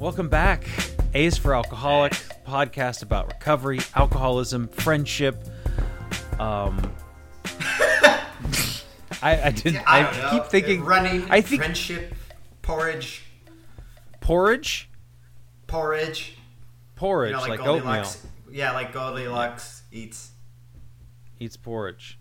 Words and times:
Welcome 0.00 0.28
back. 0.28 0.64
A 1.14 1.26
is 1.26 1.36
for 1.36 1.54
Alcoholic, 1.54 2.12
podcast 2.46 3.02
about 3.02 3.26
recovery, 3.28 3.80
alcoholism, 3.94 4.66
friendship. 4.68 5.44
Um, 6.38 6.92
I, 9.22 9.42
I 9.44 9.50
didn't. 9.50 9.82
I, 9.86 10.02
know. 10.10 10.30
keep 10.30 10.44
thinking 10.46 10.82
running. 10.84 11.30
I 11.30 11.42
think 11.42 11.60
friendship, 11.62 12.14
porridge, 12.62 13.24
porridge, 14.20 14.88
porridge. 15.66 16.36
porridge, 16.96 17.30
You 17.32 17.36
know, 17.36 17.40
like, 17.42 17.60
like, 17.60 17.68
oatmeal. 17.68 18.06
Yeah, 18.50 18.72
like 18.72 18.92
Goldilocks 18.94 19.82
eats. 19.92 20.30
eats 21.38 21.56
porridge. 21.58 22.18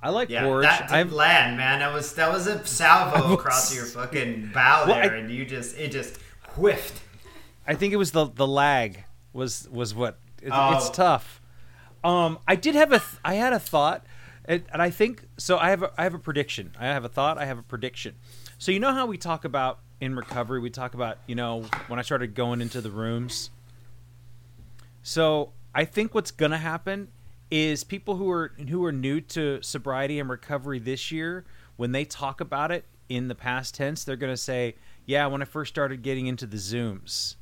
I 0.00 0.10
like 0.10 0.30
Yeah, 0.30 0.44
porridge. 0.44 0.64
that 0.64 0.88
did 0.88 1.12
land, 1.12 1.56
man. 1.58 1.80
That 1.80 1.92
was 1.92 2.14
that 2.14 2.32
was 2.32 2.46
a 2.46 2.64
salvo 2.66 3.32
across 3.34 3.74
your 3.74 3.84
fucking 3.84 4.52
bow 4.54 4.84
Well, 4.86 4.94
there, 5.02 5.12
I- 5.12 5.18
and 5.18 5.30
you 5.30 5.44
just 5.44 5.76
it 5.76 5.92
just 5.92 6.16
whiffed. 6.56 7.02
I 7.68 7.74
think 7.74 7.92
it 7.92 7.96
was 7.96 8.10
the 8.12 8.24
the 8.26 8.46
lag 8.46 9.04
was 9.32 9.68
was 9.70 9.94
what 9.94 10.18
it, 10.42 10.50
Oh. 10.52 10.76
it's 10.76 10.90
tough. 10.90 11.40
Um, 12.02 12.38
I 12.48 12.56
did 12.56 12.74
have 12.74 12.90
a 12.92 12.98
th- 12.98 13.20
I 13.24 13.34
had 13.34 13.52
a 13.52 13.58
thought, 13.58 14.06
and, 14.44 14.64
and 14.72 14.80
I 14.80 14.90
think 14.90 15.24
so. 15.36 15.58
I 15.58 15.70
have 15.70 15.82
a, 15.82 15.92
I 15.98 16.04
have 16.04 16.14
a 16.14 16.18
prediction. 16.18 16.72
I 16.78 16.86
have 16.86 17.04
a 17.04 17.08
thought. 17.08 17.38
I 17.38 17.44
have 17.44 17.58
a 17.58 17.62
prediction. 17.62 18.14
So 18.58 18.72
you 18.72 18.80
know 18.80 18.92
how 18.92 19.06
we 19.06 19.18
talk 19.18 19.44
about 19.44 19.80
in 20.00 20.16
recovery, 20.16 20.60
we 20.60 20.70
talk 20.70 20.94
about 20.94 21.18
you 21.26 21.34
know 21.34 21.64
when 21.88 21.98
I 21.98 22.02
started 22.02 22.34
going 22.34 22.60
into 22.62 22.80
the 22.80 22.90
rooms. 22.90 23.50
So 25.02 25.52
I 25.74 25.84
think 25.84 26.14
what's 26.14 26.30
gonna 26.30 26.58
happen 26.58 27.08
is 27.50 27.82
people 27.84 28.16
who 28.16 28.30
are 28.30 28.52
who 28.68 28.84
are 28.84 28.92
new 28.92 29.20
to 29.20 29.60
sobriety 29.62 30.18
and 30.18 30.28
recovery 30.30 30.78
this 30.78 31.10
year, 31.12 31.44
when 31.76 31.92
they 31.92 32.04
talk 32.04 32.40
about 32.40 32.70
it 32.70 32.84
in 33.08 33.28
the 33.28 33.34
past 33.34 33.74
tense, 33.74 34.04
they're 34.04 34.16
gonna 34.16 34.36
say, 34.36 34.76
"Yeah, 35.06 35.26
when 35.26 35.42
I 35.42 35.46
first 35.46 35.72
started 35.72 36.02
getting 36.02 36.26
into 36.26 36.46
the 36.46 36.58
zooms." 36.58 37.36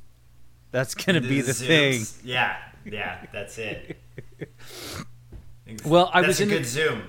That's 0.71 0.93
gonna 0.95 1.21
be 1.21 1.41
the 1.41 1.53
thing. 1.53 2.03
Yeah, 2.23 2.57
yeah, 2.85 3.25
that's 3.31 3.57
it. 3.57 3.97
Well, 5.85 6.09
I 6.13 6.21
that's 6.21 6.27
was 6.29 6.39
a 6.39 6.43
in 6.43 6.49
the- 6.49 6.55
good 6.57 6.65
zoom. 6.65 7.01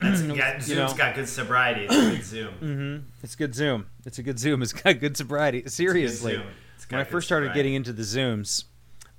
That's, 0.00 0.22
yeah, 0.22 0.52
Zoom's 0.60 0.68
You 0.70 0.74
know. 0.76 0.94
got 0.96 1.14
good 1.14 1.28
sobriety. 1.28 1.84
It's 1.84 1.94
a 1.94 2.10
good 2.10 2.24
zoom. 2.24 3.06
It's 3.22 3.34
good 3.36 3.54
Zoom. 3.54 3.86
It's 4.06 4.18
a 4.18 4.22
good 4.22 4.38
Zoom. 4.38 4.62
It's 4.62 4.72
got 4.72 4.98
good 5.00 5.16
sobriety. 5.16 5.64
Seriously, 5.66 6.32
Zoom. 6.36 6.46
It's 6.76 6.90
when 6.90 7.00
I 7.00 7.04
first 7.04 7.26
started 7.26 7.46
sobriety. 7.48 7.58
getting 7.58 7.74
into 7.74 7.92
the 7.92 8.02
Zooms, 8.02 8.64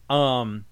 um, 0.09 0.65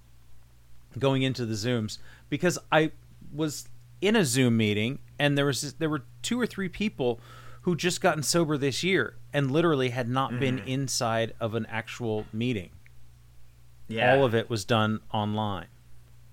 going 0.98 1.22
into 1.22 1.46
the 1.46 1.54
Zooms 1.54 1.98
because 2.28 2.58
I 2.72 2.90
was 3.32 3.68
in 4.00 4.16
a 4.16 4.24
Zoom 4.24 4.56
meeting 4.56 4.98
and 5.18 5.38
there 5.38 5.46
was 5.46 5.74
there 5.74 5.90
were 5.90 6.02
two 6.22 6.40
or 6.40 6.46
three 6.46 6.68
people 6.68 7.20
who 7.62 7.76
just 7.76 8.00
gotten 8.00 8.22
sober 8.24 8.56
this 8.56 8.82
year 8.82 9.16
and 9.32 9.50
literally 9.52 9.90
had 9.90 10.08
not 10.08 10.38
been 10.40 10.58
Mm-hmm. 10.58 10.68
inside 10.68 11.34
of 11.40 11.54
an 11.54 11.66
actual 11.66 12.26
meeting. 12.32 12.70
Yeah. 13.88 14.14
All 14.14 14.24
of 14.24 14.34
it 14.34 14.50
was 14.50 14.64
done 14.64 15.00
online, 15.12 15.66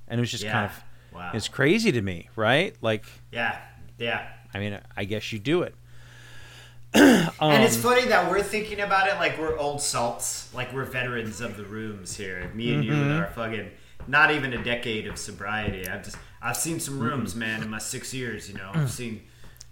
and 0.08 0.20
it 0.20 0.22
was 0.22 0.32
just 0.32 0.46
kind 0.46 0.66
of 0.66 0.84
Wow. 1.14 1.32
it's 1.34 1.48
crazy 1.48 1.92
to 1.92 2.02
me, 2.02 2.30
right? 2.36 2.76
Like, 2.82 3.06
Yeah, 3.32 3.58
yeah. 4.00 4.28
I 4.54 4.60
mean, 4.60 4.80
I 4.98 5.04
guess 5.06 5.32
you 5.32 5.38
do 5.40 5.62
it. 5.62 5.76
and 6.96 7.64
it's 7.64 7.76
Um, 7.78 7.82
funny 7.82 8.06
that 8.06 8.30
we're 8.30 8.44
thinking 8.44 8.80
about 8.80 9.08
it 9.08 9.16
like 9.16 9.38
we're 9.40 9.58
old 9.58 9.82
salts, 9.82 10.54
like 10.54 10.72
we're 10.74 10.86
veterans 10.86 11.42
of 11.42 11.58
the 11.58 11.64
rooms 11.66 12.16
here. 12.18 12.52
Me 12.54 12.74
and 12.74 12.84
you 12.84 12.92
Mm-hmm. 12.92 13.08
with 13.10 13.18
our 13.18 13.28
fucking 13.28 13.72
not 14.08 14.32
even 14.32 14.54
a 14.54 14.64
decade 14.64 15.08
of 15.08 15.18
sobriety. 15.18 15.88
I've 15.88 16.04
just 16.04 16.18
I've 16.42 16.58
seen 16.58 16.80
some 16.80 16.96
Mm-hmm. 16.96 17.04
rooms, 17.04 17.36
man, 17.36 17.62
in 17.64 17.70
my 17.70 17.78
six 17.80 18.14
years. 18.14 18.50
You 18.50 18.56
know, 18.56 18.72
I've 18.74 18.92
seen 19.02 19.22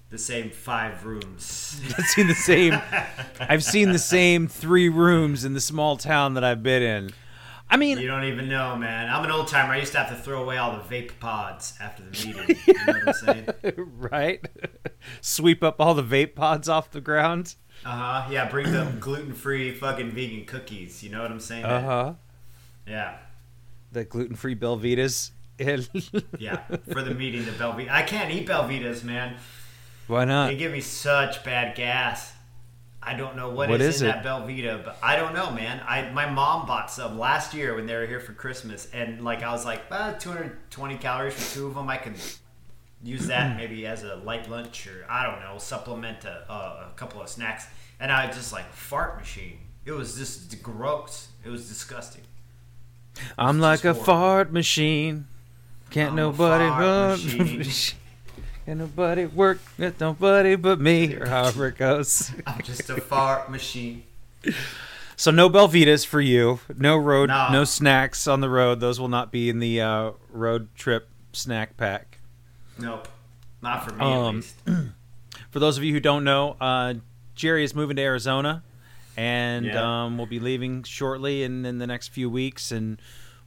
the 0.09 0.17
same 0.17 0.49
five 0.49 1.05
rooms. 1.05 1.79
I've 1.97 2.05
seen 2.05 2.27
the 2.27 2.35
same. 2.35 2.79
I've 3.39 3.63
seen 3.63 3.91
the 3.91 3.99
same 4.17 4.47
three 4.47 4.89
rooms 4.89 5.45
in 5.45 5.53
the 5.53 5.61
small 5.61 5.97
town 5.97 6.33
that 6.35 6.43
I've 6.43 6.63
been 6.63 6.81
in. 6.81 7.11
I 7.71 7.77
mean, 7.77 7.97
You 7.99 8.07
don't 8.07 8.25
even 8.25 8.49
know, 8.49 8.75
man. 8.75 9.09
I'm 9.09 9.23
an 9.23 9.31
old 9.31 9.47
timer. 9.47 9.73
I 9.73 9.77
used 9.77 9.93
to 9.93 9.99
have 9.99 10.09
to 10.09 10.15
throw 10.21 10.43
away 10.43 10.57
all 10.57 10.73
the 10.73 10.83
vape 10.83 11.17
pods 11.19 11.73
after 11.79 12.03
the 12.03 12.11
meeting. 12.11 12.57
You 12.67 12.73
know 12.73 12.93
what 12.93 13.07
I'm 13.07 13.13
saying? 13.13 13.47
right? 13.77 14.45
Sweep 15.21 15.63
up 15.63 15.79
all 15.79 15.93
the 15.93 16.03
vape 16.03 16.35
pods 16.35 16.67
off 16.67 16.91
the 16.91 16.99
ground. 17.01 17.55
Uh 17.85 17.89
huh. 18.23 18.29
Yeah, 18.29 18.49
bring 18.49 18.71
them 18.71 18.97
gluten 18.99 19.33
free 19.33 19.73
fucking 19.73 20.11
vegan 20.11 20.45
cookies. 20.45 21.01
You 21.01 21.11
know 21.11 21.21
what 21.21 21.31
I'm 21.31 21.39
saying? 21.39 21.63
Uh 21.63 21.81
huh. 21.81 22.13
Yeah. 22.85 23.17
The 23.93 24.03
gluten 24.03 24.35
free 24.35 24.55
Belvitas. 24.55 25.31
Yeah. 26.37 26.57
For 26.91 27.03
the 27.03 27.13
meeting, 27.13 27.45
the 27.45 27.51
Belvita. 27.51 27.89
I 27.89 28.01
can't 28.01 28.31
eat 28.31 28.47
Belvitas, 28.47 29.03
man. 29.03 29.37
Why 30.07 30.25
not? 30.25 30.47
They 30.47 30.57
give 30.57 30.71
me 30.71 30.81
such 30.81 31.43
bad 31.43 31.75
gas. 31.75 32.33
I 33.03 33.15
don't 33.15 33.35
know 33.35 33.49
what, 33.49 33.69
What 33.69 33.81
is, 33.81 33.95
is 33.95 34.01
in 34.03 34.09
it? 34.09 34.23
that 34.23 34.23
Belvita, 34.23 34.85
but 34.85 34.97
I 35.01 35.15
don't 35.15 35.33
know, 35.33 35.51
man. 35.51 35.81
I 35.87 36.09
my 36.11 36.29
mom 36.29 36.67
bought 36.67 36.91
some 36.91 37.17
last 37.17 37.53
year 37.53 37.73
when 37.75 37.87
they 37.87 37.95
were 37.95 38.05
here 38.05 38.19
for 38.19 38.33
Christmas, 38.33 38.87
and 38.93 39.23
like 39.23 39.41
I 39.41 39.51
was 39.51 39.65
like, 39.65 39.81
ah, 39.91 40.13
220 40.19 40.97
calories 40.97 41.33
for 41.33 41.55
two 41.55 41.67
of 41.67 41.73
them. 41.75 41.89
I 41.89 41.97
could 41.97 42.15
use 43.03 43.27
that 43.27 43.57
maybe 43.61 43.87
as 43.87 44.03
a 44.03 44.15
light 44.17 44.49
lunch 44.49 44.85
or 44.87 45.05
I 45.09 45.23
don't 45.25 45.39
know, 45.41 45.57
supplement 45.57 46.25
a, 46.25 46.45
a, 46.51 46.53
a 46.53 46.93
couple 46.95 47.21
of 47.21 47.27
snacks. 47.29 47.65
And 47.99 48.11
I 48.11 48.27
was 48.27 48.35
just 48.35 48.53
like 48.53 48.71
fart 48.71 49.17
machine. 49.17 49.57
It 49.85 49.91
was 49.91 50.15
just 50.15 50.61
gross. 50.61 51.29
It 51.43 51.49
was 51.49 51.67
disgusting. 51.67 52.21
I'm 53.37 53.59
like 53.59 53.83
a 53.83 53.93
fart 53.95 54.51
machine. 54.53 55.25
Can't 55.89 56.11
I'm 56.11 56.15
nobody 56.15 56.65
run. 56.65 57.19
Can't 58.65 58.79
nobody 58.79 59.25
work 59.25 59.59
with 59.77 59.99
nobody 59.99 60.55
but 60.55 60.79
me, 60.79 61.15
or 61.15 61.25
however 61.27 61.67
it 61.67 61.77
goes. 61.77 62.31
I'm 62.45 62.61
just 62.61 62.89
a 62.89 63.01
fart 63.01 63.49
machine. 63.49 64.03
So 65.15 65.31
no 65.31 65.49
Belvitas 65.49 66.05
for 66.05 66.21
you. 66.21 66.59
No 66.77 66.97
road, 66.97 67.29
No. 67.29 67.49
no 67.51 67.63
snacks 67.63 68.27
on 68.27 68.41
the 68.41 68.49
road. 68.49 68.79
Those 68.79 68.99
will 68.99 69.07
not 69.07 69.31
be 69.31 69.49
in 69.49 69.59
the 69.59 69.81
uh, 69.81 70.11
road 70.31 70.69
trip 70.75 71.09
snack 71.33 71.75
pack. 71.77 72.19
Nope, 72.79 73.07
not 73.61 73.83
for 73.87 73.95
me 73.95 74.05
Um, 74.05 74.27
at 74.27 74.35
least. 74.35 74.55
For 75.51 75.59
those 75.59 75.77
of 75.77 75.83
you 75.83 75.91
who 75.93 75.99
don't 75.99 76.23
know, 76.23 76.55
uh, 76.61 76.93
Jerry 77.35 77.63
is 77.65 77.75
moving 77.75 77.97
to 77.97 78.01
Arizona, 78.01 78.63
and 79.17 79.65
Yeah. 79.65 80.05
um, 80.05 80.17
we'll 80.17 80.25
be 80.27 80.39
leaving 80.39 80.83
shortly 80.83 81.43
in, 81.43 81.65
in 81.65 81.77
the 81.77 81.85
next 81.87 82.07
few 82.09 82.29
weeks. 82.29 82.71
And 82.71 83.01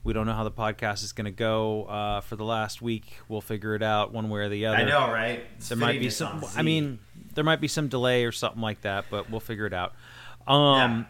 we 0.05 0.13
don't 0.13 0.27
know 0.27 0.33
how 0.33 0.43
the 0.43 0.51
podcast 0.51 1.03
is 1.03 1.11
going 1.11 1.25
to 1.25 1.31
go 1.31 1.85
uh, 1.85 2.21
for 2.21 2.35
the 2.35 2.45
last 2.45 2.79
week. 2.79 3.17
We'll 3.27 3.41
figure 3.41 3.73
it 3.73 3.81
out 3.81 4.13
one 4.13 4.29
way 4.29 4.41
or 4.41 4.49
the 4.49 4.67
other. 4.67 4.77
I 4.77 4.83
know, 4.83 5.11
right? 5.11 5.43
It's 5.57 5.67
There 5.67 5.77
might 5.77 5.99
be 5.99 6.11
some. 6.11 6.45
I 6.55 6.61
mean, 6.61 6.99
there 7.33 7.43
might 7.43 7.59
be 7.59 7.67
some 7.67 7.87
delay 7.87 8.23
or 8.23 8.31
something 8.31 8.61
like 8.61 8.81
that, 8.81 9.05
but 9.09 9.31
we'll 9.31 9.39
figure 9.39 9.65
it 9.65 9.73
out. 9.73 9.93
Um, 10.47 11.07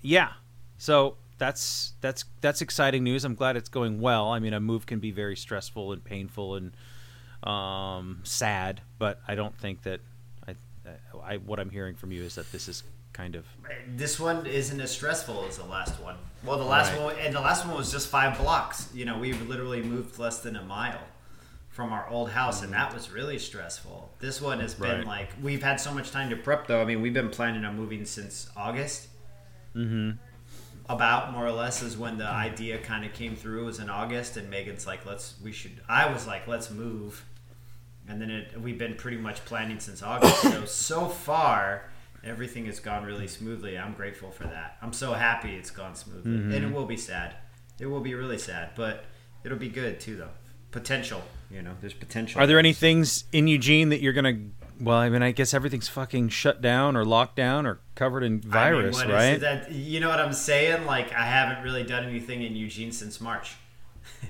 yeah. 0.00 0.32
So 0.78 1.16
that's 1.36 1.92
that's 2.00 2.24
that's 2.40 2.62
exciting 2.62 3.04
news. 3.04 3.22
I'm 3.24 3.34
glad 3.34 3.56
it's 3.56 3.68
going 3.68 4.00
well. 4.00 4.30
I 4.30 4.38
mean, 4.38 4.54
a 4.54 4.60
move 4.60 4.86
can 4.86 4.98
be 4.98 5.10
very 5.10 5.36
stressful 5.36 5.92
and 5.92 6.02
painful 6.02 6.56
and 6.56 6.72
um, 7.46 8.20
sad, 8.24 8.80
but 8.98 9.20
I 9.28 9.34
don't 9.34 9.56
think 9.58 9.82
that 9.82 10.00
I, 10.48 10.54
I 11.22 11.36
what 11.36 11.60
I'm 11.60 11.68
hearing 11.68 11.96
from 11.96 12.12
you 12.12 12.22
is 12.22 12.36
that 12.36 12.50
this 12.50 12.66
is 12.66 12.82
kind 13.14 13.34
of 13.36 13.46
this 13.96 14.20
one 14.20 14.44
isn't 14.44 14.80
as 14.80 14.90
stressful 14.90 15.46
as 15.48 15.56
the 15.56 15.64
last 15.64 15.98
one. 16.02 16.16
Well, 16.44 16.58
the 16.58 16.64
last 16.64 16.92
Right. 16.92 17.00
one 17.02 17.16
and 17.20 17.34
the 17.34 17.40
last 17.40 17.64
one 17.66 17.74
was 17.76 17.90
just 17.90 18.08
five 18.08 18.36
blocks. 18.38 18.90
You 18.92 19.06
know, 19.06 19.16
we 19.18 19.32
literally 19.32 19.82
moved 19.82 20.18
less 20.18 20.40
than 20.40 20.56
a 20.56 20.62
mile 20.62 21.00
from 21.70 21.92
our 21.92 22.06
old 22.08 22.30
house, 22.30 22.62
and 22.62 22.72
that 22.72 22.92
was 22.92 23.10
really 23.10 23.38
stressful. 23.38 24.12
This 24.20 24.40
one 24.40 24.60
has 24.60 24.74
been 24.74 25.04
like 25.06 25.30
we've 25.42 25.62
had 25.62 25.80
so 25.80 25.92
much 25.94 26.10
time 26.10 26.28
to 26.30 26.36
prep, 26.36 26.66
though. 26.66 26.82
I 26.82 26.84
mean, 26.84 27.00
we've 27.02 27.14
been 27.14 27.30
planning 27.30 27.64
on 27.64 27.76
moving 27.76 28.04
since 28.04 28.48
August. 28.56 29.08
mm-hmm. 29.74 30.10
about 30.88 31.32
more 31.32 31.46
or 31.46 31.50
less 31.52 31.82
is 31.82 31.96
when 31.96 32.18
the 32.18 32.26
idea 32.28 32.76
kind 32.78 33.04
of 33.06 33.12
came 33.14 33.34
through. 33.36 33.62
It 33.62 33.64
was 33.64 33.78
in 33.78 33.88
August, 33.88 34.36
and 34.36 34.50
Megan's 34.50 34.86
like, 34.86 35.06
"Let's 35.06 35.34
we 35.42 35.50
should." 35.52 35.80
I 35.88 36.12
was 36.12 36.26
like, 36.26 36.46
"Let's 36.46 36.70
move," 36.70 37.24
and 38.08 38.20
then 38.20 38.30
it, 38.30 38.60
we've 38.60 38.78
been 38.78 38.94
pretty 38.94 39.16
much 39.16 39.44
planning 39.46 39.80
since 39.80 40.02
August. 40.02 40.42
so 40.42 40.64
so 40.66 41.08
far, 41.08 41.90
everything 42.24 42.66
has 42.66 42.80
gone 42.80 43.04
really 43.04 43.28
smoothly. 43.28 43.78
I'm 43.78 43.94
grateful 43.94 44.30
for 44.30 44.44
that. 44.44 44.76
I'm 44.82 44.92
so 44.92 45.12
happy 45.12 45.54
it's 45.54 45.70
gone 45.70 45.94
smoothly, 45.94 46.32
and 46.32 46.52
it 46.52 46.62
mm-hmm. 46.62 46.74
will 46.74 46.86
be 46.86 46.96
sad. 46.96 47.36
It 47.78 47.86
will 47.86 48.00
be 48.00 48.14
really 48.14 48.38
sad, 48.38 48.70
but 48.74 49.04
it'll 49.44 49.58
be 49.58 49.68
good 49.68 50.00
too, 50.00 50.16
though. 50.16 50.30
Potential, 50.70 51.22
you 51.50 51.62
know, 51.62 51.72
there's 51.80 51.94
potential. 51.94 52.40
Are 52.40 52.46
there 52.46 52.58
any 52.58 52.72
things 52.72 53.24
in 53.32 53.46
Eugene 53.46 53.90
that 53.90 54.00
you're 54.00 54.12
gonna? 54.12 54.38
Well, 54.80 54.98
I 54.98 55.08
mean, 55.08 55.22
I 55.22 55.30
guess 55.30 55.54
everything's 55.54 55.88
fucking 55.88 56.30
shut 56.30 56.60
down 56.60 56.96
or 56.96 57.04
locked 57.04 57.36
down 57.36 57.64
or 57.64 57.78
covered 57.94 58.24
in 58.24 58.32
I 58.32 58.36
mean, 58.36 58.50
virus, 58.50 58.96
what 58.96 59.06
is 59.06 59.12
right? 59.12 59.40
that? 59.40 59.70
You 59.70 60.00
know 60.00 60.08
what 60.08 60.18
I'm 60.18 60.32
saying? 60.32 60.84
Like 60.84 61.12
I 61.12 61.24
haven't 61.24 61.62
really 61.62 61.84
done 61.84 62.04
anything 62.04 62.42
in 62.42 62.56
Eugene 62.56 62.90
since 62.90 63.20
March. 63.20 63.54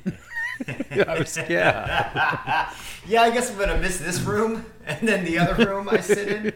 I 1.07 1.19
was- 1.19 1.37
yeah. 1.49 2.71
Yeah, 3.07 3.21
I 3.21 3.31
guess 3.31 3.51
I'm 3.51 3.59
gonna 3.59 3.77
miss 3.77 3.99
this 3.99 4.19
room 4.23 4.65
and 4.87 5.07
then 5.07 5.27
the 5.27 5.39
other 5.39 5.67
room 5.67 5.91
I 5.91 6.01
sit 6.01 6.27
in, 6.27 6.55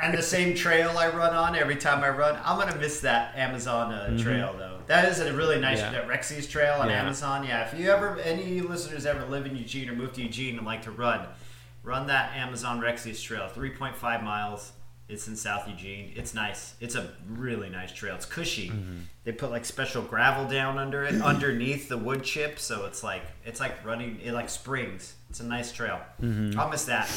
and 0.00 0.16
the 0.16 0.22
same 0.22 0.54
trail 0.54 0.96
I 0.96 1.08
run 1.08 1.34
on 1.34 1.54
every 1.54 1.76
time 1.76 2.02
I 2.02 2.08
run. 2.08 2.38
I'm 2.42 2.58
gonna 2.58 2.76
miss 2.76 3.00
that 3.00 3.36
Amazon 3.36 3.92
uh, 3.92 4.16
trail 4.16 4.54
though. 4.56 4.78
That 4.86 5.10
is 5.10 5.20
a 5.20 5.32
really 5.34 5.60
nice 5.60 5.80
Mm-hmm. 5.82 5.94
Yeah. 5.94 6.00
that 6.06 6.08
Rexius 6.08 6.48
trail 6.48 6.80
on 6.80 6.88
Yeah. 6.88 7.02
Amazon. 7.02 7.44
Yeah, 7.44 7.68
if 7.70 7.78
you 7.78 7.90
ever 7.90 8.18
any 8.20 8.62
listeners 8.62 9.04
ever 9.04 9.26
live 9.26 9.44
in 9.44 9.54
Eugene 9.54 9.90
or 9.90 9.94
move 9.94 10.14
to 10.14 10.22
Eugene 10.22 10.56
and 10.56 10.66
like 10.66 10.82
to 10.84 10.90
run, 10.90 11.26
run 11.82 12.06
that 12.06 12.34
Amazon 12.36 12.80
Rexius 12.80 13.22
trail. 13.22 13.46
3.5 13.54 14.22
miles. 14.24 14.72
It's 15.10 15.26
in 15.28 15.36
South 15.36 15.68
Eugene. 15.68 16.12
It's 16.14 16.34
nice. 16.34 16.74
It's 16.80 16.94
a 16.94 17.10
really 17.28 17.68
nice 17.68 17.92
trail. 17.92 18.14
It's 18.14 18.26
cushy. 18.26 18.68
Mm-hmm. 18.68 18.98
They 19.24 19.32
put 19.32 19.50
like 19.50 19.64
special 19.64 20.02
gravel 20.02 20.46
down 20.46 20.78
under 20.78 21.02
it, 21.04 21.20
underneath 21.22 21.88
the 21.88 21.98
wood 21.98 22.22
chip, 22.22 22.58
so 22.58 22.86
it's 22.86 23.02
like 23.02 23.22
it's 23.44 23.60
like 23.60 23.84
running. 23.84 24.20
It 24.22 24.32
like 24.32 24.48
springs. 24.48 25.14
It's 25.28 25.40
a 25.40 25.44
nice 25.44 25.72
trail. 25.72 26.00
Mm-hmm. 26.22 26.58
I'll 26.58 26.68
miss 26.70 26.84
that. 26.86 27.10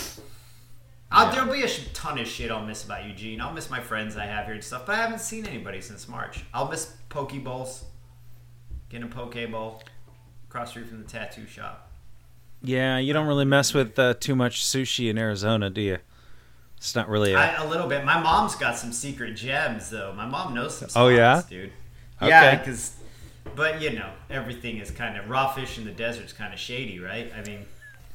I'll, 1.11 1.31
There'll 1.31 1.53
be 1.53 1.61
a 1.61 1.69
ton 1.93 2.17
of 2.17 2.27
shit 2.27 2.49
I'll 2.49 2.65
miss 2.65 2.83
about 2.83 3.05
Eugene. 3.05 3.39
I'll 3.39 3.53
miss 3.53 3.69
my 3.69 3.79
friends 3.79 4.17
I 4.17 4.25
have 4.25 4.45
here 4.45 4.55
and 4.55 4.63
stuff, 4.63 4.87
but 4.87 4.95
I 4.95 4.97
haven't 4.97 5.21
seen 5.21 5.45
anybody 5.45 5.79
since 5.79 6.07
March. 6.07 6.43
I'll 6.55 6.67
miss 6.67 6.91
poke 7.09 7.33
bowls, 7.43 7.85
getting 8.89 9.05
a 9.05 9.09
poke 9.13 9.35
bowl 9.51 9.83
across 10.49 10.69
the 10.69 10.71
street 10.71 10.87
from 10.87 11.03
the 11.03 11.07
tattoo 11.07 11.45
shop. 11.45 11.91
yeah, 12.63 12.97
you 12.97 13.13
don't 13.13 13.27
really 13.27 13.45
mess 13.45 13.75
with 13.75 13.97
uh, 13.99 14.15
too 14.15 14.35
much 14.35 14.63
sushi 14.63 15.07
in 15.09 15.19
Arizona, 15.19 15.69
do 15.69 15.81
you? 15.81 15.99
It's 16.83 16.95
not 16.95 17.07
really. 17.07 17.31
A, 17.31 17.37
I, 17.37 17.63
a 17.63 17.65
little 17.69 17.87
bit. 17.87 18.03
My 18.03 18.19
mom's 18.19 18.55
got 18.55 18.75
some 18.77 18.91
secret 18.91 19.35
gems, 19.37 19.89
though. 19.89 20.11
My 20.17 20.25
mom 20.25 20.53
knows 20.53 20.75
some. 20.77 20.89
Spots, 20.89 20.97
Oh, 21.01 21.07
yeah? 21.07 21.41
dude. 21.49 21.71
Okay. 22.21 22.27
Yeah, 22.27 22.57
because, 22.57 22.97
but 23.55 23.81
you 23.81 23.91
know, 23.91 24.09
everything 24.29 24.79
is 24.79 24.91
kind 24.91 25.17
of 25.17 25.29
raw 25.29 25.47
fish 25.53 25.77
in 25.77 25.85
the 25.85 25.91
desert's 25.91 26.33
kind 26.33 26.53
of 26.53 26.59
shady, 26.59 26.99
right? 26.99 27.31
I 27.37 27.41
mean, 27.47 27.65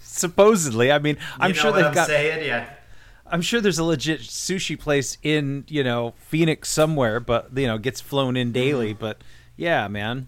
supposedly, 0.01 0.93
I 0.93 0.99
mean, 0.99 1.17
I'm 1.41 1.49
you 1.53 1.57
know 1.57 1.63
sure 1.63 1.73
they've 1.73 1.87
I'm 1.87 1.95
got. 1.95 2.09
saying, 2.09 2.47
yeah. 2.47 2.69
I'm 3.27 3.41
sure 3.41 3.63
there's 3.63 3.79
a 3.79 3.85
legit 3.85 4.21
sushi 4.21 4.79
place 4.79 5.17
in 5.23 5.65
you 5.69 5.83
know 5.83 6.13
Phoenix 6.19 6.69
somewhere, 6.69 7.21
but 7.21 7.49
you 7.57 7.67
know 7.67 7.79
gets 7.79 8.03
flown 8.03 8.37
in 8.37 8.53
daily. 8.53 8.91
Mm-hmm. 8.91 9.01
But 9.01 9.23
yeah, 9.57 9.89
man. 9.89 10.27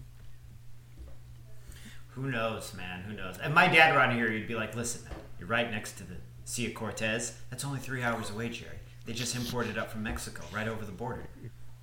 Who 2.15 2.29
knows, 2.29 2.73
man? 2.73 3.01
Who 3.03 3.13
knows? 3.13 3.37
And 3.37 3.53
my 3.53 3.67
dad 3.67 3.95
around 3.95 4.15
here, 4.15 4.31
he'd 4.31 4.47
be 4.47 4.55
like, 4.55 4.75
"Listen, 4.75 5.03
man, 5.05 5.13
you're 5.39 5.47
right 5.47 5.69
next 5.69 5.93
to 5.99 6.03
the 6.03 6.15
Sea 6.51 6.67
of 6.67 6.73
Cortez. 6.73 7.37
That's 7.49 7.63
only 7.63 7.79
three 7.79 8.03
hours 8.03 8.29
away, 8.29 8.49
Jerry. 8.49 8.75
They 9.05 9.13
just 9.13 9.37
imported 9.37 9.77
up 9.77 9.89
from 9.89 10.03
Mexico, 10.03 10.43
right 10.53 10.67
over 10.67 10.83
the 10.83 10.91
border." 10.91 11.29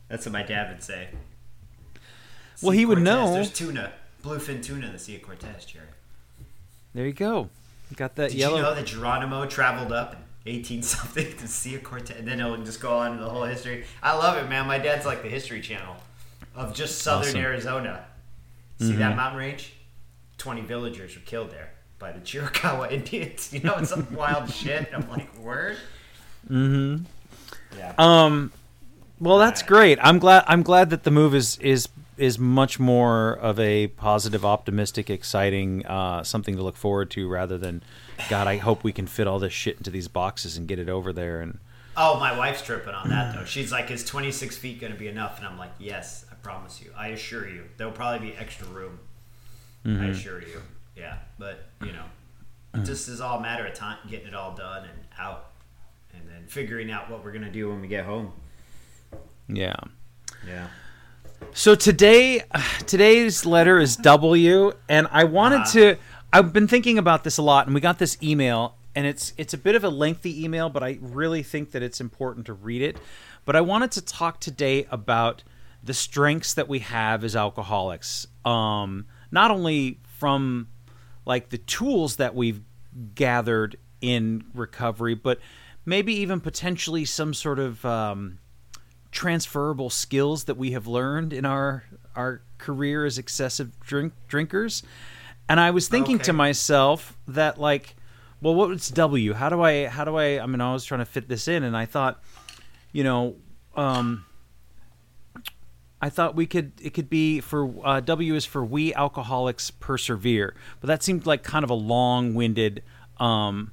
That's 0.08 0.26
what 0.26 0.34
my 0.34 0.42
dad 0.42 0.70
would 0.70 0.82
say. 0.82 1.08
Well, 2.60 2.72
he 2.72 2.82
of 2.82 2.90
would 2.90 2.98
know. 2.98 3.32
There's 3.32 3.50
tuna, 3.50 3.92
bluefin 4.22 4.62
tuna 4.62 4.88
in 4.88 4.92
the 4.92 4.98
Sea 4.98 5.16
of 5.16 5.22
Cortez, 5.22 5.64
Jerry. 5.64 5.86
There 6.92 7.06
you 7.06 7.14
go. 7.14 7.48
You 7.90 7.96
Got 7.96 8.16
that 8.16 8.30
Did 8.30 8.38
yellow. 8.38 8.56
you 8.56 8.62
know 8.62 8.74
that 8.74 8.84
Geronimo 8.84 9.46
traveled 9.46 9.90
up 9.90 10.16
in 10.44 10.52
18 10.52 10.82
something 10.82 11.34
to 11.38 11.48
see 11.48 11.74
a 11.74 11.78
Cortez? 11.78 12.18
And 12.18 12.28
then 12.28 12.38
it'll 12.38 12.58
just 12.58 12.80
go 12.80 12.98
on 12.98 13.16
to 13.16 13.24
the 13.24 13.30
whole 13.30 13.44
history. 13.44 13.86
I 14.02 14.14
love 14.16 14.36
it, 14.36 14.50
man. 14.50 14.66
My 14.66 14.76
dad's 14.76 15.06
like 15.06 15.22
the 15.22 15.30
History 15.30 15.62
Channel 15.62 15.96
of 16.54 16.74
just 16.74 16.98
southern 16.98 17.28
Awesome. 17.28 17.40
Arizona. 17.40 18.04
See 18.80 18.90
mm-hmm. 18.90 18.98
that 18.98 19.16
mountain 19.16 19.38
range? 19.38 19.72
20 20.36 20.60
villagers 20.60 21.14
were 21.14 21.22
killed 21.22 21.52
there 21.52 21.70
by 21.98 22.12
the 22.12 22.20
Chiricahua 22.20 22.90
Indians. 22.92 23.52
You 23.52 23.60
know, 23.60 23.76
it's 23.76 23.90
some 23.90 24.06
wild 24.14 24.50
shit. 24.50 24.88
I'm 24.94 25.08
like, 25.10 25.36
word? 25.38 25.76
mm-hmm. 26.48 27.04
Yeah. 27.76 27.92
Um, 27.98 28.52
well, 29.20 29.38
that's 29.38 29.62
great. 29.62 29.98
I'm 30.00 30.18
glad. 30.18 30.44
I'm 30.46 30.62
glad 30.62 30.90
that 30.90 31.02
the 31.04 31.10
move 31.10 31.34
is 31.34 31.58
is 31.58 31.88
is 32.16 32.38
much 32.38 32.80
more 32.80 33.32
of 33.34 33.60
a 33.60 33.86
positive, 33.88 34.44
optimistic, 34.44 35.08
exciting, 35.10 35.86
uh, 35.86 36.22
something 36.24 36.56
to 36.56 36.62
look 36.62 36.76
forward 36.76 37.08
to, 37.12 37.28
rather 37.28 37.56
than, 37.56 37.80
God, 38.28 38.48
I 38.48 38.56
hope 38.56 38.82
we 38.82 38.92
can 38.92 39.06
fit 39.06 39.28
all 39.28 39.38
this 39.38 39.52
shit 39.52 39.76
into 39.76 39.88
these 39.90 40.08
boxes 40.08 40.56
and 40.56 40.66
get 40.66 40.80
it 40.80 40.88
over 40.88 41.12
there. 41.12 41.40
And 41.40 41.58
Oh, 41.96 42.18
my 42.18 42.36
wife's 42.36 42.62
tripping 42.62 42.94
on 42.94 43.08
that 43.10 43.34
though. 43.34 43.44
She's 43.46 43.70
like, 43.72 43.90
"Is 43.90 44.04
26 44.04 44.56
feet 44.56 44.80
going 44.80 44.92
to 44.92 44.98
be 44.98 45.08
enough?" 45.08 45.38
And 45.38 45.46
I'm 45.46 45.58
like, 45.58 45.72
"Yes, 45.78 46.24
I 46.30 46.34
promise 46.36 46.80
you. 46.80 46.90
I 46.96 47.08
assure 47.08 47.48
you. 47.48 47.64
There'll 47.76 47.92
probably 47.92 48.30
be 48.30 48.36
extra 48.36 48.66
room. 48.68 48.98
I 49.84 50.06
assure 50.06 50.40
you. 50.40 50.60
Yeah, 50.98 51.18
but 51.38 51.68
you 51.82 51.92
know, 51.92 52.04
it 52.74 52.84
just 52.84 53.08
is 53.08 53.20
all 53.20 53.38
a 53.38 53.42
matter 53.42 53.64
of 53.66 53.74
time 53.74 53.98
getting 54.10 54.28
it 54.28 54.34
all 54.34 54.54
done 54.54 54.84
and 54.84 54.98
out, 55.18 55.50
and 56.12 56.22
then 56.28 56.46
figuring 56.48 56.90
out 56.90 57.10
what 57.10 57.22
we're 57.24 57.32
gonna 57.32 57.50
do 57.50 57.68
when 57.68 57.80
we 57.80 57.88
get 57.88 58.04
home. 58.04 58.32
yeah. 59.48 59.76
Yeah. 60.46 60.68
So 61.52 61.74
today, 61.74 62.42
today's 62.86 63.46
letter 63.46 63.78
is 63.78 63.96
W, 63.96 64.72
and 64.88 65.06
I 65.10 65.24
wanted 65.24 65.60
Uh-huh. 65.60 65.72
to. 65.72 65.96
I've 66.32 66.52
been 66.52 66.68
thinking 66.68 66.98
about 66.98 67.24
this 67.24 67.38
a 67.38 67.42
lot, 67.42 67.66
and 67.66 67.74
we 67.74 67.80
got 67.80 67.98
this 67.98 68.18
email, 68.22 68.76
and 68.94 69.06
it's 69.06 69.32
it's 69.36 69.54
a 69.54 69.58
bit 69.58 69.74
of 69.74 69.84
a 69.84 69.88
lengthy 69.88 70.42
email, 70.44 70.68
but 70.68 70.82
I 70.82 70.98
really 71.00 71.42
think 71.42 71.70
that 71.70 71.82
it's 71.82 72.00
important 72.00 72.46
to 72.46 72.52
read 72.54 72.82
it. 72.82 72.98
But 73.44 73.56
I 73.56 73.60
wanted 73.62 73.92
to 73.92 74.02
talk 74.02 74.40
today 74.40 74.86
about 74.90 75.42
the 75.82 75.94
strengths 75.94 76.52
that 76.54 76.68
we 76.68 76.80
have 76.80 77.22
as 77.24 77.34
alcoholics, 77.36 78.26
um, 78.44 79.06
not 79.30 79.50
only 79.52 80.00
from 80.18 80.68
like 81.28 81.50
the 81.50 81.58
tools 81.58 82.16
that 82.16 82.34
we've 82.34 82.62
gathered 83.14 83.76
in 84.00 84.44
recovery, 84.54 85.14
but 85.14 85.38
maybe 85.84 86.14
even 86.14 86.40
potentially 86.40 87.04
some 87.04 87.34
sort 87.34 87.58
of 87.58 87.84
um, 87.84 88.38
transferable 89.12 89.90
skills 89.90 90.44
that 90.44 90.56
we 90.56 90.72
have 90.72 90.86
learned 90.86 91.32
in 91.34 91.44
our 91.44 91.84
our 92.16 92.40
career 92.56 93.04
as 93.04 93.18
excessive 93.18 93.78
drink 93.80 94.14
drinkers. 94.26 94.82
And 95.50 95.60
I 95.60 95.70
was 95.70 95.86
thinking 95.86 96.18
to 96.20 96.32
myself 96.32 97.16
that 97.28 97.60
like, 97.60 97.94
well, 98.40 98.54
what's 98.54 98.88
W? 98.88 99.34
How 99.34 99.50
do 99.50 99.60
I 99.60 99.86
how 99.86 100.04
do 100.04 100.16
I 100.16 100.40
I 100.40 100.46
mean 100.46 100.62
I 100.62 100.72
was 100.72 100.84
trying 100.84 101.00
to 101.00 101.06
fit 101.06 101.28
this 101.28 101.46
in 101.46 101.62
and 101.62 101.76
I 101.76 101.84
thought, 101.84 102.22
you 102.90 103.04
know, 103.04 103.36
um 103.76 104.24
I 106.00 106.10
thought 106.10 106.34
we 106.36 106.46
could 106.46 106.72
it 106.80 106.94
could 106.94 107.10
be 107.10 107.40
for 107.40 107.72
uh, 107.84 108.00
W 108.00 108.34
is 108.34 108.44
for 108.44 108.64
we 108.64 108.94
alcoholics 108.94 109.70
persevere, 109.70 110.54
but 110.80 110.86
that 110.86 111.02
seemed 111.02 111.26
like 111.26 111.42
kind 111.42 111.64
of 111.64 111.70
a 111.70 111.74
long-winded 111.74 112.82
um, 113.18 113.72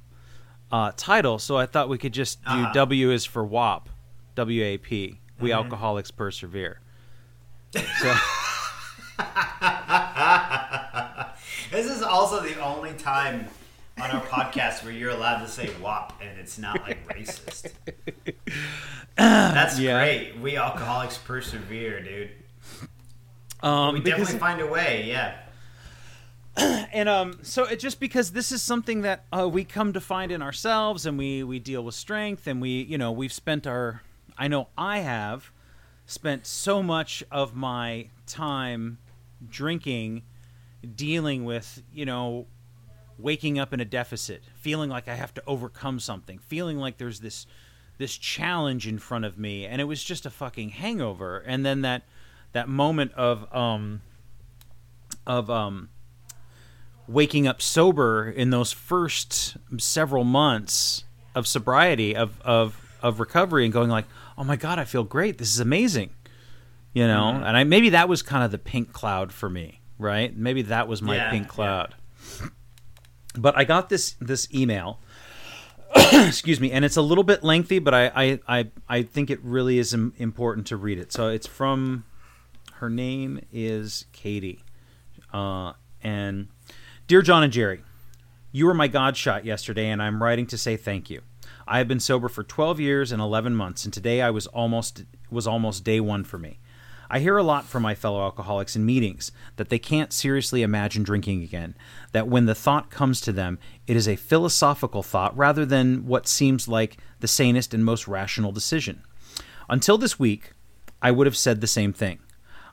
uh, 0.72 0.90
title, 0.96 1.38
so 1.38 1.56
I 1.56 1.66
thought 1.66 1.88
we 1.88 1.98
could 1.98 2.12
just 2.12 2.42
do 2.44 2.50
Uh-huh. 2.50 2.72
W 2.72 3.10
is 3.12 3.24
for 3.24 3.44
WAP, 3.44 3.88
W 4.34 4.62
A 4.64 4.76
P, 4.78 5.20
we 5.40 5.52
alcoholics 5.52 6.10
persevere. 6.10 6.80
So 7.72 7.80
This 11.70 11.86
is 11.86 12.02
also 12.02 12.40
the 12.42 12.58
only 12.60 12.92
time 12.94 13.48
on 14.00 14.10
our 14.10 14.22
podcast 14.22 14.84
where 14.84 14.92
you're 14.92 15.10
allowed 15.10 15.40
to 15.42 15.48
say 15.48 15.70
"wop" 15.80 16.20
and 16.20 16.38
it's 16.38 16.58
not 16.58 16.80
like 16.82 17.06
racist. 17.08 17.72
That's 19.16 19.78
Yeah. 19.78 19.98
great. 20.04 20.38
We 20.40 20.56
alcoholics 20.56 21.16
persevere, 21.18 22.02
dude. 22.02 22.30
um, 23.62 23.94
We 23.94 24.00
because- 24.00 24.18
definitely 24.18 24.38
find 24.40 24.60
a 24.60 24.66
way. 24.66 25.04
Yeah. 25.06 25.34
and 26.92 27.08
um, 27.08 27.38
so 27.42 27.64
it 27.64 27.78
just 27.80 28.00
because 28.00 28.32
this 28.32 28.50
is 28.52 28.62
something 28.62 29.02
that 29.02 29.24
uh, 29.32 29.48
we 29.48 29.64
come 29.64 29.92
to 29.92 30.00
find 30.00 30.32
in 30.32 30.40
ourselves, 30.42 31.04
and 31.06 31.18
we 31.18 31.42
we 31.42 31.58
deal 31.58 31.82
with 31.82 31.94
strength, 31.94 32.46
and 32.46 32.60
we 32.62 32.82
you 32.82 32.96
know 32.98 33.12
we've 33.12 33.32
spent 33.32 33.66
our, 33.66 34.02
I 34.38 34.48
know 34.48 34.68
I 34.76 34.98
have, 35.00 35.50
spent 36.06 36.46
so 36.46 36.82
much 36.82 37.22
of 37.30 37.54
my 37.54 38.08
time 38.26 38.98
drinking, 39.50 40.22
dealing 40.94 41.44
with 41.44 41.82
you 41.92 42.06
know, 42.06 42.46
waking 43.18 43.58
up 43.58 43.72
in 43.72 43.80
a 43.80 43.84
deficit, 43.84 44.42
feeling 44.54 44.90
like 44.90 45.08
I 45.08 45.14
have 45.14 45.32
to 45.34 45.42
overcome 45.46 46.00
something, 46.00 46.38
feeling 46.38 46.78
like 46.78 46.98
there's 46.98 47.20
this 47.20 47.46
this 47.98 48.16
challenge 48.16 48.86
in 48.86 48.98
front 48.98 49.24
of 49.24 49.38
me, 49.38 49.64
and 49.64 49.80
it 49.80 49.84
was 49.84 50.04
just 50.04 50.26
a 50.26 50.30
fucking 50.30 50.70
hangover, 50.70 51.38
and 51.38 51.64
then 51.64 51.82
that 51.82 52.02
that 52.52 52.68
moment 52.68 53.12
of 53.14 53.52
um 53.54 54.02
of 55.26 55.50
um 55.50 55.88
waking 57.08 57.46
up 57.46 57.62
sober 57.62 58.28
in 58.28 58.50
those 58.50 58.72
first 58.72 59.56
several 59.78 60.24
months 60.24 61.04
of 61.34 61.46
sobriety 61.46 62.14
of 62.16 62.40
of 62.42 62.96
of 63.02 63.20
recovery 63.20 63.64
and 63.64 63.72
going 63.72 63.88
like 63.90 64.06
oh 64.36 64.42
my 64.42 64.56
god 64.56 64.78
i 64.78 64.84
feel 64.84 65.04
great 65.04 65.38
this 65.38 65.52
is 65.52 65.60
amazing 65.60 66.10
You 66.94 67.06
know, 67.06 67.32
mm-hmm. 67.34 67.44
and 67.44 67.56
I 67.58 67.64
maybe 67.64 67.90
that 67.90 68.08
was 68.08 68.22
kind 68.22 68.42
of 68.42 68.50
the 68.50 68.58
pink 68.58 68.90
cloud 68.90 69.30
for 69.30 69.50
me, 69.50 69.82
right? 69.98 70.34
Maybe 70.34 70.62
that 70.62 70.88
was 70.88 71.02
my 71.02 71.16
yeah, 71.16 71.30
pink 71.30 71.46
cloud. 71.46 71.94
Yeah. 72.40 72.48
But 73.36 73.56
I 73.56 73.64
got 73.64 73.88
this 73.88 74.16
this 74.20 74.52
email. 74.52 75.00
excuse 76.12 76.60
me, 76.60 76.72
and 76.72 76.84
it's 76.84 76.96
a 76.96 77.02
little 77.02 77.24
bit 77.24 77.42
lengthy, 77.42 77.78
but 77.78 77.94
I 77.94 78.06
I 78.14 78.40
I, 78.48 78.70
I 78.88 79.02
think 79.02 79.30
it 79.30 79.40
really 79.42 79.78
is 79.78 79.94
important 79.94 80.66
to 80.68 80.76
read 80.76 80.98
it. 80.98 81.12
So 81.12 81.28
it's 81.28 81.46
from 81.46 82.04
her 82.74 82.90
name 82.90 83.40
is 83.52 84.06
Katie, 84.12 84.62
uh, 85.32 85.72
and 86.02 86.48
dear 87.06 87.22
John 87.22 87.42
and 87.42 87.52
Jerry, 87.52 87.82
you 88.52 88.66
were 88.66 88.74
my 88.74 88.88
God 88.88 89.16
shot 89.16 89.44
yesterday, 89.44 89.88
and 89.88 90.02
I'm 90.02 90.22
writing 90.22 90.46
to 90.48 90.58
say 90.58 90.76
thank 90.76 91.08
you. 91.08 91.22
I 91.68 91.78
have 91.78 91.88
been 91.88 92.00
sober 92.00 92.28
for 92.28 92.44
12 92.44 92.78
years 92.78 93.12
and 93.12 93.20
11 93.20 93.54
months, 93.54 93.84
and 93.84 93.92
today 93.92 94.22
I 94.22 94.30
was 94.30 94.46
almost 94.48 95.04
was 95.30 95.46
almost 95.46 95.84
day 95.84 96.00
one 96.00 96.24
for 96.24 96.38
me. 96.38 96.58
I 97.10 97.20
hear 97.20 97.36
a 97.36 97.42
lot 97.42 97.64
from 97.64 97.82
my 97.82 97.94
fellow 97.94 98.20
alcoholics 98.20 98.76
in 98.76 98.84
meetings 98.84 99.32
that 99.56 99.68
they 99.68 99.78
can't 99.78 100.12
seriously 100.12 100.62
imagine 100.62 101.02
drinking 101.02 101.42
again, 101.42 101.76
that 102.12 102.28
when 102.28 102.46
the 102.46 102.54
thought 102.54 102.90
comes 102.90 103.20
to 103.22 103.32
them, 103.32 103.58
it 103.86 103.96
is 103.96 104.08
a 104.08 104.16
philosophical 104.16 105.02
thought 105.02 105.36
rather 105.36 105.64
than 105.64 106.06
what 106.06 106.26
seems 106.26 106.68
like 106.68 106.96
the 107.20 107.28
sanest 107.28 107.72
and 107.72 107.84
most 107.84 108.08
rational 108.08 108.52
decision. 108.52 109.02
Until 109.68 109.98
this 109.98 110.18
week, 110.18 110.52
I 111.00 111.10
would 111.10 111.26
have 111.26 111.36
said 111.36 111.60
the 111.60 111.66
same 111.66 111.92
thing. 111.92 112.18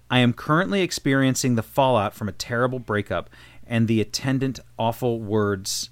I 0.09 0.19
am 0.19 0.33
currently 0.33 0.81
experiencing 0.81 1.55
the 1.55 1.63
fallout 1.63 2.13
from 2.13 2.29
a 2.29 2.33
terrible 2.33 2.79
breakup 2.79 3.29
and 3.65 3.87
the 3.87 4.01
attendant 4.01 4.59
awful 4.77 5.19
words 5.21 5.89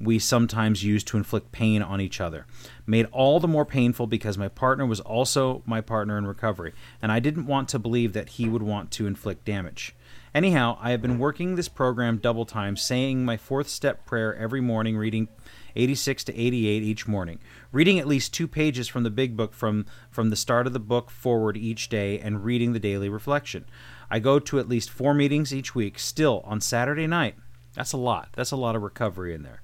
we 0.00 0.18
sometimes 0.18 0.84
use 0.84 1.02
to 1.04 1.16
inflict 1.16 1.52
pain 1.52 1.82
on 1.82 2.00
each 2.00 2.20
other. 2.20 2.46
Made 2.86 3.06
all 3.12 3.40
the 3.40 3.48
more 3.48 3.64
painful 3.64 4.06
because 4.06 4.38
my 4.38 4.48
partner 4.48 4.86
was 4.86 5.00
also 5.00 5.62
my 5.66 5.80
partner 5.80 6.16
in 6.18 6.26
recovery, 6.26 6.72
and 7.02 7.10
I 7.10 7.18
didn't 7.18 7.46
want 7.46 7.68
to 7.70 7.78
believe 7.78 8.12
that 8.12 8.30
he 8.30 8.48
would 8.48 8.62
want 8.62 8.90
to 8.92 9.06
inflict 9.06 9.44
damage. 9.44 9.94
Anyhow, 10.34 10.78
I 10.80 10.90
have 10.90 11.02
been 11.02 11.18
working 11.18 11.54
this 11.54 11.68
program 11.68 12.18
double 12.18 12.44
time, 12.44 12.76
saying 12.76 13.24
my 13.24 13.36
fourth 13.36 13.68
step 13.68 14.06
prayer 14.06 14.36
every 14.36 14.60
morning, 14.60 14.96
reading 14.96 15.28
86 15.74 16.24
to 16.24 16.38
88 16.38 16.82
each 16.82 17.08
morning, 17.08 17.38
reading 17.72 17.98
at 17.98 18.06
least 18.06 18.34
two 18.34 18.46
pages 18.46 18.88
from 18.88 19.04
the 19.04 19.10
big 19.10 19.36
book 19.36 19.54
from, 19.54 19.86
from 20.10 20.30
the 20.30 20.36
start 20.36 20.66
of 20.66 20.72
the 20.72 20.80
book 20.80 21.10
forward 21.10 21.56
each 21.56 21.88
day, 21.88 22.18
and 22.18 22.44
reading 22.44 22.72
the 22.72 22.78
daily 22.78 23.08
reflection. 23.08 23.64
I 24.10 24.18
go 24.18 24.38
to 24.38 24.58
at 24.58 24.68
least 24.68 24.90
four 24.90 25.14
meetings 25.14 25.52
each 25.52 25.74
week, 25.74 25.98
still 25.98 26.42
on 26.44 26.60
Saturday 26.60 27.06
night. 27.06 27.36
That's 27.78 27.92
a 27.92 27.96
lot. 27.96 28.30
That's 28.34 28.50
a 28.50 28.56
lot 28.56 28.74
of 28.74 28.82
recovery 28.82 29.32
in 29.32 29.44
there. 29.44 29.62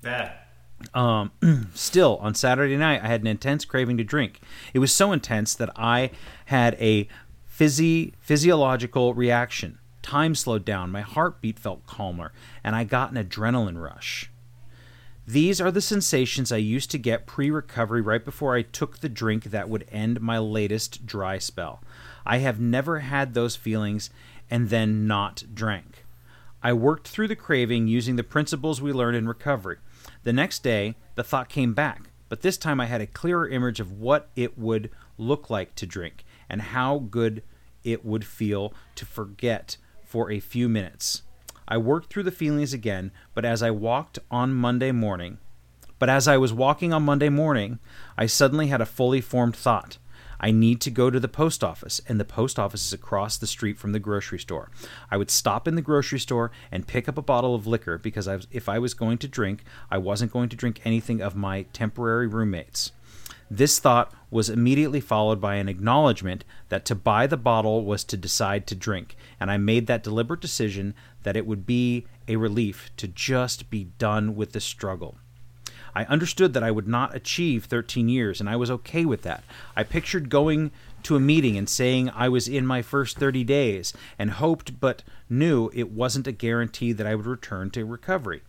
Bad. 0.00 0.34
Um, 0.94 1.32
still, 1.74 2.16
on 2.18 2.36
Saturday 2.36 2.76
night, 2.76 3.02
I 3.02 3.08
had 3.08 3.22
an 3.22 3.26
intense 3.26 3.64
craving 3.64 3.96
to 3.96 4.04
drink. 4.04 4.38
It 4.72 4.78
was 4.78 4.94
so 4.94 5.10
intense 5.10 5.52
that 5.56 5.70
I 5.74 6.12
had 6.44 6.74
a 6.74 7.08
physi- 7.52 8.12
physiological 8.20 9.14
reaction. 9.14 9.80
Time 10.00 10.36
slowed 10.36 10.64
down, 10.64 10.92
my 10.92 11.00
heartbeat 11.00 11.58
felt 11.58 11.86
calmer, 11.86 12.32
and 12.62 12.76
I 12.76 12.84
got 12.84 13.10
an 13.10 13.16
adrenaline 13.16 13.82
rush. 13.82 14.30
These 15.26 15.60
are 15.60 15.72
the 15.72 15.80
sensations 15.80 16.52
I 16.52 16.58
used 16.58 16.92
to 16.92 16.98
get 16.98 17.26
pre 17.26 17.50
recovery 17.50 18.00
right 18.00 18.24
before 18.24 18.54
I 18.54 18.62
took 18.62 19.00
the 19.00 19.08
drink 19.08 19.46
that 19.46 19.68
would 19.68 19.88
end 19.90 20.20
my 20.20 20.38
latest 20.38 21.04
dry 21.04 21.38
spell. 21.38 21.82
I 22.24 22.38
have 22.38 22.60
never 22.60 23.00
had 23.00 23.34
those 23.34 23.56
feelings 23.56 24.08
and 24.48 24.68
then 24.68 25.08
not 25.08 25.42
drank. 25.52 25.95
I 26.66 26.72
worked 26.72 27.06
through 27.06 27.28
the 27.28 27.36
craving 27.36 27.86
using 27.86 28.16
the 28.16 28.24
principles 28.24 28.82
we 28.82 28.92
learned 28.92 29.16
in 29.16 29.28
recovery. 29.28 29.76
The 30.24 30.32
next 30.32 30.64
day, 30.64 30.96
the 31.14 31.22
thought 31.22 31.48
came 31.48 31.74
back, 31.74 32.10
but 32.28 32.40
this 32.40 32.58
time 32.58 32.80
I 32.80 32.86
had 32.86 33.00
a 33.00 33.06
clearer 33.06 33.48
image 33.48 33.78
of 33.78 33.92
what 33.92 34.30
it 34.34 34.58
would 34.58 34.90
look 35.16 35.48
like 35.48 35.76
to 35.76 35.86
drink 35.86 36.24
and 36.50 36.60
how 36.60 36.98
good 36.98 37.44
it 37.84 38.04
would 38.04 38.24
feel 38.24 38.74
to 38.96 39.06
forget 39.06 39.76
for 40.04 40.28
a 40.28 40.40
few 40.40 40.68
minutes. 40.68 41.22
I 41.68 41.78
worked 41.78 42.10
through 42.10 42.24
the 42.24 42.32
feelings 42.32 42.72
again, 42.72 43.12
but 43.32 43.44
as 43.44 43.62
I 43.62 43.70
walked 43.70 44.18
on 44.28 44.52
Monday 44.52 44.90
morning, 44.90 45.38
but 46.00 46.10
as 46.10 46.26
I 46.26 46.36
was 46.36 46.52
walking 46.52 46.92
on 46.92 47.04
Monday 47.04 47.28
morning, 47.28 47.78
I 48.18 48.26
suddenly 48.26 48.66
had 48.66 48.80
a 48.80 48.86
fully 48.86 49.20
formed 49.20 49.54
thought. 49.54 49.98
I 50.40 50.50
need 50.50 50.80
to 50.82 50.90
go 50.90 51.10
to 51.10 51.20
the 51.20 51.28
post 51.28 51.64
office, 51.64 52.00
and 52.08 52.20
the 52.20 52.24
post 52.24 52.58
office 52.58 52.86
is 52.86 52.92
across 52.92 53.36
the 53.36 53.46
street 53.46 53.78
from 53.78 53.92
the 53.92 53.98
grocery 53.98 54.38
store. 54.38 54.70
I 55.10 55.16
would 55.16 55.30
stop 55.30 55.66
in 55.66 55.74
the 55.74 55.82
grocery 55.82 56.18
store 56.18 56.50
and 56.70 56.86
pick 56.86 57.08
up 57.08 57.18
a 57.18 57.22
bottle 57.22 57.54
of 57.54 57.66
liquor 57.66 57.98
because 57.98 58.28
I 58.28 58.36
was, 58.36 58.46
if 58.50 58.68
I 58.68 58.78
was 58.78 58.94
going 58.94 59.18
to 59.18 59.28
drink, 59.28 59.64
I 59.90 59.98
wasn't 59.98 60.32
going 60.32 60.48
to 60.50 60.56
drink 60.56 60.80
anything 60.84 61.20
of 61.20 61.36
my 61.36 61.62
temporary 61.72 62.26
roommates. 62.26 62.92
This 63.50 63.78
thought 63.78 64.12
was 64.30 64.50
immediately 64.50 65.00
followed 65.00 65.40
by 65.40 65.54
an 65.54 65.68
acknowledgement 65.68 66.44
that 66.68 66.84
to 66.86 66.94
buy 66.96 67.26
the 67.26 67.36
bottle 67.36 67.84
was 67.84 68.02
to 68.04 68.16
decide 68.16 68.66
to 68.66 68.74
drink, 68.74 69.16
and 69.38 69.50
I 69.50 69.56
made 69.56 69.86
that 69.86 70.02
deliberate 70.02 70.40
decision 70.40 70.94
that 71.22 71.36
it 71.36 71.46
would 71.46 71.64
be 71.64 72.06
a 72.26 72.36
relief 72.36 72.90
to 72.96 73.06
just 73.06 73.70
be 73.70 73.84
done 73.84 74.34
with 74.34 74.52
the 74.52 74.60
struggle. 74.60 75.18
I 75.96 76.04
understood 76.04 76.52
that 76.52 76.62
I 76.62 76.70
would 76.70 76.86
not 76.86 77.16
achieve 77.16 77.64
13 77.64 78.10
years, 78.10 78.38
and 78.38 78.50
I 78.50 78.56
was 78.56 78.70
okay 78.70 79.06
with 79.06 79.22
that. 79.22 79.42
I 79.74 79.82
pictured 79.82 80.28
going 80.28 80.70
to 81.04 81.16
a 81.16 81.20
meeting 81.20 81.56
and 81.56 81.66
saying 81.66 82.10
I 82.10 82.28
was 82.28 82.48
in 82.48 82.66
my 82.66 82.82
first 82.82 83.16
30 83.18 83.44
days, 83.44 83.94
and 84.18 84.32
hoped 84.32 84.78
but 84.78 85.02
knew 85.30 85.70
it 85.72 85.90
wasn't 85.90 86.26
a 86.26 86.32
guarantee 86.32 86.92
that 86.92 87.06
I 87.06 87.14
would 87.14 87.24
return 87.24 87.70
to 87.70 87.86
recovery. 87.86 88.42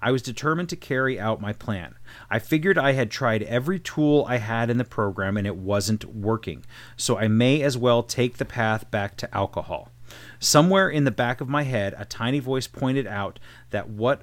I 0.00 0.12
was 0.12 0.22
determined 0.22 0.68
to 0.68 0.76
carry 0.76 1.18
out 1.18 1.40
my 1.40 1.52
plan. 1.52 1.96
I 2.30 2.38
figured 2.38 2.78
I 2.78 2.92
had 2.92 3.10
tried 3.10 3.42
every 3.42 3.80
tool 3.80 4.24
I 4.28 4.36
had 4.36 4.70
in 4.70 4.78
the 4.78 4.84
program 4.84 5.36
and 5.36 5.48
it 5.48 5.56
wasn't 5.56 6.04
working, 6.04 6.64
so 6.96 7.18
I 7.18 7.26
may 7.26 7.60
as 7.62 7.76
well 7.76 8.04
take 8.04 8.36
the 8.36 8.44
path 8.44 8.88
back 8.92 9.16
to 9.16 9.34
alcohol. 9.34 9.90
Somewhere 10.38 10.88
in 10.88 11.02
the 11.02 11.10
back 11.10 11.40
of 11.40 11.48
my 11.48 11.64
head, 11.64 11.92
a 11.98 12.04
tiny 12.04 12.38
voice 12.38 12.68
pointed 12.68 13.08
out 13.08 13.40
that 13.70 13.88
what 13.88 14.22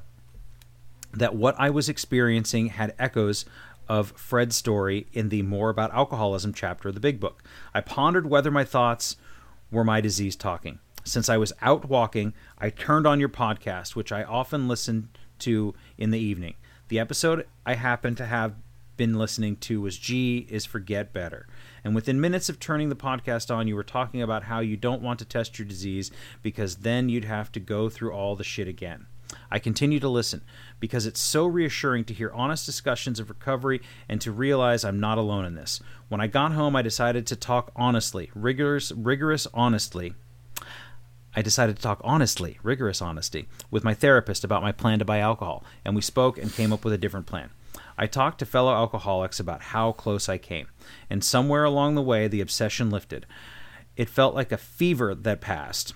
that 1.13 1.35
what 1.35 1.55
I 1.59 1.69
was 1.69 1.89
experiencing 1.89 2.67
had 2.67 2.95
echoes 2.97 3.45
of 3.87 4.11
Fred's 4.11 4.55
story 4.55 5.07
in 5.11 5.29
the 5.29 5.41
More 5.41 5.69
About 5.69 5.93
Alcoholism 5.93 6.53
chapter 6.53 6.89
of 6.89 6.93
the 6.93 7.01
Big 7.01 7.19
Book. 7.19 7.43
I 7.73 7.81
pondered 7.81 8.29
whether 8.29 8.51
my 8.51 8.63
thoughts 8.63 9.17
were 9.69 9.83
my 9.83 10.01
disease 10.01 10.35
talking. 10.35 10.79
Since 11.03 11.29
I 11.29 11.37
was 11.37 11.53
out 11.61 11.89
walking, 11.89 12.33
I 12.57 12.69
turned 12.69 13.07
on 13.07 13.19
your 13.19 13.29
podcast, 13.29 13.95
which 13.95 14.11
I 14.11 14.23
often 14.23 14.67
listen 14.67 15.09
to 15.39 15.73
in 15.97 16.11
the 16.11 16.19
evening. 16.19 16.55
The 16.89 16.99
episode 16.99 17.47
I 17.65 17.73
happened 17.73 18.17
to 18.17 18.25
have 18.25 18.55
been 18.97 19.17
listening 19.17 19.55
to 19.55 19.81
was 19.81 19.97
G 19.97 20.45
is 20.49 20.65
for 20.65 20.79
Get 20.79 21.11
Better. 21.11 21.47
And 21.83 21.95
within 21.95 22.21
minutes 22.21 22.49
of 22.49 22.59
turning 22.59 22.89
the 22.89 22.95
podcast 22.95 23.53
on, 23.53 23.67
you 23.67 23.75
were 23.75 23.83
talking 23.83 24.21
about 24.21 24.43
how 24.43 24.59
you 24.59 24.77
don't 24.77 25.01
want 25.01 25.17
to 25.19 25.25
test 25.25 25.57
your 25.57 25.67
disease 25.67 26.11
because 26.43 26.77
then 26.77 27.09
you'd 27.09 27.25
have 27.25 27.51
to 27.53 27.59
go 27.59 27.89
through 27.89 28.11
all 28.11 28.35
the 28.35 28.43
shit 28.43 28.67
again. 28.67 29.07
I 29.49 29.59
continue 29.59 29.99
to 29.99 30.09
listen 30.09 30.41
because 30.79 31.05
it's 31.05 31.19
so 31.19 31.45
reassuring 31.45 32.05
to 32.05 32.13
hear 32.13 32.31
honest 32.33 32.65
discussions 32.65 33.19
of 33.19 33.29
recovery 33.29 33.81
and 34.09 34.19
to 34.21 34.31
realize 34.31 34.83
I'm 34.83 34.99
not 34.99 35.17
alone 35.17 35.45
in 35.45 35.55
this. 35.55 35.81
When 36.09 36.21
I 36.21 36.27
got 36.27 36.53
home, 36.53 36.75
I 36.75 36.81
decided 36.81 37.27
to 37.27 37.35
talk 37.35 37.71
honestly, 37.75 38.31
rigorous, 38.33 38.91
rigorous 38.91 39.47
honestly. 39.53 40.13
I 41.35 41.41
decided 41.41 41.77
to 41.77 41.81
talk 41.81 42.01
honestly, 42.03 42.59
rigorous 42.61 43.01
honesty, 43.01 43.47
with 43.69 43.83
my 43.83 43.93
therapist 43.93 44.43
about 44.43 44.61
my 44.61 44.71
plan 44.71 44.99
to 44.99 45.05
buy 45.05 45.19
alcohol, 45.19 45.63
and 45.85 45.95
we 45.95 46.01
spoke 46.01 46.37
and 46.37 46.51
came 46.51 46.73
up 46.73 46.83
with 46.83 46.93
a 46.93 46.97
different 46.97 47.25
plan. 47.25 47.51
I 47.97 48.07
talked 48.07 48.39
to 48.39 48.45
fellow 48.45 48.73
alcoholics 48.73 49.39
about 49.39 49.61
how 49.61 49.93
close 49.93 50.27
I 50.27 50.37
came, 50.37 50.67
and 51.09 51.23
somewhere 51.23 51.63
along 51.63 51.95
the 51.95 52.01
way, 52.01 52.27
the 52.27 52.41
obsession 52.41 52.89
lifted. 52.89 53.25
It 53.95 54.09
felt 54.09 54.35
like 54.35 54.51
a 54.51 54.57
fever 54.57 55.15
that 55.15 55.39
passed, 55.39 55.93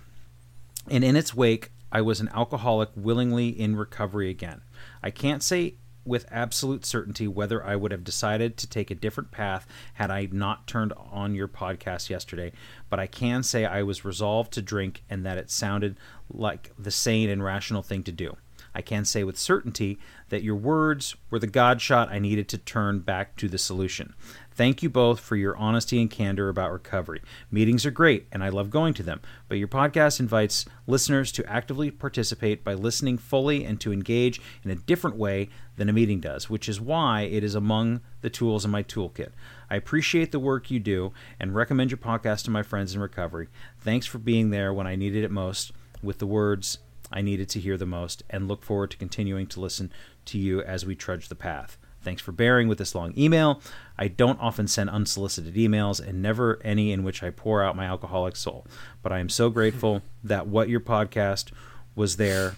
and 0.90 1.04
in 1.04 1.16
its 1.16 1.34
wake, 1.34 1.72
I 1.92 2.02
was 2.02 2.20
an 2.20 2.30
alcoholic 2.34 2.90
willingly 2.96 3.50
in 3.50 3.76
recovery 3.76 4.30
again. 4.30 4.62
I 5.02 5.12
can't 5.12 5.44
say 5.44 5.76
with 6.06 6.28
absolute 6.30 6.86
certainty 6.86 7.28
whether 7.28 7.66
I 7.66 7.76
would 7.76 7.92
have 7.92 8.04
decided 8.04 8.58
to 8.58 8.68
take 8.68 8.92
a 8.92 8.96
different 8.96 9.32
path 9.32 9.68
had 9.96 10.12
I 10.12 10.28
not 10.32 10.68
turned 10.68 10.94
on 11.12 11.34
your 11.34 11.48
podcast 11.48 12.10
yesterday, 12.10 12.52
but 12.90 13.00
I 13.00 13.08
can 13.08 13.42
say 13.42 13.66
I 13.66 13.82
was 13.82 14.06
resolved 14.06 14.54
to 14.54 14.62
drink 14.62 15.04
and 15.10 15.26
that 15.26 15.40
it 15.40 15.50
sounded 15.50 15.98
like 16.32 16.72
the 16.78 16.92
sane 16.92 17.30
and 17.30 17.44
rational 17.44 17.82
thing 17.82 18.04
to 18.04 18.12
do. 18.12 18.38
I 18.76 18.82
can 18.82 19.06
say 19.06 19.24
with 19.24 19.38
certainty 19.38 19.98
that 20.30 20.44
your 20.44 20.56
words 20.56 21.16
were 21.30 21.40
the 21.40 21.48
God 21.48 21.82
shot 21.82 22.12
I 22.12 22.20
needed 22.20 22.50
to 22.50 22.58
turn 22.58 23.00
back 23.00 23.38
to 23.38 23.48
the 23.48 23.58
solution. 23.58 24.14
Thank 24.56 24.82
you 24.82 24.90
both 24.90 25.20
for 25.20 25.36
your 25.36 25.58
honesty 25.58 26.00
and 26.00 26.10
candor 26.10 26.48
about 26.48 26.72
recovery. 26.72 27.22
Meetings 27.52 27.86
are 27.86 27.92
great, 27.92 28.28
and 28.32 28.42
I 28.42 28.48
love 28.48 28.70
going 28.70 28.94
to 28.94 29.04
them, 29.04 29.20
but 29.50 29.58
your 29.58 29.68
podcast 29.68 30.22
invites 30.22 30.66
listeners 30.88 31.34
to 31.34 31.46
actively 31.52 31.92
participate 31.92 32.64
by 32.64 32.74
listening 32.74 33.18
fully 33.18 33.66
and 33.66 33.82
to 33.82 33.92
engage 33.92 34.40
in 34.64 34.72
a 34.72 34.76
different 34.76 35.18
way 35.18 35.50
than 35.76 35.90
a 35.90 35.94
meeting 35.94 36.22
does, 36.22 36.50
which 36.50 36.70
is 36.70 36.80
why 36.80 37.24
it 37.24 37.44
is 37.44 37.54
among 37.54 38.00
the 38.22 38.30
tools 38.30 38.64
in 38.64 38.72
my 38.72 38.82
toolkit. 38.82 39.34
I 39.70 39.76
appreciate 39.76 40.32
the 40.32 40.40
work 40.40 40.72
you 40.72 40.80
do 40.80 41.12
and 41.38 41.54
recommend 41.54 41.92
your 41.92 41.98
podcast 41.98 42.46
to 42.46 42.52
my 42.52 42.64
friends 42.64 42.96
in 42.96 43.02
recovery. 43.02 43.50
Thanks 43.82 44.06
for 44.06 44.20
being 44.20 44.52
there 44.52 44.74
when 44.74 44.88
I 44.88 44.96
needed 44.96 45.26
it 45.26 45.32
most 45.32 45.74
with 46.02 46.20
the 46.20 46.28
words 46.28 46.78
I 47.12 47.22
needed 47.22 47.50
to 47.50 47.60
hear 47.60 47.76
the 47.76 47.86
most, 47.86 48.24
and 48.30 48.48
look 48.48 48.64
forward 48.64 48.92
to 48.92 48.98
continuing 48.98 49.48
to 49.48 49.60
listen 49.60 49.92
to 50.26 50.38
you 50.38 50.62
as 50.62 50.86
we 50.86 50.96
trudge 50.96 51.28
the 51.28 51.36
path. 51.36 51.78
Thanks 52.06 52.22
for 52.22 52.32
bearing 52.32 52.68
with 52.68 52.78
this 52.78 52.96
long 52.96 53.14
email. 53.18 53.62
I 53.98 54.08
don't 54.08 54.40
often 54.40 54.68
send 54.68 54.90
unsolicited 54.90 55.56
emails 55.56 56.00
and 56.00 56.22
never 56.22 56.62
any 56.64 56.92
in 56.92 57.04
which 57.04 57.24
I 57.24 57.32
pour 57.32 57.64
out 57.64 57.76
my 57.76 57.86
alcoholic 57.86 58.36
soul. 58.36 58.66
But 59.02 59.12
I 59.12 59.20
am 59.20 59.28
so 59.28 59.50
grateful 59.50 60.04
that 60.24 60.48
what 60.48 60.70
your 60.70 60.80
podcast 60.80 61.52
was 61.96 62.18
there 62.18 62.56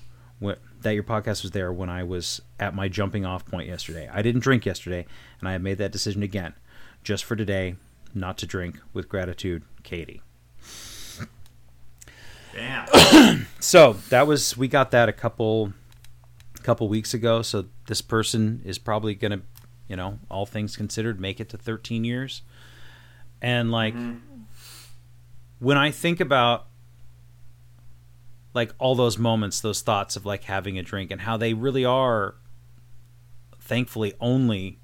that 0.82 0.94
your 0.94 1.04
podcast 1.04 1.42
was 1.42 1.52
there 1.52 1.72
when 1.72 1.90
I 1.90 2.04
was 2.04 2.42
at 2.60 2.76
my 2.76 2.88
jumping 2.88 3.26
off 3.26 3.46
point 3.46 3.68
yesterday. 3.68 4.10
I 4.12 4.22
didn't 4.22 4.42
drink 4.42 4.66
yesterday, 4.66 5.06
and 5.40 5.50
I 5.50 5.54
have 5.54 5.62
made 5.62 5.80
that 5.80 5.92
decision 5.92 6.24
again, 6.24 6.54
just 7.04 7.26
for 7.26 7.36
today, 7.36 7.76
not 8.14 8.38
to 8.40 8.46
drink. 8.46 8.80
With 8.94 9.10
gratitude, 9.10 9.64
Katie. 9.84 10.22
Damn. 12.54 13.48
so 13.60 13.94
that 14.10 14.28
was 14.28 14.56
we 14.56 14.68
got 14.68 14.92
that 14.92 15.10
a 15.10 15.14
couple 15.14 15.74
couple 16.68 16.90
weeks 16.90 17.14
ago. 17.14 17.42
So 17.42 17.68
this 17.88 18.02
person 18.02 18.62
is 18.66 18.78
probably 18.78 19.16
gonna, 19.16 19.42
you 19.88 19.96
know, 19.96 20.20
all 20.30 20.46
things 20.46 20.76
considered, 20.76 21.18
make 21.18 21.40
it 21.40 21.48
to 21.50 21.58
13 21.58 22.04
years. 22.04 22.42
And 23.42 23.72
like, 23.72 23.96
mm-hmm. 23.96 24.42
when 25.60 25.78
I 25.78 25.92
think 25.92 26.20
about 26.20 26.68
like 28.54 28.74
all 28.80 28.96
those 28.96 29.18
moments, 29.18 29.62
those 29.62 29.80
thoughts 29.82 30.18
of 30.18 30.26
like 30.26 30.44
having 30.44 30.78
a 30.78 30.84
drink 30.84 31.10
and 31.10 31.22
how 31.22 31.38
they 31.38 31.54
really 31.54 31.86
are, 31.86 32.36
thankfully, 33.62 34.14
only 34.20 34.80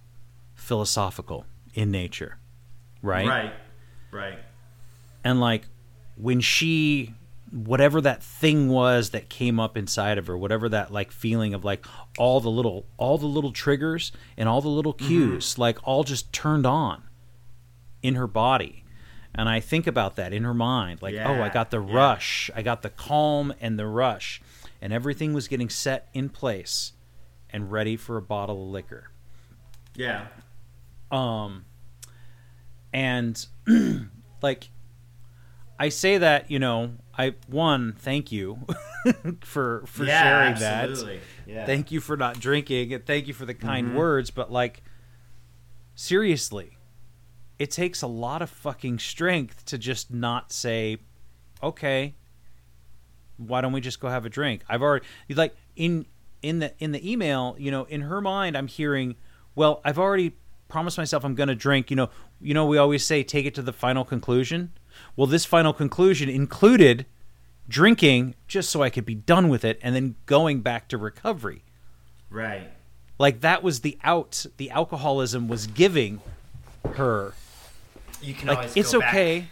philosophical 0.55 1.45
in 1.73 1.91
nature, 1.91 2.37
right? 3.01 3.27
Right, 3.27 3.53
right. 4.09 4.39
And 5.25 5.41
like 5.41 5.67
when 6.15 6.39
she, 6.39 7.13
whatever 7.53 8.01
that 8.01 8.24
thing 8.24 8.67
was 8.67 9.12
that 9.12 9.29
came 9.29 9.60
up 9.60 9.77
inside 9.77 10.17
of 10.17 10.27
her, 10.27 10.38
whatever 10.38 10.67
that 10.69 10.91
like 10.91 11.12
feeling 11.12 11.53
of 11.53 11.63
like 11.63 11.86
all 12.17 12.39
the 12.39 12.50
little, 12.50 12.86
all 12.98 13.17
the 13.17 13.27
little 13.27 13.51
triggers 13.51 14.12
and 14.36 14.50
all 14.50 14.62
the 14.62 14.67
little 14.67 14.93
mm-hmm. 14.93 15.07
cues, 15.07 15.53
mm-hmm. 15.53 15.62
like 15.62 15.77
all 15.83 16.03
just 16.03 16.33
turned 16.33 16.65
on 16.65 17.03
in 18.01 18.15
her 18.15 18.27
body 18.27 18.83
and 19.36 19.50
I 19.50 19.60
think 19.60 19.88
about 19.88 20.15
that 20.17 20.31
in 20.31 20.43
her 20.43 20.53
mind, 20.53 21.01
like, 21.01 21.15
yeah, 21.15 21.29
oh, 21.29 21.41
I 21.41 21.50
got 21.50 21.72
the 21.72 21.81
yeah. 21.81 21.95
rush, 21.95 22.51
I 22.55 22.62
got 22.62 22.83
the 22.83 22.89
calm 22.89 23.53
and 23.60 23.79
the 23.79 23.88
rush, 23.88 24.41
and 24.81 24.93
everything 24.93 25.33
was 25.33 25.48
getting 25.48 25.69
set 25.69 26.07
in 26.13 26.29
place 26.29 26.93
and 27.50 27.72
ready 27.72 27.98
for 27.98 28.17
a 28.17 28.22
bottle 28.22 28.63
of 28.63 28.69
liquor. 28.69 29.10
Yeah. 29.95 30.27
Um, 31.12 31.65
and 32.91 33.43
like, 34.41 34.69
I 35.79 35.89
say 35.89 36.19
that 36.19 36.51
you 36.51 36.60
know, 36.60 36.91
I 37.17 37.36
one 37.48 37.93
thank 37.93 38.32
you 38.32 38.65
for 39.41 39.84
for 39.86 40.03
yeah, 40.03 40.24
sharing 40.24 40.63
absolutely. 40.63 41.17
that. 41.17 41.51
Yeah. 41.51 41.65
Thank 41.65 41.91
you 41.91 42.00
for 42.00 42.17
not 42.17 42.39
drinking, 42.39 42.93
and 42.93 43.05
thank 43.05 43.27
you 43.27 43.34
for 43.34 43.46
the 43.46 43.53
kind 43.53 43.89
mm-hmm. 43.89 43.98
words. 43.98 44.32
But 44.32 44.51
like, 44.51 44.82
seriously, 45.96 46.77
it 47.60 47.70
takes 47.70 48.01
a 48.01 48.08
lot 48.08 48.41
of 48.41 48.50
fucking 48.50 49.00
strength 49.00 49.65
to 49.65 49.77
just 49.77 50.12
not 50.12 50.51
say, 50.51 50.98
okay, 51.62 52.15
why 53.38 53.62
don't 53.62 53.74
we 53.74 53.82
just 53.82 54.00
go 54.00 54.10
have 54.10 54.25
a 54.25 54.29
drink? 54.29 54.63
I've 54.67 54.82
already 54.82 55.05
like 55.29 55.55
in 55.75 56.05
in 56.41 56.60
the 56.60 56.74
in 56.79 56.91
the 56.91 57.12
email, 57.12 57.55
you 57.60 57.72
know, 57.72 57.84
in 57.86 58.01
her 58.01 58.22
mind, 58.22 58.58
I'm 58.58 58.67
hearing, 58.67 59.15
well, 59.55 59.82
I've 59.86 60.00
already 60.00 60.36
promised 60.67 60.98
myself 60.98 61.24
I'm 61.24 61.36
going 61.36 61.50
to 61.50 61.55
drink. 61.55 61.89
You 61.91 61.96
know, 61.96 62.10
you 62.41 62.53
know, 62.53 62.65
we 62.65 62.77
always 62.77 63.05
say 63.05 63.24
take 63.24 63.46
it 63.46 63.53
to 63.55 63.62
the 63.62 63.74
final 63.74 64.03
conclusion. 64.03 64.72
Well, 65.15 65.27
this 65.27 65.45
final 65.45 65.73
conclusion 65.73 66.29
included 66.29 67.05
drinking 67.67 68.35
just 68.47 68.69
so 68.69 68.81
I 68.81 68.89
could 68.89 69.05
be 69.05 69.15
done 69.15 69.50
with 69.50 69.63
it, 69.63 69.79
and 69.81 69.95
then 69.95 70.15
going 70.25 70.62
back 70.62 70.88
to 70.89 70.97
recovery. 70.97 71.63
Right. 72.29 72.69
Like 73.19 73.41
that 73.41 73.63
was 73.63 73.81
the 73.81 73.97
out. 74.03 74.45
The 74.57 74.71
alcoholism 74.71 75.47
was 75.47 75.67
giving 75.67 76.21
her 76.95 77.33
you 78.23 78.33
can 78.33 78.47
like, 78.47 78.57
always 78.57 78.77
it's 78.77 78.93
okay. 78.93 79.41
Back. 79.41 79.50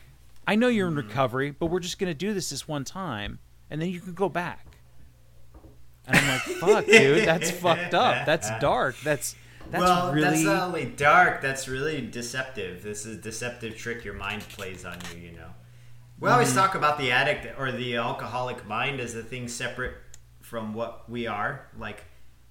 I 0.47 0.55
know 0.55 0.67
you're 0.67 0.87
in 0.87 0.95
recovery, 0.95 1.51
but 1.51 1.67
we're 1.67 1.79
just 1.79 1.99
gonna 1.99 2.13
do 2.13 2.33
this 2.33 2.49
this 2.49 2.67
one 2.67 2.83
time, 2.83 3.39
and 3.69 3.81
then 3.81 3.89
you 3.89 3.99
can 3.99 4.13
go 4.13 4.29
back. 4.29 4.65
And 6.07 6.17
I'm 6.17 6.27
like, 6.27 6.41
fuck, 6.41 6.85
dude, 6.85 7.27
that's 7.27 7.51
fucked 7.51 7.93
up. 7.93 8.25
That's 8.25 8.49
dark. 8.59 8.95
That's 9.03 9.35
that's 9.71 9.83
well, 9.83 10.13
really 10.13 10.29
that's 10.29 10.41
not 10.43 10.67
only 10.67 10.85
dark. 10.85 11.41
That's 11.41 11.67
really 11.67 12.01
deceptive. 12.01 12.83
This 12.83 13.05
is 13.05 13.17
deceptive 13.17 13.75
trick 13.75 14.03
your 14.03 14.13
mind 14.13 14.41
plays 14.49 14.85
on 14.85 14.97
you. 15.11 15.19
You 15.19 15.31
know, 15.31 15.49
we 16.19 16.25
mm-hmm. 16.25 16.33
always 16.33 16.53
talk 16.53 16.75
about 16.75 16.97
the 16.97 17.11
addict 17.11 17.59
or 17.59 17.71
the 17.71 17.95
alcoholic 17.95 18.67
mind 18.67 18.99
as 18.99 19.15
a 19.15 19.23
thing 19.23 19.47
separate 19.47 19.95
from 20.41 20.73
what 20.73 21.09
we 21.09 21.27
are. 21.27 21.67
Like 21.77 22.03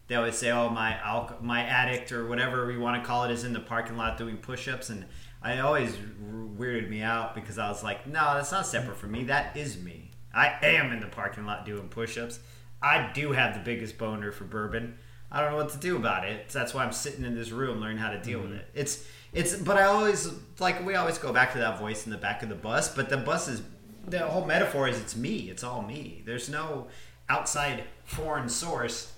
they 0.09 0.15
always 0.17 0.37
say, 0.37 0.51
"Oh, 0.51 0.69
my 0.71 0.99
alco- 1.05 1.41
my 1.41 1.63
addict 1.63 2.11
or 2.11 2.27
whatever 2.27 2.67
we 2.67 2.79
want 2.79 3.03
to 3.03 3.07
call 3.07 3.25
it 3.25 3.31
is 3.31 3.45
in 3.45 3.53
the 3.53 3.61
parking 3.61 3.97
lot 3.97 4.19
doing 4.19 4.39
push-ups," 4.39 4.91
and 4.91 5.05
I 5.43 5.61
always 5.61 5.97
weirded 5.97 6.89
me 6.89 7.03
out 7.03 7.35
because 7.35 7.59
I 7.59 7.69
was 7.69 7.83
like, 7.83 8.07
no, 8.07 8.35
that's 8.35 8.53
not 8.53 8.67
separate 8.67 8.99
from 8.99 9.13
me. 9.13 9.25
That 9.25 9.57
is 9.57 9.79
me. 9.79 10.11
I 10.35 10.55
am 10.63 10.93
in 10.93 11.01
the 11.01 11.07
parking 11.07 11.47
lot 11.47 11.65
doing 11.65 11.89
push-ups. 11.89 12.41
I 12.83 13.11
do 13.13 13.33
have 13.33 13.55
the 13.55 13.61
biggest 13.61 13.99
boner 13.99 14.33
for 14.33 14.45
bourbon. 14.45 14.99
I 15.33 15.41
don't 15.41 15.53
know 15.53 15.57
what 15.59 15.71
to 15.71 15.79
do 15.79 15.97
about 15.97 16.27
it. 16.27 16.49
That's 16.49 16.75
why 16.75 16.85
I'm 16.85 16.93
sitting 16.93 17.25
in 17.25 17.35
this 17.35 17.51
room 17.51 17.81
learning 17.81 17.99
how 17.99 18.11
to 18.11 18.21
deal 18.21 18.41
mm-hmm. 18.41 18.51
with 18.51 18.61
it. 18.61 18.69
It's 18.75 19.05
it's 19.33 19.55
but 19.55 19.77
I 19.77 19.85
always 19.85 20.29
like 20.59 20.85
we 20.85 20.95
always 20.95 21.19
go 21.19 21.33
back 21.33 21.53
to 21.53 21.59
that 21.59 21.79
voice 21.79 22.05
in 22.05 22.13
the 22.13 22.19
back 22.19 22.43
of 22.43 22.49
the 22.49 22.55
bus, 22.55 22.95
but 22.95 23.09
the 23.09 23.17
bus 23.17 23.49
is 23.49 23.63
the 24.09 24.21
whole 24.21 24.45
metaphor 24.45 24.89
is 24.89 24.99
it's 24.99 25.17
me. 25.17 25.51
It's 25.51 25.63
all 25.63 25.83
me. 25.83 26.23
There's 26.27 26.49
no 26.49 26.89
outside 27.29 27.85
foreign 28.05 28.49
source 28.49 29.13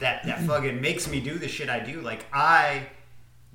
that 0.00 0.24
that 0.24 0.40
fucking 0.46 0.80
makes 0.80 1.08
me 1.08 1.20
do 1.20 1.38
the 1.38 1.48
shit 1.48 1.68
I 1.68 1.80
do. 1.80 2.00
Like 2.00 2.24
I 2.32 2.86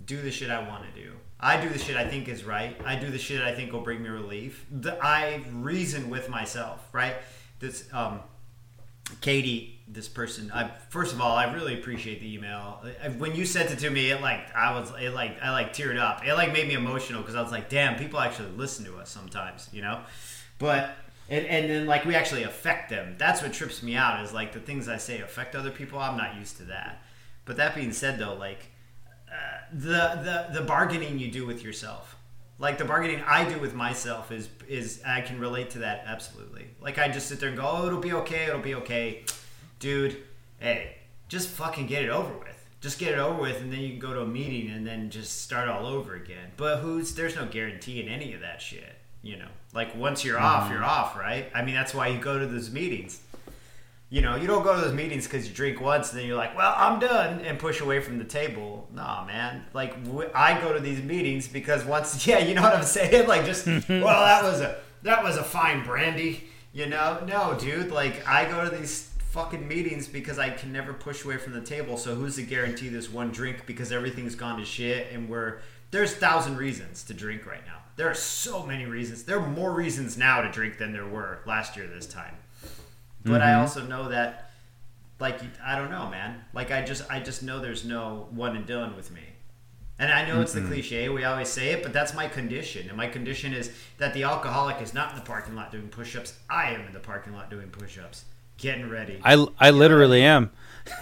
do 0.06 0.22
the 0.22 0.32
shit 0.32 0.50
I 0.50 0.68
want 0.68 0.84
to 0.84 1.02
do. 1.02 1.12
I 1.39 1.62
do 1.62 1.70
the 1.70 1.80
shit 1.80 1.98
I 1.98 2.08
think 2.08 2.28
is 2.28 2.44
right. 2.44 2.80
I 2.86 2.96
do 2.96 3.10
the 3.10 3.18
shit 3.18 3.41
I 3.41 3.54
think 3.54 3.72
will 3.74 3.82
bring 3.82 4.02
me 4.02 4.10
relief. 4.10 4.65
The, 4.72 4.98
I 5.04 5.44
reason 5.52 6.10
with 6.10 6.30
myself, 6.30 6.88
right? 6.94 7.15
This, 7.60 7.88
um, 7.94 8.22
Katie, 9.22 9.74
this 9.88 10.08
person. 10.08 10.52
I 10.54 10.71
first 10.89 11.13
of 11.13 11.21
all, 11.21 11.36
I 11.36 11.54
really 11.54 11.76
appreciate 11.80 12.19
the 12.19 12.34
email. 12.34 12.84
When 13.17 13.36
you 13.36 13.45
sent 13.45 13.71
it 13.71 13.80
to 13.80 13.89
me, 13.89 14.12
it 14.12 14.21
like 14.21 14.54
I 14.56 14.78
was, 14.78 14.91
it 15.00 15.13
like 15.13 15.41
I 15.41 15.52
like 15.52 15.74
teared 15.74 16.00
up. 16.00 16.26
It 16.26 16.34
like 16.34 16.54
made 16.54 16.67
me 16.67 16.74
emotional 16.74 17.21
because 17.21 17.36
I 17.36 17.41
was 17.41 17.52
like, 17.52 17.69
damn, 17.69 17.98
people 17.98 18.19
actually 18.19 18.52
listen 18.52 18.86
to 18.86 18.98
us 18.98 19.10
sometimes, 19.10 19.69
you 19.71 19.82
know. 19.82 20.02
But 20.58 20.95
and, 21.30 21.45
and 21.45 21.69
then 21.69 21.86
like 21.86 22.06
we 22.06 22.15
actually 22.15 22.43
affect 22.43 22.89
them. 22.89 23.15
That's 23.17 23.41
what 23.41 23.54
trips 23.54 23.84
me 23.84 23.95
out 23.95 24.24
is 24.24 24.34
like 24.34 24.54
the 24.54 24.60
things 24.60 24.88
I 24.88 24.98
say 24.98 25.21
affect 25.21 25.56
other 25.56 25.71
people. 25.71 26.00
I'm 26.00 26.17
not 26.17 26.36
used 26.36 26.58
to 26.58 26.63
that. 26.65 27.02
But 27.45 27.58
that 27.58 27.76
being 27.76 27.93
said, 27.93 28.17
though, 28.17 28.34
like 28.34 28.71
uh, 29.32 29.60
the, 29.71 30.48
the 30.52 30.60
the 30.60 30.65
bargaining 30.65 31.19
you 31.19 31.30
do 31.30 31.45
with 31.45 31.63
yourself 31.63 32.15
like 32.58 32.78
the 32.78 32.86
bargaining 32.86 33.21
i 33.28 33.48
do 33.48 33.60
with 33.60 33.74
myself 33.74 34.32
is 34.32 34.50
is 34.67 35.02
i 35.06 35.21
can 35.21 35.39
relate 35.39 35.69
to 35.69 35.80
that 35.80 36.04
absolutely 36.06 36.67
like 36.80 36.98
i 36.98 37.08
just 37.08 37.28
sit 37.28 37.39
there 37.39 37.50
and 37.50 37.58
go 37.58 37.65
oh 37.65 37.88
it'll 37.88 38.00
be 38.00 38.13
okay 38.13 38.45
it'll 38.45 38.62
be 38.62 38.76
okay 38.76 39.24
dude 39.79 40.17
hey 40.59 40.97
just 41.27 41.49
fucking 41.49 41.88
get 41.88 42.03
it 42.03 42.09
over 42.09 42.33
with 42.38 42.67
just 42.81 42.99
get 42.99 43.13
it 43.13 43.19
over 43.19 43.41
with 43.41 43.61
and 43.61 43.71
then 43.71 43.79
you 43.79 43.89
can 43.89 43.99
go 43.99 44.13
to 44.13 44.21
a 44.21 44.27
meeting 44.27 44.69
and 44.71 44.85
then 44.85 45.09
just 45.09 45.41
start 45.41 45.67
all 45.67 45.85
over 45.85 46.15
again 46.15 46.51
but 46.57 46.77
who's 46.77 47.15
there's 47.15 47.35
no 47.35 47.45
guarantee 47.45 48.01
in 48.01 48.07
any 48.07 48.33
of 48.33 48.41
that 48.41 48.61
shit 48.61 48.95
you 49.21 49.38
know 49.38 49.47
like 49.73 49.95
once 49.95 50.23
you're 50.23 50.38
mm-hmm. 50.38 50.45
off 50.45 50.71
you're 50.71 50.83
off 50.83 51.17
right 51.17 51.49
i 51.53 51.63
mean 51.63 51.75
that's 51.75 51.93
why 51.93 52.07
you 52.07 52.19
go 52.19 52.38
to 52.38 52.45
those 52.45 52.71
meetings 52.71 53.21
you 54.09 54.21
know, 54.21 54.35
you 54.35 54.45
don't 54.45 54.63
go 54.63 54.75
to 54.75 54.81
those 54.81 54.93
meetings 54.93 55.25
because 55.25 55.47
you 55.47 55.53
drink 55.53 55.81
once 55.81 56.11
and 56.11 56.19
then 56.19 56.27
you're 56.27 56.38
like, 56.38 56.55
well, 56.55 56.73
I'm 56.77 56.99
done 56.99 57.41
and 57.41 57.57
push 57.57 57.81
away 57.81 57.99
from 57.99 58.19
the 58.19 58.23
table. 58.23 58.88
Nah, 58.93 59.25
man. 59.25 59.65
Like, 59.73 60.03
w- 60.05 60.29
I 60.33 60.59
go 60.61 60.71
to 60.73 60.79
these 60.79 61.01
meetings 61.01 61.47
because 61.47 61.83
once, 61.83 62.25
yeah, 62.27 62.38
you 62.38 62.53
know 62.53 62.61
what 62.61 62.75
I'm 62.75 62.83
saying? 62.83 63.27
Like, 63.27 63.45
just, 63.45 63.65
well, 63.89 63.89
that 63.89 64.43
was 64.43 64.61
a, 64.61 64.77
that 65.03 65.23
was 65.23 65.38
a 65.38 65.43
fine 65.43 65.83
brandy, 65.83 66.45
you 66.71 66.85
know? 66.85 67.23
No, 67.27 67.57
dude. 67.59 67.91
Like, 67.91 68.27
I 68.27 68.45
go 68.45 68.69
to 68.69 68.75
these 68.75 69.09
fucking 69.36 69.67
meetings 69.67 70.08
because 70.08 70.39
I 70.39 70.50
can 70.50 70.71
never 70.71 70.93
push 70.93 71.26
away 71.26 71.36
from 71.36 71.52
the 71.52 71.60
table. 71.60 71.98
So 71.98 72.15
who's 72.15 72.38
to 72.38 72.43
guarantee 72.43 72.88
this 72.88 73.12
one 73.12 73.32
drink 73.32 73.65
because 73.65 73.91
everything's 73.91 74.34
gone 74.34 74.58
to 74.60 74.65
shit 74.65 75.12
and 75.12 75.28
we're, 75.28 75.60
there's 75.91 76.13
thousand 76.13 76.56
reasons 76.56 77.04
to 77.04 77.13
drink 77.13 77.45
right 77.45 77.65
now. 77.65 77.80
There 77.98 78.10
are 78.10 78.15
so 78.15 78.65
many 78.65 78.86
reasons. 78.86 79.24
There 79.24 79.38
are 79.38 79.48
more 79.48 79.74
reasons 79.74 80.17
now 80.17 80.41
to 80.41 80.50
drink 80.50 80.78
than 80.78 80.93
there 80.93 81.06
were 81.06 81.39
last 81.45 81.76
year 81.76 81.86
this 81.86 82.08
time. 82.08 82.34
But 83.26 83.41
mm-hmm. 83.41 83.43
I 83.43 83.54
also 83.56 83.86
know 83.86 84.08
that, 84.08 84.52
like, 85.19 85.41
I 85.62 85.78
don't 85.78 85.91
know, 85.91 86.10
man. 86.10 86.41
Like, 86.54 86.71
I 86.71 86.82
just, 86.82 87.04
I 87.12 87.19
just 87.19 87.43
know 87.43 87.60
there's 87.60 87.84
no 87.84 88.28
one 88.32 88.56
and 88.56 88.65
done 88.65 88.95
with 88.95 89.12
me. 89.12 89.21
And 90.00 90.12
I 90.12 90.26
know 90.26 90.34
mm-hmm. 90.34 90.43
it's 90.43 90.54
the 90.54 90.62
cliche, 90.62 91.10
we 91.10 91.26
always 91.26 91.50
say 91.50 91.71
it, 91.71 91.84
but 91.84 91.91
that's 91.91 92.13
my 92.13 92.28
condition. 92.28 92.88
And 92.88 92.98
my 92.98 93.08
condition 93.08 93.54
is 93.54 93.71
that 93.98 94.13
the 94.13 94.24
alcoholic 94.24 94.82
is 94.82 94.93
not 94.93 95.12
in 95.12 95.15
the 95.15 95.26
parking 95.26 95.56
lot 95.56 95.71
doing 95.71 95.88
push 95.89 96.15
ups. 96.15 96.38
I 96.50 96.71
am 96.71 96.88
in 96.88 96.93
the 96.93 97.00
parking 97.00 97.34
lot 97.34 97.50
doing 97.50 97.69
push 97.69 97.98
ups, 97.98 98.26
getting 98.58 98.89
ready. 98.89 99.20
I, 99.24 99.46
I 99.60 99.70
literally 99.72 100.24
am. 100.24 100.52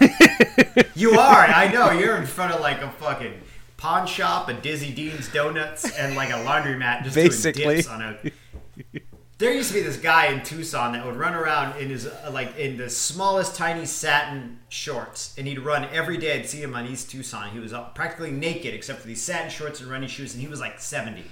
you 0.94 1.12
are. 1.18 1.46
I 1.46 1.70
know. 1.72 1.90
You're 1.98 2.16
in 2.16 2.26
front 2.26 2.52
of 2.52 2.60
like 2.60 2.80
a 2.80 2.90
fucking 2.90 3.34
pawn 3.76 4.06
shop, 4.06 4.48
a 4.48 4.54
Dizzy 4.54 4.92
Dean's 4.92 5.28
Donuts, 5.28 5.90
and 5.98 6.16
like 6.16 6.30
a 6.30 6.34
laundromat 6.34 7.04
just 7.04 7.14
Basically. 7.14 7.62
doing 7.64 7.76
dips 7.76 7.88
on 7.88 8.02
a 8.02 8.18
There 9.38 9.52
used 9.52 9.68
to 9.70 9.74
be 9.74 9.80
this 9.82 9.96
guy 9.96 10.26
in 10.28 10.44
Tucson 10.44 10.92
that 10.92 11.04
would 11.04 11.16
run 11.16 11.34
around 11.34 11.76
in 11.80 11.90
his 11.90 12.06
uh, 12.06 12.30
like 12.32 12.56
in 12.56 12.76
the 12.76 12.88
smallest 12.88 13.56
tiny 13.56 13.84
satin 13.84 14.60
shorts, 14.68 15.34
and 15.36 15.46
he'd 15.46 15.58
run 15.58 15.84
every 15.86 16.16
day. 16.16 16.38
I'd 16.38 16.48
see 16.48 16.62
him 16.62 16.72
on 16.74 16.86
East 16.86 17.10
Tucson. 17.10 17.50
He 17.50 17.58
was 17.58 17.72
uh, 17.72 17.82
practically 17.90 18.30
naked 18.30 18.72
except 18.74 19.00
for 19.00 19.08
these 19.08 19.20
satin 19.20 19.50
shorts 19.50 19.80
and 19.80 19.90
running 19.90 20.08
shoes, 20.08 20.34
and 20.34 20.40
he 20.40 20.48
was 20.48 20.60
like 20.60 20.80
seventy 20.80 21.24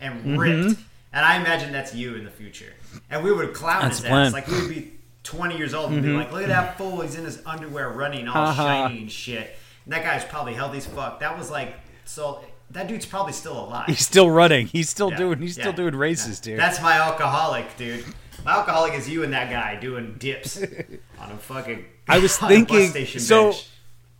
and 0.00 0.14
Mm-hmm. 0.20 0.36
ripped. 0.36 0.80
And 1.12 1.24
I 1.24 1.36
imagine 1.36 1.72
that's 1.72 1.94
you 1.94 2.16
in 2.16 2.24
the 2.24 2.30
future. 2.30 2.72
And 3.08 3.22
we 3.22 3.30
would 3.32 3.54
clown 3.54 3.82
That's 3.82 3.98
his 3.98 4.06
ass 4.06 4.32
like 4.32 4.48
we 4.48 4.60
would 4.60 4.68
be 4.68 4.92
twenty 5.24 5.56
years 5.56 5.74
old 5.74 5.90
and 5.90 6.02
be 6.02 6.08
mm-hmm. 6.08 6.18
like, 6.18 6.32
"Look 6.32 6.42
at 6.42 6.48
that 6.48 6.78
fool! 6.78 7.00
He's 7.00 7.16
in 7.16 7.24
his 7.24 7.42
underwear 7.44 7.88
running 7.88 8.28
all 8.28 8.52
ha. 8.52 8.54
shiny 8.54 9.00
and 9.00 9.10
shit." 9.10 9.56
And 9.84 9.92
that 9.92 10.04
guy's 10.04 10.24
probably 10.24 10.54
healthy 10.54 10.78
as 10.78 10.86
fuck. 10.86 11.18
That 11.20 11.36
was 11.36 11.50
like 11.50 11.74
so. 12.04 12.44
That 12.70 12.88
dude's 12.88 13.06
probably 13.06 13.32
still 13.32 13.58
alive. 13.58 13.86
He's 13.86 14.06
still 14.06 14.30
running. 14.30 14.66
He's 14.68 14.88
still 14.88 15.10
Yeah, 15.10 15.18
doing. 15.18 15.38
He's 15.40 15.54
still 15.54 15.72
doing 15.72 15.94
races, 15.94 16.40
yeah. 16.40 16.52
dude. 16.52 16.60
That's 16.60 16.80
my 16.80 16.94
alcoholic, 16.94 17.76
dude. 17.76 18.04
My 18.44 18.52
alcoholic 18.52 18.94
is 18.94 19.08
you 19.08 19.22
and 19.22 19.32
that 19.32 19.50
guy 19.50 19.76
doing 19.76 20.16
dips 20.18 20.56
on 21.18 21.32
a 21.32 21.36
fucking. 21.36 21.84
I 22.08 22.18
was 22.18 22.36
thinking. 22.38 22.90
station 22.90 23.20
So, 23.20 23.50
bench. 23.50 23.68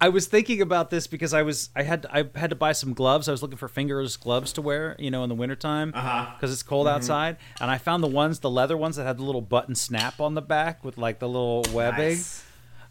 I 0.00 0.08
was 0.10 0.26
thinking 0.26 0.60
about 0.60 0.90
this 0.90 1.06
because 1.06 1.32
I 1.32 1.42
was 1.42 1.70
I 1.74 1.82
had 1.82 2.04
I 2.10 2.24
had 2.34 2.50
to 2.50 2.56
buy 2.56 2.72
some 2.72 2.92
gloves. 2.92 3.28
I 3.28 3.32
was 3.32 3.40
looking 3.42 3.56
for 3.56 3.68
fingerless 3.68 4.16
gloves 4.16 4.52
to 4.54 4.62
wear, 4.62 4.96
you 4.98 5.10
know, 5.10 5.22
in 5.22 5.28
the 5.28 5.34
wintertime 5.34 5.92
Uh-huh. 5.94 6.32
because 6.34 6.52
it's 6.52 6.62
cold 6.62 6.86
outside. 6.88 7.36
And 7.60 7.70
I 7.70 7.78
found 7.78 8.02
the 8.02 8.08
ones, 8.08 8.40
the 8.40 8.50
leather 8.50 8.76
ones 8.76 8.96
that 8.96 9.04
had 9.06 9.18
the 9.18 9.22
little 9.24 9.40
button 9.40 9.74
snap 9.74 10.20
on 10.20 10.34
the 10.34 10.42
back 10.42 10.84
with 10.84 10.98
like 10.98 11.20
the 11.20 11.28
little 11.28 11.64
webbing. 11.72 12.16
Nice. 12.16 12.44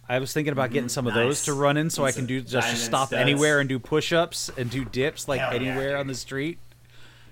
I 0.09 0.19
was 0.19 0.33
thinking 0.33 0.51
about 0.51 0.71
getting 0.71 0.89
some 0.89 1.07
of 1.07 1.13
those 1.13 1.43
to 1.45 1.53
run 1.53 1.77
in, 1.77 1.89
so 1.89 2.03
I 2.03 2.11
can 2.11 2.25
do 2.25 2.41
just 2.41 2.83
stop 2.83 3.13
anywhere 3.13 3.59
and 3.59 3.69
do 3.69 3.79
push-ups 3.79 4.49
and 4.57 4.69
do 4.69 4.83
dips 4.83 5.27
like 5.29 5.39
Hell 5.39 5.53
yeah, 5.53 5.69
anywhere 5.69 5.97
on 5.97 6.07
the 6.07 6.15
street. 6.15 6.59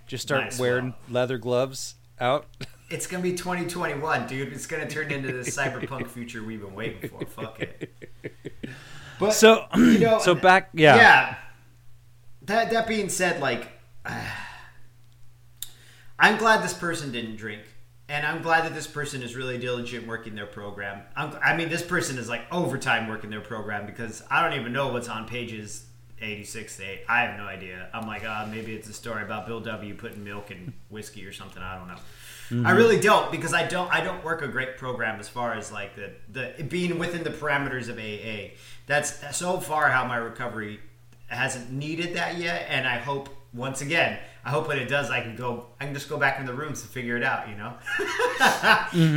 Just 0.08 0.24
start 0.24 0.44
Nice 0.46 0.60
wearing 0.60 0.86
one. 0.86 0.94
leather 1.10 1.38
gloves 1.38 1.96
out. 2.20 2.46
It's 2.90 3.08
gonna 3.08 3.24
be 3.24 3.32
2021, 3.32 4.28
dude. 4.28 4.52
It's 4.52 4.68
gonna 4.68 4.86
turn 4.86 5.12
into 5.12 5.32
the 5.32 5.40
cyberpunk 5.50 6.10
future 6.10 6.44
we've 6.44 6.60
been 6.60 6.76
waiting 6.76 7.10
for. 7.10 7.26
Fuck 7.26 7.62
it. 7.62 7.90
But 9.22 9.32
So, 9.34 9.68
you 9.76 10.00
know, 10.00 10.20
so 10.24 10.34
back, 10.36 10.70
yeah, 10.74 10.96
yeah. 10.96 11.36
That 12.42 12.72
that 12.72 12.88
being 12.88 13.08
said, 13.08 13.40
like, 13.40 13.68
I'm 16.20 16.38
glad 16.38 16.64
this 16.64 16.74
person 16.74 17.12
didn't 17.12 17.36
drink, 17.36 17.62
and 18.10 18.26
I'm 18.26 18.42
glad 18.42 18.66
that 18.66 18.74
this 18.74 18.88
person 18.88 19.22
is 19.22 19.36
really 19.36 19.60
diligent 19.60 20.08
working 20.08 20.34
their 20.34 20.48
program. 20.48 21.04
I'm, 21.16 21.38
I 21.44 21.56
mean, 21.56 21.70
this 21.70 21.84
person 21.84 22.18
is 22.18 22.28
like 22.28 22.42
overtime 22.52 23.08
working 23.08 23.30
their 23.30 23.42
program 23.42 23.86
because 23.86 24.24
I 24.30 24.44
don't 24.44 24.60
even 24.60 24.74
know 24.74 24.92
what's 24.92 25.08
on 25.08 25.28
pages 25.28 25.86
86 26.20 26.78
to 26.78 26.84
8. 26.84 27.02
I 27.08 27.22
have 27.22 27.38
no 27.38 27.46
idea. 27.46 27.90
I'm 27.94 28.08
like, 28.08 28.24
uh, 28.24 28.48
maybe 28.50 28.74
it's 28.74 28.90
a 28.90 28.94
story 28.94 29.22
about 29.24 29.46
Bill 29.46 29.60
W. 29.60 29.94
putting 29.94 30.24
milk 30.24 30.50
in 30.50 30.74
whiskey 30.90 31.26
or 31.26 31.32
something. 31.32 31.62
I 31.62 31.78
don't 31.78 31.88
know. 31.88 32.00
I 32.52 32.72
really 32.72 33.00
don't 33.00 33.32
because 33.32 33.54
I 33.54 33.66
don't 33.68 33.92
I 33.94 34.02
don't 34.02 34.24
work 34.24 34.42
a 34.42 34.48
great 34.48 34.78
program 34.78 35.20
as 35.20 35.30
far 35.30 35.54
as 35.54 35.72
like 35.72 35.96
the 35.96 36.12
the 36.32 36.64
being 36.64 37.00
within 37.00 37.24
the 37.24 37.30
parameters 37.30 37.88
of 37.90 37.98
AA. 37.98 38.56
That's 38.88 39.36
so 39.38 39.60
far 39.60 39.90
how 39.90 40.06
my 40.06 40.18
recovery 40.18 40.80
hasn't 41.28 41.72
needed 41.72 42.16
that 42.16 42.38
yet, 42.38 42.66
and 42.70 42.88
I 42.88 42.98
hope 42.98 43.30
once 43.54 43.82
again 43.82 44.18
I 44.44 44.50
hope 44.50 44.68
when 44.68 44.80
it 44.80 44.88
does 44.90 45.10
I 45.10 45.22
can 45.22 45.36
go 45.36 45.68
I 45.80 45.86
can 45.86 45.94
just 45.94 46.10
go 46.10 46.18
back 46.18 46.40
in 46.40 46.46
the 46.46 46.54
rooms 46.54 46.82
to 46.82 46.88
figure 46.88 47.16
it 47.16 47.24
out. 47.24 47.48
You 47.48 47.56
know, 47.56 47.74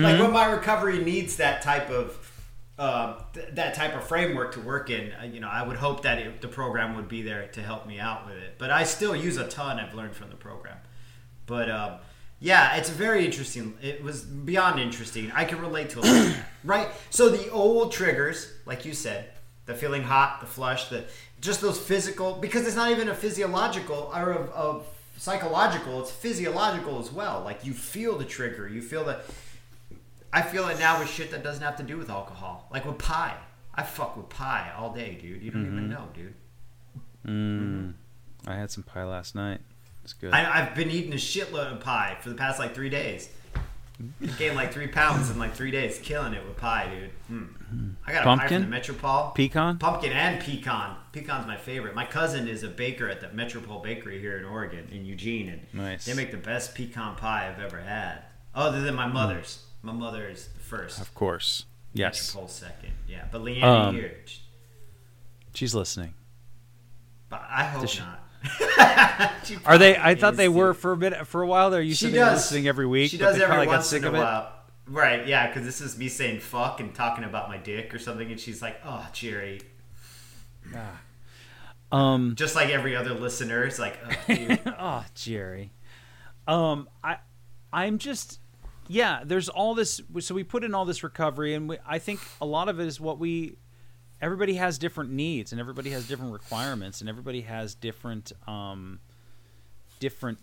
like 0.03 0.21
when 0.21 0.33
my 0.33 0.47
recovery 0.47 0.99
needs 1.03 1.37
that 1.37 1.63
type 1.63 1.91
of. 1.91 2.31
Uh, 2.77 3.23
th- 3.33 3.51
that 3.53 3.73
type 3.73 3.95
of 3.95 4.05
framework 4.05 4.53
to 4.53 4.59
work 4.61 4.91
in, 4.91 5.13
uh, 5.13 5.23
you 5.23 5.39
know, 5.39 5.47
I 5.49 5.63
would 5.63 5.77
hope 5.77 6.03
that 6.03 6.19
it, 6.19 6.41
the 6.41 6.49
program 6.49 6.97
would 6.97 7.07
be 7.07 7.23
there 7.23 7.47
to 7.53 7.63
help 7.63 7.87
me 7.87 8.01
out 8.01 8.27
with 8.27 8.35
it. 8.35 8.57
But 8.59 8.73
I 8.73 8.83
still 8.83 9.15
use 9.15 9.37
a 9.37 9.47
ton 9.47 9.79
I've 9.79 9.95
learned 9.95 10.17
from 10.17 10.29
the 10.29 10.35
program. 10.35 10.79
But 11.47 11.71
um, 11.71 11.93
yeah, 12.45 12.77
it's 12.77 12.91
very 12.91 13.25
interesting. 13.25 13.73
It 13.81 14.03
was 14.03 14.21
beyond 14.21 14.79
interesting. 14.79 15.33
I 15.35 15.47
can 15.47 15.63
relate 15.63 15.89
to 15.91 16.01
a 16.01 16.03
lot 16.03 16.15
of 16.15 16.37
that, 16.37 16.47
right? 16.65 16.89
So 17.09 17.31
the 17.31 17.49
old 17.49 17.91
triggers, 17.91 18.53
like 18.67 18.85
you 18.85 18.93
said, 18.93 19.31
the 19.65 19.75
feeling 19.75 20.03
hot, 20.03 20.41
the 20.41 20.47
flush, 20.47 20.91
the 20.91 21.07
just 21.41 21.63
those 21.63 21.81
physical, 21.81 22.35
because 22.35 22.67
it's 22.67 22.77
not 22.77 22.91
even 22.91 23.09
a 23.09 23.15
physiological 23.15 24.13
or 24.15 24.33
of, 24.33 24.51
of 24.51 24.87
psychological. 25.17 26.03
It's 26.03 26.11
physiological 26.11 26.99
as 27.01 27.11
well. 27.11 27.41
Like 27.43 27.65
you 27.65 27.73
feel 27.73 28.19
the 28.19 28.27
trigger, 28.27 28.69
you 28.69 28.83
feel 28.83 29.05
the. 29.05 29.21
I 30.31 30.43
feel 30.43 30.69
it 30.69 30.79
now 30.79 30.99
with 30.99 31.09
shit 31.09 31.31
that 31.31 31.43
doesn't 31.43 31.63
have 31.65 31.77
to 31.77 31.83
do 31.83 31.97
with 31.97 32.11
alcohol, 32.11 32.69
like 32.71 32.85
with 32.85 32.99
pie. 32.99 33.39
I 33.75 33.85
fuck 33.85 34.19
with 34.19 34.29
pie 34.29 34.71
all 34.77 34.93
day, 34.93 35.17
dude. 35.19 35.43
You 35.43 35.51
don't 35.51 35.65
even 35.65 35.79
mm-hmm. 35.79 35.91
know, 35.91 36.09
dude. 36.13 36.35
Mmm. 37.27 37.95
I 38.47 38.55
had 38.55 38.71
some 38.71 38.83
pie 38.83 39.05
last 39.05 39.35
night. 39.35 39.63
It's 40.05 40.13
good. 40.13 40.33
I, 40.33 40.61
I've 40.61 40.75
been 40.75 40.91
eating 40.91 41.13
a 41.13 41.17
shitload 41.17 41.73
of 41.73 41.81
pie 41.81 42.17
for 42.21 42.29
the 42.29 42.35
past 42.37 42.59
like 42.59 42.75
three 42.75 42.91
days. 42.91 43.29
Gained 44.39 44.57
like 44.57 44.73
three 44.73 44.89
pounds 44.89 45.31
in 45.31 45.39
like 45.39 45.55
three 45.55 45.71
days, 45.71 45.99
killing 46.03 46.35
it 46.35 46.45
with 46.47 46.57
pie, 46.57 46.89
dude. 46.93 47.11
Mm. 47.39 47.95
I 48.07 48.13
got 48.13 48.23
a 48.23 48.25
pie 48.25 48.37
Pumpkin? 48.37 48.63
from 48.63 48.71
the 48.71 48.77
Metropol. 48.77 49.35
Pecan? 49.35 49.79
Pumpkin 49.79 50.11
and 50.13 50.41
pecan. 50.43 50.97
Pecan's 51.13 51.47
my 51.47 51.57
favorite. 51.57 51.95
My 51.95 52.05
cousin 52.05 52.49
is 52.49 52.65
a 52.65 52.69
baker 52.69 53.09
at 53.09 53.21
the 53.21 53.29
Metropol 53.29 53.83
Bakery 53.85 54.21
here 54.21 54.37
in 54.37 54.45
Oregon, 54.45 54.89
in 54.91 55.07
Eugene, 55.07 55.49
and 55.49 55.63
Nice. 55.73 56.05
they 56.07 56.13
make 56.15 56.33
the 56.33 56.37
best 56.37 56.75
pecan 56.75 57.15
pie 57.15 57.49
I've 57.49 57.63
ever 57.65 57.81
had. 57.81 58.19
Other 58.55 58.81
than 58.83 58.95
my 58.97 59.07
mother's. 59.07 59.65
My 59.83 59.93
mother 59.93 60.27
is 60.29 60.49
the 60.49 60.61
first. 60.61 61.01
Of 61.01 61.15
course. 61.15 61.65
Yes. 61.93 62.35
Metropol 62.35 62.51
second. 62.51 62.91
Yeah, 63.09 63.27
but 63.31 63.43
Leanne 63.43 63.63
Um, 63.63 63.95
here. 63.95 64.17
She's 65.55 65.75
listening. 65.75 66.15
But 67.29 67.45
I 67.49 67.63
hope 67.65 67.89
she- 67.89 68.01
not. 68.01 68.21
She 69.45 69.57
Are 69.65 69.79
they? 69.79 69.97
I 69.97 70.15
thought 70.15 70.37
they 70.37 70.49
were 70.49 70.75
for 70.75 70.93
a 70.93 70.97
bit. 70.97 71.27
For 71.27 71.43
a 71.43 71.47
while 71.47 71.71
there, 71.71 71.81
you 71.83 71.95
She 71.95 72.07
said 72.07 72.13
they 72.15 72.19
were 72.19 72.25
does. 72.27 72.39
listening 72.51 72.69
every 72.69 72.87
week. 72.87 73.11
She 73.11 73.19
does 73.19 73.39
every 73.41 73.67
once 73.67 73.87
sick 73.87 74.03
in 74.03 74.15
a 74.15 74.19
while. 74.19 74.53
Right, 74.87 75.27
yeah, 75.27 75.47
because 75.47 75.65
this 75.65 75.81
is 75.81 75.97
me 75.97 76.09
saying 76.09 76.41
fuck 76.41 76.79
and 76.79 76.95
talking 76.95 77.25
about 77.25 77.49
my 77.49 77.57
dick 77.57 77.95
or 77.95 77.99
something, 77.99 78.31
and 78.31 78.39
she's 78.39 78.61
like, 78.61 78.79
"Oh, 78.85 79.07
Jerry," 79.15 79.61
Um. 81.93 82.35
just 82.37 82.55
like 82.55 82.69
every 82.71 82.97
other 82.97 83.15
listener. 83.15 83.65
It's 83.65 83.79
like, 83.79 83.99
oh, 84.29 84.57
oh, 84.79 85.05
Jerry. 85.15 85.73
Um. 86.47 86.89
I. 87.03 87.17
I'm 87.73 87.99
just. 87.99 88.41
Yeah. 88.89 89.23
There's 89.25 89.49
all 89.49 89.75
this. 89.75 90.01
So 90.21 90.35
we 90.35 90.45
put 90.45 90.65
in 90.65 90.75
all 90.75 90.85
this 90.85 91.03
recovery, 91.03 91.55
and 91.55 91.69
we, 91.69 91.79
I 91.87 91.99
think 91.99 92.21
a 92.41 92.47
lot 92.47 92.69
of 92.69 92.81
it 92.81 92.87
is 92.87 93.01
what 93.01 93.19
we. 93.19 93.57
Everybody 94.25 94.55
has 94.55 94.79
different 94.79 95.11
needs, 95.11 95.53
and 95.53 95.61
everybody 95.61 95.91
has 95.91 96.09
different 96.09 96.33
requirements, 96.33 97.01
and 97.01 97.09
everybody 97.09 97.43
has 97.43 97.75
different. 97.75 98.33
Um. 98.49 99.01
Different 100.01 100.39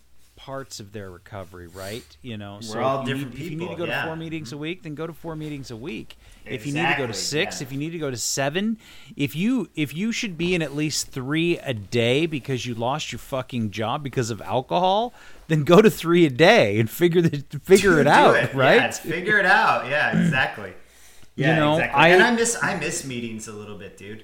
parts 0.46 0.80
of 0.80 0.91
their 0.91 1.12
recovery, 1.12 1.67
right? 1.67 2.04
You 2.24 2.38
know, 2.38 2.58
so 2.62 2.78
We're 2.78 2.84
all 2.84 3.02
if 3.02 3.08
you 3.10 3.13
different 3.13 3.36
need, 3.36 3.46
If 3.46 3.52
you 3.52 3.58
need 3.58 3.70
to 3.70 3.76
go 3.76 3.86
yeah. 3.86 4.02
to 4.02 4.08
four 4.08 4.15
meetings 4.15 4.52
a 4.52 4.58
week, 4.58 4.82
then 4.84 4.96
go 4.96 5.06
to 5.06 5.13
four 5.13 5.36
meetings 5.36 5.70
a 5.70 5.76
week. 5.76 6.17
If 6.46 6.65
you 6.65 6.74
need 6.74 6.88
to 6.88 6.96
go 6.98 7.06
to 7.06 7.13
six, 7.13 7.62
yeah. 7.62 7.67
if 7.67 7.72
you 7.72 7.78
need 7.78 7.91
to 7.91 8.00
go 8.00 8.10
to 8.10 8.17
seven, 8.17 8.78
if 9.15 9.36
you 9.36 9.70
if 9.76 9.94
you 9.96 10.12
should 10.12 10.38
be 10.38 10.56
in 10.56 10.63
at 10.63 10.76
least 10.76 11.10
three 11.10 11.60
a 11.60 11.74
day 11.76 12.26
because 12.26 12.65
you 12.65 12.74
lost 12.74 13.12
your 13.12 13.20
fucking 13.20 13.70
job 13.70 14.02
because 14.04 14.32
of 14.32 14.41
alcohol, 14.41 15.13
then 15.48 15.63
go 15.63 15.82
to 15.82 15.91
three 15.91 16.26
a 16.26 16.32
day 16.32 16.80
and 16.80 16.89
figure 16.89 17.22
the 17.22 17.44
figure 17.60 18.00
it 18.02 18.08
out, 18.08 18.36
it. 18.36 18.54
right? 18.56 18.78
Yeah, 18.78 18.91
figure 18.91 19.38
it 19.38 19.46
out. 19.46 19.88
Yeah, 19.88 20.20
exactly. 20.24 20.74
Yeah, 21.36 21.56
know, 21.58 21.74
exactly. 21.76 22.02
I- 22.02 22.08
and 22.10 22.24
I 22.24 22.32
miss 22.32 22.58
I 22.62 22.76
miss 22.76 23.06
meetings 23.06 23.48
a 23.48 23.54
little 23.54 23.78
bit, 23.78 23.98
dude. 23.98 24.24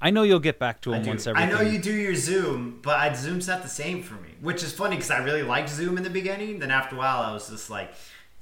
I 0.00 0.10
know 0.10 0.24
you'll 0.24 0.40
get 0.40 0.58
back 0.58 0.80
to 0.82 0.90
them 0.90 1.06
once 1.06 1.28
I 1.28 1.46
know 1.46 1.60
you 1.60 1.78
do 1.78 1.92
your 1.92 2.16
Zoom, 2.16 2.80
but 2.82 2.98
I, 2.98 3.12
Zoom's 3.14 3.46
not 3.46 3.62
the 3.62 3.68
same 3.68 4.02
for 4.02 4.14
me, 4.14 4.30
which 4.40 4.64
is 4.64 4.72
funny 4.72 4.96
because 4.96 5.12
I 5.12 5.18
really 5.22 5.44
liked 5.44 5.68
Zoom 5.68 5.96
in 5.96 6.02
the 6.02 6.10
beginning. 6.10 6.58
Then 6.58 6.72
after 6.72 6.96
a 6.96 6.98
while, 6.98 7.22
I 7.22 7.32
was 7.32 7.48
just 7.48 7.70
like, 7.70 7.92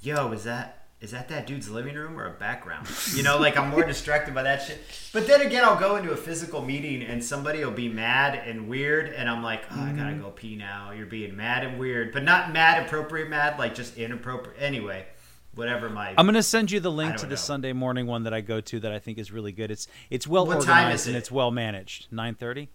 "Yo, 0.00 0.32
is 0.32 0.44
that 0.44 0.78
is 1.02 1.10
that 1.10 1.28
that 1.28 1.46
dude's 1.46 1.68
living 1.68 1.96
room 1.96 2.18
or 2.18 2.24
a 2.26 2.30
background?" 2.30 2.88
You 3.14 3.22
know, 3.22 3.36
like 3.36 3.58
I'm 3.58 3.68
more 3.68 3.84
distracted 3.84 4.34
by 4.34 4.42
that 4.44 4.62
shit. 4.62 4.78
But 5.12 5.26
then 5.26 5.42
again, 5.42 5.62
I'll 5.64 5.78
go 5.78 5.96
into 5.96 6.12
a 6.12 6.16
physical 6.16 6.62
meeting 6.62 7.02
and 7.02 7.22
somebody 7.22 7.62
will 7.62 7.72
be 7.72 7.90
mad 7.90 8.40
and 8.46 8.66
weird, 8.66 9.08
and 9.12 9.28
I'm 9.28 9.42
like, 9.42 9.64
"Oh, 9.70 9.82
I 9.82 9.90
gotta 9.92 10.12
Mm-hmm. 10.12 10.22
go 10.22 10.30
pee 10.30 10.56
now." 10.56 10.92
You're 10.92 11.04
being 11.04 11.36
mad 11.36 11.62
and 11.64 11.78
weird, 11.78 12.12
but 12.12 12.22
not 12.22 12.54
mad 12.54 12.82
appropriate 12.86 13.28
mad, 13.28 13.58
like 13.58 13.74
just 13.74 13.98
inappropriate. 13.98 14.56
Anyway, 14.62 15.04
whatever 15.54 15.88
my 15.90 16.14
I'm 16.16 16.26
gonna 16.26 16.42
send 16.42 16.70
you 16.70 16.80
the 16.80 16.90
link 16.90 17.16
to 17.16 17.26
the 17.26 17.30
know. 17.30 17.36
Sunday 17.36 17.72
morning 17.72 18.06
one 18.06 18.22
that 18.24 18.34
I 18.34 18.40
go 18.40 18.60
to 18.60 18.80
that 18.80 18.92
I 18.92 18.98
think 18.98 19.18
is 19.18 19.30
really 19.32 19.52
good. 19.52 19.70
It's 19.70 19.86
it's 20.10 20.26
well 20.26 20.46
What 20.46 20.58
organized 20.58 21.02
is 21.02 21.06
and 21.08 21.16
it's 21.16 21.30
well 21.30 21.50
managed. 21.50 22.06
Nine 22.12 22.34
thirty. 22.34 22.68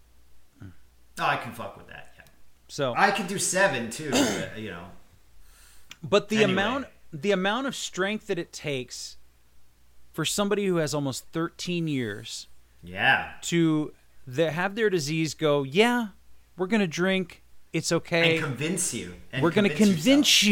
oh, 0.62 0.68
I 1.18 1.36
can 1.36 1.52
fuck 1.52 1.76
with 1.76 1.86
that. 1.88 2.12
Yeah. 2.18 2.24
So 2.68 2.94
I 2.96 3.10
could 3.10 3.26
do 3.28 3.38
seven 3.38 3.90
too. 3.90 4.10
but, 4.10 4.52
uh, 4.54 4.58
you 4.58 4.70
know. 4.70 4.84
But 6.02 6.28
the 6.28 6.36
Anyway. 6.38 6.52
amount 6.52 6.86
the 7.12 7.30
amount 7.32 7.66
of 7.66 7.74
strength 7.74 8.26
that 8.26 8.38
it 8.38 8.52
takes 8.52 9.16
for 10.12 10.24
somebody 10.24 10.66
who 10.66 10.76
has 10.76 10.92
almost 10.94 11.26
13 11.32 11.88
years 11.88 12.46
Yeah. 12.82 13.32
to 13.42 13.92
the, 14.26 14.50
have 14.50 14.74
their 14.74 14.90
disease 14.90 15.34
go, 15.34 15.62
yeah, 15.62 16.08
we're 16.56 16.66
going 16.66 16.80
to 16.80 16.86
drink, 16.86 17.42
it's 17.72 17.92
okay. 17.92 18.36
and 18.36 18.44
convince 18.44 18.92
you. 18.92 19.14
And 19.32 19.42
we're 19.42 19.50
going 19.50 19.64
to 19.68 19.70
yourself. 19.70 19.94
convince 19.94 20.42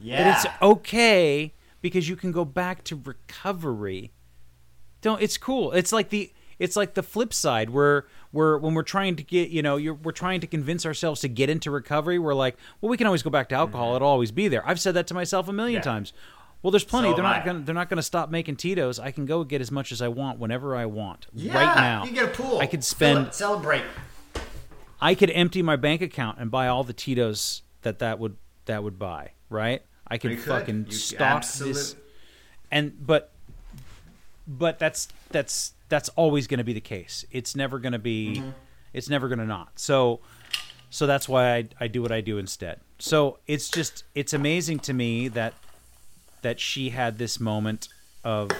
you 0.00 0.12
that 0.16 0.18
Yeah. 0.26 0.34
it's 0.36 0.46
okay 0.62 1.52
because 1.80 2.08
you 2.08 2.16
can 2.16 2.32
go 2.32 2.44
back 2.44 2.84
to 2.84 2.96
recovery. 2.96 4.12
Don't 5.02 5.22
it's 5.22 5.36
cool. 5.38 5.72
It's 5.72 5.92
like 5.92 6.10
the 6.10 6.32
it's 6.58 6.76
like 6.76 6.92
the 6.94 7.02
flip 7.02 7.32
side 7.32 7.70
where 7.70 8.06
we're 8.32 8.58
when 8.58 8.74
we're 8.74 8.82
trying 8.82 9.16
to 9.16 9.22
get 9.22 9.48
you 9.50 9.62
know 9.62 9.76
you're, 9.76 9.94
we're 9.94 10.12
trying 10.12 10.40
to 10.40 10.46
convince 10.46 10.84
ourselves 10.84 11.20
to 11.22 11.28
get 11.28 11.48
into 11.48 11.70
recovery. 11.70 12.18
We're 12.18 12.34
like, 12.34 12.56
well, 12.80 12.90
we 12.90 12.96
can 12.98 13.06
always 13.06 13.22
go 13.22 13.30
back 13.30 13.48
to 13.50 13.54
alcohol; 13.54 13.96
it'll 13.96 14.08
always 14.08 14.30
be 14.30 14.48
there. 14.48 14.66
I've 14.68 14.80
said 14.80 14.92
that 14.94 15.06
to 15.06 15.14
myself 15.14 15.48
a 15.48 15.52
million 15.52 15.80
Mm-hmm. 15.80 15.88
Yeah. 15.88 15.92
times. 15.94 16.12
Well, 16.62 16.70
there's 16.70 16.84
plenty. 16.84 17.08
So 17.08 17.14
they're 17.14 17.22
not 17.22 17.46
gonna 17.46 17.60
they're 17.60 17.74
not 17.74 17.88
gonna 17.88 18.02
stop 18.02 18.28
making 18.30 18.56
Tito's. 18.56 18.98
I 18.98 19.10
can 19.10 19.24
go 19.24 19.42
get 19.44 19.62
as 19.62 19.70
much 19.70 19.90
as 19.92 20.02
I 20.02 20.08
want 20.08 20.38
whenever 20.38 20.76
I 20.76 20.84
want 20.84 21.26
Yeah, 21.32 21.54
right 21.54 21.76
now. 21.76 22.04
You 22.04 22.12
get 22.12 22.24
a 22.24 22.28
pool. 22.28 22.58
I 22.58 22.66
could 22.66 22.84
spend 22.84 23.28
it, 23.28 23.34
celebrate. 23.34 23.84
I 25.00 25.14
could 25.14 25.30
empty 25.30 25.62
my 25.62 25.76
bank 25.76 26.02
account 26.02 26.38
and 26.38 26.50
buy 26.50 26.68
all 26.68 26.84
the 26.84 26.92
Tito's 26.92 27.62
that 27.80 27.98
that 28.00 28.18
would 28.18 28.36
that 28.66 28.82
would 28.82 28.98
buy. 28.98 29.30
Right? 29.48 29.82
I 30.10 30.18
could 30.18 30.32
could. 30.32 30.40
fucking 30.40 30.86
You 30.88 30.92
stock 30.96 31.44
this. 31.44 31.94
and 32.70 33.06
but 33.06 33.32
but 34.46 34.78
that's 34.78 35.08
that's 35.30 35.72
that's 35.88 36.08
always 36.10 36.46
going 36.46 36.58
to 36.58 36.64
be 36.64 36.72
the 36.72 36.80
case. 36.80 37.24
It's 37.30 37.54
never 37.56 37.78
going 37.78 37.92
to 37.92 37.98
be 37.98 38.36
Mm-hmm. 38.38 38.50
it's 38.92 39.08
never 39.08 39.28
going 39.28 39.38
to 39.38 39.46
not. 39.46 39.78
So 39.78 40.20
so 40.90 41.06
that's 41.06 41.28
why 41.28 41.54
I, 41.56 41.68
I 41.80 41.86
do 41.88 42.02
what 42.02 42.10
i 42.10 42.20
do 42.20 42.38
instead. 42.38 42.80
So 42.98 43.38
it's 43.46 43.68
just 43.68 44.04
it's 44.14 44.32
amazing 44.32 44.80
to 44.80 44.92
me 44.92 45.28
that 45.28 45.54
that 46.42 46.58
she 46.58 46.90
had 46.90 47.18
this 47.18 47.38
moment 47.38 47.88
of 48.24 48.50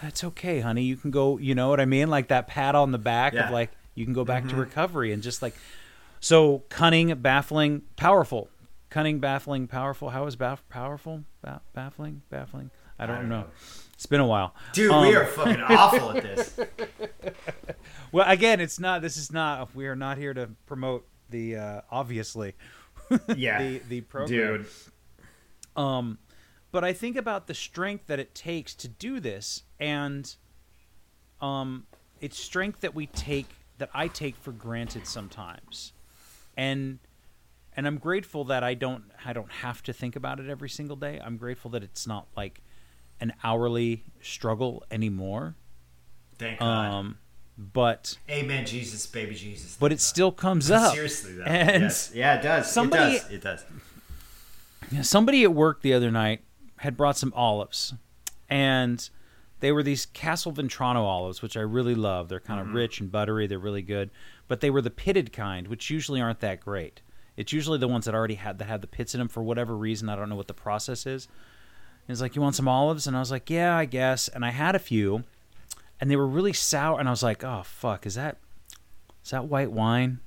that's 0.00 0.22
okay 0.24 0.60
honey. 0.60 0.82
You 0.82 0.96
can 0.96 1.10
go 1.10 1.38
you 1.38 1.54
know 1.54 1.68
what 1.68 1.80
i 1.80 1.84
mean? 1.84 2.08
Like 2.08 2.28
that 2.28 2.46
pat 2.46 2.74
on 2.74 2.92
the 2.92 2.98
back 2.98 3.34
Yeah. 3.34 3.46
of 3.46 3.52
like 3.52 3.70
you 3.94 4.04
can 4.04 4.14
go 4.14 4.24
back 4.24 4.48
to 4.48 4.56
recovery 4.56 5.12
and 5.12 5.22
just 5.22 5.42
like 5.42 5.54
so 6.20 6.62
cunning 6.68 7.12
baffling 7.16 7.82
powerful 7.96 8.48
cunning 8.90 9.18
baffling 9.20 9.66
powerful 9.66 10.10
how 10.10 10.26
is 10.26 10.36
baff- 10.36 10.62
powerful 10.68 11.24
ba- 11.42 11.60
baffling 11.74 12.22
baffling 12.30 12.70
i 12.98 13.06
don't, 13.06 13.16
don't 13.16 13.28
know. 13.28 13.40
know. 13.42 13.46
it's 13.94 14.06
been 14.06 14.20
a 14.20 14.26
while 14.26 14.54
Dude, 14.72 14.90
Um, 14.90 15.06
we 15.06 15.14
are 15.14 15.26
fucking 15.26 15.60
awful 15.60 16.12
at 16.16 16.22
this. 16.22 16.58
well 18.12 18.28
again 18.28 18.60
it's 18.60 18.78
not 18.78 19.02
this 19.02 19.16
is 19.16 19.32
not 19.32 19.74
we 19.74 19.86
are 19.86 19.96
not 19.96 20.18
here 20.18 20.32
to 20.34 20.48
promote 20.66 21.06
the 21.30 21.56
uh 21.56 21.80
obviously 21.90 22.54
Yeah. 23.36 23.62
the 23.62 23.78
the 23.88 24.00
program 24.02 24.28
Dude. 24.62 24.66
Um, 25.76 26.18
but 26.72 26.82
I 26.84 26.92
think 26.92 27.16
about 27.16 27.46
the 27.46 27.54
strength 27.54 28.08
that 28.08 28.18
it 28.18 28.34
takes 28.34 28.74
to 28.74 28.88
do 28.88 29.20
this, 29.20 29.62
and 29.78 30.34
um, 31.40 31.86
it's 32.20 32.36
strength 32.38 32.80
that 32.80 32.94
we 32.96 33.06
take 33.06 33.46
that 33.78 33.88
I 33.94 34.08
take 34.08 34.34
for 34.36 34.50
granted 34.52 35.06
sometimes, 35.06 35.92
and 36.56 36.98
and 37.78 37.86
I'm 37.86 37.96
grateful 37.98 38.42
that 38.46 38.64
I 38.64 38.74
don't 38.74 39.04
I 39.24 39.32
don't 39.32 39.52
have 39.52 39.82
to 39.84 39.92
think 39.92 40.16
about 40.16 40.40
it 40.40 40.50
every 40.50 40.68
single 40.68 40.96
day. 40.96 41.20
I'm 41.24 41.36
grateful 41.36 41.70
that 41.70 41.82
it's 41.84 42.06
not 42.08 42.26
like 42.36 42.60
an 43.20 43.32
hourly 43.44 44.02
struggle 44.20 44.82
anymore. 44.90 45.54
Thank 46.38 46.58
God. 46.58 46.66
Um, 46.92 47.18
but 47.56 48.18
Amen, 48.28 48.66
Jesus, 48.66 49.06
baby 49.06 49.34
Jesus. 49.36 49.76
but 49.78 49.92
it 49.92 50.00
still 50.00 50.32
comes 50.32 50.70
up. 50.80 50.92
Seriously, 50.92 51.34
though. 51.34 51.44
And 51.44 51.82
yes. 51.84 52.10
Yeah, 52.14 52.38
it 52.38 52.42
does. 52.42 52.70
somebody- 52.70 53.14
It 53.16 53.42
does. 53.42 53.62
It 53.62 54.90
does. 54.90 55.08
Somebody 55.08 55.44
at 55.44 55.52
work 55.54 55.82
the 55.82 55.92
other 55.94 56.10
night 56.10 56.40
had 56.78 56.96
brought 56.96 57.16
some 57.16 57.32
olives, 57.36 57.94
and 58.48 59.08
they 59.60 59.70
were 59.72 59.82
these 59.82 60.06
Castelvetrano 60.06 61.02
olives, 61.02 61.42
which 61.42 61.56
I 61.56 61.60
really 61.60 61.94
love. 61.94 62.28
They're 62.28 62.40
kind 62.40 62.60
of 62.60 62.72
rich 62.72 63.00
and 63.00 63.10
buttery. 63.12 63.46
They're 63.46 63.58
really 63.58 63.82
good, 63.82 64.10
but 64.48 64.60
they 64.60 64.70
were 64.70 64.80
the 64.80 64.90
pitted 64.90 65.32
kind, 65.32 65.68
which 65.68 65.90
usually 65.90 66.20
aren't 66.20 66.40
that 66.40 66.60
great. 66.60 67.02
It's 67.38 67.52
usually 67.52 67.78
the 67.78 67.88
ones 67.88 68.04
that 68.06 68.14
already 68.14 68.34
had 68.34 68.58
that 68.58 68.64
had 68.66 68.80
the 68.80 68.86
pits 68.86 69.14
in 69.14 69.18
them 69.18 69.28
for 69.28 69.42
whatever 69.42 69.76
reason. 69.76 70.08
I 70.08 70.16
don't 70.16 70.28
know 70.28 70.34
what 70.36 70.48
the 70.48 70.54
process 70.54 71.06
is. 71.06 71.28
He's 72.06 72.20
like, 72.20 72.34
"You 72.36 72.42
want 72.42 72.56
some 72.56 72.66
olives?" 72.68 73.06
And 73.06 73.16
I 73.16 73.20
was 73.20 73.30
like, 73.30 73.48
"Yeah, 73.48 73.76
I 73.76 73.84
guess." 73.84 74.28
And 74.28 74.44
I 74.44 74.50
had 74.50 74.74
a 74.74 74.78
few, 74.78 75.24
and 76.00 76.10
they 76.10 76.16
were 76.16 76.26
really 76.26 76.52
sour. 76.52 76.98
And 76.98 77.08
I 77.08 77.12
was 77.12 77.22
like, 77.22 77.44
"Oh 77.44 77.62
fuck, 77.64 78.04
is 78.06 78.14
that 78.16 78.38
is 79.24 79.30
that 79.30 79.44
white 79.46 79.70
wine?" 79.70 80.20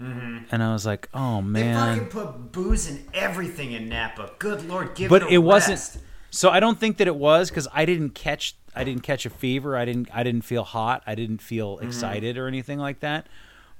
Mm-hmm. 0.00 0.44
And 0.50 0.62
I 0.62 0.72
was 0.72 0.86
like, 0.86 1.08
"Oh 1.12 1.42
man!" 1.42 1.52
They 1.52 1.72
man." 1.72 1.96
fucking 1.96 2.08
put 2.10 2.52
booze 2.52 2.88
and 2.88 3.04
everything 3.14 3.72
in 3.72 3.88
Napa. 3.88 4.32
Good 4.38 4.66
lord, 4.68 4.94
give 4.94 5.10
but 5.10 5.30
it, 5.30 5.38
wasn't 5.38 5.98
so 6.30 6.50
i 6.50 6.60
don't 6.60 6.78
think 6.78 6.98
that 6.98 7.06
it 7.06 7.16
was 7.16 7.48
because 7.48 7.66
i 7.72 7.86
didn't 7.86 8.10
catch 8.10 8.54
i 8.74 8.84
didn't 8.84 9.02
catch 9.02 9.24
a 9.24 9.30
fever 9.30 9.78
i 9.78 9.86
didn't 9.86 10.10
i 10.12 10.22
didn't 10.22 10.42
feel 10.42 10.62
hot 10.62 11.02
i 11.06 11.14
didn't 11.14 11.40
feel 11.40 11.76
Mm-hmm. 11.78 11.86
excited 11.86 12.36
or 12.36 12.46
anything 12.46 12.78
like 12.78 13.00
that 13.00 13.26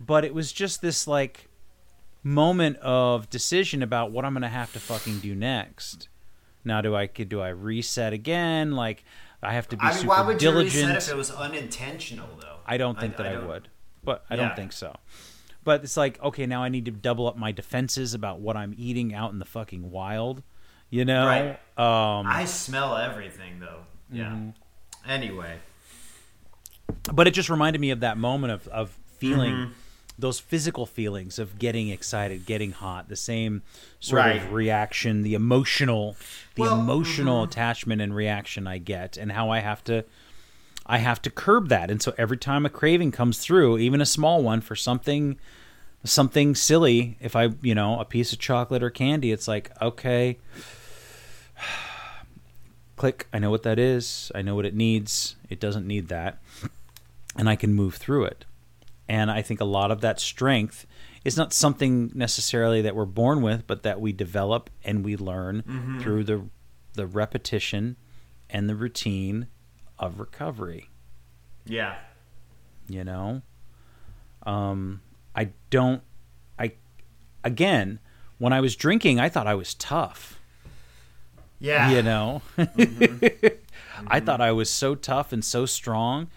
but 0.01 0.25
it 0.25 0.33
was 0.33 0.51
just 0.51 0.81
this 0.81 1.07
like 1.07 1.51
moment 2.29 2.77
of 2.79 3.31
decision 3.31 3.83
about 3.83 4.11
what 4.13 4.25
i'm 4.25 4.33
gonna 4.35 4.49
have 4.49 4.73
to 4.73 4.79
fucking 4.79 5.19
do 5.21 5.35
next 5.35 6.09
now 6.65 6.81
do 6.81 6.95
i 6.95 7.07
do 7.07 7.41
i 7.41 7.49
reset 7.49 8.13
again 8.13 8.73
like 8.73 9.03
i 9.43 9.53
have 9.53 9.67
to 9.69 9.77
be 9.77 9.83
I 9.83 9.89
mean, 9.91 9.97
super 9.99 10.09
why 10.09 10.23
would 10.27 10.39
diligent 10.39 10.75
you 10.75 10.89
reset 10.95 11.03
if 11.05 11.09
it 11.15 11.17
was 11.17 11.31
unintentional, 11.31 12.29
though? 12.41 12.57
I 12.67 12.77
don't 12.77 12.99
think 13.01 13.17
that 13.17 13.27
I, 13.27 13.33
don't- 13.33 13.47
would, 13.49 13.69
but 14.05 14.25
I 14.29 14.35
Yeah. 14.35 14.43
don't 14.49 14.57
think 14.57 14.73
so. 14.73 14.95
But 15.65 15.85
it's 15.85 15.97
like, 15.97 16.21
okay, 16.23 16.45
now 16.47 16.63
I 16.63 16.69
need 16.69 16.85
to 16.87 16.91
double 16.91 17.27
up 17.29 17.37
my 17.37 17.53
defenses 17.53 18.15
about 18.15 18.41
what 18.41 18.57
I'm 18.57 18.75
eating 18.77 19.15
out 19.15 19.33
in 19.33 19.39
the 19.39 19.45
fucking 19.45 19.91
wild. 19.91 20.43
You 20.91 21.05
know, 21.05 21.27
Right. 21.27 21.51
um, 21.79 22.27
I 22.27 22.45
smell 22.47 22.97
everything, 22.97 23.61
though. 23.61 23.81
Yeah. 24.11 24.25
Mm-hmm. 24.27 25.11
Anyway. 25.11 25.59
but 27.13 27.27
it 27.29 27.31
just 27.33 27.49
reminded 27.49 27.81
me 27.81 27.91
of 27.91 28.01
that 28.01 28.19
moment 28.19 28.53
of 28.53 28.67
of 28.69 28.91
feeling 29.19 29.53
Mm-hmm. 29.55 29.73
Those 30.19 30.41
physical 30.41 30.85
feelings 30.85 31.39
of 31.39 31.59
getting 31.59 31.89
excited, 31.89 32.45
getting 32.45 32.73
hot, 32.73 33.09
the 33.09 33.17
same 33.17 33.63
sort 34.01 34.37
of 34.37 34.53
reaction, 34.53 35.23
the 35.23 35.35
emotional, 35.35 36.17
the 36.57 36.63
Well, 36.63 36.81
emotional 36.81 37.43
mm-hmm. 37.43 37.51
attachment 37.51 38.03
and 38.03 38.15
reaction 38.15 38.67
I 38.67 38.79
get, 38.79 39.17
and 39.17 39.33
how 39.33 39.51
I 39.51 39.61
have 39.61 39.85
to. 39.85 40.05
I 40.91 40.99
have 40.99 41.21
to 41.23 41.31
curb 41.31 41.69
that, 41.69 41.91
and 41.91 42.01
so 42.01 42.15
every 42.17 42.39
time 42.39 42.65
a 42.65 42.71
craving 42.71 43.13
comes 43.13 43.39
through, 43.39 43.77
even 43.77 44.01
a 44.01 44.07
small 44.07 44.43
one 44.43 44.63
for 44.63 44.75
something, 44.75 45.39
something 46.03 46.55
silly, 46.55 47.19
if 47.21 47.37
I, 47.37 47.51
you 47.61 47.75
know, 47.75 48.01
a 48.01 48.07
piece 48.07 48.33
of 48.33 48.39
chocolate 48.39 48.83
or 48.83 48.89
candy, 48.89 49.31
it's 49.31 49.47
like, 49.47 49.71
okay, 49.83 50.39
click. 52.97 53.29
I 53.35 53.39
know 53.39 53.51
what 53.51 53.65
that 53.65 53.79
is. 53.79 54.33
I 54.35 54.41
know 54.41 54.55
what 54.55 54.65
it 54.65 54.75
needs. 54.75 55.37
It 55.51 55.61
doesn't 55.61 55.87
need 55.87 56.09
that, 56.09 56.39
and 57.37 57.51
I 57.51 57.55
can 57.55 57.75
move 57.75 57.97
through 57.97 58.25
it. 58.25 58.47
And 59.09 59.31
I 59.31 59.43
think 59.43 59.61
a 59.61 59.65
lot 59.65 59.91
of 59.91 60.01
that 60.03 60.21
strength 60.21 60.87
is 61.25 61.37
not 61.37 61.53
something 61.53 62.13
necessarily 62.15 62.83
that 62.83 62.95
we're 62.95 63.05
born 63.05 63.43
with, 63.43 63.67
but 63.67 63.83
that 63.83 64.01
we 64.01 64.13
develop 64.13 64.71
and 64.85 65.05
we 65.05 65.17
learn 65.17 65.63
mm-hmm. 65.63 66.01
through 66.01 66.25
the 66.25 66.49
the 66.95 67.07
repetition 67.07 67.97
and 68.51 68.69
the 68.69 68.75
routine 68.75 69.47
of 69.99 70.19
recovery. 70.19 70.91
Yeah. 71.65 71.97
You 72.89 73.05
know, 73.05 73.43
um, 74.45 75.03
I 75.35 75.51
don't. 75.71 76.03
I 76.59 76.73
again, 77.45 78.01
when 78.39 78.53
I 78.53 78.61
was 78.61 78.75
drinking, 78.75 79.21
I 79.21 79.29
thought 79.29 79.47
I 79.47 79.55
was 79.55 79.75
tough. 79.75 80.41
Yeah. 81.61 81.91
You 81.91 82.03
know, 82.03 82.43
mm-hmm. 82.57 83.47
I 84.07 84.21
thought 84.21 84.41
mm-hmm. 84.41 84.43
I 84.43 84.53
was 84.53 84.71
so 84.71 84.95
tough 84.95 85.33
and 85.33 85.45
so 85.45 85.67
strong. 85.67 86.29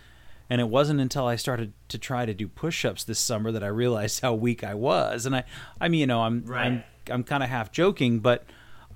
And 0.52 0.60
it 0.60 0.68
wasn't 0.68 1.00
until 1.00 1.28
I 1.28 1.38
started 1.38 1.72
to 1.88 1.98
try 1.98 2.26
to 2.26 2.34
do 2.34 2.46
push-ups 2.48 3.06
this 3.06 3.20
summer 3.20 3.54
that 3.54 3.64
I 3.64 3.68
realized 3.68 4.20
how 4.22 4.34
weak 4.34 4.66
I 4.66 4.74
was. 4.74 5.26
And 5.26 5.34
I, 5.34 5.46
I 5.80 5.88
mean, 5.88 6.02
you 6.02 6.08
know, 6.08 6.24
I'm, 6.24 6.44
Right. 6.46 6.66
I'm, 6.66 6.84
I'm 7.10 7.24
kind 7.24 7.42
of 7.42 7.48
half 7.50 7.72
joking, 7.72 8.20
but 8.20 8.44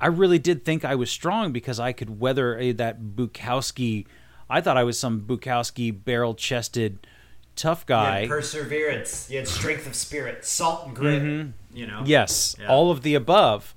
I 0.02 0.08
really 0.08 0.38
did 0.38 0.66
think 0.66 0.84
I 0.84 0.96
was 0.96 1.10
strong 1.10 1.54
because 1.54 1.80
I 1.80 1.94
could 1.94 2.20
weather 2.20 2.58
a, 2.60 2.74
that 2.74 3.02
Bukowski. 3.16 4.06
I 4.50 4.60
thought 4.60 4.76
I 4.76 4.84
was 4.84 5.00
some 5.00 5.22
Bukowski 5.22 5.92
barrel-chested 6.04 7.08
tough 7.56 7.86
You 7.88 7.88
guy. 7.88 8.20
had 8.22 8.30
perseverance. 8.30 9.30
You 9.32 9.38
had 9.38 9.48
strength 9.48 9.88
of 9.88 9.96
spirit, 9.96 10.44
salt 10.44 10.88
and 10.88 10.96
grit. 10.96 11.22
You 11.74 11.88
know. 11.88 12.00
Mm-hmm. 12.00 12.06
Yes, 12.06 12.58
Yeah. 12.60 12.68
all 12.68 12.92
of 12.92 13.02
the 13.02 13.16
above. 13.16 13.74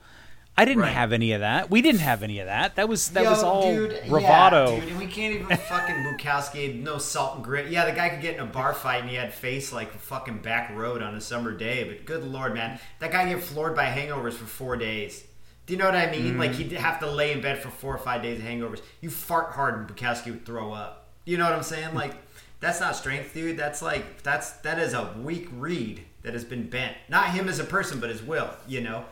I 0.58 0.64
didn't 0.64 0.82
Right. 0.82 0.92
have 0.92 1.12
any 1.12 1.32
of 1.32 1.40
that. 1.40 1.70
We 1.70 1.80
didn't 1.82 2.00
have 2.00 2.22
any 2.24 2.40
of 2.40 2.46
that. 2.46 2.74
That 2.74 2.88
was 2.88 3.10
that 3.10 3.22
Yo, 3.22 3.30
was 3.30 3.42
all 3.44 3.62
dude, 3.72 3.96
bravado. 4.08 4.72
Yeah, 4.74 4.80
dude, 4.80 4.88
and 4.90 4.98
we 4.98 5.06
can't 5.06 5.34
even 5.36 5.56
fucking 5.68 5.94
Bukowski, 5.94 6.82
no 6.82 6.98
salt 6.98 7.36
and 7.36 7.44
grit. 7.44 7.68
Yeah, 7.70 7.84
the 7.84 7.92
guy 7.92 8.08
could 8.08 8.20
get 8.20 8.34
in 8.34 8.40
a 8.40 8.46
bar 8.46 8.74
fight 8.74 9.02
and 9.02 9.08
he 9.08 9.14
had 9.16 9.32
face 9.32 9.72
like 9.72 9.94
a 9.94 9.98
fucking 9.98 10.38
back 10.38 10.74
road 10.76 11.00
on 11.00 11.14
a 11.14 11.20
summer 11.20 11.52
day. 11.52 11.84
But 11.84 12.04
good 12.04 12.24
lord, 12.24 12.54
man, 12.54 12.80
that 12.98 13.12
guy 13.12 13.28
get 13.32 13.40
floored 13.42 13.76
by 13.76 13.86
hangovers 13.86 14.32
for 14.34 14.46
four 14.46 14.76
days. 14.76 15.24
Do 15.66 15.74
you 15.74 15.78
know 15.78 15.84
what 15.84 15.94
I 15.94 16.10
mean? 16.10 16.24
Mm-hmm. 16.32 16.40
Like 16.40 16.52
he'd 16.52 16.72
have 16.72 16.98
to 17.00 17.10
lay 17.10 17.30
in 17.32 17.40
bed 17.40 17.62
for 17.62 17.68
four 17.68 17.94
or 17.94 17.98
five 17.98 18.22
days 18.22 18.40
of 18.40 18.44
hangovers. 18.44 18.80
You 19.00 19.10
fart 19.10 19.52
hard 19.52 19.76
and 19.76 19.88
Bukowski 19.88 20.26
would 20.32 20.44
throw 20.44 20.72
up. 20.72 21.08
You 21.24 21.36
know 21.38 21.44
what 21.44 21.52
I'm 21.52 21.62
saying? 21.62 21.94
Like 21.94 22.14
that's 22.58 22.80
not 22.80 22.96
strength, 22.96 23.32
dude. 23.32 23.56
That's 23.56 23.80
like 23.80 24.22
that's 24.24 24.50
that 24.62 24.80
is 24.80 24.92
a 24.92 25.14
weak 25.22 25.48
reed 25.52 26.04
that 26.22 26.32
has 26.32 26.44
been 26.44 26.68
bent. 26.68 26.96
Not 27.08 27.30
him 27.30 27.48
as 27.48 27.60
a 27.60 27.64
person, 27.64 28.00
but 28.00 28.10
his 28.10 28.22
will. 28.24 28.50
You 28.66 28.80
know. 28.80 29.04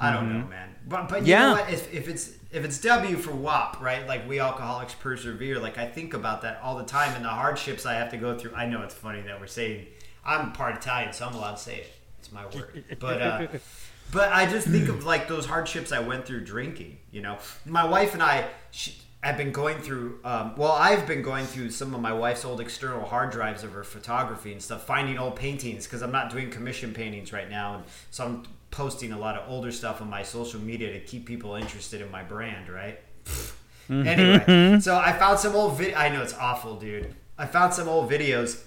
I 0.00 0.12
don't 0.12 0.28
know, 0.32 0.46
man. 0.46 0.74
But 0.88 1.08
but 1.08 1.26
you 1.26 1.34
Mm-hmm. 1.34 1.42
Yeah. 1.42 1.46
know 1.46 1.52
what? 1.52 1.70
If, 1.72 1.92
if 1.92 2.08
it's 2.08 2.32
if 2.50 2.64
it's 2.64 2.80
W 2.80 3.16
for 3.16 3.32
WAP, 3.32 3.80
right? 3.80 4.06
Like 4.08 4.28
we 4.28 4.40
alcoholics 4.40 4.94
persevere. 4.94 5.58
Like 5.60 5.78
I 5.78 5.86
think 5.86 6.14
about 6.14 6.42
that 6.42 6.60
all 6.62 6.76
the 6.78 6.84
time 6.84 7.14
and 7.14 7.24
the 7.24 7.28
hardships 7.28 7.86
I 7.86 7.94
have 7.94 8.10
to 8.10 8.16
go 8.16 8.36
through. 8.38 8.54
I 8.54 8.66
know 8.66 8.82
it's 8.82 8.94
funny 8.94 9.20
that 9.22 9.40
we're 9.40 9.46
saying 9.46 9.86
I'm 10.24 10.52
part 10.52 10.76
Italian, 10.76 11.12
so 11.12 11.26
I'm 11.26 11.34
allowed 11.34 11.56
to 11.56 11.62
say 11.62 11.76
it. 11.80 11.92
It's 12.18 12.32
my 12.32 12.44
word. 12.46 12.84
But 12.98 13.22
uh, 13.22 13.46
but 14.12 14.32
I 14.32 14.46
just 14.46 14.66
think 14.66 14.88
of 14.88 15.04
like 15.04 15.28
those 15.28 15.46
hardships 15.46 15.92
I 15.92 16.00
went 16.00 16.26
through 16.26 16.44
drinking. 16.44 16.98
You 17.10 17.22
know, 17.22 17.38
my 17.66 17.84
wife 17.84 18.14
and 18.14 18.22
I. 18.22 18.48
She, 18.70 18.94
I've 19.22 19.36
been 19.36 19.52
going 19.52 19.76
through. 19.80 20.18
Um, 20.24 20.54
well, 20.56 20.72
I've 20.72 21.06
been 21.06 21.20
going 21.20 21.44
through 21.44 21.72
some 21.72 21.94
of 21.94 22.00
my 22.00 22.12
wife's 22.14 22.46
old 22.46 22.58
external 22.58 23.04
hard 23.04 23.30
drives 23.30 23.62
of 23.62 23.72
her 23.72 23.84
photography 23.84 24.50
and 24.52 24.62
stuff, 24.62 24.86
finding 24.86 25.18
old 25.18 25.36
paintings 25.36 25.84
because 25.86 26.00
I'm 26.00 26.10
not 26.10 26.30
doing 26.30 26.50
commission 26.50 26.94
paintings 26.94 27.30
right 27.30 27.50
now, 27.50 27.74
and 27.74 27.84
so 28.10 28.24
I'm 28.24 28.42
posting 28.70 29.12
a 29.12 29.18
lot 29.18 29.36
of 29.36 29.48
older 29.50 29.72
stuff 29.72 30.00
on 30.00 30.08
my 30.08 30.22
social 30.22 30.60
media 30.60 30.92
to 30.92 31.00
keep 31.00 31.26
people 31.26 31.54
interested 31.54 32.00
in 32.00 32.10
my 32.10 32.22
brand, 32.22 32.68
right? 32.68 33.00
Mm-hmm. 33.24 34.06
anyway, 34.06 34.38
mm-hmm. 34.38 34.80
so 34.80 34.96
I 34.96 35.12
found 35.12 35.38
some 35.40 35.56
old 35.56 35.76
vid. 35.76 35.94
I 35.94 36.08
know 36.10 36.22
it's 36.22 36.34
awful, 36.34 36.76
dude. 36.76 37.14
I 37.36 37.46
found 37.46 37.74
some 37.74 37.88
old 37.88 38.08
videos 38.08 38.62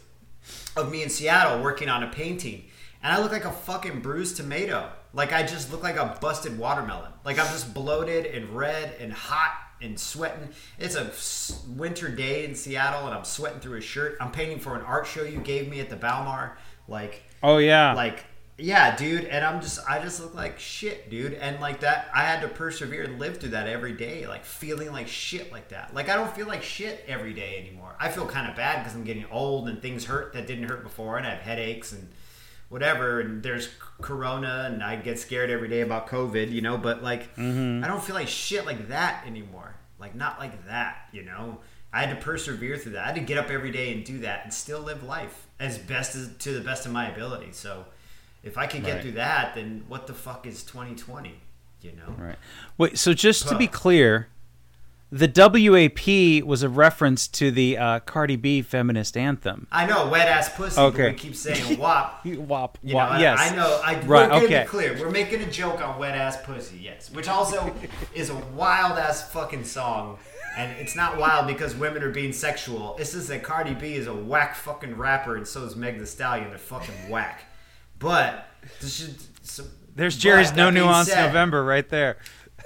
of 0.76 0.92
me 0.92 1.04
in 1.04 1.10
Seattle 1.10 1.64
working 1.64 1.88
on 1.88 2.04
a 2.04 2.08
painting, 2.08 2.66
and 3.02 3.14
I 3.14 3.22
look 3.22 3.32
like 3.32 3.46
a 3.46 3.52
fucking 3.52 4.02
bruised 4.02 4.38
tomato. 4.38 4.90
Like 5.14 5.32
I 5.32 5.44
just 5.44 5.72
look 5.72 5.84
like 5.84 5.96
a 5.96 6.18
busted 6.20 6.58
watermelon. 6.58 7.12
Like 7.24 7.40
I'm 7.40 7.46
just 7.48 7.74
bloated 7.74 8.26
and 8.26 8.50
red 8.50 8.96
and 9.00 9.14
hot 9.14 9.56
and 9.82 9.98
sweating. 9.98 10.50
It's 10.80 10.96
a 10.96 11.12
winter 11.70 12.10
day 12.10 12.46
in 12.46 12.56
Seattle, 12.56 13.06
and 13.06 13.16
I'm 13.16 13.24
sweating 13.24 13.60
through 13.60 13.78
a 13.78 13.82
shirt. 13.82 14.18
I'm 14.20 14.32
painting 14.32 14.60
for 14.60 14.76
an 14.76 14.82
art 14.82 15.08
show 15.08 15.24
you 15.24 15.40
gave 15.40 15.70
me 15.70 15.80
at 15.80 15.90
the 15.90 15.96
Balmar. 15.96 16.58
Like 16.88 17.24
Oh 17.42 17.58
yeah. 17.60 17.94
like 17.94 18.26
yeah 18.64 18.96
dude 18.96 19.26
and 19.26 19.44
i'm 19.44 19.60
just 19.60 19.78
i 19.90 20.00
just 20.00 20.22
look 20.22 20.34
like 20.34 20.58
shit 20.58 21.10
dude 21.10 21.34
and 21.34 21.60
like 21.60 21.82
that 21.82 22.10
i 22.16 22.22
had 22.22 22.40
to 22.40 22.48
persevere 22.48 23.04
and 23.04 23.20
live 23.20 23.38
through 23.38 23.50
that 23.50 23.68
every 23.68 23.92
day 23.92 24.26
like 24.26 24.46
feeling 24.46 24.90
like 24.94 25.06
shit 25.06 25.52
like 25.52 25.68
that. 25.68 25.94
Like 25.94 26.08
i 26.08 26.16
don't 26.16 26.34
feel 26.34 26.48
like 26.48 26.64
shit 26.64 27.04
every 27.06 27.34
day 27.34 27.58
anymore. 27.60 27.94
I 28.00 28.08
feel 28.08 28.26
kind 28.26 28.50
of 28.50 28.56
bad 28.56 28.80
because 28.80 28.96
i'm 28.96 29.04
getting 29.04 29.26
old 29.30 29.68
and 29.68 29.82
things 29.82 30.06
hurt 30.06 30.32
that 30.32 30.48
didn't 30.48 30.70
hurt 30.70 30.82
before 30.82 31.18
and 31.18 31.28
i 31.28 31.32
have 31.32 31.42
headaches 31.42 31.92
and 31.92 32.10
whatever 32.70 33.20
and 33.20 33.44
there's 33.44 33.68
corona 34.02 34.70
and 34.72 34.82
i 34.82 34.96
get 34.96 35.20
scared 35.20 35.50
every 35.50 35.68
day 35.68 35.82
about 35.82 36.08
covid 36.08 36.50
you 36.50 36.62
know 36.62 36.78
but 36.78 37.04
like 37.04 37.36
mm-hmm. 37.36 37.84
i 37.84 37.88
don't 37.88 38.02
feel 38.02 38.16
like 38.16 38.30
shit 38.30 38.66
like 38.66 38.88
that 38.88 39.26
anymore. 39.28 39.76
Like 40.00 40.16
not 40.16 40.40
like 40.40 40.68
that 40.68 41.10
you 41.12 41.24
know? 41.24 41.60
I 41.92 42.06
had 42.06 42.18
to 42.18 42.24
persevere 42.24 42.78
through 42.78 42.94
that. 42.94 43.04
I 43.04 43.08
had 43.08 43.16
to 43.16 43.22
get 43.22 43.38
up 43.38 43.52
every 43.52 43.72
day 43.72 43.92
and 43.92 44.06
do 44.06 44.20
that 44.20 44.46
and 44.46 44.54
still 44.54 44.80
live 44.80 45.04
life 45.04 45.48
as 45.60 45.78
best 45.78 46.16
as 46.16 46.32
to 46.40 46.54
the 46.54 46.62
best 46.62 46.86
of 46.86 46.94
my 46.94 47.10
ability 47.10 47.52
so 47.52 47.86
if 48.44 48.58
i 48.58 48.68
could 48.68 48.84
get 48.84 48.94
Right. 48.94 49.02
through 49.02 49.12
that 49.14 49.56
then 49.56 49.84
what 49.88 50.08
the 50.08 50.14
fuck 50.14 50.46
is 50.46 50.64
2020 50.64 51.36
you 51.82 51.92
know 51.94 52.14
Right. 52.18 52.36
Wait. 52.78 52.98
So 52.98 53.14
just 53.14 53.48
to 53.50 53.58
be 53.58 53.68
clear, 53.68 54.28
the 55.12 55.28
WAP 55.28 56.44
was 56.48 56.64
a 56.64 56.70
reference 56.70 57.28
to 57.28 57.52
the 57.52 57.78
uh, 57.78 58.00
Cardi 58.00 58.36
B 58.38 58.62
feminist 58.62 59.16
anthem. 59.18 59.68
i 59.72 59.86
know 59.86 60.08
wet 60.08 60.28
ass 60.30 60.50
pussy 60.56 60.80
Okay. 60.80 61.10
we 61.12 61.18
keep 61.18 61.36
saying 61.36 61.78
WAP. 61.78 62.26
WAP. 62.26 62.78
You 62.82 62.96
wop. 62.96 63.10
know, 63.12 63.16
I- 63.18 63.20
yes. 63.20 63.40
I, 63.52 63.56
know. 63.56 63.82
I, 63.84 63.94
Right, 63.96 64.08
We're 64.08 64.28
gonna 64.30 64.46
okay. 64.46 64.62
be 64.64 64.68
clear. 64.70 64.98
We're 65.00 65.12
making 65.12 65.42
a 65.42 65.52
joke 65.52 65.82
on 65.86 66.00
wet 66.00 66.16
ass 66.16 66.38
pussy. 66.42 66.78
Yes, 66.82 67.12
which 67.12 67.28
also 67.28 67.76
is 68.16 68.30
a 68.30 68.36
wild 68.56 68.98
ass 68.98 69.30
fucking 69.32 69.66
song, 69.66 70.18
and 70.58 70.72
it's 70.80 70.96
not 70.96 71.18
wild 71.18 71.48
because 71.48 71.76
women 71.76 72.02
are 72.02 72.12
being 72.12 72.32
sexual. 72.34 72.96
It's 72.98 73.12
just 73.12 73.28
that 73.28 73.44
Cardi 73.44 73.74
B 73.76 73.94
is 73.96 74.08
a 74.08 74.14
whack 74.16 74.56
fucking 74.56 74.96
rapper, 74.96 75.36
and 75.36 75.46
so 75.48 75.64
is 75.66 75.76
Meg 75.76 76.00
The 76.00 76.08
Stallion. 76.08 76.50
They're 76.50 76.58
fucking 76.58 77.10
whack. 77.10 77.44
But 78.04 78.48
this 78.82 78.96
should. 78.98 79.16
So, 79.42 79.64
There's 79.96 80.16
Jerry's 80.18 80.52
that 80.52 80.58
No 80.58 80.70
Nuance 80.70 81.10
said- 81.10 81.26
November 81.28 81.64
right 81.64 81.88
there. 81.90 82.18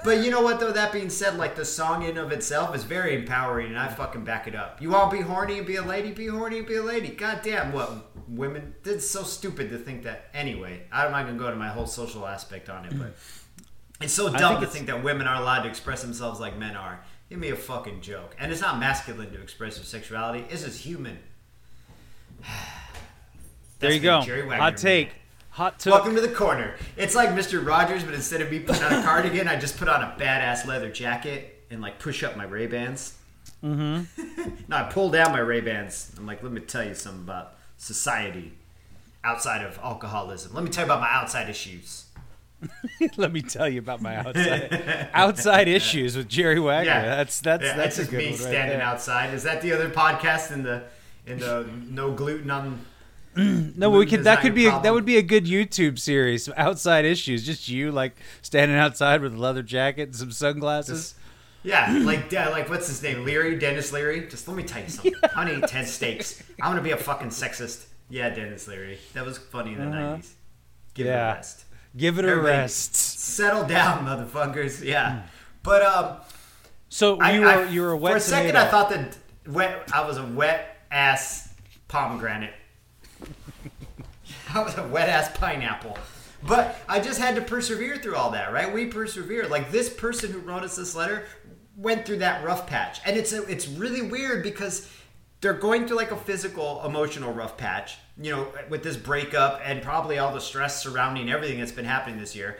But 0.03 0.23
you 0.23 0.29
know 0.29 0.41
what 0.41 0.59
though? 0.59 0.71
That 0.71 0.91
being 0.91 1.09
said, 1.09 1.37
like 1.37 1.55
the 1.55 1.65
song 1.65 2.03
in 2.03 2.17
of 2.17 2.31
itself 2.31 2.75
is 2.75 2.83
very 2.83 3.15
empowering, 3.15 3.67
and 3.67 3.79
I 3.79 3.87
fucking 3.87 4.23
back 4.25 4.47
it 4.47 4.53
up. 4.53 4.79
You 4.79 4.93
all 4.95 5.09
be 5.09 5.21
horny 5.21 5.57
and 5.57 5.65
be 5.65 5.77
a 5.77 5.81
lady? 5.81 6.11
Be 6.11 6.27
horny 6.27 6.59
and 6.59 6.67
be 6.67 6.75
a 6.75 6.83
lady. 6.83 7.07
God 7.09 7.39
damn, 7.43 7.71
what 7.71 8.11
women? 8.29 8.75
It's 8.85 9.09
so 9.09 9.23
stupid 9.23 9.71
to 9.71 9.77
think 9.79 10.03
that. 10.03 10.29
Anyway, 10.35 10.83
I'm 10.91 11.11
not 11.11 11.25
gonna 11.25 11.37
go 11.39 11.49
to 11.49 11.55
my 11.55 11.69
whole 11.69 11.87
social 11.87 12.27
aspect 12.27 12.69
on 12.69 12.85
it, 12.85 12.97
but 12.97 13.15
it's 14.01 14.13
so 14.13 14.25
dumb 14.29 14.37
think 14.37 14.49
to 14.49 14.55
it's- 14.65 14.73
think 14.73 14.85
that 14.87 15.03
women 15.03 15.25
are 15.25 15.41
allowed 15.41 15.63
to 15.63 15.69
express 15.69 16.03
themselves 16.03 16.39
like 16.39 16.57
men 16.59 16.75
are. 16.75 16.99
Give 17.29 17.39
me 17.39 17.49
a 17.49 17.55
fucking 17.55 18.01
joke. 18.01 18.35
And 18.39 18.51
it's 18.51 18.61
not 18.61 18.79
masculine 18.79 19.31
to 19.33 19.41
express 19.41 19.77
your 19.77 19.85
sexuality. 19.85 20.45
It's 20.49 20.63
just 20.63 20.79
human. 20.79 21.17
There 23.79 23.91
you 23.91 23.99
go. 23.99 24.21
Jerry 24.21 24.41
Wagner, 24.41 24.57
Hot 24.57 24.77
take. 24.77 25.09
man. 25.09 25.15
Hot 25.57 25.79
took. 25.79 25.91
Welcome 25.91 26.13
to 26.13 26.21
the 26.21 26.27
corner. 26.27 26.75
It's 26.97 27.15
like 27.15 27.29
Mr. 27.29 27.65
Rogers, 27.65 28.03
but 28.03 28.13
instead 28.13 28.41
of 28.41 28.51
me 28.51 28.59
putting 28.59 28.83
on 28.83 28.93
a 28.93 29.01
cardigan, 29.01 29.47
I 29.47 29.57
just 29.57 29.75
put 29.75 29.87
on 29.87 30.03
a 30.03 30.15
badass 30.15 30.67
leather 30.67 30.91
jacket 30.91 31.63
and 31.71 31.81
like 31.81 31.97
push 31.97 32.21
up 32.21 32.37
my 32.37 32.43
Ray 32.43 32.67
Bans. 32.67 33.15
Mm-hmm. 33.63 34.49
no, 34.67 34.75
I 34.77 34.83
pull 34.83 35.09
down 35.09 35.31
my 35.31 35.39
Ray 35.39 35.61
Bans. 35.61 36.11
I'm 36.15 36.27
like, 36.27 36.43
let 36.43 36.51
me 36.51 36.61
tell 36.61 36.85
you 36.85 36.93
something 36.93 37.23
about 37.23 37.55
society 37.75 38.53
outside 39.23 39.65
of 39.65 39.79
alcoholism. 39.79 40.53
Let 40.53 40.63
me 40.63 40.69
tell 40.69 40.85
you 40.85 40.91
about 40.91 41.01
my 41.01 41.09
outside 41.11 41.49
issues. 41.49 42.05
Let 43.17 43.31
me 43.31 43.41
tell 43.41 43.67
you 43.67 43.79
about 43.79 43.99
my 43.99 44.15
outside 44.15 45.09
outside 45.13 45.67
issues 45.67 46.15
with 46.15 46.27
Jerry 46.27 46.59
Wagner. 46.59 46.91
Yeah, 46.91 47.15
That's 47.15 47.41
that's 47.41 47.63
Yeah, 47.63 47.75
that's 47.75 47.97
a 47.97 48.01
just 48.01 48.11
good 48.11 48.17
me 48.17 48.25
one 48.25 48.33
right 48.33 48.39
standing 48.41 48.77
there. 48.77 48.87
outside. 48.87 49.33
Is 49.33 49.41
that 49.41 49.63
the 49.63 49.73
other 49.73 49.89
podcast 49.89 50.51
in 50.51 50.61
the 50.61 50.83
in 51.25 51.39
the 51.39 51.67
no 51.89 52.11
gluten 52.11 52.51
on? 52.51 52.79
No, 53.37 53.91
but 53.91 53.97
we 53.99 54.05
could 54.05 54.23
that 54.23 54.41
could 54.41 54.55
be 54.55 54.65
a, 54.67 54.79
that 54.81 54.93
would 54.93 55.05
be 55.05 55.17
a 55.17 55.21
good 55.21 55.45
YouTube 55.45 55.99
series. 55.99 56.49
Outside 56.57 57.05
issues, 57.05 57.45
just 57.45 57.67
you 57.69 57.91
like 57.91 58.15
standing 58.41 58.77
outside 58.77 59.21
with 59.21 59.33
a 59.33 59.37
leather 59.37 59.63
jacket 59.63 60.03
and 60.03 60.15
some 60.15 60.31
sunglasses. 60.31 61.13
Yeah, 61.63 61.99
like 62.03 62.31
yeah, 62.31 62.49
like 62.49 62.69
what's 62.69 62.87
his 62.87 63.01
name? 63.03 63.25
Leary, 63.25 63.57
Denis 63.57 63.91
Leary. 63.91 64.27
Just 64.27 64.47
let 64.47 64.55
me 64.57 64.63
tell 64.63 64.81
you 64.81 64.89
something. 64.89 65.13
I 65.35 65.37
want 65.45 65.49
to 65.49 65.57
eat 65.57 65.67
ten 65.67 65.85
steaks. 65.85 66.41
I'm 66.61 66.71
gonna 66.71 66.81
be 66.81 66.91
a 66.91 66.97
fucking 66.97 67.29
sexist. 67.29 67.85
Yeah, 68.09 68.29
Denis 68.29 68.67
Leary. 68.67 68.99
That 69.13 69.25
was 69.25 69.37
funny 69.37 69.73
in 69.73 69.79
the 69.79 69.85
Uh-huh. 69.87 70.15
90s. 70.17 70.29
Give 70.93 71.07
it 71.07 71.09
a 71.09 71.13
rest. 71.13 71.65
Give 71.95 72.19
it 72.19 72.25
a 72.25 72.35
rest. 72.39 72.95
Settle 72.95 73.65
down, 73.65 74.05
motherfuckers. 74.05 74.83
Yeah, 74.83 75.23
but 75.63 75.81
um, 75.83 76.17
So 76.89 77.19
I, 77.19 77.31
you 77.33 77.41
were 77.41 77.47
I- 77.47 77.69
you 77.69 77.81
were 77.81 77.91
a 77.91 77.97
wet 77.97 78.13
for 78.13 78.17
a 78.17 78.21
second. 78.21 78.53
tomato. 78.53 78.67
I 78.67 78.71
thought 78.71 78.89
that 78.91 79.17
wet. 79.47 79.89
I 79.93 80.07
was 80.07 80.17
a 80.17 80.25
wet 80.25 80.77
ass 80.89 81.53
pomegranate. 81.89 82.53
I 84.61 84.63
was 84.63 84.77
a 84.77 84.87
wet 84.87 85.09
ass 85.09 85.35
pineapple. 85.37 85.97
But 86.43 86.79
I 86.87 86.99
just 86.99 87.19
had 87.19 87.35
to 87.35 87.41
persevere 87.41 87.97
through 87.97 88.15
all 88.15 88.31
that, 88.31 88.53
right? 88.53 88.71
We 88.71 88.85
persevere. 88.85 89.47
Like 89.47 89.71
this 89.71 89.89
person 89.89 90.31
who 90.31 90.39
wrote 90.39 90.63
us 90.63 90.75
this 90.75 90.95
letter 90.95 91.25
went 91.75 92.05
through 92.05 92.17
that 92.17 92.43
rough 92.43 92.67
patch, 92.67 93.01
and 93.05 93.17
it's 93.17 93.33
a, 93.33 93.43
it's 93.43 93.67
really 93.67 94.03
weird 94.03 94.43
because 94.43 94.91
they're 95.41 95.53
going 95.53 95.87
through 95.87 95.97
like 95.97 96.11
a 96.11 96.17
physical, 96.17 96.81
emotional 96.85 97.33
rough 97.33 97.57
patch. 97.57 97.97
You 98.19 98.31
know, 98.31 98.47
with 98.69 98.83
this 98.83 98.97
breakup 98.97 99.61
and 99.63 99.81
probably 99.81 100.17
all 100.17 100.33
the 100.33 100.41
stress 100.41 100.81
surrounding 100.81 101.29
everything 101.29 101.59
that's 101.59 101.71
been 101.71 101.85
happening 101.85 102.19
this 102.19 102.35
year 102.35 102.57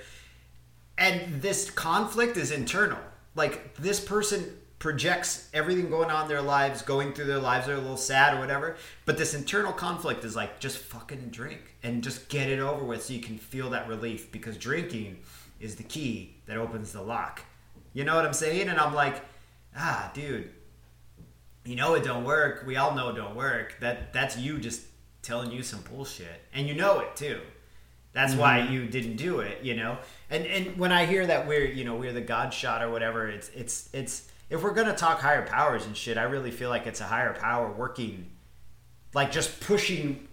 and 0.98 1.42
this 1.42 1.70
conflict 1.70 2.38
is 2.38 2.52
internal 2.52 3.00
like 3.36 3.76
this 3.76 4.00
person 4.00 4.58
projects 4.80 5.50
everything 5.54 5.90
going 5.90 6.12
on 6.12 6.24
in 6.24 6.28
their 6.28 6.42
lives 6.42 6.82
going 6.84 7.12
through 7.12 7.26
their 7.26 7.40
lives 7.40 7.66
they're 7.66 7.76
a 7.76 7.80
little 7.80 7.98
sad 7.98 8.36
or 8.36 8.40
whatever 8.40 8.78
but 9.06 9.18
this 9.18 9.34
internal 9.34 9.74
conflict 9.74 10.24
is 10.24 10.36
like 10.36 10.60
just 10.60 10.78
fucking 10.78 11.30
drink 11.30 11.76
and 11.82 12.04
just 12.04 12.30
get 12.30 12.48
it 12.48 12.60
over 12.60 12.86
with 12.86 13.04
so 13.04 13.14
you 13.14 13.20
can 13.20 13.38
feel 13.38 13.72
that 13.72 13.88
relief 13.88 14.32
because 14.32 14.56
drinking 14.58 15.18
is 15.60 15.76
the 15.76 15.84
key 15.84 16.36
that 16.46 16.58
opens 16.58 16.92
the 16.92 17.02
lock. 17.02 17.42
You 17.94 18.04
know 18.04 18.16
what 18.16 18.26
i'm 18.26 18.34
saying? 18.34 18.70
And 18.70 18.80
i'm 18.80 18.94
like 18.94 19.22
ah 19.76 20.12
dude 20.14 20.52
you 21.68 21.76
know 21.76 21.96
it 21.96 22.04
don't 22.06 22.24
work. 22.24 22.64
We 22.66 22.78
all 22.78 22.96
know 22.96 23.10
it 23.10 23.18
don't 23.18 23.36
work. 23.36 23.76
That 23.82 24.14
that's 24.14 24.38
you 24.38 24.58
just 24.58 24.84
telling 25.22 25.52
you 25.52 25.62
some 25.62 25.82
bullshit. 25.82 26.42
And 26.54 26.66
you 26.66 26.74
know 26.74 27.02
it 27.02 27.16
too. 27.16 27.42
That's 28.14 28.34
why 28.36 28.62
you 28.62 28.88
didn't 28.88 29.18
do 29.18 29.42
it, 29.42 29.62
you 29.64 29.76
know. 29.76 29.98
And 30.30 30.46
and 30.46 30.78
when 30.78 30.94
I 30.94 31.06
hear 31.06 31.28
that 31.28 31.46
we're 31.46 31.66
you 31.66 31.84
know 31.84 31.96
we're 31.96 32.14
the 32.14 32.22
God 32.22 32.54
shot 32.54 32.82
or 32.82 32.90
whatever, 32.90 33.28
it's 33.28 33.50
it's 33.50 33.90
it's 33.92 34.30
if 34.50 34.64
we're 34.64 34.74
gonna 34.74 34.96
talk 34.96 35.20
higher 35.20 35.46
powers 35.46 35.86
and 35.86 35.96
shit, 35.96 36.18
I 36.18 36.24
really 36.24 36.52
feel 36.52 36.70
like 36.70 36.88
it's 36.88 37.02
a 37.02 37.06
higher 37.06 37.34
power 37.34 37.72
working, 37.72 38.28
like 39.14 39.32
just 39.32 39.60
pushing. 39.62 40.28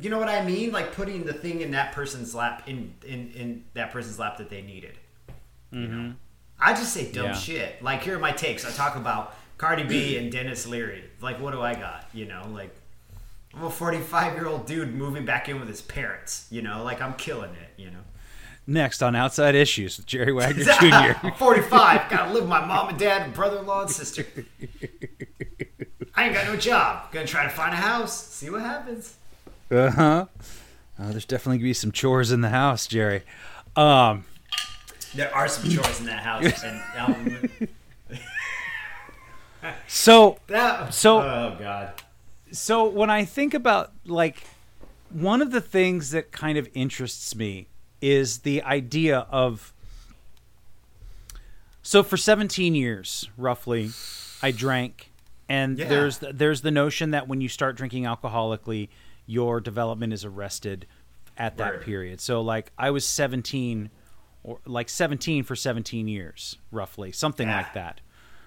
You 0.00 0.08
know 0.08 0.18
what 0.18 0.28
I 0.28 0.42
mean? 0.44 0.72
Like 0.72 0.92
putting 0.94 1.24
the 1.24 1.34
thing 1.34 1.60
in 1.60 1.72
that 1.72 1.92
person's 1.92 2.34
lap 2.34 2.62
in 2.66 2.94
in 3.06 3.30
in 3.32 3.64
that 3.74 3.92
person's 3.92 4.18
lap 4.18 4.38
that 4.38 4.48
they 4.50 4.62
needed. 4.62 4.98
You 5.70 5.80
know, 5.80 5.86
mm-hmm. 5.86 6.10
I 6.60 6.72
just 6.74 6.92
say 6.92 7.10
dumb 7.12 7.26
Yeah. 7.26 7.34
shit. 7.34 7.82
Like 7.82 8.02
here 8.02 8.16
are 8.16 8.20
my 8.20 8.32
takes. 8.32 8.64
I 8.64 8.70
talk 8.70 8.96
about 8.96 9.34
Cardi 9.58 9.84
B 9.84 10.16
and 10.16 10.30
Denis 10.32 10.66
Leary. 10.66 11.04
Like 11.20 11.40
what 11.40 11.52
do 11.52 11.60
I 11.60 11.74
got? 11.74 12.08
You 12.12 12.26
know, 12.26 12.46
like 12.52 12.74
I'm 13.54 13.64
a 13.64 13.70
45 13.70 14.34
year 14.34 14.46
old 14.46 14.66
dude 14.66 14.94
moving 14.94 15.24
back 15.24 15.48
in 15.48 15.60
with 15.60 15.68
his 15.68 15.82
parents. 15.82 16.46
You 16.50 16.62
know, 16.62 16.82
like 16.82 17.00
I'm 17.02 17.14
killing 17.14 17.50
it. 17.52 17.80
You 17.80 17.90
know, 17.90 18.00
Next 18.66 19.02
on 19.02 19.16
Outside 19.16 19.54
Issues 19.54 19.96
with 19.96 20.06
Jerry 20.06 20.32
Wagner 20.32 20.64
Jr. 20.80 21.18
I'm 21.26 21.34
45. 21.34 22.08
Gotta 22.10 22.32
live 22.32 22.42
with 22.44 22.48
my 22.50 22.64
mom 22.64 22.90
and 22.90 22.98
dad, 22.98 23.22
and 23.22 23.34
brother 23.34 23.58
in 23.58 23.66
law 23.66 23.82
and 23.82 23.90
sister. 23.90 24.24
I 26.14 26.24
ain't 26.26 26.34
got 26.34 26.46
no 26.46 26.56
job. 26.56 27.10
Gonna 27.10 27.26
try 27.26 27.42
to 27.44 27.48
find 27.50 27.72
a 27.72 27.76
house. 27.76 28.26
See 28.28 28.50
what 28.50 28.60
happens. 28.60 29.16
Uh 29.70 29.90
huh. 29.90 30.26
Oh, 30.98 31.08
there's 31.10 31.24
definitely 31.24 31.58
gonna 31.58 31.68
be 31.70 31.74
some 31.74 31.90
chores 31.90 32.30
in 32.30 32.40
the 32.42 32.50
house, 32.50 32.86
Jerry. 32.86 33.22
Um, 33.74 34.24
There 35.14 35.34
are 35.34 35.48
some 35.48 35.68
chores 35.70 35.98
in 36.00 36.06
that 36.06 36.22
house. 36.22 36.62
And 36.64 36.82
um, 36.98 37.48
so 39.86 40.38
that, 40.48 40.92
So- 40.94 41.20
oh 41.20 41.56
god. 41.58 41.92
so 42.52 42.84
when 42.88 43.10
I 43.10 43.24
think 43.24 43.54
about 43.54 43.92
like 44.04 44.44
one 45.10 45.40
of 45.42 45.50
the 45.52 45.60
things 45.60 46.10
that 46.10 46.32
kind 46.32 46.58
of 46.58 46.68
interests 46.74 47.34
me 47.34 47.68
is 48.02 48.38
the 48.40 48.62
idea 48.64 49.20
of 49.30 49.72
So 51.84 52.02
for 52.04 52.16
17 52.16 52.74
years, 52.76 53.28
roughly, 53.36 53.90
I 54.40 54.52
drank, 54.52 55.10
and 55.48 55.76
Yeah. 55.78 55.88
there's 55.88 56.18
the, 56.18 56.32
there's 56.32 56.60
the 56.62 56.70
notion 56.70 57.10
that 57.10 57.26
when 57.26 57.40
you 57.40 57.48
start 57.48 57.76
drinking 57.76 58.04
alcoholically, 58.04 58.88
your 59.26 59.60
development 59.60 60.12
is 60.12 60.24
arrested 60.24 60.86
at 61.36 61.56
that 61.56 61.74
Word. 61.74 61.82
period. 61.82 62.20
So 62.20 62.40
like 62.40 62.70
I 62.78 62.90
was 62.90 63.04
17, 63.04 63.90
or 64.44 64.60
like 64.64 64.88
17 64.88 65.42
for 65.42 65.56
17 65.56 66.06
years, 66.06 66.56
roughly, 66.70 67.10
something 67.10 67.48
Yeah. 67.48 67.56
like 67.56 67.74
that. 67.74 68.00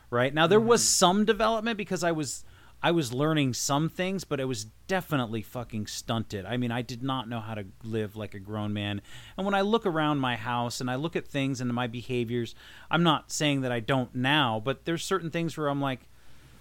Right 0.10 0.34
now, 0.34 0.48
there 0.48 0.60
was 0.62 0.82
Mm-hmm. 0.82 0.88
some 0.88 1.26
development 1.26 1.78
because 1.78 2.04
I 2.06 2.14
was 2.14 2.46
I 2.86 2.92
was 2.92 3.12
learning 3.12 3.56
some 3.56 3.90
things, 3.90 4.26
but 4.26 4.40
it 4.40 4.46
was 4.46 4.66
definitely 4.88 5.42
fucking 5.42 5.88
stunted. 5.88 6.46
I 6.46 6.56
mean, 6.58 6.70
I 6.70 6.84
did 6.84 7.02
not 7.02 7.28
know 7.28 7.40
how 7.40 7.56
to 7.56 7.66
live 7.84 8.16
like 8.16 8.36
a 8.36 8.40
grown 8.40 8.74
man. 8.74 9.02
And 9.36 9.44
when 9.44 9.56
I 9.56 9.62
look 9.62 9.88
around 9.88 10.20
my 10.20 10.36
house 10.36 10.80
and 10.80 10.88
I 10.88 10.94
look 10.94 11.16
at 11.16 11.26
things 11.26 11.60
and 11.60 11.74
my 11.74 11.88
behaviors, 11.88 12.54
I'm 12.92 13.02
not 13.02 13.32
saying 13.32 13.62
that 13.62 13.72
I 13.72 13.80
don't 13.80 14.14
now, 14.14 14.62
but 14.64 14.86
there's 14.86 15.04
certain 15.04 15.32
things 15.32 15.58
where 15.58 15.68
I'm 15.68 15.82
like, 15.82 16.02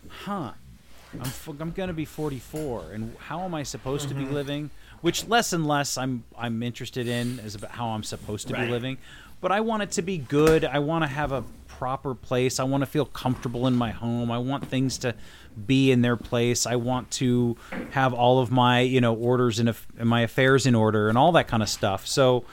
huh, 0.08 0.52
I'm, 1.12 1.20
f- 1.20 1.46
I'm 1.60 1.72
going 1.72 1.88
to 1.88 1.92
be 1.92 2.06
44 2.06 2.92
and 2.94 3.14
how 3.18 3.42
am 3.42 3.54
I 3.54 3.62
supposed 3.62 4.08
to 4.08 4.14
be 4.14 4.22
mm-hmm. 4.22 4.32
living? 4.32 4.70
Which 5.02 5.28
less 5.28 5.52
and 5.52 5.66
less 5.66 5.98
I'm 5.98 6.24
I'm 6.38 6.62
interested 6.62 7.06
in 7.06 7.38
is 7.40 7.54
about 7.54 7.72
how 7.72 7.88
I'm 7.88 8.02
supposed 8.02 8.48
to 8.48 8.54
Right. 8.54 8.64
be 8.64 8.72
living. 8.72 8.96
But 9.42 9.52
I 9.52 9.60
want 9.60 9.82
it 9.82 9.90
to 9.90 10.02
be 10.02 10.16
good. 10.16 10.64
I 10.64 10.78
want 10.78 11.04
to 11.04 11.08
have 11.08 11.32
a 11.32 11.44
proper 11.66 12.14
place. 12.14 12.58
I 12.60 12.64
want 12.64 12.80
to 12.82 12.86
feel 12.86 13.04
comfortable 13.04 13.66
in 13.66 13.74
my 13.74 13.90
home. 13.90 14.30
I 14.30 14.38
want 14.38 14.66
things 14.66 14.96
to 14.98 15.14
be 15.66 15.90
in 15.90 16.02
their 16.02 16.16
place. 16.16 16.66
I 16.66 16.76
want 16.76 17.10
to 17.12 17.56
have 17.90 18.12
all 18.12 18.38
of 18.38 18.50
my, 18.50 18.80
you 18.80 19.00
know, 19.00 19.14
orders 19.14 19.58
and, 19.58 19.74
my 19.98 20.22
affairs 20.22 20.66
in 20.66 20.74
order 20.74 21.08
and 21.08 21.16
all 21.18 21.32
that 21.32 21.48
kind 21.48 21.62
of 21.62 21.68
stuff. 21.68 22.06
So 22.06 22.44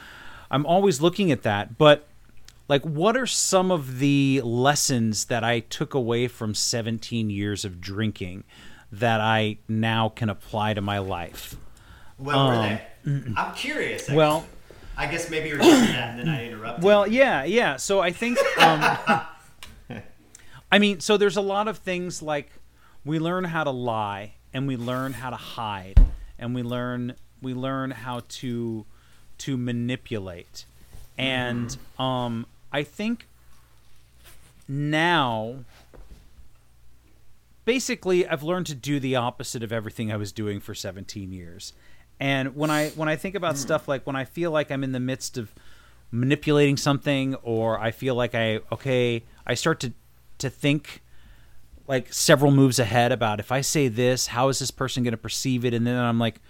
I'm 0.50 0.66
always 0.66 1.00
looking 1.00 1.30
at 1.32 1.42
that. 1.42 1.78
But 1.78 2.06
like 2.68 2.82
what 2.82 3.16
are 3.16 3.26
some 3.26 3.70
of 3.70 3.98
the 3.98 4.40
lessons 4.44 5.26
that 5.26 5.44
I 5.44 5.60
took 5.60 5.94
away 5.94 6.28
from 6.28 6.54
17 6.54 7.28
years 7.30 7.64
of 7.64 7.80
drinking 7.80 8.44
that 8.90 9.20
I 9.20 9.58
now 9.68 10.08
can 10.08 10.28
apply 10.28 10.74
to 10.74 10.80
my 10.80 10.98
life? 10.98 11.56
Well, 12.18 12.48
were 12.48 12.56
they? 12.56 12.82
I'm 13.36 13.54
curious. 13.54 14.02
actually. 14.02 14.12
Um, 14.14 14.16
Well, 14.16 14.46
I 14.96 15.06
guess 15.06 15.30
maybe 15.30 15.48
you're 15.48 15.58
getting 15.58 15.92
that, 15.94 16.10
and 16.10 16.18
then 16.20 16.28
I 16.28 16.46
interrupted. 16.46 16.84
Well, 16.84 17.08
yeah, 17.08 17.44
yeah. 17.44 17.76
So 17.76 18.00
I 18.00 18.12
think, 18.12 18.38
um, 18.58 18.80
I 20.70 20.78
mean, 20.78 21.00
so 21.00 21.16
there's 21.16 21.36
a 21.36 21.40
lot 21.42 21.66
of 21.68 21.78
things 21.78 22.22
like 22.22 22.50
we 23.04 23.18
learn 23.18 23.44
how 23.44 23.64
to 23.64 23.70
lie, 23.70 24.34
and 24.52 24.66
we 24.66 24.76
learn 24.76 25.14
how 25.14 25.30
to 25.30 25.36
hide, 25.36 26.00
and 26.38 26.54
we 26.54 26.62
learn 26.62 27.14
we 27.40 27.54
learn 27.54 27.90
how 27.90 28.22
to 28.28 28.86
to 29.38 29.56
manipulate, 29.56 30.64
and 31.18 31.76
um, 31.98 32.46
I 32.72 32.82
think 32.82 33.26
now. 34.68 35.64
Basically, 37.64 38.26
I've 38.26 38.42
learned 38.42 38.66
to 38.66 38.74
do 38.74 38.98
the 38.98 39.14
opposite 39.14 39.62
of 39.62 39.72
everything 39.72 40.10
I 40.10 40.16
was 40.16 40.32
doing 40.32 40.58
for 40.58 40.74
17 40.74 41.30
years. 41.30 41.72
And 42.18 42.56
when 42.56 42.70
I 42.70 42.90
when 42.90 43.08
I 43.08 43.16
think 43.16 43.36
about 43.36 43.56
stuff 43.56 43.86
like 43.86 44.06
when 44.06 44.16
I 44.16 44.24
feel 44.24 44.50
like 44.50 44.70
I'm 44.70 44.82
in 44.82 44.92
the 44.92 45.00
midst 45.00 45.38
of 45.38 45.52
manipulating 46.10 46.76
something 46.76 47.34
or 47.36 47.78
I 47.78 47.90
feel 47.90 48.14
like 48.14 48.34
I 48.34 48.60
okay, 48.70 49.22
I 49.46 49.54
start 49.54 49.80
to 49.80 49.92
to 50.38 50.50
think 50.50 51.02
like 51.92 52.10
several 52.10 52.50
moves 52.50 52.78
ahead 52.78 53.12
about 53.12 53.38
if 53.38 53.52
I 53.52 53.60
say 53.60 53.86
this, 53.88 54.28
how 54.28 54.48
is 54.48 54.58
this 54.58 54.70
person 54.70 55.02
going 55.02 55.12
to 55.12 55.18
perceive 55.18 55.62
it 55.66 55.74
and 55.74 55.86
then 55.86 55.94
I'm 55.96 56.18
like 56.18 56.40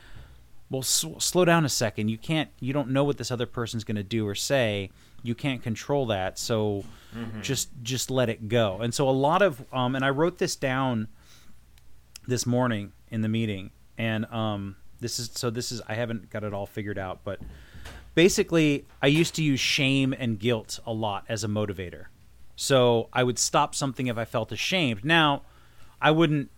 well 0.70 0.82
s- 0.82 1.04
slow 1.18 1.44
down 1.44 1.64
a 1.64 1.68
second. 1.68 2.08
You 2.08 2.16
can't 2.16 2.48
you 2.60 2.72
don't 2.72 2.90
know 2.90 3.02
what 3.02 3.18
this 3.18 3.32
other 3.32 3.46
person's 3.46 3.82
going 3.82 3.96
to 3.96 4.04
do 4.04 4.24
or 4.26 4.36
say. 4.36 4.90
You 5.24 5.34
can't 5.34 5.60
control 5.60 6.06
that. 6.06 6.38
So 6.38 6.84
just 7.42 7.70
just 7.82 8.08
let 8.08 8.28
it 8.28 8.48
go. 8.48 8.78
And 8.80 8.94
so 8.94 9.08
a 9.08 9.10
lot 9.10 9.42
of 9.42 9.64
um 9.72 9.96
and 9.96 10.04
I 10.04 10.10
wrote 10.10 10.38
this 10.38 10.54
down 10.54 11.08
this 12.28 12.46
morning 12.46 12.92
in 13.10 13.22
the 13.22 13.28
meeting 13.28 13.72
and 13.98 14.24
um 14.26 14.76
this 15.00 15.18
is 15.18 15.28
so 15.34 15.50
this 15.50 15.72
is 15.72 15.82
I 15.88 15.94
haven't 15.94 16.30
got 16.30 16.44
it 16.44 16.54
all 16.54 16.66
figured 16.66 16.98
out 16.98 17.24
but 17.24 17.40
basically 18.14 18.86
I 19.02 19.08
used 19.08 19.34
to 19.34 19.42
use 19.42 19.58
shame 19.58 20.14
and 20.16 20.38
guilt 20.38 20.78
a 20.86 20.92
lot 20.92 21.24
as 21.28 21.42
a 21.42 21.48
motivator. 21.48 22.04
So 22.62 23.08
I 23.12 23.24
would 23.24 23.40
stop 23.40 23.74
something 23.74 24.06
if 24.06 24.16
I 24.16 24.24
felt 24.24 24.52
ashamed. 24.52 25.04
Now, 25.04 25.42
I 26.00 26.12
wouldn't 26.12 26.48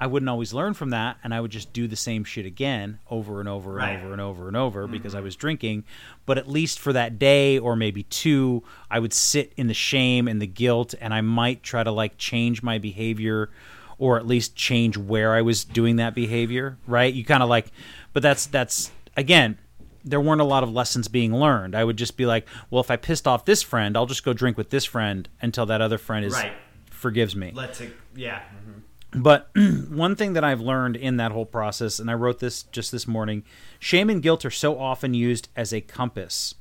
I 0.00 0.06
wouldn't 0.06 0.30
always 0.30 0.54
learn 0.54 0.74
from 0.74 0.90
that 0.90 1.16
and 1.24 1.34
I 1.34 1.40
would 1.40 1.50
just 1.50 1.72
do 1.72 1.88
the 1.88 1.96
same 1.96 2.22
shit 2.22 2.46
again 2.46 3.00
over 3.10 3.40
and 3.40 3.48
over 3.48 3.70
and 3.70 3.78
Right. 3.78 3.98
over 3.98 4.12
and 4.12 4.20
over 4.20 4.46
and 4.46 4.56
over 4.56 4.86
because 4.86 5.16
I 5.16 5.18
mm-hmm. 5.18 5.24
was 5.24 5.34
drinking, 5.34 5.82
but 6.26 6.38
at 6.38 6.48
least 6.48 6.78
for 6.78 6.92
that 6.92 7.18
day 7.18 7.58
or 7.58 7.74
maybe 7.74 8.04
two, 8.04 8.62
I 8.88 9.00
would 9.00 9.12
sit 9.12 9.52
in 9.56 9.66
the 9.66 9.74
shame 9.74 10.28
and 10.28 10.40
the 10.40 10.46
guilt 10.46 10.94
and 11.00 11.12
I 11.12 11.22
might 11.22 11.64
try 11.64 11.82
to 11.82 11.90
like 11.90 12.16
change 12.16 12.62
my 12.62 12.78
behavior 12.78 13.50
or 13.98 14.16
at 14.16 14.28
least 14.28 14.54
change 14.54 14.96
where 14.96 15.34
I 15.34 15.42
was 15.42 15.64
doing 15.64 15.96
that 15.96 16.14
behavior, 16.14 16.78
right? 16.86 17.12
You 17.12 17.24
kind 17.24 17.42
of 17.42 17.48
like 17.48 17.72
but 18.12 18.22
that's 18.22 18.46
that's 18.46 18.92
again, 19.16 19.58
there 20.04 20.20
weren't 20.20 20.40
a 20.40 20.44
lot 20.44 20.62
of 20.62 20.70
lessons 20.72 21.08
being 21.08 21.34
learned. 21.34 21.74
I 21.74 21.84
would 21.84 21.96
just 21.96 22.16
be 22.16 22.24
like, 22.26 22.46
well, 22.70 22.80
if 22.80 22.90
I 22.90 22.96
pissed 22.96 23.26
off 23.26 23.44
this 23.44 23.62
friend, 23.62 23.96
I'll 23.96 24.06
just 24.06 24.24
go 24.24 24.32
drink 24.32 24.56
with 24.56 24.70
this 24.70 24.84
friend 24.84 25.28
until 25.42 25.66
that 25.66 25.80
other 25.80 25.98
friend 25.98 26.24
is 26.24 26.32
Right. 26.34 26.52
forgives 26.90 27.34
me. 27.36 27.52
Let's. 27.54 27.82
Yeah. 28.14 28.40
mhm. 28.40 28.82
But 29.22 29.50
one 29.90 30.16
thing 30.16 30.34
that 30.34 30.44
I've 30.44 30.60
learned 30.60 30.96
in 30.96 31.16
that 31.16 31.32
whole 31.32 31.46
process, 31.46 31.98
and 31.98 32.10
I 32.10 32.14
wrote 32.14 32.40
this 32.40 32.64
just 32.64 32.92
this 32.92 33.06
morning, 33.08 33.42
shame 33.78 34.10
and 34.10 34.22
guilt 34.22 34.44
are 34.44 34.50
so 34.50 34.78
often 34.78 35.14
used 35.14 35.48
as 35.56 35.72
a 35.72 35.80
compass, 35.80 36.54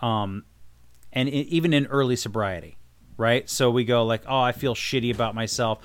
um, 0.00 0.44
and 1.12 1.28
i 1.28 1.32
even 1.32 1.72
in 1.72 1.86
early 1.86 2.16
sobriety, 2.16 2.76
right? 3.16 3.48
So 3.48 3.70
we 3.70 3.84
go 3.84 4.04
like, 4.04 4.22
oh, 4.26 4.40
I 4.40 4.52
feel 4.52 4.74
shitty 4.74 5.14
about 5.14 5.34
myself. 5.34 5.78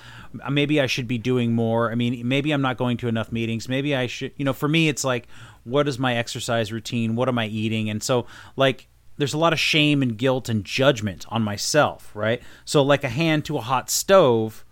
Maybe 0.50 0.80
I 0.80 0.86
should 0.86 1.06
be 1.08 1.18
doing 1.18 1.54
more. 1.54 1.90
I 1.90 1.94
mean, 1.94 2.26
maybe 2.28 2.50
I'm 2.52 2.62
not 2.62 2.76
going 2.76 2.96
to 2.98 3.08
enough 3.08 3.30
meetings. 3.32 3.68
Maybe 3.68 3.94
I 3.94 4.06
should. 4.08 4.32
You 4.36 4.44
know, 4.44 4.52
for 4.52 4.68
me, 4.68 4.88
it's 4.88 5.04
like, 5.04 5.28
what 5.64 5.88
is 5.88 5.98
my 5.98 6.16
exercise 6.16 6.72
routine? 6.72 7.16
What 7.16 7.28
am 7.28 7.38
I 7.38 7.46
eating? 7.46 7.90
And 7.90 8.02
so 8.02 8.26
like. 8.56 8.88
There's 9.18 9.34
a 9.34 9.38
lot 9.38 9.52
of 9.52 9.60
shame 9.60 10.00
and 10.00 10.16
guilt 10.16 10.48
and 10.48 10.64
judgment 10.64 11.26
on 11.28 11.42
myself, 11.42 12.10
right? 12.14 12.42
So, 12.64 12.82
like 12.82 13.04
a 13.04 13.10
hand 13.10 13.44
to 13.44 13.58
a 13.58 13.60
hot 13.60 13.90
stove, 13.90 14.64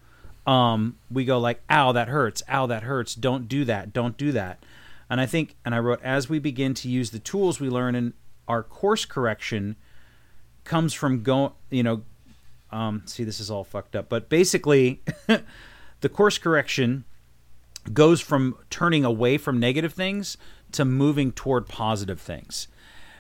um, 0.46 0.96
we 1.10 1.26
go 1.26 1.38
like, 1.38 1.60
"Ow, 1.68 1.92
that 1.92 2.08
hurts! 2.08 2.42
Ow, 2.48 2.66
that 2.66 2.82
hurts! 2.82 3.14
Don't 3.14 3.48
do 3.48 3.66
that! 3.66 3.92
Don't 3.92 4.16
do 4.16 4.32
that!" 4.32 4.64
And 5.10 5.20
I 5.20 5.26
think, 5.26 5.56
and 5.64 5.74
I 5.74 5.80
wrote, 5.80 6.00
as 6.02 6.30
we 6.30 6.38
begin 6.38 6.72
to 6.74 6.88
use 6.88 7.10
the 7.10 7.18
tools 7.18 7.58
we 7.58 7.68
learn 7.68 7.96
in 7.96 8.14
our 8.46 8.62
course 8.62 9.04
correction, 9.04 9.76
comes 10.62 10.94
from 10.94 11.24
going, 11.24 11.52
you 11.68 11.82
know, 11.82 12.02
um, 12.70 13.02
see, 13.06 13.24
this 13.24 13.40
is 13.40 13.50
all 13.50 13.64
fucked 13.64 13.96
up, 13.96 14.08
but 14.08 14.28
basically, 14.28 15.02
the 16.00 16.08
course 16.08 16.38
correction 16.38 17.04
goes 17.92 18.20
from 18.20 18.56
turning 18.70 19.04
away 19.04 19.36
from 19.36 19.58
negative 19.58 19.92
things 19.92 20.36
to 20.72 20.84
moving 20.84 21.32
toward 21.32 21.68
positive 21.68 22.20
things. 22.20 22.68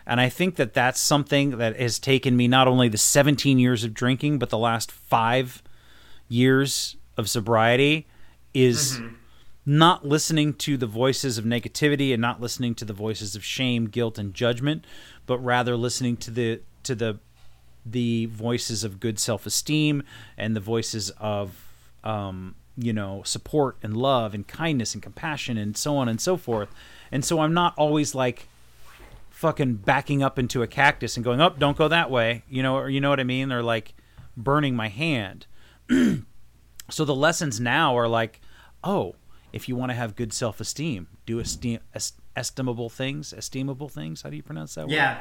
And 0.06 0.20
I 0.20 0.28
think 0.28 0.56
that 0.56 0.74
that's 0.74 1.00
something 1.00 1.58
that 1.58 1.78
has 1.78 1.98
taken 1.98 2.36
me 2.36 2.48
not 2.48 2.66
only 2.66 2.88
the 2.88 2.98
17 2.98 3.58
years 3.58 3.84
of 3.84 3.94
drinking, 3.94 4.38
but 4.38 4.50
the 4.50 4.58
last 4.58 4.90
five 4.90 5.62
years 6.28 6.96
of 7.16 7.28
sobriety 7.28 8.06
is 8.54 9.00
not 9.66 10.04
listening 10.06 10.54
to 10.54 10.76
the 10.76 10.86
voices 10.86 11.38
of 11.38 11.44
negativity 11.44 12.12
and 12.12 12.20
not 12.20 12.40
listening 12.40 12.74
to 12.74 12.84
the 12.84 12.92
voices 12.92 13.36
of 13.36 13.44
shame, 13.44 13.86
guilt, 13.86 14.18
and 14.18 14.34
judgment, 14.34 14.84
but 15.26 15.38
rather 15.38 15.76
listening 15.76 16.16
to 16.16 16.30
the 16.30 16.60
to 16.82 16.94
the 16.94 17.18
the 17.84 18.26
voices 18.26 18.84
of 18.84 19.00
good 19.00 19.18
self-esteem 19.18 20.02
and 20.36 20.54
the 20.54 20.60
voices 20.60 21.10
of 21.18 21.66
um, 22.04 22.54
you 22.76 22.92
know 22.92 23.22
support 23.24 23.76
and 23.82 23.96
love 23.96 24.34
and 24.34 24.46
kindness 24.48 24.94
and 24.94 25.02
compassion 25.02 25.56
and 25.56 25.76
so 25.76 25.96
on 25.96 26.08
and 26.08 26.20
so 26.20 26.36
forth. 26.36 26.68
And 27.12 27.24
so 27.24 27.40
I'm 27.40 27.54
not 27.54 27.74
always 27.76 28.14
like 28.14 28.48
fucking 29.30 29.76
backing 29.76 30.22
up 30.22 30.38
into 30.38 30.62
a 30.62 30.66
cactus 30.66 31.16
and 31.16 31.24
going, 31.24 31.40
"Up, 31.40 31.58
don't 31.58 31.76
go 31.76 31.88
that 31.88 32.10
way," 32.10 32.44
you 32.48 32.62
know, 32.62 32.76
or 32.76 32.88
you 32.88 33.00
know 33.00 33.10
what 33.10 33.20
I 33.20 33.24
mean? 33.24 33.52
Or 33.52 33.62
like 33.62 33.94
burning 34.36 34.74
my 34.74 34.88
hand. 34.88 35.46
so 36.90 37.04
the 37.04 37.14
lessons 37.14 37.60
now 37.60 37.96
are 37.96 38.08
like, 38.08 38.40
oh, 38.84 39.16
if 39.52 39.68
you 39.68 39.76
want 39.76 39.90
to 39.90 39.94
have 39.94 40.16
good 40.16 40.32
self-esteem, 40.32 41.08
do 41.26 41.38
esteem, 41.38 41.80
est- 41.94 42.18
estimable 42.36 42.88
things, 42.88 43.34
esteemable 43.36 43.90
things. 43.90 44.22
How 44.22 44.30
do 44.30 44.36
you 44.36 44.42
pronounce 44.42 44.74
that 44.74 44.86
word? 44.86 44.94
Yeah. 44.94 45.20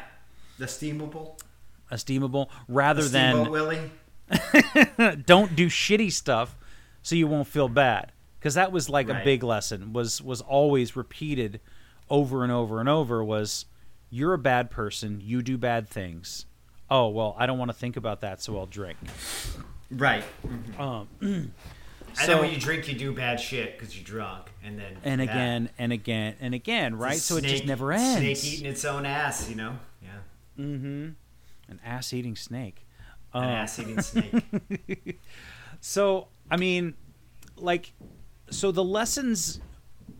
The 0.57 0.65
steamable. 0.65 1.39
Esteemable, 1.91 2.49
rather 2.67 3.01
The 3.01 3.09
steamboat 3.09 3.43
than 3.45 3.51
Willie. 3.51 3.91
don't 5.25 5.55
do 5.55 5.67
shitty 5.67 6.11
stuff 6.11 6.55
so 7.01 7.15
you 7.15 7.25
won't 7.25 7.47
feel 7.47 7.67
bad 7.67 8.11
because 8.37 8.53
that 8.53 8.71
was 8.71 8.89
like 8.89 9.09
a 9.09 9.21
big 9.23 9.41
lesson 9.41 9.91
was 9.91 10.21
was 10.21 10.39
always 10.41 10.95
repeated 10.95 11.59
over 12.09 12.43
and 12.43 12.51
over 12.51 12.79
and 12.79 12.89
over 12.89 13.23
was 13.23 13.65
you're 14.09 14.33
a 14.33 14.37
bad 14.39 14.69
person 14.71 15.21
you 15.23 15.41
do 15.41 15.57
bad 15.57 15.87
things 15.87 16.45
oh 16.89 17.07
well 17.09 17.35
i 17.37 17.45
don't 17.45 17.57
want 17.57 17.69
to 17.69 17.77
think 17.77 17.95
about 17.97 18.21
that 18.21 18.41
so 18.41 18.57
i'll 18.57 18.65
drink 18.65 18.97
Right. 19.91 20.23
um, 20.77 21.07
and 21.21 21.51
So- 22.13 22.25
then 22.27 22.39
when 22.41 22.51
you 22.51 22.59
drink, 22.59 22.87
you 22.87 22.93
do 22.95 23.11
bad 23.11 23.39
shit 23.39 23.77
because 23.77 23.95
you're 23.95 24.03
drunk, 24.05 24.51
and 24.63 24.77
then 24.79 24.97
and 25.03 25.19
yeah. 25.21 25.31
again 25.31 25.69
and 25.79 25.91
again 25.93 26.35
and 26.39 26.53
again 26.53 26.95
right 26.95 27.17
so 27.17 27.37
it 27.37 27.43
just 27.45 27.65
never 27.65 27.91
ends 27.91 28.39
Snake 28.41 28.53
eating 28.53 28.65
its 28.67 28.85
own 28.85 29.05
ass, 29.05 29.49
you 29.49 29.55
know. 29.55 29.77
Yeah. 30.01 30.09
mm-hmm 30.63 31.09
an 31.69 31.79
ass 31.85 32.13
eating 32.13 32.35
snake 32.35 32.85
An 33.33 33.43
ass 33.43 33.77
eating 33.79 34.01
snake. 34.01 35.19
So, 35.81 36.27
I 36.49 36.57
mean, 36.57 36.95
like, 37.57 37.93
so 38.49 38.71
the 38.71 38.83
lessons 38.83 39.59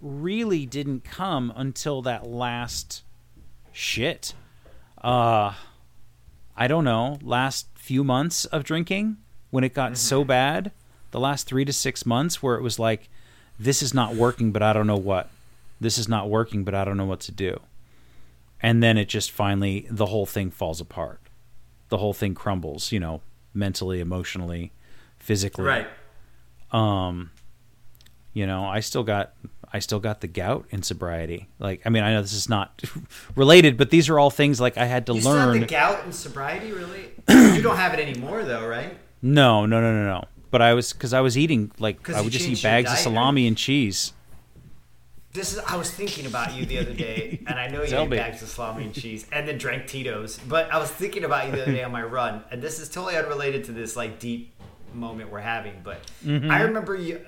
really 0.02 0.66
didn't 0.66 1.04
come 1.04 1.54
until 1.56 2.02
that 2.04 2.28
last 2.28 3.04
shit. 3.72 4.34
Uh, 5.02 5.54
I 6.56 6.68
don't 6.68 6.84
know, 6.84 7.20
last 7.22 7.68
few 7.76 8.04
months 8.04 8.46
of 8.46 8.64
drinking 8.64 9.18
when 9.50 9.64
it 9.64 9.74
got 9.74 9.98
so 9.98 10.24
bad, 10.24 10.72
the 11.12 11.20
last 11.20 11.48
three 11.48 11.66
to 11.66 11.74
six 11.74 12.06
months 12.06 12.44
where 12.44 12.56
it 12.56 12.62
was 12.62 12.78
like, 12.78 13.10
this 13.58 13.82
is 13.82 13.94
not 13.94 14.16
working, 14.16 14.52
but 14.52 14.62
I 14.62 14.74
don't 14.74 14.88
know 14.88 14.98
what. 14.98 15.30
This 15.82 15.98
is 15.98 16.08
not 16.08 16.30
working, 16.30 16.64
but 16.64 16.76
I 16.76 16.84
don't 16.84 16.98
know 16.98 17.06
what 17.06 17.22
to 17.22 17.32
do. 17.32 17.60
And 18.62 18.84
then 18.84 18.98
it 18.98 19.08
just 19.08 19.32
finally, 19.32 19.88
the 19.90 20.08
whole 20.08 20.26
thing 20.26 20.52
falls 20.52 20.82
apart. 20.82 21.22
The 21.88 21.98
whole 21.98 22.14
thing 22.14 22.36
crumbles, 22.36 22.92
you 22.92 23.00
know, 23.00 23.22
mentally, 23.54 24.00
emotionally, 24.00 24.74
physically 25.20 25.66
right. 25.66 25.88
um 26.72 27.30
you 28.34 28.48
know 28.48 28.64
i 28.66 28.80
still 28.80 29.04
got 29.04 29.34
i 29.74 29.80
still 29.80 30.00
got 30.00 30.22
the 30.22 30.28
gout 30.28 30.66
in 30.70 30.82
sobriety 30.84 31.48
like 31.60 31.82
i 31.86 31.90
mean 31.90 32.04
i 32.04 32.12
know 32.12 32.22
this 32.22 32.34
is 32.34 32.50
not 32.50 32.82
related 33.36 33.78
but 33.78 33.90
these 33.90 34.10
are 34.10 34.18
all 34.20 34.30
things 34.30 34.60
like 34.62 34.78
i 34.78 34.86
had 34.86 35.06
to 35.06 35.14
You 35.16 35.22
learn 35.22 35.60
the 35.60 35.66
gout 35.66 36.04
and 36.04 36.14
sobriety, 36.14 36.72
really? 36.72 37.12
you 37.30 37.62
don't 37.62 37.78
have 37.78 37.94
it 37.94 38.00
anymore, 38.00 38.44
though, 38.44 38.66
right? 38.68 38.98
no 39.22 39.66
no 39.66 39.82
no 39.82 39.94
no 39.94 40.06
no 40.06 40.24
but 40.52 40.62
i 40.62 40.74
was 40.74 40.94
because 40.94 41.14
i 41.14 41.22
was 41.22 41.38
eating 41.38 41.72
like 41.80 42.10
i 42.10 42.22
would 42.22 42.32
just 42.32 42.48
eat 42.48 42.62
bags 42.64 42.92
of 42.92 42.98
salami 42.98 43.48
and 43.48 43.58
cheese 43.58 44.14
This 45.32 45.54
is. 45.54 45.60
I 45.60 45.78
was 45.78 45.92
thinking 45.92 46.26
about 46.26 46.56
you 46.56 46.66
the 46.66 46.80
other 46.80 46.94
day, 46.94 47.40
and 47.48 47.60
I 47.60 47.68
know 47.68 47.84
you 47.84 47.96
ate 47.96 48.10
bags 48.10 48.42
of 48.42 48.50
salami 48.50 48.86
and 48.86 48.94
cheese, 48.94 49.28
and 49.32 49.48
then 49.48 49.60
drank 49.60 49.86
Tito's. 49.86 50.40
But 50.40 50.72
I 50.74 50.80
was 50.80 50.90
thinking 50.90 51.24
about 51.24 51.46
you 51.46 51.52
the 51.52 51.62
other 51.62 51.72
day 51.72 51.84
on 51.84 51.92
my 51.92 52.02
run, 52.04 52.44
and 52.50 52.64
this 52.64 52.80
is 52.80 52.90
totally 52.90 53.16
unrelated 53.16 53.66
to 53.66 53.72
this 53.72 53.96
like 53.96 54.18
deep 54.18 54.54
moment 54.92 55.30
we're 55.32 55.40
having. 55.56 55.76
But 55.84 56.00
Mm-hmm. 56.26 56.50
I 56.50 56.62
remember 56.64 56.96
you 56.96 57.22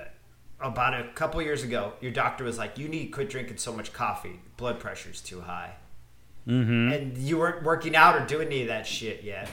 about 0.64 0.94
a 0.94 1.08
couple 1.14 1.42
years 1.42 1.64
ago. 1.64 1.94
Your 2.02 2.12
doctor 2.12 2.44
was 2.44 2.58
like, 2.58 2.78
"You 2.78 2.88
need 2.88 3.08
to 3.08 3.12
quit 3.12 3.30
drinking 3.30 3.58
so 3.58 3.74
much 3.74 3.94
coffee. 3.94 4.40
Blood 4.58 4.80
pressure's 4.80 5.22
too 5.22 5.42
high." 5.42 5.74
mm-hmm. 6.48 6.92
And 6.92 7.18
you 7.18 7.38
weren't 7.38 7.64
working 7.64 7.96
out 7.96 8.16
or 8.20 8.26
doing 8.26 8.48
any 8.48 8.62
of 8.64 8.68
that 8.68 8.88
shit 8.88 9.24
yet. 9.24 9.48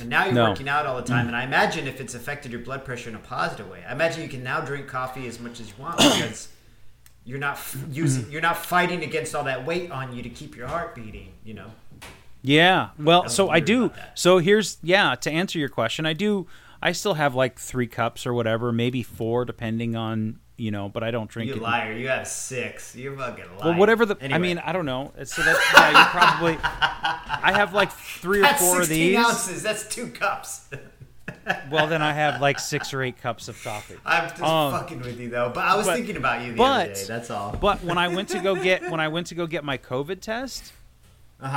And 0.00 0.08
now 0.08 0.24
you're 0.24 0.34
No. 0.34 0.50
working 0.50 0.68
out 0.68 0.86
all 0.86 0.96
the 0.96 1.02
time. 1.02 1.28
And 1.28 1.36
I 1.36 1.44
imagine 1.44 1.86
if 1.86 2.00
it's 2.00 2.14
affected 2.14 2.50
your 2.50 2.60
blood 2.62 2.84
pressure 2.84 3.08
in 3.10 3.14
a 3.14 3.20
positive 3.20 3.68
way, 3.70 3.84
I 3.88 3.92
imagine 3.92 4.22
you 4.22 4.28
can 4.28 4.42
now 4.42 4.60
drink 4.60 4.88
coffee 4.88 5.26
as 5.28 5.38
much 5.38 5.60
as 5.60 5.68
you 5.68 5.74
want 5.78 5.98
because 5.98 6.48
you're 7.24 7.38
not 7.38 7.54
f- 7.54 7.76
using, 7.90 8.30
you're 8.30 8.40
not 8.42 8.56
fighting 8.56 9.04
against 9.04 9.34
all 9.36 9.44
that 9.44 9.64
weight 9.64 9.90
on 9.92 10.14
you 10.16 10.22
to 10.24 10.28
keep 10.28 10.56
your 10.56 10.66
heart 10.66 10.94
beating. 10.94 11.32
You 11.44 11.54
know. 11.54 11.70
Yeah. 12.42 12.88
Well, 12.98 13.22
was 13.24 13.34
so 13.34 13.48
I 13.48 13.60
do. 13.60 13.92
So 14.14 14.38
here's 14.38 14.78
yeah. 14.82 15.14
To 15.14 15.30
answer 15.30 15.58
your 15.60 15.68
question, 15.68 16.06
I 16.06 16.12
do. 16.12 16.48
I 16.82 16.90
still 16.90 17.14
have 17.14 17.36
like 17.36 17.60
three 17.60 17.86
cups 17.86 18.26
or 18.26 18.34
whatever, 18.34 18.72
maybe 18.72 19.04
four, 19.04 19.44
depending 19.44 19.94
on 19.94 20.40
you 20.56 20.70
know. 20.70 20.88
But 20.88 21.02
I 21.04 21.10
don't 21.10 21.28
drink 21.30 21.48
You 21.50 21.56
it. 21.56 21.62
liar! 21.62 21.92
You 21.92 22.08
have 22.08 22.26
six. 22.26 22.94
You're 22.96 23.16
fucking 23.16 23.44
lying. 23.44 23.58
Well, 23.64 23.74
whatever 23.74 24.06
the. 24.06 24.16
I 24.32 24.38
mean, 24.38 24.58
I 24.58 24.72
don't 24.72 24.86
know. 24.86 25.12
So 25.24 25.42
that's 25.42 25.60
yeah. 25.74 25.90
You 25.90 26.04
probably. 26.10 26.58
I 26.62 27.52
have 27.54 27.74
like 27.74 27.90
three 27.92 28.38
or 28.40 28.42
that's 28.42 28.60
four 28.62 28.80
of 28.80 28.86
16 28.86 29.08
these. 29.08 29.16
ounces. 29.16 29.62
That's 29.62 29.88
two 29.88 30.08
cups. 30.08 30.68
Well, 31.70 31.86
then 31.88 32.02
I 32.02 32.12
have 32.22 32.40
like 32.40 32.58
six 32.60 32.92
or 32.94 33.02
eight 33.02 33.16
cups 33.20 33.48
of 33.48 33.62
coffee. 33.64 33.96
I'm 34.04 34.28
just 34.28 34.42
Um, 34.42 34.72
fucking 34.72 35.00
with 35.00 35.18
you 35.18 35.28
though. 35.30 35.50
But 35.54 35.64
I 35.64 35.76
was 35.76 35.86
but- 35.86 35.96
thinking 35.96 36.16
about 36.16 36.42
you 36.44 36.52
the 36.52 36.58
but- 36.58 36.90
other 36.90 36.94
day. 36.94 37.04
That's 37.08 37.30
all. 37.30 37.56
But 37.60 37.82
when 37.82 37.98
I 37.98 38.08
went 38.08 38.28
to 38.30 38.40
go 38.40 38.54
get 38.54 38.82
when 38.90 39.00
I 39.00 39.08
went 39.08 39.26
to 39.28 39.34
go 39.34 39.46
get 39.46 39.64
my 39.64 39.78
COVID 39.78 40.20
test, 40.20 40.72
Uh 41.40 41.48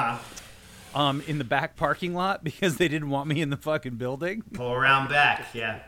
huh. 0.94 1.00
um, 1.00 1.22
in 1.28 1.38
the 1.38 1.44
back 1.44 1.76
parking 1.76 2.14
lot 2.16 2.44
because 2.44 2.78
they 2.78 2.88
didn't 2.88 3.10
want 3.10 3.28
me 3.28 3.42
in 3.42 3.50
the 3.52 3.58
fucking 3.58 3.96
building. 3.98 4.44
Pull 4.54 4.72
around 4.74 5.10
back. 5.10 5.48
Yeah. 5.54 5.80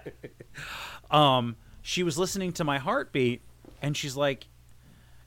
um, 1.10 1.56
she 1.88 2.04
was 2.04 2.18
listening 2.18 2.52
to 2.52 2.66
my 2.66 2.80
heartbeat, 2.80 3.42
and 3.82 3.96
she's 3.96 4.18
like, 4.18 4.48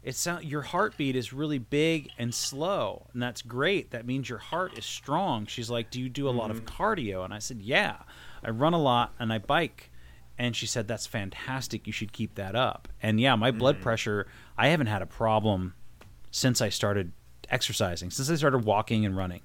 "It 0.03 0.15
sound 0.15 0.45
your 0.45 0.61
heartbeat 0.61 1.17
is 1.17 1.33
really 1.33 1.57
big 1.57 2.11
and 2.19 2.35
slow, 2.35 3.07
and 3.15 3.23
that's 3.23 3.41
great. 3.41 3.93
That 3.93 4.05
means 4.05 4.29
your 4.29 4.41
heart 4.41 4.77
is 4.77 4.85
strong." 4.85 5.47
She's 5.47 5.71
like, 5.71 5.91
"Do 5.91 5.99
you 5.99 6.11
do 6.11 6.29
a 6.29 6.31
lot 6.31 6.51
of 6.51 6.67
mm-hmm. 6.67 6.83
cardio?" 6.83 7.25
And 7.25 7.33
I 7.33 7.39
said, 7.39 7.63
"Yeah, 7.63 7.97
I 8.45 8.51
run 8.51 8.75
a 8.75 8.79
lot 8.79 9.15
and 9.19 9.33
I 9.33 9.39
bike." 9.39 9.91
And 10.37 10.55
she 10.55 10.67
said, 10.67 10.87
"That's 10.87 11.07
fantastic. 11.07 11.87
You 11.87 11.95
should 11.95 12.13
keep 12.13 12.35
that 12.35 12.55
up." 12.55 12.89
And 13.03 13.19
yeah, 13.19 13.37
my 13.37 13.53
blood 13.53 13.77
mm-hmm. 13.77 13.85
pressure, 13.85 14.27
I 14.59 14.69
haven't 14.69 14.89
had 14.89 15.01
a 15.01 15.07
problem 15.07 15.73
since 16.31 16.61
I 16.61 16.69
started 16.69 17.13
exercising, 17.49 18.11
since 18.11 18.29
I 18.29 18.35
started 18.35 18.67
walking 18.67 19.07
and 19.07 19.17
running. 19.17 19.41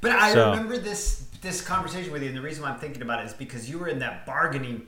But 0.00 0.12
I 0.12 0.32
So- 0.32 0.52
remember 0.52 0.78
this 0.78 1.26
this 1.42 1.60
conversation 1.60 2.10
with 2.10 2.22
you, 2.22 2.28
and 2.28 2.36
the 2.38 2.40
reason 2.40 2.62
why 2.62 2.70
I'm 2.70 2.78
thinking 2.78 3.02
about 3.02 3.20
it 3.20 3.26
is 3.26 3.34
because 3.34 3.68
you 3.68 3.78
were 3.78 3.88
in 3.88 3.98
that 3.98 4.24
bargaining. 4.24 4.86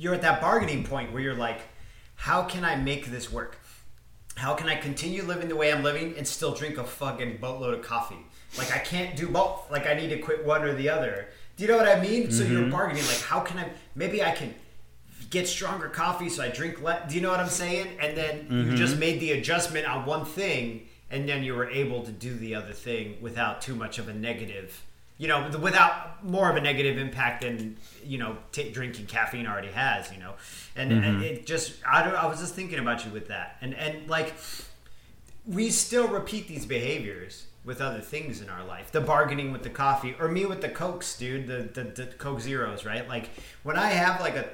You're 0.00 0.14
at 0.14 0.22
that 0.22 0.40
bargaining 0.40 0.82
point 0.84 1.12
where 1.12 1.20
you're 1.20 1.34
like, 1.34 1.60
"How 2.14 2.42
can 2.44 2.64
I 2.64 2.74
make 2.74 3.10
this 3.10 3.30
work? 3.30 3.58
How 4.34 4.54
can 4.54 4.66
I 4.66 4.76
continue 4.76 5.22
living 5.22 5.50
the 5.50 5.56
way 5.56 5.70
I'm 5.70 5.82
living 5.82 6.14
and 6.16 6.26
still 6.26 6.54
drink 6.54 6.78
a 6.78 6.84
fucking 6.84 7.36
boatload 7.36 7.74
of 7.74 7.82
coffee? 7.82 8.24
Like 8.56 8.74
I 8.74 8.78
can't 8.78 9.14
do 9.14 9.28
both. 9.28 9.70
Like 9.70 9.86
I 9.86 9.92
need 9.92 10.08
to 10.08 10.18
quit 10.18 10.46
one 10.46 10.62
or 10.62 10.72
the 10.72 10.88
other. 10.88 11.28
Do 11.58 11.64
you 11.64 11.68
know 11.70 11.76
what 11.76 11.86
I 11.86 12.00
mean? 12.00 12.30
So 12.30 12.44
you're 12.44 12.62
mm-hmm. 12.62 12.70
bargaining. 12.70 13.04
Like 13.04 13.20
how 13.20 13.40
can 13.40 13.58
I? 13.58 13.70
Maybe 13.94 14.24
I 14.24 14.32
can." 14.32 14.54
Get 15.28 15.46
stronger 15.46 15.88
coffee, 15.88 16.28
so 16.28 16.42
I 16.42 16.48
drink 16.48 16.82
less. 16.82 17.08
Do 17.08 17.14
you 17.14 17.20
know 17.20 17.30
what 17.30 17.38
I'm 17.38 17.48
saying? 17.48 17.98
And 18.00 18.16
then 18.16 18.46
you 18.50 18.64
mm-hmm. 18.64 18.76
just 18.76 18.96
made 18.96 19.20
the 19.20 19.32
adjustment 19.32 19.86
on 19.86 20.04
one 20.04 20.24
thing, 20.24 20.88
and 21.08 21.28
then 21.28 21.44
you 21.44 21.54
were 21.54 21.70
able 21.70 22.02
to 22.02 22.10
do 22.10 22.34
the 22.34 22.56
other 22.56 22.72
thing 22.72 23.18
without 23.20 23.60
too 23.60 23.76
much 23.76 24.00
of 24.00 24.08
a 24.08 24.12
negative 24.12 24.82
you 25.20 25.28
know 25.28 25.50
without 25.60 26.24
more 26.24 26.48
of 26.48 26.56
a 26.56 26.60
negative 26.62 26.96
impact 26.96 27.42
than 27.42 27.76
you 28.02 28.16
know 28.16 28.38
t- 28.52 28.70
drinking 28.70 29.04
caffeine 29.04 29.46
already 29.46 29.68
has 29.68 30.10
you 30.10 30.18
know? 30.18 30.32
And, 30.74 30.90
and 30.92 31.04
mm-hmm. 31.04 31.22
it 31.22 31.46
just 31.46 31.74
I, 31.86 32.02
don't, 32.02 32.14
I 32.14 32.26
was 32.26 32.40
just 32.40 32.54
thinking 32.54 32.78
about 32.78 33.04
you 33.04 33.12
with 33.12 33.28
that. 33.28 33.58
And 33.60 33.74
and 33.74 34.08
like 34.08 34.32
we 35.46 35.68
still 35.68 36.08
repeat 36.08 36.48
these 36.48 36.64
behaviors 36.64 37.46
with 37.66 37.82
other 37.82 38.00
things 38.00 38.40
in 38.40 38.48
our 38.48 38.64
life. 38.64 38.92
The 38.92 39.02
bargaining 39.02 39.52
with 39.52 39.62
the 39.62 39.68
coffee 39.68 40.16
or 40.18 40.26
me 40.28 40.46
with 40.46 40.62
the 40.62 40.70
cokes 40.70 41.18
dude 41.18 41.46
the, 41.46 41.68
the, 41.74 41.90
the 41.90 42.06
coke 42.06 42.40
zeros 42.40 42.86
right? 42.86 43.06
Like 43.06 43.28
when 43.62 43.76
i 43.76 43.88
have 43.88 44.22
like 44.22 44.36
a 44.36 44.48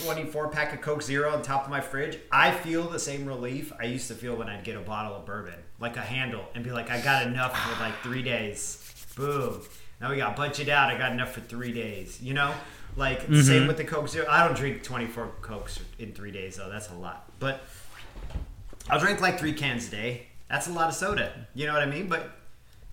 24 0.00 0.48
pack 0.48 0.72
of 0.72 0.80
Coke 0.80 1.02
Zero 1.02 1.30
on 1.30 1.42
top 1.42 1.64
of 1.64 1.70
my 1.70 1.82
fridge, 1.82 2.18
I 2.32 2.52
feel 2.52 2.88
the 2.88 2.98
same 2.98 3.26
relief 3.26 3.70
I 3.78 3.84
used 3.84 4.08
to 4.08 4.14
feel 4.14 4.34
when 4.34 4.48
I'd 4.48 4.64
get 4.64 4.78
a 4.78 4.80
bottle 4.80 5.14
of 5.14 5.26
bourbon, 5.26 5.58
like 5.78 5.98
a 5.98 6.00
handle, 6.00 6.46
and 6.54 6.64
be 6.64 6.72
like, 6.72 6.90
I 6.90 7.02
got 7.02 7.26
enough 7.26 7.54
for 7.54 7.78
like 7.82 7.94
three 8.00 8.22
days. 8.22 8.80
Boom. 9.14 9.60
Now 10.00 10.10
we 10.10 10.16
got 10.16 10.36
budget 10.36 10.68
out. 10.68 10.90
I 10.90 10.98
got 10.98 11.12
enough 11.12 11.32
for 11.32 11.40
three 11.40 11.72
days. 11.72 12.20
You 12.20 12.34
know, 12.34 12.54
like 12.96 13.22
mm-hmm. 13.22 13.40
same 13.40 13.66
with 13.66 13.76
the 13.76 13.84
Coke 13.84 14.08
Zero. 14.08 14.26
I 14.28 14.46
don't 14.46 14.56
drink 14.56 14.82
24 14.82 15.30
Cokes 15.40 15.80
in 15.98 16.12
three 16.12 16.30
days 16.30 16.56
though. 16.56 16.68
That's 16.70 16.90
a 16.90 16.94
lot. 16.94 17.30
But 17.38 17.62
I'll 18.90 19.00
drink 19.00 19.20
like 19.20 19.38
three 19.38 19.52
cans 19.52 19.88
a 19.88 19.90
day. 19.90 20.26
That's 20.48 20.68
a 20.68 20.72
lot 20.72 20.88
of 20.88 20.94
soda. 20.94 21.46
You 21.54 21.66
know 21.66 21.72
what 21.72 21.82
I 21.82 21.86
mean? 21.86 22.08
But 22.08 22.30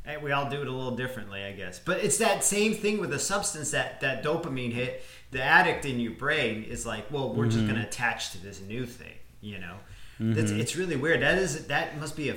hey, 0.05 0.17
we 0.17 0.31
all 0.31 0.49
do 0.49 0.61
it 0.61 0.67
a 0.67 0.71
little 0.71 0.95
differently, 0.95 1.43
I 1.43 1.51
guess. 1.51 1.79
But 1.79 2.03
it's 2.03 2.17
that 2.17 2.43
same 2.43 2.73
thing 2.73 2.99
with 2.99 3.13
a 3.13 3.19
substance 3.19 3.71
that 3.71 4.01
that 4.01 4.23
dopamine 4.23 4.71
hit. 4.71 5.03
The 5.31 5.41
addict 5.41 5.85
in 5.85 5.99
your 5.99 6.11
brain 6.11 6.63
is 6.63 6.85
like, 6.85 7.09
well, 7.09 7.33
we're 7.33 7.45
just 7.45 7.59
mm-hmm. 7.59 7.67
going 7.67 7.81
to 7.81 7.87
attach 7.87 8.31
to 8.31 8.37
this 8.37 8.59
new 8.61 8.85
thing. 8.85 9.13
You 9.39 9.59
know, 9.59 9.75
That's, 10.19 10.51
mm-hmm. 10.51 10.59
it's 10.59 10.75
really 10.75 10.97
weird. 10.97 11.21
That 11.21 11.37
is 11.37 11.67
that 11.67 11.99
must 11.99 12.15
be 12.15 12.29
a 12.29 12.35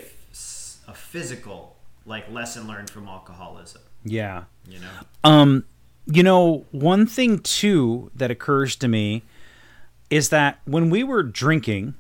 a 0.86 0.94
physical 0.94 1.76
like 2.06 2.30
lesson 2.30 2.66
learned 2.66 2.90
from 2.90 3.08
alcoholism. 3.08 3.82
Yeah. 4.04 4.44
You 4.68 4.78
know, 4.80 4.90
Um, 5.24 5.64
you 6.06 6.22
know, 6.22 6.64
one 6.70 7.06
thing 7.06 7.38
too 7.38 8.10
that 8.14 8.30
occurs 8.30 8.76
to 8.76 8.88
me 8.88 9.22
is 10.10 10.28
that 10.30 10.58
when 10.64 10.90
we 10.90 11.02
were 11.02 11.22
drinking, 11.22 11.94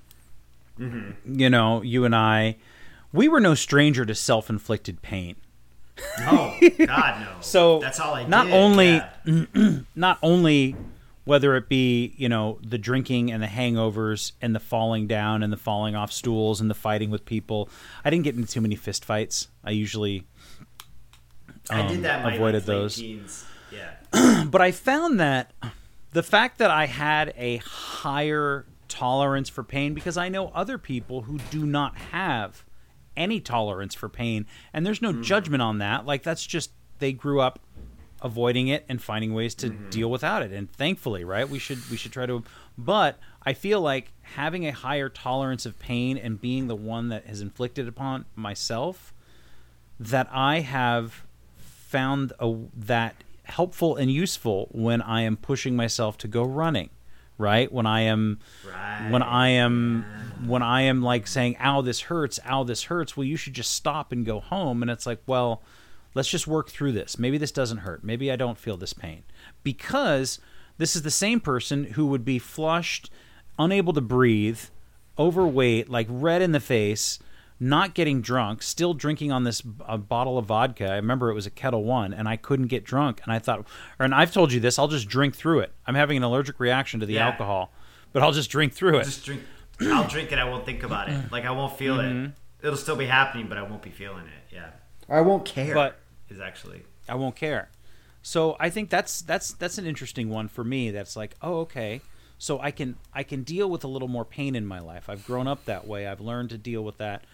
you 0.78 1.48
know, 1.50 1.82
you 1.82 2.04
and 2.04 2.14
I, 2.14 2.56
we 3.12 3.28
were 3.28 3.40
no 3.40 3.54
stranger 3.54 4.04
to 4.04 4.14
self-inflicted 4.14 5.02
pain. 5.02 5.36
oh 6.20 6.58
God, 6.86 7.20
no. 7.20 7.36
So 7.40 7.78
that's 7.78 8.00
all 8.00 8.14
I 8.14 8.22
did. 8.22 8.28
not 8.30 8.46
did. 8.46 8.54
only 8.54 9.02
yeah. 9.24 9.80
not 9.94 10.18
only 10.22 10.74
whether 11.24 11.54
it 11.56 11.68
be 11.68 12.12
you 12.18 12.28
know 12.28 12.58
the 12.62 12.76
drinking 12.76 13.30
and 13.32 13.42
the 13.42 13.46
hangovers 13.46 14.32
and 14.42 14.54
the 14.54 14.60
falling 14.60 15.06
down 15.06 15.42
and 15.42 15.52
the 15.52 15.56
falling 15.56 15.94
off 15.94 16.12
stools 16.12 16.60
and 16.60 16.68
the 16.68 16.74
fighting 16.74 17.10
with 17.10 17.24
people. 17.24 17.68
I 18.04 18.10
didn't 18.10 18.24
get 18.24 18.34
into 18.34 18.52
too 18.52 18.60
many 18.60 18.74
fist 18.74 19.04
fights. 19.04 19.48
I 19.64 19.70
usually 19.70 20.24
I 21.70 21.80
um, 21.80 21.88
did 21.88 22.02
that. 22.02 22.18
In 22.18 22.24
my, 22.24 22.34
avoided 22.34 22.62
like, 22.62 22.66
those. 22.66 22.96
Teens. 22.96 23.44
Yeah. 23.72 24.44
but 24.50 24.60
I 24.60 24.70
found 24.70 25.20
that 25.20 25.52
the 26.12 26.22
fact 26.22 26.58
that 26.58 26.70
I 26.70 26.86
had 26.86 27.34
a 27.36 27.56
higher 27.58 28.66
tolerance 28.88 29.48
for 29.48 29.64
pain 29.64 29.94
because 29.94 30.16
I 30.16 30.28
know 30.28 30.48
other 30.48 30.78
people 30.78 31.22
who 31.22 31.38
do 31.50 31.66
not 31.66 31.96
have 31.96 32.64
any 33.16 33.40
tolerance 33.40 33.94
for 33.94 34.08
pain 34.08 34.46
and 34.72 34.84
there's 34.84 35.02
no 35.02 35.12
judgment 35.12 35.62
on 35.62 35.78
that 35.78 36.04
like 36.04 36.22
that's 36.22 36.44
just 36.44 36.70
they 36.98 37.12
grew 37.12 37.40
up 37.40 37.60
avoiding 38.22 38.68
it 38.68 38.84
and 38.88 39.02
finding 39.02 39.34
ways 39.34 39.54
to 39.54 39.68
deal 39.68 40.10
without 40.10 40.42
it 40.42 40.52
and 40.52 40.72
thankfully 40.72 41.24
right 41.24 41.48
we 41.48 41.58
should 41.58 41.78
we 41.90 41.96
should 41.96 42.12
try 42.12 42.26
to 42.26 42.42
but 42.76 43.18
I 43.42 43.52
feel 43.52 43.80
like 43.80 44.12
having 44.22 44.66
a 44.66 44.72
higher 44.72 45.08
tolerance 45.08 45.66
of 45.66 45.78
pain 45.78 46.16
and 46.16 46.40
being 46.40 46.66
the 46.66 46.76
one 46.76 47.08
that 47.08 47.26
has 47.26 47.40
inflicted 47.40 47.86
upon 47.86 48.24
myself 48.34 49.12
that 50.00 50.28
I 50.32 50.60
have 50.60 51.23
found 51.86 52.32
a, 52.40 52.54
that 52.74 53.14
helpful 53.44 53.96
and 53.96 54.10
useful 54.10 54.68
when 54.72 55.02
I 55.02 55.20
am 55.22 55.36
pushing 55.36 55.76
myself 55.76 56.16
to 56.18 56.28
go 56.28 56.42
running, 56.42 56.90
right? 57.38 57.70
When 57.70 57.86
I 57.86 58.00
am 58.02 58.38
Right. 58.66 59.10
when 59.10 59.22
I 59.22 59.48
am 59.50 60.04
when 60.46 60.62
I 60.62 60.82
am 60.82 61.02
like 61.02 61.26
saying, 61.26 61.56
"Ow, 61.60 61.80
this 61.82 62.02
hurts. 62.02 62.40
Ow, 62.46 62.64
this 62.64 62.84
hurts." 62.84 63.16
Well, 63.16 63.24
you 63.24 63.36
should 63.36 63.54
just 63.54 63.72
stop 63.72 64.12
and 64.12 64.24
go 64.26 64.40
home. 64.40 64.82
And 64.82 64.90
it's 64.90 65.06
like, 65.06 65.20
well, 65.26 65.62
let's 66.14 66.28
just 66.28 66.46
work 66.46 66.70
through 66.70 66.92
this. 66.92 67.18
Maybe 67.18 67.38
this 67.38 67.52
doesn't 67.52 67.78
hurt. 67.78 68.02
Maybe 68.02 68.30
I 68.32 68.36
don't 68.36 68.58
feel 68.58 68.76
this 68.76 68.92
pain 68.92 69.22
because 69.62 70.38
this 70.78 70.96
is 70.96 71.02
the 71.02 71.10
same 71.10 71.40
person 71.40 71.84
who 71.84 72.06
would 72.06 72.24
be 72.24 72.38
flushed, 72.38 73.10
unable 73.58 73.92
to 73.92 74.00
breathe, 74.00 74.60
overweight, 75.18 75.88
like 75.88 76.06
red 76.10 76.42
in 76.42 76.52
the 76.52 76.60
face, 76.60 77.18
not 77.60 77.94
getting 77.94 78.20
drunk, 78.20 78.62
still 78.62 78.94
drinking 78.94 79.30
on 79.32 79.44
this 79.44 79.62
a 79.86 79.96
bottle 79.96 80.38
of 80.38 80.46
vodka. 80.46 80.90
I 80.90 80.96
remember 80.96 81.30
it 81.30 81.34
was 81.34 81.46
a 81.46 81.50
Ketel 81.50 81.84
One, 81.84 82.12
and 82.12 82.28
I 82.28 82.36
couldn't 82.36 82.66
get 82.66 82.84
drunk. 82.84 83.20
And 83.24 83.32
I 83.32 83.38
thought, 83.38 83.60
or, 83.98 84.04
and 84.04 84.14
I've 84.14 84.32
told 84.32 84.52
you 84.52 84.60
this, 84.60 84.78
I'll 84.78 84.88
just 84.88 85.08
drink 85.08 85.34
through 85.36 85.60
it. 85.60 85.72
I'm 85.86 85.94
having 85.94 86.16
an 86.16 86.22
allergic 86.22 86.58
reaction 86.60 87.00
to 87.00 87.06
the 87.06 87.14
Yeah. 87.14 87.26
alcohol, 87.28 87.72
but 88.12 88.22
I'll 88.22 88.32
just 88.32 88.50
drink 88.50 88.72
through 88.72 88.98
it. 88.98 89.04
Just 89.04 89.24
drink. 89.24 89.42
I'll 89.80 90.06
drink 90.08 90.32
it. 90.32 90.38
I 90.38 90.44
won't 90.44 90.64
think 90.66 90.82
about 90.82 91.08
it. 91.08 91.32
Like 91.32 91.44
I 91.44 91.50
won't 91.52 91.76
feel 91.76 91.96
Mm-hmm. 91.96 92.24
it. 92.26 92.30
It'll 92.66 92.76
still 92.76 92.96
be 92.96 93.06
happening, 93.06 93.48
but 93.48 93.58
I 93.58 93.62
won't 93.62 93.82
be 93.82 93.90
feeling 93.90 94.24
it. 94.26 94.54
Yeah. 94.54 94.70
I 95.08 95.20
won't 95.20 95.44
care. 95.44 95.74
But- 95.74 96.00
is 96.30 96.40
actually 96.40 96.82
I 97.08 97.14
won't 97.16 97.36
care. 97.36 97.68
So 98.22 98.56
I 98.58 98.70
think 98.70 98.88
that's 98.90 99.20
that's 99.20 99.52
that's 99.52 99.76
an 99.78 99.84
interesting 99.86 100.30
one 100.30 100.48
for 100.48 100.64
me. 100.64 100.90
That's 100.90 101.14
like, 101.16 101.34
oh, 101.42 101.58
okay. 101.60 102.00
So 102.38 102.58
I 102.60 102.70
can 102.70 102.96
I 103.12 103.22
can 103.22 103.42
deal 103.42 103.68
with 103.68 103.84
a 103.84 103.88
little 103.88 104.08
more 104.08 104.24
pain 104.24 104.54
in 104.56 104.64
my 104.66 104.80
life. 104.80 105.08
I've 105.10 105.24
grown 105.26 105.46
up 105.46 105.66
that 105.66 105.86
way. 105.86 106.06
I've 106.06 106.20
learned 106.22 106.48
to 106.50 106.58
deal 106.58 106.82
with 106.82 106.96
that. 106.98 107.24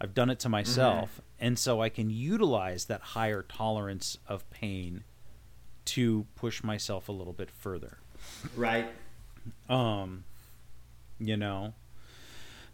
I've 0.00 0.14
done 0.14 0.30
it 0.30 0.38
to 0.40 0.48
myself, 0.48 1.20
and 1.40 1.58
so 1.58 1.82
I 1.82 1.88
can 1.88 2.10
utilize 2.10 2.84
that 2.86 3.00
higher 3.00 3.42
tolerance 3.42 4.18
of 4.26 4.48
pain 4.50 5.04
to 5.86 6.26
push 6.36 6.62
myself 6.62 7.08
a 7.08 7.12
little 7.12 7.32
bit 7.32 7.50
further. 7.50 7.98
right. 8.56 8.88
Um, 9.68 10.24
you 11.18 11.36
know. 11.36 11.74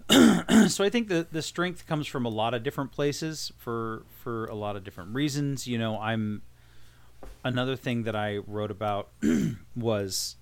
so 0.69 0.85
I 0.85 0.91
think 0.91 1.09
the 1.09 1.27
the 1.31 1.41
strength 1.41 1.87
comes 1.87 2.07
from 2.07 2.27
a 2.27 2.29
lot 2.29 2.53
of 2.53 2.63
different 2.63 2.93
places 2.93 3.53
for 3.57 4.05
for 4.23 4.47
a 4.47 4.55
lot 4.55 4.77
of 4.77 4.85
different 4.85 5.15
reasons. 5.15 5.67
You 5.67 5.79
know, 5.79 5.99
I'm 5.99 6.43
another 7.43 7.77
thing 7.77 8.03
that 8.03 8.15
I 8.15 8.39
wrote 8.39 8.71
about 8.71 9.09
was 9.77 10.37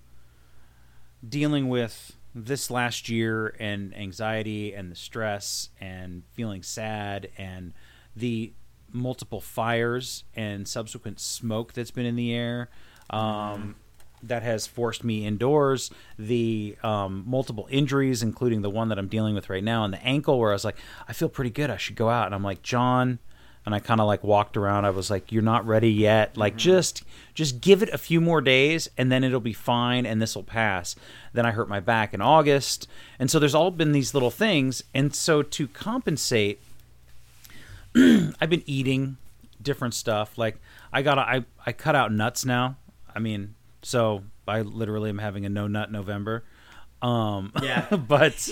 dealing 1.27 1.69
with 1.69 2.17
this 2.35 2.71
last 2.71 3.09
year 3.09 3.55
and 3.59 3.97
anxiety 3.97 4.73
and 4.73 4.91
the 4.91 4.97
stress 4.97 5.69
and 5.81 6.23
feeling 6.33 6.63
sad 6.63 7.29
and 7.37 7.73
the 8.17 8.53
multiple 8.91 9.41
fires 9.41 10.25
and 10.35 10.67
subsequent 10.67 11.21
smoke 11.21 11.73
that's 11.73 11.91
been 11.91 12.07
in 12.07 12.17
the 12.17 12.33
air 12.33 12.69
um, 13.11 13.75
that 14.23 14.43
has 14.43 14.67
forced 14.67 15.03
me 15.03 15.27
indoors. 15.27 15.91
The 16.19 16.77
um, 16.83 17.25
multiple 17.27 17.67
injuries 17.71 18.23
including 18.23 18.63
the 18.63 18.71
one 18.71 18.89
that 18.89 18.99
i'm 18.99 19.09
dealing 19.09 19.35
with 19.35 19.51
right 19.51 19.65
now 19.65 19.85
and 19.85 19.93
the 19.93 20.03
ankle 20.05 20.39
where 20.39 20.51
i 20.51 20.55
was 20.55 20.65
like 20.65 20.77
i 21.09 21.13
feel 21.13 21.29
pretty 21.29 21.51
good. 21.51 21.71
I 21.71 21.77
should 21.77 21.97
go 21.97 22.09
out. 22.09 22.27
And 22.27 22.35
i'm 22.35 22.45
like 22.45 22.63
john 22.63 23.19
and 23.65 23.75
I 23.75 23.79
kind 23.79 24.01
of 24.01 24.07
like 24.07 24.25
walked 24.25 24.57
around. 24.57 24.85
I 24.85 24.91
was 24.91 25.11
like, 25.11 25.31
"You're 25.31 25.43
not 25.43 25.67
ready 25.67 25.91
yet. 25.91 26.37
Like, 26.37 26.57
just 26.57 27.05
just 27.35 27.61
give 27.61 27.83
it 27.83 27.89
a 27.91 27.99
few 27.99 28.21
more 28.21 28.41
days, 28.41 28.89
and 28.99 29.11
then 29.11 29.25
it'll 29.25 29.41
be 29.41 29.53
fine, 29.53 30.05
and 30.07 30.21
this 30.21 30.35
will 30.35 30.43
pass." 30.43 30.97
Then 31.33 31.47
I 31.47 31.53
hurt 31.53 31.69
my 31.69 31.81
back 31.81 32.13
in 32.13 32.21
August, 32.21 32.89
and 33.19 33.31
so 33.31 33.39
there's 33.39 33.55
all 33.55 33.71
been 33.71 33.93
these 33.93 34.15
little 34.15 34.31
things, 34.31 34.83
and 34.93 35.15
so 35.15 35.43
to 35.43 35.69
compensate, 35.69 36.61
I've 37.97 38.51
been 38.51 38.65
eating 38.67 39.17
different 39.61 39.95
stuff. 39.95 40.37
Like 40.37 40.57
I 40.93 41.03
got 41.03 41.19
I 41.19 41.45
I 41.65 41.73
cut 41.73 41.95
out 41.95 42.13
nuts 42.13 42.45
now. 42.45 42.77
I 43.15 43.19
mean, 43.19 43.55
so 43.83 44.25
I 44.49 44.63
literally 44.63 45.11
am 45.11 45.19
having 45.19 45.47
a 45.47 45.49
no 45.49 45.67
nut 45.67 45.91
November. 45.93 46.45
Um, 47.01 47.53
Yeah. 47.63 47.87
but 48.09 48.49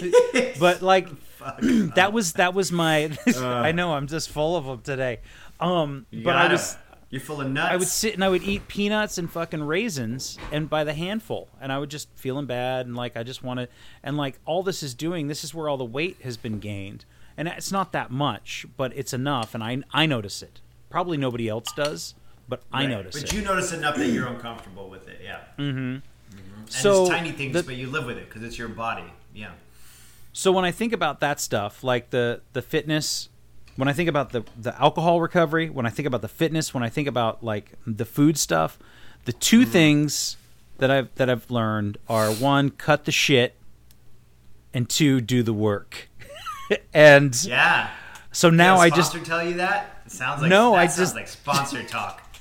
but 0.58 0.82
like 0.82 1.08
that 1.95 2.12
was 2.12 2.34
that 2.34 2.55
was 2.55 2.70
my. 2.72 3.11
I 3.36 3.72
know 3.72 3.93
I'm 3.95 4.07
just 4.07 4.30
full 4.30 4.57
of 4.57 4.64
them 4.66 4.80
today. 4.82 5.20
Um, 5.59 6.07
but 6.12 6.36
I 6.36 6.51
was 6.51 6.76
You're 7.11 7.20
full 7.20 7.41
of 7.41 7.51
nuts. 7.51 7.72
I 7.72 7.76
would 7.76 7.88
sit 7.88 8.14
and 8.14 8.24
I 8.24 8.28
would 8.28 8.43
eat 8.43 8.66
peanuts 8.68 9.18
and 9.18 9.30
fucking 9.30 9.62
raisins 9.62 10.38
and 10.53 10.70
by 10.70 10.84
the 10.84 10.95
handful, 10.95 11.49
and 11.61 11.70
I 11.72 11.78
would 11.78 11.91
just 11.91 12.09
feeling 12.14 12.47
bad 12.47 12.86
and 12.86 12.97
like 12.97 13.16
I 13.16 13.22
just 13.22 13.43
want 13.43 13.61
to, 13.61 13.68
and 14.03 14.16
like 14.16 14.38
all 14.47 14.62
this 14.62 14.82
is 14.82 14.95
doing, 14.95 15.28
this 15.28 15.45
is 15.45 15.55
where 15.55 15.68
all 15.68 15.76
the 15.76 15.84
weight 15.84 16.18
has 16.22 16.36
been 16.36 16.59
gained, 16.61 17.05
and 17.36 17.49
it's 17.49 17.72
not 17.72 17.93
that 17.93 18.11
much, 18.11 18.66
but 18.76 18.93
it's 18.97 19.12
enough, 19.12 19.55
and 19.55 19.62
I 19.62 19.82
I 19.93 20.07
notice 20.07 20.43
it. 20.43 20.61
Probably 20.88 21.16
nobody 21.18 21.49
else 21.49 21.72
does, 21.76 22.14
but 22.49 22.62
I 22.72 22.86
notice 22.86 23.14
But 23.14 23.22
it. 23.22 23.26
But 23.26 23.32
you 23.34 23.43
notice 23.43 23.72
enough 23.72 23.97
that 23.97 24.09
you're 24.09 24.26
uncomfortable 24.26 24.88
with 24.91 25.09
it. 25.09 25.20
Yeah. 25.22 25.41
Mm-hmm. 25.59 25.78
And 25.78 26.03
So, 26.68 27.03
it's 27.03 27.11
tiny 27.11 27.32
things, 27.32 27.53
the- 27.53 27.62
but 27.62 27.76
you 27.76 27.88
live 27.91 28.07
with 28.07 28.16
it 28.18 28.28
because 28.28 28.43
it's 28.43 28.59
your 28.59 28.68
body. 28.68 29.05
Yeah. 29.34 29.53
So 30.33 30.53
when 30.53 30.64
I 30.64 30.70
think 30.70 30.93
about 30.93 31.20
that 31.20 31.41
stuff, 31.41 31.83
like 31.83 32.11
the 32.11 32.41
the 32.53 32.62
fitness, 32.62 33.28
when 33.76 33.89
I 33.89 33.93
think 33.93 34.09
about 34.09 34.31
the 34.31 34.45
the 34.57 34.81
alcohol 34.81 35.20
recovery, 35.20 35.68
when 35.70 35.87
I 35.87 35.91
think 35.91 36.07
about 36.07 36.22
the 36.22 36.28
fitness, 36.28 36.72
when 36.72 36.83
I 36.83 36.89
think 36.89 37.09
about 37.09 37.43
like 37.43 37.72
the 37.87 38.05
food 38.05 38.39
stuff, 38.39 38.78
the 39.24 39.33
2 39.33 39.64
things 39.64 40.37
that 40.78 40.91
I've 40.91 41.14
that 41.16 41.28
I've 41.28 41.51
learned 41.51 41.99
are 42.09 42.31
one, 42.33 42.70
cut 42.70 43.05
the 43.05 43.12
shit, 43.12 43.55
and 44.72 44.89
two, 44.89 45.20
do 45.20 45.43
the 45.43 45.53
work. 45.53 46.09
and 46.95 47.35
Yeah. 47.45 47.91
so 48.33 48.51
now 48.51 48.76
I 48.76 48.89
just 48.91 49.12
tell 49.24 49.45
you 49.45 49.55
that. 49.55 50.03
It 50.07 50.12
sounds 50.12 50.43
like 50.43 50.49
No, 50.51 50.74
I 50.74 50.87
just- 50.87 51.14
like 51.14 51.28
sponsor 51.28 51.83
talk. 51.83 52.22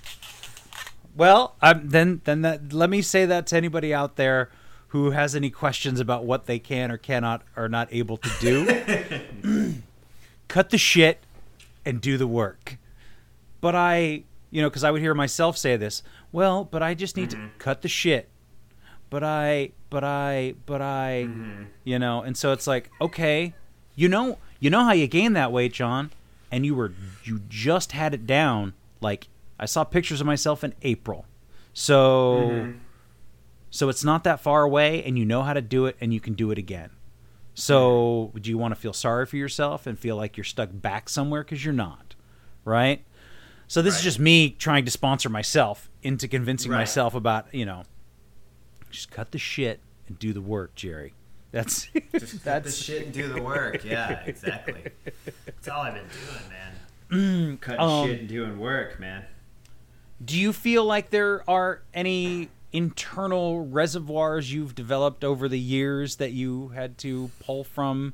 Well, 1.16 1.56
um, 1.62 1.90
then 1.90 2.22
then 2.24 2.44
that 2.44 2.72
let 2.72 2.90
me 2.90 3.02
say 3.02 3.26
that 3.26 3.48
to 3.48 3.58
anybody 3.58 3.94
out 3.94 4.16
there 4.16 4.52
who 4.90 5.12
has 5.12 5.36
any 5.36 5.50
questions 5.50 6.00
about 6.00 6.26
what 6.26 6.46
they 6.46 6.60
can 6.60 6.92
or 6.92 6.98
cannot 6.98 7.44
or 7.56 7.70
not 7.70 7.88
able 7.92 8.18
to 8.18 8.30
do. 8.40 9.82
cut 10.48 10.72
the 10.72 10.78
shit 10.78 11.24
and 11.86 12.02
do 12.02 12.18
the 12.18 12.28
work. 12.28 12.78
But 13.62 13.76
I, 13.76 14.24
you 14.52 14.62
know, 14.62 14.70
because 14.70 14.84
I 14.84 14.92
would 14.92 15.02
hear 15.02 15.14
myself 15.14 15.58
say 15.58 15.78
this. 15.78 16.04
Well, 16.32 16.64
but 16.66 16.84
I 16.84 16.94
just 16.94 17.16
need 17.16 17.30
to 17.32 17.38
mm-hmm. 17.38 17.58
cut 17.58 17.82
the 17.82 17.88
shit. 17.88 18.30
But 19.10 19.24
I, 19.24 19.72
but 19.90 20.04
I, 20.04 20.56
but 20.66 20.82
I, 20.82 21.26
mm-hmm. 21.28 21.64
you 21.84 21.98
know, 21.98 22.22
and 22.22 22.38
so 22.38 22.52
it's 22.52 22.68
like, 22.68 22.92
okay, 23.02 23.54
you 23.96 24.08
know, 24.08 24.38
you 24.60 24.70
know 24.70 24.84
how 24.84 24.92
you 24.92 25.08
gain 25.08 25.34
that 25.34 25.52
weight, 25.52 25.74
John, 25.74 26.12
and 26.52 26.66
you 26.66 26.76
were 26.76 26.94
you 27.24 27.42
just 27.48 27.92
had 27.94 28.14
it 28.14 28.28
down. 28.28 28.74
Like 29.02 29.28
I 29.60 29.66
saw 29.66 29.84
pictures 29.84 30.22
of 30.22 30.28
myself 30.28 30.64
in 30.64 30.74
April, 30.84 31.26
so 31.74 32.50
mm-hmm. 32.52 32.78
So 33.70 33.90
it's 33.90 34.04
not 34.04 34.24
that 34.24 34.40
far 34.40 34.64
away, 34.64 35.04
and 35.04 35.18
you 35.18 35.26
know 35.26 35.44
how 35.44 35.54
to 35.54 35.62
do 35.62 35.86
it, 35.86 35.96
and 36.02 36.14
you 36.14 36.20
can 36.20 36.34
do 36.34 36.52
it 36.52 36.58
again. 36.58 36.90
So 37.54 38.32
do 38.40 38.50
you 38.50 38.58
want 38.58 38.74
to 38.74 38.80
feel 38.80 38.94
sorry 38.94 39.26
for 39.26 39.36
yourself 39.38 39.86
and 39.86 40.00
feel 40.00 40.16
like 40.16 40.38
you're 40.38 40.44
stuck 40.46 40.70
back 40.72 41.10
somewhere 41.10 41.44
because 41.44 41.64
you're 41.66 41.74
not, 41.74 42.16
right? 42.64 43.04
So 43.68 43.82
this 43.82 43.98
is 43.98 44.02
just 44.02 44.18
me 44.20 44.52
trying 44.52 44.86
to 44.86 44.92
sponsor 44.92 45.30
myself 45.30 45.90
into 46.02 46.28
convincing 46.28 46.72
Right. 46.72 46.80
myself 46.80 47.14
about 47.16 47.54
you 47.54 47.66
know, 47.66 47.84
just 48.90 49.12
cut 49.12 49.32
the 49.32 49.38
shit 49.38 49.80
and 50.08 50.18
do 50.18 50.32
the 50.34 50.42
work, 50.42 50.74
Jerry. 50.76 51.14
That's 51.52 51.88
just 52.18 52.44
Cut 52.44 52.64
the 52.64 52.72
shit 52.72 53.06
and 53.06 53.14
do 53.14 53.28
the 53.28 53.42
work. 53.42 53.84
Yeah, 53.84 54.22
exactly. 54.26 54.84
That's 55.46 55.68
all 55.68 55.82
I've 55.82 55.96
been 55.96 56.06
doing, 56.06 56.50
man. 56.50 57.58
Cutting 57.58 57.82
um, 57.82 58.08
shit 58.08 58.20
and 58.22 58.30
doing 58.30 58.58
work, 58.60 59.00
man. 59.00 59.26
Do 60.24 60.38
you 60.40 60.54
feel 60.54 60.86
like 60.86 61.10
there 61.10 61.44
are 61.50 61.82
any 61.94 62.50
internal 62.72 63.66
reservoirs 63.66 64.54
you've 64.54 64.76
developed 64.76 65.24
over 65.24 65.48
the 65.50 65.60
years 65.60 66.18
that 66.18 66.32
you 66.32 66.70
had 66.70 66.98
to 67.00 67.32
pull 67.40 67.64
from 67.64 68.14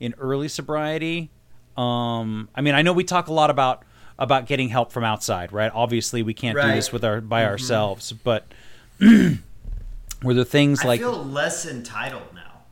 in 0.00 0.14
early 0.18 0.48
sobriety? 0.48 1.30
Um, 1.76 2.48
I 2.54 2.60
mean, 2.60 2.74
I 2.74 2.82
know 2.82 2.92
we 2.92 3.04
talk 3.04 3.28
a 3.28 3.32
lot 3.32 3.50
about 3.50 3.84
about 4.18 4.46
getting 4.46 4.68
help 4.68 4.92
from 4.92 5.04
outside, 5.04 5.52
right? 5.52 5.70
Obviously, 5.74 6.22
we 6.22 6.34
can't 6.34 6.56
do 6.56 6.68
this 6.68 6.92
with 6.92 7.04
our 7.04 7.20
by 7.20 7.44
ourselves, 7.44 8.12
but 8.12 8.46
were 9.00 10.34
there 10.34 10.44
things 10.44 10.84
I 10.84 10.88
like 10.88 11.00
I 11.00 11.04
feel 11.04 11.24
less 11.24 11.66
entitled 11.66 12.34
now. 12.34 12.62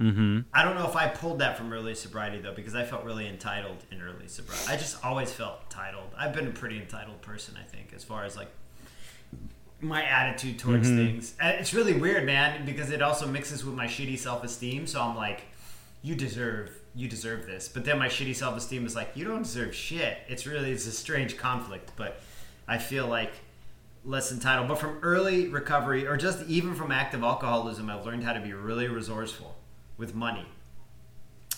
mm-hmm, 0.00 0.40
I 0.52 0.64
don't 0.64 0.76
know 0.76 0.86
if 0.86 0.96
I 0.96 1.08
pulled 1.08 1.38
that 1.40 1.56
from 1.56 1.72
early 1.72 1.94
sobriety 1.94 2.40
though, 2.40 2.54
because 2.54 2.74
I 2.74 2.84
felt 2.84 3.04
really 3.04 3.26
entitled 3.26 3.84
in 3.90 4.02
early 4.02 4.28
sobriety. 4.28 4.64
I 4.68 4.76
just 4.76 5.02
always 5.04 5.32
felt 5.32 5.62
entitled. 5.64 6.10
I've 6.16 6.34
been 6.34 6.46
a 6.46 6.52
pretty 6.52 6.78
entitled 6.78 7.22
person, 7.22 7.56
I 7.58 7.64
think, 7.64 7.92
as 7.94 8.04
far 8.04 8.24
as 8.24 8.36
like 8.36 8.50
my 9.80 10.02
attitude 10.04 10.58
towards 10.58 10.88
Mm-hmm. 10.88 10.96
things. 10.96 11.34
It's 11.40 11.72
really 11.74 11.94
weird, 11.94 12.24
man, 12.26 12.64
because 12.64 12.90
it 12.90 13.02
also 13.02 13.26
mixes 13.26 13.64
with 13.64 13.74
my 13.74 13.86
shitty 13.86 14.18
self 14.18 14.44
esteem. 14.44 14.86
So 14.86 15.00
I'm 15.00 15.16
like, 15.16 15.42
you 16.02 16.14
deserve, 16.14 16.70
you 16.94 17.08
deserve 17.08 17.46
this. 17.46 17.68
But 17.68 17.84
then 17.84 17.98
my 17.98 18.08
shitty 18.08 18.34
self 18.36 18.56
esteem 18.56 18.86
is 18.86 18.94
like, 18.94 19.10
you 19.14 19.24
don't 19.24 19.42
deserve 19.42 19.74
shit. 19.74 20.18
It's 20.28 20.46
really, 20.46 20.70
it's 20.72 20.86
a 20.86 20.92
strange 20.92 21.36
conflict. 21.36 21.92
But 21.96 22.20
I 22.68 22.78
feel 22.78 23.06
like 23.06 23.32
less 24.04 24.32
entitled. 24.32 24.68
But 24.68 24.78
from 24.78 24.98
early 25.02 25.48
recovery, 25.48 26.06
or 26.06 26.16
just 26.16 26.46
even 26.46 26.74
from 26.74 26.90
active 26.90 27.22
alcoholism, 27.22 27.90
I've 27.90 28.06
learned 28.06 28.24
how 28.24 28.32
to 28.32 28.40
be 28.40 28.52
really 28.52 28.88
resourceful 28.88 29.56
with 29.98 30.14
money. 30.14 30.46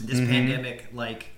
This 0.01 0.19
pandemic, 0.19 0.89
like, 0.93 1.29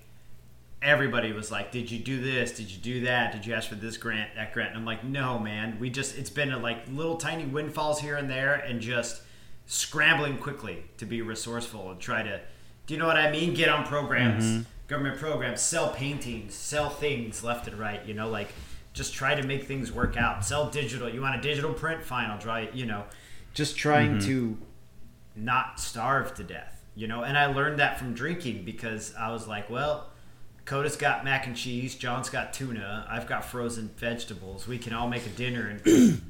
everybody 0.85 1.33
was 1.33 1.51
like, 1.51 1.73
"Did 1.73 1.91
you 1.91 1.99
do 1.99 2.21
this? 2.21 2.53
Did 2.53 2.71
you 2.71 2.79
do 2.79 3.01
that? 3.07 3.33
Did 3.33 3.47
you 3.47 3.55
ask 3.55 3.69
for 3.69 3.75
this 3.75 3.97
grant, 3.97 4.35
that 4.37 4.53
grant?" 4.53 4.71
And 4.71 4.79
I'm 4.79 4.85
like, 4.85 5.03
"No, 5.03 5.39
man. 5.39 5.79
We 5.81 5.91
just 5.91 6.17
it's 6.17 6.31
been 6.31 6.53
a, 6.53 6.59
like 6.59 6.87
little 6.89 7.17
tiny 7.17 7.47
windfalls 7.47 8.01
here 8.01 8.17
and 8.17 8.31
there, 8.31 8.55
and 8.55 8.81
just 8.81 9.23
scrambling 9.67 10.39
quickly 10.39 10.85
to 10.99 11.07
be 11.07 11.23
resourceful 11.23 11.91
and 11.91 12.01
try 12.01 12.23
to, 12.23 12.41
do 12.87 12.95
you 12.95 13.01
know 13.01 13.07
what 13.07 13.17
I 13.17 13.31
mean? 13.31 13.55
Get 13.55 13.69
on 13.69 13.87
programs, 13.87 14.45
mm-hmm. 14.45 14.63
government 14.89 15.19
programs, 15.19 15.61
sell 15.61 15.91
paintings, 15.91 16.55
sell 16.55 16.91
things 16.91 17.43
left 17.43 17.67
and 17.67 17.79
right. 17.79 18.05
You 18.05 18.15
know, 18.15 18.29
like 18.29 18.49
just 18.93 19.15
try 19.15 19.35
to 19.35 19.47
make 19.47 19.65
things 19.65 19.91
work 19.91 20.17
out. 20.17 20.45
Sell 20.45 20.71
digital. 20.71 21.09
You 21.09 21.21
want 21.21 21.37
a 21.37 21.41
digital 21.41 21.73
print? 21.73 22.03
Fine, 22.03 22.31
I'll 22.31 22.39
try 22.39 22.61
it. 22.63 22.75
You 22.75 22.87
know, 22.87 23.05
just 23.55 23.77
trying 23.77 24.19
mm-hmm. 24.19 24.29
to 24.29 24.59
not 25.37 25.81
starve 25.81 26.35
to 26.35 26.45
death. 26.45 26.85
You 26.95 27.09
know, 27.09 27.23
and 27.23 27.37
I 27.37 27.47
learned 27.47 27.81
that 27.81 27.99
from 27.99 28.15
drinking 28.15 28.65
because 28.65 29.15
I 29.19 29.33
was 29.33 29.49
like, 29.49 29.69
well, 29.69 30.11
Coda's 30.65 30.97
got 30.97 31.25
mac 31.25 31.47
and 31.47 31.55
cheese, 31.57 31.95
John's 31.95 32.31
got 32.31 32.53
tuna, 32.55 33.07
I've 33.11 33.27
got 33.27 33.45
frozen 33.45 33.91
vegetables. 33.97 34.67
We 34.67 34.79
can 34.79 34.93
all 34.95 35.09
make 35.09 35.27
a 35.27 35.31
dinner 35.31 35.69
and 35.85 36.21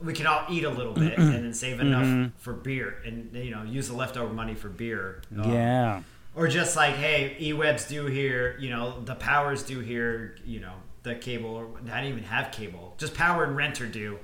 we 0.00 0.12
can 0.12 0.26
all 0.26 0.44
eat 0.50 0.64
a 0.64 0.70
little 0.70 0.92
bit 0.92 1.16
and 1.18 1.32
then 1.32 1.54
save 1.54 1.80
enough 1.80 2.32
for 2.38 2.52
beer 2.52 2.96
and 3.06 3.30
you 3.34 3.50
know 3.52 3.62
use 3.62 3.88
the 3.88 3.94
leftover 3.94 4.32
money 4.32 4.54
for 4.54 4.68
beer. 4.68 5.22
Um, 5.38 5.52
Yeah. 5.52 6.02
or 6.34 6.48
just 6.48 6.74
like, 6.74 6.94
hey, 6.96 7.36
EWEB's 7.40 7.86
due 7.86 8.06
here, 8.06 8.56
you 8.58 8.68
know, 8.70 9.00
the 9.04 9.14
power's 9.14 9.62
due 9.62 9.78
here, 9.80 10.36
you 10.44 10.58
know, 10.58 10.72
the 11.04 11.14
cable, 11.14 11.50
or 11.50 11.66
I 11.92 12.00
didn't 12.00 12.10
even 12.18 12.24
have 12.24 12.50
cable, 12.50 12.94
just 12.98 13.14
power 13.14 13.44
and 13.44 13.54
rent 13.56 13.80
are 13.80 13.86
due. 13.86 14.18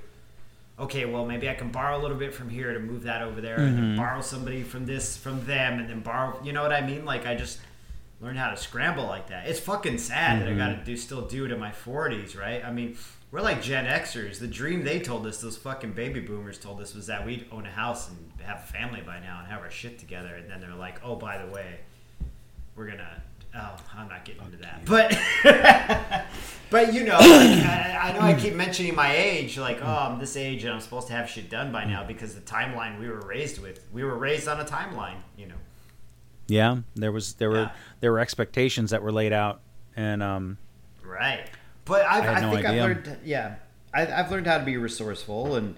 Okay, 0.79 1.05
well, 1.05 1.25
maybe 1.25 1.47
I 1.47 1.53
can 1.53 1.69
borrow 1.71 1.97
a 1.97 2.01
little 2.01 2.17
bit 2.17 2.33
from 2.33 2.49
here 2.49 2.73
to 2.73 2.79
move 2.79 3.03
that 3.03 3.21
over 3.21 3.39
there, 3.39 3.57
and 3.59 3.77
then 3.77 3.95
borrow 3.95 4.19
somebody 4.19 4.63
from 4.63 4.85
this 4.87 5.15
from 5.15 5.45
them, 5.45 5.79
and 5.79 5.87
then 5.87 5.99
borrow, 6.01 6.41
you 6.43 6.53
know 6.53 6.63
what 6.63 6.73
I 6.73 6.81
mean? 6.81 7.05
Like, 7.05 7.25
I 7.27 7.35
just 7.35 7.59
learned 8.21 8.37
how 8.37 8.51
to 8.51 8.57
scramble 8.57 9.05
like 9.05 9.27
that. 9.27 9.47
It's 9.47 9.59
fucking 9.59 9.97
sad 9.97 10.41
that 10.41 10.47
I 10.47 10.53
got 10.53 10.67
to 10.67 10.73
mm-hmm. 10.75 10.83
do 10.83 10.95
still 10.95 11.21
do 11.21 11.45
it 11.45 11.51
in 11.51 11.59
my 11.59 11.71
40s, 11.71 12.37
right? 12.37 12.63
I 12.63 12.71
mean, 12.71 12.97
we're 13.31 13.41
like 13.41 13.61
Gen 13.61 13.85
Xers. 13.85 14.39
The 14.39 14.47
dream 14.47 14.83
they 14.83 14.99
told 14.99 15.25
us, 15.25 15.41
those 15.41 15.57
fucking 15.57 15.93
baby 15.93 16.19
boomers 16.19 16.59
told 16.59 16.81
us, 16.81 16.93
was 16.93 17.07
that 17.07 17.25
we'd 17.25 17.47
own 17.51 17.65
a 17.65 17.71
house 17.71 18.09
and 18.09 18.17
have 18.43 18.59
a 18.59 18.73
family 18.73 19.01
by 19.01 19.19
now 19.19 19.39
and 19.39 19.47
have 19.47 19.61
our 19.61 19.71
shit 19.71 19.97
together. 19.97 20.35
And 20.35 20.49
then 20.49 20.61
they're 20.61 20.75
like, 20.75 21.01
oh, 21.03 21.15
by 21.15 21.43
the 21.43 21.51
way, 21.51 21.79
we're 22.75 22.87
gonna. 22.87 23.23
Oh, 23.53 23.75
I'm 23.97 24.07
not 24.07 24.23
getting 24.23 24.45
into 24.45 24.57
that, 24.59 24.85
but 24.85 25.11
but 26.69 26.93
you 26.93 27.03
know, 27.03 27.17
like, 27.19 27.65
I, 27.65 27.99
I 28.01 28.13
know 28.13 28.21
I 28.21 28.33
keep 28.33 28.53
mentioning 28.53 28.95
my 28.95 29.13
age, 29.13 29.57
like 29.57 29.79
oh, 29.81 29.85
I'm 29.85 30.19
this 30.19 30.37
age 30.37 30.63
and 30.63 30.73
I'm 30.73 30.79
supposed 30.79 31.07
to 31.07 31.13
have 31.13 31.29
shit 31.29 31.49
done 31.49 31.69
by 31.69 31.83
mm. 31.83 31.89
now 31.89 32.05
because 32.05 32.33
the 32.33 32.39
timeline 32.39 32.97
we 32.97 33.09
were 33.09 33.19
raised 33.19 33.61
with, 33.61 33.85
we 33.91 34.05
were 34.05 34.15
raised 34.15 34.47
on 34.47 34.61
a 34.61 34.63
timeline, 34.63 35.17
you 35.37 35.47
know. 35.47 35.55
Yeah. 36.47 36.77
There 36.95 37.11
was 37.11 37.33
there 37.35 37.49
were 37.49 37.61
Yeah. 37.63 37.71
there 37.99 38.11
were 38.11 38.19
expectations 38.19 38.91
that 38.91 39.01
were 39.03 39.11
laid 39.11 39.33
out, 39.33 39.61
and 39.95 40.21
um, 40.23 40.57
Right. 41.03 41.45
But 41.85 42.05
I've, 42.05 42.23
I 42.37 42.41
no 42.41 42.51
think 42.53 42.65
idea. 42.65 42.83
I've 42.83 42.89
learned, 42.89 43.17
yeah, 43.25 43.55
I, 43.93 44.07
I've 44.07 44.31
learned 44.31 44.47
how 44.47 44.57
to 44.59 44.63
be 44.63 44.77
resourceful 44.77 45.55
and 45.55 45.75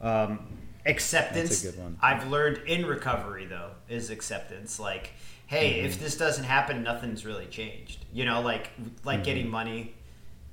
um, 0.00 0.46
acceptance. 0.84 1.48
That's 1.62 1.64
a 1.64 1.70
good 1.72 1.80
one. 1.82 1.98
I've 2.02 2.28
learned 2.28 2.58
in 2.66 2.86
recovery 2.86 3.46
though 3.46 3.70
is 3.88 4.10
acceptance. 4.10 4.78
Like, 4.78 5.12
hey, 5.46 5.78
Mm-hmm. 5.78 5.86
if 5.86 6.00
this 6.00 6.16
doesn't 6.16 6.44
happen, 6.44 6.82
nothing's 6.82 7.24
really 7.24 7.46
changed. 7.46 8.04
You 8.12 8.24
know, 8.24 8.40
like 8.42 8.70
like 9.04 9.16
Mm-hmm. 9.18 9.22
getting 9.24 9.48
money. 9.50 9.94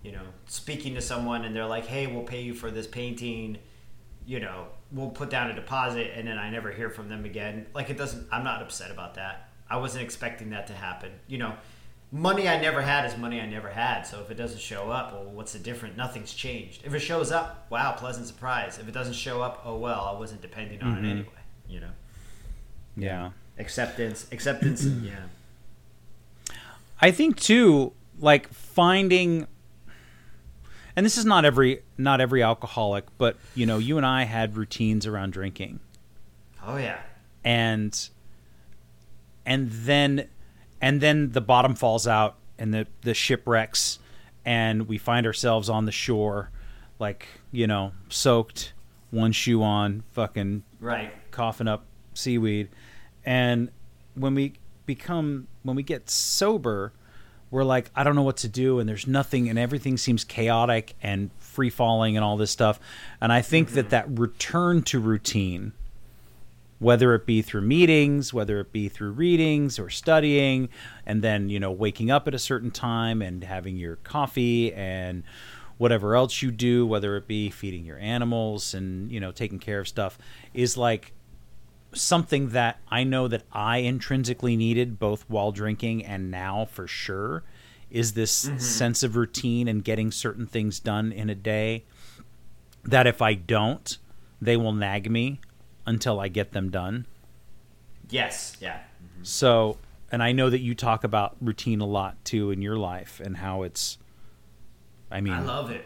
You 0.03 0.11
know, 0.11 0.22
speaking 0.47 0.95
to 0.95 1.01
someone 1.01 1.45
and 1.45 1.55
they're 1.55 1.66
like, 1.66 1.86
hey, 1.86 2.07
we'll 2.07 2.24
pay 2.26 2.41
you 2.41 2.53
for 2.53 2.70
this 2.70 2.88
painting. 2.88 3.57
You 4.26 4.41
know, 4.41 4.68
we'll 4.91 5.09
put 5.11 5.30
down 5.30 5.49
a 5.49 5.53
deposit 5.55 6.11
and 6.16 6.28
then 6.28 6.38
I 6.38 6.49
never 6.49 6.72
hear 6.72 6.89
from 6.89 7.07
them 7.07 7.24
again. 7.24 7.68
Like, 7.74 7.89
it 7.89 7.97
doesn't. 7.97 8.28
I'm 8.32 8.43
not 8.43 8.61
upset 8.61 8.91
about 8.91 9.16
that. 9.16 9.49
I 9.74 9.78
wasn't 9.78 10.03
expecting 10.03 10.51
that 10.51 10.67
to 10.67 10.74
happen. 10.74 11.11
You 11.28 11.39
know, 11.39 11.53
money 12.11 12.47
I 12.47 12.61
never 12.61 12.82
had 12.82 13.05
is 13.05 13.17
money 13.17 13.41
I 13.41 13.47
never 13.47 13.69
had. 13.69 14.03
So 14.03 14.21
if 14.21 14.30
it 14.30 14.36
doesn't 14.36 14.59
show 14.61 14.91
up, 14.91 15.11
well, 15.13 15.24
what's 15.26 15.53
the 15.53 15.59
difference? 15.59 15.97
Nothing's 15.97 16.32
changed. 16.34 16.82
If 16.86 16.93
it 16.93 16.99
shows 16.99 17.32
up, 17.32 17.65
wow, 17.71 17.93
pleasant 17.93 18.28
surprise. 18.28 18.78
If 18.78 18.88
it 18.88 18.93
doesn't 18.93 19.15
show 19.15 19.41
up, 19.41 19.63
oh 19.65 19.78
well, 19.78 20.01
I 20.15 20.19
wasn't 20.19 20.41
depending 20.41 20.82
on 20.84 20.95
Mm-hmm. 20.97 21.05
it 21.05 21.09
anyway. 21.11 21.28
You 21.67 21.80
know, 21.80 21.89
yeah. 22.95 23.32
acceptance, 23.57 24.28
acceptance, 24.32 24.84
yeah, 25.01 25.15
I 27.01 27.09
think 27.11 27.39
too, 27.39 27.93
like 28.19 28.53
finding, 28.53 29.47
and 30.95 31.03
this 31.05 31.17
is 31.17 31.26
not 31.26 31.45
every 31.45 31.82
not 31.97 32.21
every 32.21 32.43
alcoholic, 32.43 33.05
but 33.17 33.38
you 33.55 33.65
know, 33.65 33.80
you 33.80 33.97
and 33.97 34.05
I 34.05 34.24
had 34.26 34.55
routines 34.55 35.07
around 35.07 35.34
drinking, 35.34 35.80
oh 36.63 36.78
yeah, 36.78 36.99
and 37.43 38.09
and 39.45 39.71
then 39.71 40.27
and 40.81 40.99
then 40.99 41.31
the 41.31 41.41
bottom 41.41 41.75
falls 41.75 42.07
out, 42.07 42.35
and 42.57 42.73
the 42.73 42.87
the 43.01 43.13
shipwrecks, 43.13 43.99
and 44.45 44.87
we 44.87 44.97
find 44.97 45.25
ourselves 45.25 45.69
on 45.69 45.85
the 45.85 45.91
shore, 45.91 46.51
like 46.99 47.27
you 47.51 47.67
know, 47.67 47.93
soaked, 48.09 48.73
one 49.11 49.31
shoe 49.31 49.63
on, 49.63 50.03
fucking 50.11 50.63
right, 50.79 51.11
coughing 51.31 51.67
up 51.67 51.85
seaweed. 52.13 52.69
And 53.25 53.69
when 54.15 54.35
we 54.35 54.53
become 54.85 55.47
when 55.63 55.75
we 55.75 55.83
get 55.83 56.09
sober 56.09 56.91
we're 57.49 57.63
like 57.63 57.89
i 57.95 58.03
don't 58.03 58.15
know 58.15 58.23
what 58.23 58.37
to 58.37 58.49
do 58.49 58.79
and 58.79 58.89
there's 58.89 59.07
nothing 59.07 59.47
and 59.47 59.57
everything 59.57 59.95
seems 59.95 60.23
chaotic 60.23 60.95
and 61.01 61.29
free 61.37 61.69
falling 61.69 62.17
and 62.17 62.25
all 62.25 62.35
this 62.35 62.51
stuff. 62.51 62.79
And 63.21 63.31
i 63.31 63.41
think 63.41 63.71
that 63.71 63.89
mm-hmm. 63.89 63.89
that 63.89 64.19
return 64.19 64.81
to 64.83 64.99
routine 64.99 65.73
whether 66.84 67.15
it 67.15 67.25
be 67.25 67.41
through 67.41 67.61
meetings 67.61 68.34
whether 68.34 68.59
it 68.59 68.71
be 68.71 68.89
through 68.89 69.11
readings 69.11 69.79
or 69.79 69.89
studying 69.89 70.69
and 71.05 71.23
then 71.23 71.49
you 71.49 71.59
know 71.59 71.71
waking 71.71 72.11
up 72.11 72.27
at 72.27 72.34
a 72.34 72.39
certain 72.39 72.69
time 72.71 73.21
and 73.21 73.43
having 73.43 73.77
your 73.77 73.95
coffee 73.97 74.73
and 74.73 75.23
whatever 75.77 76.15
else 76.15 76.41
you 76.41 76.51
do 76.51 76.86
whether 76.86 77.15
it 77.15 77.27
be 77.27 77.49
feeding 77.49 77.86
your 77.86 77.97
animals 77.99 78.73
and 78.73 79.11
you 79.11 79.19
know 79.19 79.31
taking 79.31 79.59
care 79.59 79.79
of 79.79 79.88
stuff 79.88 80.17
is 80.53 80.77
like 80.77 81.13
something 81.93 82.49
that 82.49 82.79
I 82.89 83.03
know 83.03 83.27
that 83.27 83.43
I 83.51 83.77
intrinsically 83.77 84.57
needed 84.57 84.99
both 84.99 85.25
while 85.27 85.51
drinking 85.51 86.05
and 86.05 86.31
now 86.31 86.65
for 86.65 86.88
sure 86.88 87.43
is 87.89 88.13
this 88.13 88.45
mm-hmm. 88.45 88.57
sense 88.57 89.03
of 89.03 89.15
routine 89.15 89.67
and 89.67 89.84
getting 89.84 90.11
certain 90.11 90.47
things 90.47 90.79
done 90.79 91.11
in 91.11 91.29
a 91.29 91.36
day 91.36 91.86
that 92.84 93.07
if 93.07 93.21
I 93.21 93.36
don't, 93.36 93.97
they 94.41 94.57
will 94.57 94.73
nag 94.73 95.09
me 95.09 95.39
until 95.86 96.19
I 96.19 96.27
get 96.27 96.51
them 96.53 96.69
done. 96.69 97.05
yes, 98.09 98.55
yeah, 98.61 98.77
mm-hmm. 98.77 99.23
So, 99.23 99.77
and 100.11 100.21
I 100.23 100.31
know 100.31 100.49
that 100.49 100.59
you 100.59 100.75
talk 100.75 101.03
about 101.03 101.36
routine 101.41 101.81
a 101.81 101.86
lot 101.86 102.23
too 102.25 102.51
in 102.51 102.61
your 102.61 102.77
life 102.77 103.19
and 103.23 103.38
how 103.38 103.63
it's 103.63 103.97
I 105.11 105.21
mean 105.21 105.34
I 105.34 105.41
love 105.41 105.71
it. 105.71 105.86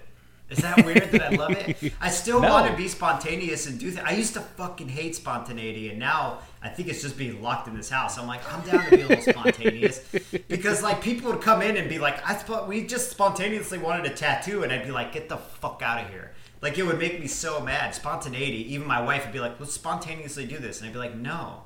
Is 0.49 0.59
that 0.59 0.85
weird 0.85 1.11
that 1.11 1.21
I 1.33 1.35
love 1.35 1.51
it? 1.51 1.93
I 2.01 2.09
still 2.09 2.39
No. 2.39 2.49
want 2.49 2.71
to 2.71 2.77
be 2.77 2.87
spontaneous 2.87 3.67
and 3.67 3.77
do 3.77 3.91
things. 3.91 4.05
I 4.07 4.13
used 4.13 4.33
to 4.35 4.39
fucking 4.39 4.87
hate 4.87 5.13
spontaneity, 5.13 5.89
and 5.89 5.99
now 5.99 6.39
I 6.63 6.69
think 6.69 6.87
it's 6.87 7.01
just 7.01 7.17
being 7.17 7.41
locked 7.41 7.67
in 7.67 7.75
this 7.75 7.89
house. 7.89 8.17
I'm 8.17 8.27
like, 8.27 8.39
I'm 8.53 8.61
down 8.61 8.85
to 8.85 8.91
be 8.95 9.01
a 9.01 9.07
little 9.09 9.33
spontaneous 9.33 9.99
because 10.47 10.81
like 10.81 11.01
people 11.01 11.31
would 11.33 11.41
come 11.41 11.61
in 11.61 11.75
and 11.75 11.89
be 11.89 11.99
like, 11.99 12.25
I 12.25 12.37
spot 12.37 12.65
we 12.69 12.85
just 12.87 13.09
spontaneously 13.09 13.77
wanted 13.77 14.05
a 14.09 14.15
tattoo, 14.15 14.63
and 14.63 14.71
I'd 14.71 14.85
be 14.85 14.91
like, 14.91 15.11
get 15.11 15.27
the 15.27 15.35
fuck 15.35 15.81
out 15.83 16.05
of 16.05 16.09
here. 16.09 16.31
Like 16.61 16.77
it 16.77 16.83
would 16.83 16.97
make 16.99 17.19
me 17.19 17.27
so 17.27 17.59
mad. 17.61 17.93
Spontaneity. 17.95 18.73
Even 18.73 18.87
my 18.87 19.01
wife 19.01 19.25
would 19.25 19.33
be 19.33 19.39
like, 19.39 19.59
let's 19.59 19.73
spontaneously 19.73 20.45
do 20.45 20.57
this, 20.57 20.79
and 20.79 20.87
I'd 20.87 20.93
be 20.93 20.99
like, 20.99 21.15
no, 21.15 21.63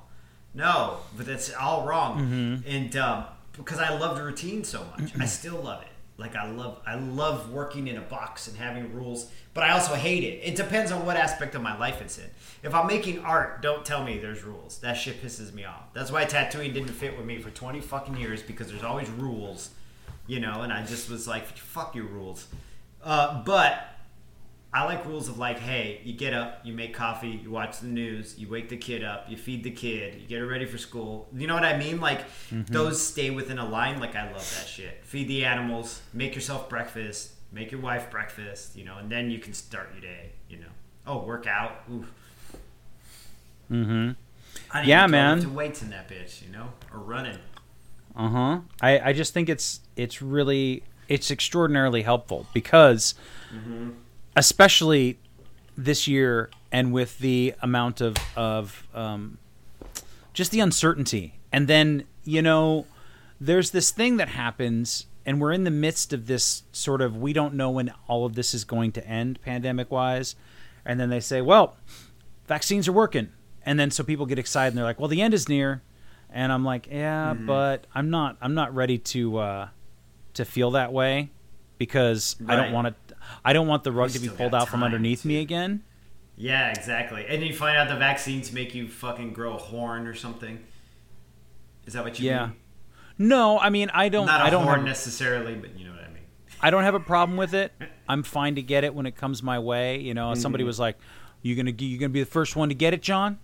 no, 0.53 0.97
but 1.15 1.25
that's 1.25 1.53
all 1.53 1.85
wrong. 1.87 2.63
And 2.67 2.95
um, 2.97 3.25
because 3.55 3.79
I 3.79 3.97
loved 3.97 4.21
routine 4.21 4.63
so 4.63 4.85
much, 4.97 5.13
I 5.19 5.25
still 5.25 5.61
love 5.61 5.81
it. 5.81 5.87
Like 6.17 6.35
I 6.35 6.51
love, 6.51 6.79
I 6.85 6.95
love 6.95 7.51
working 7.51 7.87
in 7.87 7.97
a 7.97 8.01
box 8.01 8.47
and 8.47 8.55
having 8.55 8.93
rules, 8.93 9.31
but 9.55 9.63
I 9.63 9.71
also 9.71 9.95
hate 9.95 10.23
it. 10.23 10.41
It 10.43 10.55
depends 10.55 10.91
on 10.91 11.03
what 11.03 11.17
aspect 11.17 11.55
of 11.55 11.63
my 11.63 11.75
life 11.79 11.99
it's 11.99 12.19
in. 12.19 12.29
If 12.61 12.75
I'm 12.75 12.85
making 12.85 13.19
art, 13.19 13.63
don't 13.63 13.83
tell 13.83 14.03
me 14.03 14.19
there's 14.19 14.43
rules. 14.43 14.77
That 14.79 14.93
shit 14.93 15.23
pisses 15.23 15.51
me 15.51 15.63
off. 15.65 15.93
That's 15.93 16.11
why 16.11 16.25
tattooing 16.25 16.73
didn't 16.73 16.89
fit 16.89 17.17
with 17.17 17.25
me 17.25 17.39
for 17.39 17.49
20 17.49 17.79
fucking 17.79 18.17
years 18.17 18.43
because 18.43 18.67
there's 18.67 18.83
always 18.83 19.09
rules, 19.09 19.71
you 20.27 20.39
know. 20.39 20.61
And 20.61 20.71
I 20.71 20.85
just 20.85 21.09
was 21.09 21.27
like, 21.27 21.47
fuck 21.57 21.95
your 21.95 22.05
rules. 22.05 22.45
Uh, 23.03 23.41
but 23.43 23.83
I 24.73 24.85
like 24.85 25.05
rules 25.05 25.27
of 25.27 25.37
like, 25.37 25.59
hey, 25.59 25.99
you 26.05 26.13
get 26.13 26.33
up, 26.33 26.61
you 26.63 26.71
make 26.73 26.93
coffee, 26.93 27.41
you 27.43 27.51
watch 27.51 27.79
the 27.79 27.87
news, 27.87 28.35
you 28.37 28.47
wake 28.47 28.69
the 28.69 28.77
kid 28.77 29.03
up, 29.03 29.25
you 29.29 29.35
feed 29.35 29.63
the 29.65 29.71
kid, 29.71 30.21
you 30.21 30.27
get 30.27 30.39
her 30.39 30.47
ready 30.47 30.65
for 30.65 30.77
school. 30.77 31.27
You 31.35 31.45
know 31.47 31.55
what 31.55 31.65
I 31.65 31.77
mean? 31.77 31.99
Like 31.99 32.21
those 32.49 33.01
stay 33.05 33.31
within 33.31 33.57
a 33.59 33.67
line. 33.67 33.99
Like 33.99 34.15
I 34.15 34.31
love 34.31 34.49
that 34.57 34.67
shit. 34.67 35.01
Feed 35.03 35.27
the 35.27 35.43
animals, 35.43 36.01
make 36.13 36.35
yourself 36.35 36.69
breakfast, 36.69 37.31
make 37.51 37.71
your 37.71 37.81
wife 37.81 38.09
breakfast, 38.09 38.75
you 38.77 38.85
know, 38.85 38.97
and 38.97 39.11
then 39.11 39.29
you 39.29 39.39
can 39.39 39.53
start 39.53 39.89
your 39.93 40.01
day. 40.01 40.31
You 40.49 40.59
know, 40.59 40.71
oh, 41.05 41.17
work 41.25 41.47
out. 41.47 41.83
Oof. 41.91 42.11
mhm 43.69 44.15
I 44.73 44.83
Yeah, 44.83 45.01
to 45.01 45.07
man. 45.09 45.41
To 45.41 45.49
weights 45.49 45.81
in 45.81 45.89
that 45.89 46.07
bitch, 46.09 46.41
you 46.41 46.49
know, 46.49 46.69
or 46.93 46.99
running. 46.99 47.39
Uh 48.15 48.29
huh. 48.29 48.59
I, 48.81 48.99
I 48.99 49.13
just 49.13 49.33
think 49.33 49.49
it's 49.49 49.81
it's 49.97 50.21
really 50.21 50.83
it's 51.09 51.29
extraordinarily 51.29 52.03
helpful 52.03 52.45
because, 52.53 53.15
especially 54.35 55.17
this 55.77 56.07
year 56.07 56.49
and 56.71 56.93
with 56.93 57.19
the 57.19 57.53
amount 57.61 58.01
of 58.01 58.15
of 58.35 58.87
um, 58.93 59.37
just 60.33 60.51
the 60.51 60.59
uncertainty, 60.59 61.35
and 61.51 61.67
then 61.67 62.03
you 62.23 62.41
know, 62.41 62.85
there's 63.39 63.71
this 63.71 63.91
thing 63.91 64.17
that 64.17 64.29
happens 64.29 65.07
and 65.25 65.39
we're 65.41 65.51
in 65.51 65.63
the 65.63 65.71
midst 65.71 66.13
of 66.13 66.27
this 66.27 66.63
sort 66.71 67.01
of 67.01 67.17
we 67.17 67.33
don't 67.33 67.53
know 67.53 67.69
when 67.69 67.91
all 68.07 68.25
of 68.25 68.35
this 68.35 68.53
is 68.53 68.63
going 68.63 68.91
to 68.91 69.05
end 69.07 69.39
pandemic 69.41 69.91
wise 69.91 70.35
and 70.85 70.99
then 70.99 71.09
they 71.09 71.19
say 71.19 71.41
well 71.41 71.75
vaccines 72.47 72.87
are 72.87 72.91
working. 72.91 73.29
And 73.63 73.79
then 73.79 73.91
so 73.91 74.03
people 74.03 74.25
get 74.25 74.39
excited 74.39 74.69
and 74.69 74.77
they're 74.77 74.85
like 74.85 74.99
well 74.99 75.07
the 75.09 75.21
end 75.21 75.33
is 75.33 75.47
near. 75.49 75.81
And 76.29 76.51
i'm 76.51 76.63
like 76.63 76.87
yeah 76.89 77.33
Mm-hmm. 77.33 77.45
but 77.45 77.85
i'm 77.93 78.09
not 78.09 78.37
i'm 78.41 78.53
not 78.53 78.73
ready 78.73 78.97
to 78.97 79.37
uh 79.37 79.67
to 80.35 80.45
feel 80.45 80.71
that 80.71 80.91
way 80.93 81.29
because 81.77 82.35
i 82.47 82.55
don't 82.55 82.71
want 82.71 82.87
to 83.07 83.10
i 83.45 83.53
don't 83.53 83.67
want 83.67 83.83
the 83.83 83.91
rug 83.91 84.09
We 84.09 84.13
to 84.13 84.19
be 84.19 84.29
pulled 84.29 84.53
out 84.55 84.67
from 84.69 84.83
underneath 84.83 85.21
to- 85.23 85.27
me 85.27 85.39
again 85.39 85.83
Yeah, 86.37 86.69
exactly. 86.71 87.25
And 87.27 87.43
you 87.43 87.53
find 87.53 87.77
out 87.77 87.87
the 87.89 87.95
vaccines 87.97 88.51
make 88.51 88.73
you 88.73 88.87
fucking 88.87 89.33
grow 89.33 89.53
a 89.55 89.57
horn 89.57 90.07
or 90.07 90.15
something. 90.15 90.59
Is 91.85 91.93
that 91.93 92.03
what 92.03 92.19
you 92.19 92.25
yeah 92.29 92.47
mean? 92.47 92.55
no 93.17 93.59
i 93.59 93.69
mean 93.69 93.89
i 93.93 94.09
don't 94.09 94.25
Not 94.25 94.41
a 94.41 94.45
i 94.45 94.49
don't 94.49 94.63
horn 94.63 94.77
have, 94.79 94.85
necessarily, 94.87 95.53
but 95.55 95.77
you 95.77 95.85
know 95.85 95.91
what 95.91 96.03
I 96.03 96.07
mean. 96.07 96.23
I 96.61 96.69
don't 96.71 96.83
have 96.83 96.95
a 96.95 96.99
problem 96.99 97.37
with 97.37 97.53
it. 97.53 97.71
I'm 98.07 98.23
fine 98.23 98.55
to 98.55 98.61
get 98.61 98.83
it 98.83 98.93
when 98.95 99.05
it 99.05 99.15
comes 99.15 99.41
my 99.43 99.59
way. 99.59 99.99
You 99.99 100.13
know, 100.13 100.31
Mm-hmm. 100.31 100.41
somebody 100.41 100.63
was 100.63 100.79
like, 100.79 100.97
"You 101.41 101.55
gonna 101.55 101.71
you 101.77 101.97
gonna 101.97 102.09
be 102.09 102.19
the 102.21 102.25
first 102.39 102.55
one 102.55 102.69
to 102.69 102.75
get 102.75 102.93
it, 102.93 103.01
John?" 103.01 103.37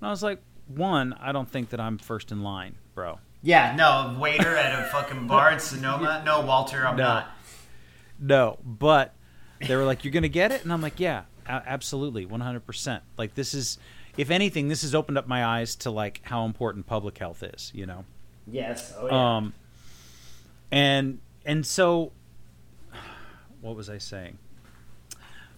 And 0.00 0.06
I 0.08 0.10
was 0.10 0.22
like, 0.22 0.40
"One, 0.68 1.14
I 1.20 1.32
don't 1.32 1.48
think 1.50 1.70
that 1.70 1.80
I'm 1.80 1.98
first 1.98 2.30
in 2.32 2.42
line, 2.42 2.76
bro. 2.94 3.18
Yeah, 3.42 3.74
no, 3.76 4.16
waiter 4.18 4.56
at 4.56 4.72
a 4.80 4.84
fucking 4.88 5.26
bar 5.26 5.52
in 5.52 5.58
Sonoma. 5.60 6.22
No, 6.26 6.40
Walter, 6.40 6.86
I'm 6.86 6.96
No. 6.96 7.02
not. 7.04 7.30
No, 8.18 8.58
but 8.64 9.14
they 9.66 9.76
were 9.76 9.84
like, 9.84 10.04
"You're 10.04 10.12
gonna 10.12 10.28
get 10.28 10.52
it," 10.52 10.62
and 10.64 10.72
I'm 10.72 10.80
like, 10.82 10.98
"Yeah, 11.00 11.22
absolutely, 11.46 12.26
100 12.26 12.66
percent. 12.66 13.02
Like 13.16 13.34
this 13.34 13.54
is, 13.54 13.78
if 14.16 14.30
anything, 14.30 14.68
this 14.68 14.82
has 14.82 14.94
opened 14.94 15.18
up 15.18 15.26
my 15.26 15.44
eyes 15.44 15.74
to 15.76 15.90
like 15.90 16.20
how 16.24 16.44
important 16.44 16.86
public 16.86 17.18
health 17.18 17.42
is. 17.42 17.70
You 17.74 17.86
know." 17.86 18.04
Yes. 18.46 18.92
Oh, 18.98 19.10
Um, 19.14 19.54
and 20.70 21.18
and 21.46 21.64
so, 21.66 22.12
what 23.60 23.76
was 23.76 23.88
I 23.88 23.98
saying? 23.98 24.38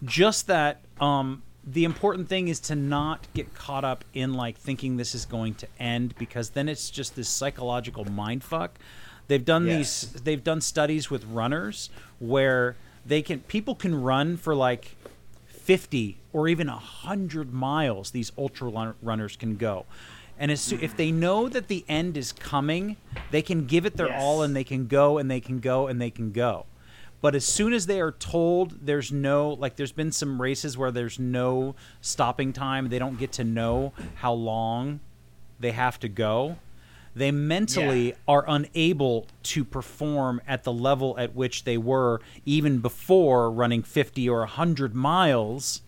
Just 0.05 0.47
that 0.47 0.83
um, 1.01 1.43
the 1.65 1.85
important 1.85 2.29
thing 2.29 2.49
is 2.49 2.61
to 2.61 2.75
not 2.77 3.27
get 3.35 3.55
caught 3.55 3.85
up 3.85 4.05
in 4.15 4.35
like 4.35 4.57
thinking 4.57 4.97
this 4.97 5.15
is 5.15 5.25
going 5.25 5.55
to 5.55 5.67
end 5.81 6.15
because 6.19 6.51
then 6.51 6.69
it's 6.69 6.91
just 6.91 7.17
this 7.17 7.29
psychological 7.29 8.05
mind 8.05 8.45
fuck. 8.45 8.79
They've 9.29 9.45
done 9.45 9.67
Yes. 9.67 10.03
these. 10.13 10.23
They've 10.23 10.45
done 10.45 10.61
studies 10.61 11.11
with 11.11 11.25
runners 11.25 11.91
where 12.21 12.77
they 13.07 13.23
can 13.23 13.41
people 13.41 13.75
can 13.75 13.95
run 14.03 14.37
for 14.37 14.55
like 14.55 14.97
50 15.47 16.19
or 16.33 16.49
even 16.49 16.67
100 16.69 17.53
miles 17.53 18.11
these 18.11 18.33
ultra 18.39 18.69
run- 18.69 18.95
runners 19.03 19.37
can 19.37 19.57
go 19.57 19.85
and 20.39 20.51
as 20.51 20.61
soo- 20.61 20.79
if 20.81 20.97
they 20.97 21.11
know 21.11 21.49
that 21.49 21.69
the 21.69 21.85
end 21.89 22.17
is 22.17 22.33
coming 22.33 22.97
they 23.31 23.43
can 23.43 23.67
give 23.67 23.85
it 23.87 23.97
their 23.97 24.09
Yes. 24.09 24.23
all 24.23 24.43
and 24.43 24.55
they 24.55 24.65
can 24.65 24.87
go 24.87 25.19
and 25.19 25.31
they 25.31 25.41
can 25.41 25.59
go 25.61 25.87
and 25.87 26.01
they 26.01 26.11
can 26.11 26.31
go 26.33 26.67
but 27.21 27.35
as 27.35 27.45
soon 27.45 27.73
as 27.73 27.87
they 27.87 28.01
are 28.01 28.13
told 28.13 28.87
there's 28.87 29.11
no 29.11 29.51
like 29.51 29.77
there's 29.77 29.93
been 29.93 30.13
some 30.13 30.41
races 30.41 30.77
where 30.79 30.91
there's 30.91 31.19
no 31.19 31.75
stopping 32.01 32.53
time 32.53 32.89
they 32.89 32.99
don't 32.99 33.19
get 33.19 33.33
to 33.33 33.45
know 33.45 33.93
how 34.17 34.33
long 34.33 35.01
they 35.59 35.73
have 35.73 35.99
to 36.01 36.09
go 36.09 36.57
they 37.17 37.31
mentally 37.33 38.09
Yeah. 38.11 38.15
are 38.29 38.45
unable 38.47 39.27
to 39.45 39.65
perform 39.65 40.41
at 40.47 40.63
the 40.65 40.73
level 40.73 41.19
at 41.19 41.35
which 41.35 41.65
they 41.65 41.79
were 41.79 42.21
even 42.45 42.79
before 42.79 43.51
running 43.51 43.83
50 43.83 44.29
or 44.29 44.41
100 44.41 44.95
miles 44.95 45.81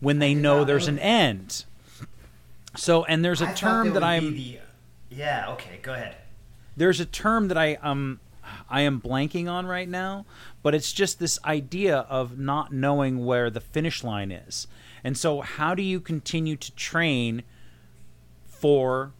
when 0.00 0.18
they 0.18 0.34
know 0.34 0.64
there's 0.64 0.88
an 0.88 0.98
end. 0.98 1.64
So, 2.76 3.04
and 3.04 3.24
there's 3.24 3.40
a 3.40 3.48
I 3.50 3.52
term 3.54 3.92
that 3.94 4.02
I'm 4.02 4.34
the- 4.34 4.58
yeah. 5.10 5.46
Okay, 5.50 5.78
go 5.80 5.94
ahead. 5.94 6.16
there's 6.76 6.98
a 7.00 7.06
term 7.06 7.48
that 7.48 7.56
I 7.58 7.74
um 7.76 8.18
I 8.68 8.80
am 8.80 9.00
blanking 9.00 9.48
on 9.48 9.66
right 9.66 9.88
now, 9.88 10.26
but 10.62 10.74
it's 10.74 10.92
just 10.92 11.20
this 11.20 11.38
idea 11.44 11.98
of 12.08 12.36
not 12.38 12.72
knowing 12.72 13.24
where 13.24 13.48
the 13.48 13.60
finish 13.60 14.02
line 14.02 14.32
is. 14.32 14.66
And 15.04 15.16
so 15.16 15.40
how 15.42 15.74
do 15.76 15.82
you 15.82 16.00
continue 16.00 16.56
to 16.56 16.72
train 16.72 17.42
for 18.44 19.12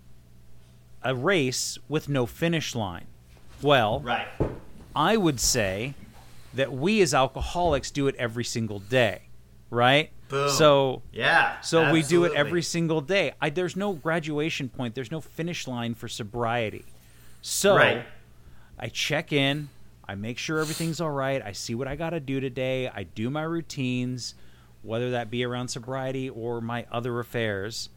a 1.05 1.15
race 1.15 1.79
with 1.89 2.09
no 2.09 2.27
finish 2.27 2.75
line? 2.75 3.07
Well, 3.61 4.01
Right. 4.01 4.29
I 4.95 5.17
would 5.17 5.41
say 5.41 5.95
that 6.55 6.73
we 6.73 7.01
as 7.01 7.15
alcoholics 7.15 7.91
do 7.91 8.07
it 8.09 8.15
every 8.17 8.45
single 8.45 8.79
day, 8.79 9.23
right? 9.71 10.11
Boom. 10.29 10.49
So 10.51 11.03
Yeah. 11.13 11.61
so 11.61 11.93
we 11.93 12.03
do 12.03 12.25
it 12.25 12.33
every 12.35 12.63
single 12.63 13.01
day. 13.01 13.33
I, 13.41 13.51
there's 13.51 13.77
no 13.77 13.93
graduation 13.93 14.69
point. 14.69 14.95
There's 14.95 15.11
no 15.11 15.21
finish 15.21 15.67
line 15.67 15.95
for 15.95 16.09
sobriety. 16.09 16.85
So 17.41 17.77
Right. 17.77 18.05
I 18.79 18.89
check 18.89 19.33
in. 19.33 19.69
I 20.09 20.15
make 20.15 20.37
sure 20.39 20.59
everything's 20.59 21.01
all 21.01 21.11
right. 21.11 21.41
I 21.43 21.53
see 21.53 21.75
what 21.75 21.87
I 21.89 21.97
got 21.97 22.11
to 22.11 22.21
do 22.21 22.41
today. 22.41 22.89
I 22.89 23.05
do 23.05 23.31
my 23.31 23.43
routines, 23.43 24.35
whether 24.83 25.11
that 25.13 25.31
be 25.31 25.45
around 25.45 25.69
sobriety 25.69 26.29
or 26.29 26.61
my 26.61 26.87
other 26.91 27.19
affairs. 27.21 27.89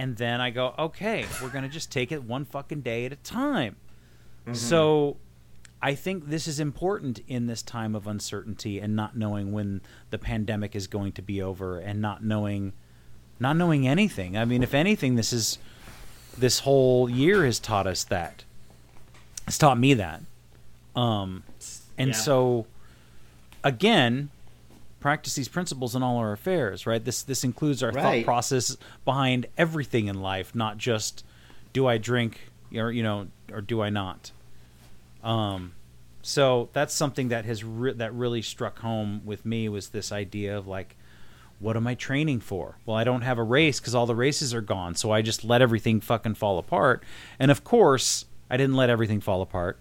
And 0.00 0.16
then 0.16 0.40
I 0.40 0.48
go, 0.48 0.74
okay, 0.78 1.26
we're 1.42 1.50
going 1.50 1.64
to 1.64 1.68
just 1.68 1.92
take 1.92 2.10
it 2.10 2.24
one 2.24 2.46
fucking 2.46 2.80
day 2.80 3.04
at 3.04 3.12
a 3.12 3.16
time. 3.16 3.76
So 4.54 5.18
I 5.82 5.94
think 5.94 6.28
this 6.30 6.48
is 6.48 6.58
important 6.58 7.20
in 7.28 7.46
this 7.48 7.60
time 7.62 7.94
of 7.94 8.06
uncertainty 8.06 8.78
and 8.80 8.96
not 8.96 9.14
knowing 9.14 9.52
when 9.52 9.82
the 10.08 10.16
pandemic 10.16 10.74
is 10.74 10.86
going 10.86 11.12
to 11.12 11.22
be 11.22 11.42
over 11.42 11.78
and 11.78 12.00
not 12.00 12.24
knowing 12.24 12.72
not 13.38 13.56
knowing 13.58 13.86
anything. 13.86 14.38
I 14.38 14.44
mean, 14.46 14.62
if 14.62 14.72
anything 14.72 15.16
this 15.16 15.32
is 15.34 15.58
this 16.36 16.60
whole 16.60 17.10
year 17.10 17.44
has 17.44 17.58
taught 17.58 17.86
us 17.86 18.02
that. 18.04 18.44
It's 19.46 19.58
taught 19.58 19.78
me 19.78 19.92
that. 19.94 20.22
Um 20.96 21.42
and 21.98 22.10
Yeah. 22.10 22.16
so 22.16 22.66
again, 23.62 24.30
practice 25.00 25.34
these 25.34 25.48
principles 25.48 25.96
in 25.96 26.02
all 26.02 26.18
our 26.18 26.32
affairs, 26.32 26.86
right? 26.86 27.04
This 27.04 27.22
this 27.22 27.42
includes 27.42 27.82
our 27.82 27.92
thought 27.92 28.24
process 28.24 28.76
behind 29.04 29.46
everything 29.58 30.06
in 30.06 30.20
life, 30.20 30.54
not 30.54 30.78
just 30.78 31.24
do 31.72 31.86
I 31.86 31.98
drink 31.98 32.40
or 32.74 32.92
you 32.92 33.02
know 33.02 33.28
or 33.52 33.60
do 33.60 33.80
I 33.80 33.90
not. 33.90 34.32
Um, 35.22 35.72
so 36.22 36.68
that's 36.72 36.94
something 36.94 37.28
that 37.28 37.44
has 37.44 37.64
re- 37.64 37.94
that 37.94 38.14
really 38.14 38.42
struck 38.42 38.80
home 38.80 39.22
with 39.24 39.44
me 39.44 39.68
was 39.68 39.88
this 39.88 40.12
idea 40.12 40.56
of 40.56 40.66
like, 40.66 40.96
what 41.58 41.76
am 41.76 41.86
I 41.86 41.94
training 41.94 42.40
for? 42.40 42.76
Well, 42.84 42.96
I 42.96 43.04
don't 43.04 43.22
have 43.22 43.38
a 43.38 43.42
race 43.42 43.80
because 43.80 43.94
all 43.94 44.06
the 44.06 44.14
races 44.14 44.54
are 44.54 44.60
gone, 44.60 44.94
so 44.94 45.10
I 45.10 45.22
just 45.22 45.44
let 45.44 45.62
everything 45.62 46.00
fucking 46.00 46.34
fall 46.34 46.58
apart. 46.58 47.02
And 47.38 47.50
of 47.50 47.64
course, 47.64 48.26
I 48.50 48.56
didn't 48.56 48.76
let 48.76 48.90
everything 48.90 49.20
fall 49.20 49.42
apart. 49.42 49.78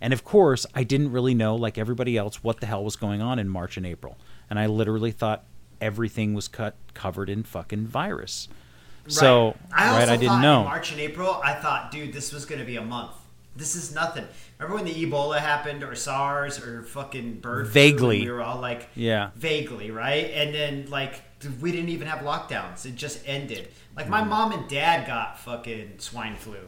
And 0.00 0.12
of 0.12 0.24
course, 0.24 0.66
I 0.74 0.84
didn't 0.84 1.12
really 1.12 1.34
know, 1.34 1.56
like 1.56 1.78
everybody 1.78 2.16
else, 2.16 2.42
what 2.42 2.60
the 2.60 2.66
hell 2.66 2.84
was 2.84 2.96
going 2.96 3.22
on 3.22 3.38
in 3.38 3.48
March 3.48 3.76
and 3.76 3.86
April. 3.86 4.18
And 4.48 4.58
I 4.58 4.66
literally 4.66 5.12
thought 5.12 5.44
everything 5.80 6.34
was 6.34 6.48
cut 6.48 6.74
covered 6.94 7.28
in 7.28 7.42
fucking 7.42 7.86
virus. 7.86 8.48
So, 9.08 9.54
I 9.72 9.96
right, 9.98 10.08
I 10.08 10.16
didn't 10.16 10.40
know. 10.42 10.60
in 10.60 10.64
March 10.64 10.90
and 10.90 11.00
April, 11.00 11.40
I 11.44 11.52
thought, 11.54 11.92
dude, 11.92 12.12
this 12.12 12.32
was 12.32 12.44
going 12.44 12.58
to 12.58 12.64
be 12.64 12.76
a 12.76 12.82
month. 12.82 13.12
This 13.54 13.76
is 13.76 13.94
nothing. 13.94 14.26
Remember 14.58 14.82
when 14.82 14.84
the 14.92 15.06
Ebola 15.06 15.38
happened, 15.38 15.82
or 15.84 15.94
SARS, 15.94 16.58
or 16.60 16.82
fucking 16.82 17.40
bird 17.40 17.68
Vaguely. 17.68 18.22
we 18.22 18.30
were 18.30 18.42
all 18.42 18.60
like, 18.60 18.88
Yeah. 18.96 19.30
vaguely, 19.36 19.90
right? 19.90 20.30
And 20.34 20.52
then 20.54 20.86
like 20.90 21.22
we 21.60 21.70
didn't 21.72 21.90
even 21.90 22.08
have 22.08 22.18
lockdowns; 22.20 22.84
it 22.84 22.96
just 22.96 23.20
ended. 23.26 23.68
Like 23.96 24.08
my 24.08 24.22
Mm. 24.22 24.28
mom 24.28 24.52
and 24.52 24.68
dad 24.68 25.06
got 25.06 25.38
fucking 25.38 25.98
swine 26.00 26.34
flu. 26.36 26.58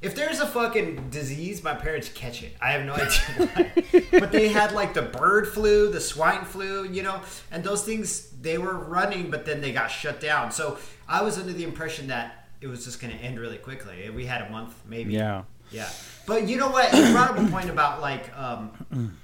If 0.00 0.14
there's 0.14 0.38
a 0.38 0.46
fucking 0.46 1.10
disease, 1.10 1.64
my 1.64 1.74
parents 1.74 2.08
catch 2.08 2.42
it. 2.42 2.54
I 2.60 2.70
have 2.72 2.84
no 2.86 2.92
idea 2.94 3.10
why. 3.36 4.10
but 4.20 4.30
they 4.30 4.48
had 4.48 4.72
like 4.72 4.94
the 4.94 5.02
bird 5.02 5.48
flu, 5.48 5.90
the 5.90 6.00
swine 6.00 6.44
flu, 6.44 6.84
you 6.88 7.02
know, 7.02 7.20
and 7.50 7.64
those 7.64 7.84
things 7.84 8.30
they 8.40 8.58
were 8.58 8.74
running, 8.74 9.30
but 9.30 9.44
then 9.44 9.60
they 9.60 9.72
got 9.72 9.88
shut 9.88 10.20
down. 10.20 10.52
So 10.52 10.78
I 11.08 11.22
was 11.22 11.38
under 11.38 11.52
the 11.52 11.64
impression 11.64 12.06
that 12.08 12.48
it 12.60 12.68
was 12.68 12.84
just 12.84 13.00
going 13.00 13.16
to 13.16 13.22
end 13.22 13.38
really 13.38 13.58
quickly. 13.58 14.08
We 14.10 14.26
had 14.26 14.42
a 14.42 14.50
month, 14.50 14.74
maybe. 14.86 15.14
Yeah. 15.14 15.42
Yeah. 15.70 15.88
But 16.26 16.48
you 16.48 16.56
know 16.56 16.70
what? 16.70 16.92
You 16.92 17.12
brought 17.12 17.30
up 17.30 17.38
a 17.38 17.50
point 17.50 17.68
about 17.70 18.00
like 18.00 18.36
um, 18.38 19.16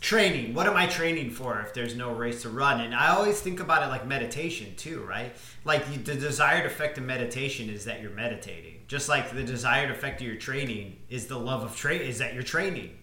training. 0.00 0.54
What 0.54 0.66
am 0.66 0.76
I 0.76 0.86
training 0.86 1.30
for 1.30 1.60
if 1.60 1.74
there's 1.74 1.94
no 1.94 2.10
race 2.12 2.42
to 2.42 2.48
run? 2.48 2.80
And 2.80 2.94
I 2.94 3.08
always 3.08 3.40
think 3.40 3.60
about 3.60 3.82
it 3.82 3.86
like 3.86 4.06
meditation 4.06 4.74
too, 4.76 5.02
right? 5.02 5.34
Like 5.64 6.04
the 6.04 6.14
desired 6.14 6.66
effect 6.66 6.96
of 6.98 7.04
meditation 7.04 7.68
is 7.68 7.84
that 7.84 8.00
you're 8.00 8.10
meditating. 8.10 8.80
Just 8.88 9.08
like 9.08 9.30
the 9.30 9.42
desired 9.42 9.90
effect 9.90 10.20
of 10.20 10.26
your 10.26 10.36
training 10.36 10.96
is 11.10 11.26
the 11.26 11.38
love 11.38 11.62
of 11.62 11.76
train 11.76 12.00
is 12.00 12.18
that 12.18 12.34
you're 12.34 12.42
training. 12.42 12.96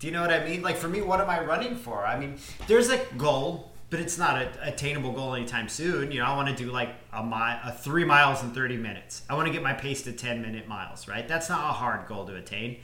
Do 0.00 0.06
you 0.06 0.12
know 0.12 0.22
what 0.22 0.32
I 0.32 0.44
mean? 0.44 0.62
Like 0.62 0.76
for 0.76 0.88
me, 0.88 1.02
what 1.02 1.20
am 1.20 1.30
I 1.30 1.44
running 1.44 1.76
for? 1.76 2.04
I 2.04 2.18
mean, 2.18 2.38
there's 2.66 2.90
a 2.90 2.98
goal, 3.16 3.70
but 3.90 4.00
it's 4.00 4.18
not 4.18 4.40
an 4.40 4.48
attainable 4.62 5.12
goal 5.12 5.34
anytime 5.34 5.68
soon. 5.68 6.10
You 6.10 6.20
know, 6.20 6.26
I 6.26 6.34
want 6.34 6.48
to 6.48 6.54
do 6.54 6.72
like 6.72 6.94
a 7.12 7.22
mile, 7.22 7.60
a 7.64 7.72
three 7.72 8.04
miles 8.04 8.42
in 8.42 8.50
30 8.50 8.76
minutes. 8.76 9.22
I 9.30 9.34
want 9.34 9.46
to 9.46 9.52
get 9.52 9.62
my 9.62 9.74
pace 9.74 10.02
to 10.02 10.12
10 10.12 10.42
minute 10.42 10.66
miles, 10.66 11.06
right? 11.06 11.28
That's 11.28 11.48
not 11.48 11.70
a 11.70 11.72
hard 11.74 12.08
goal 12.08 12.24
to 12.26 12.34
attain. 12.34 12.78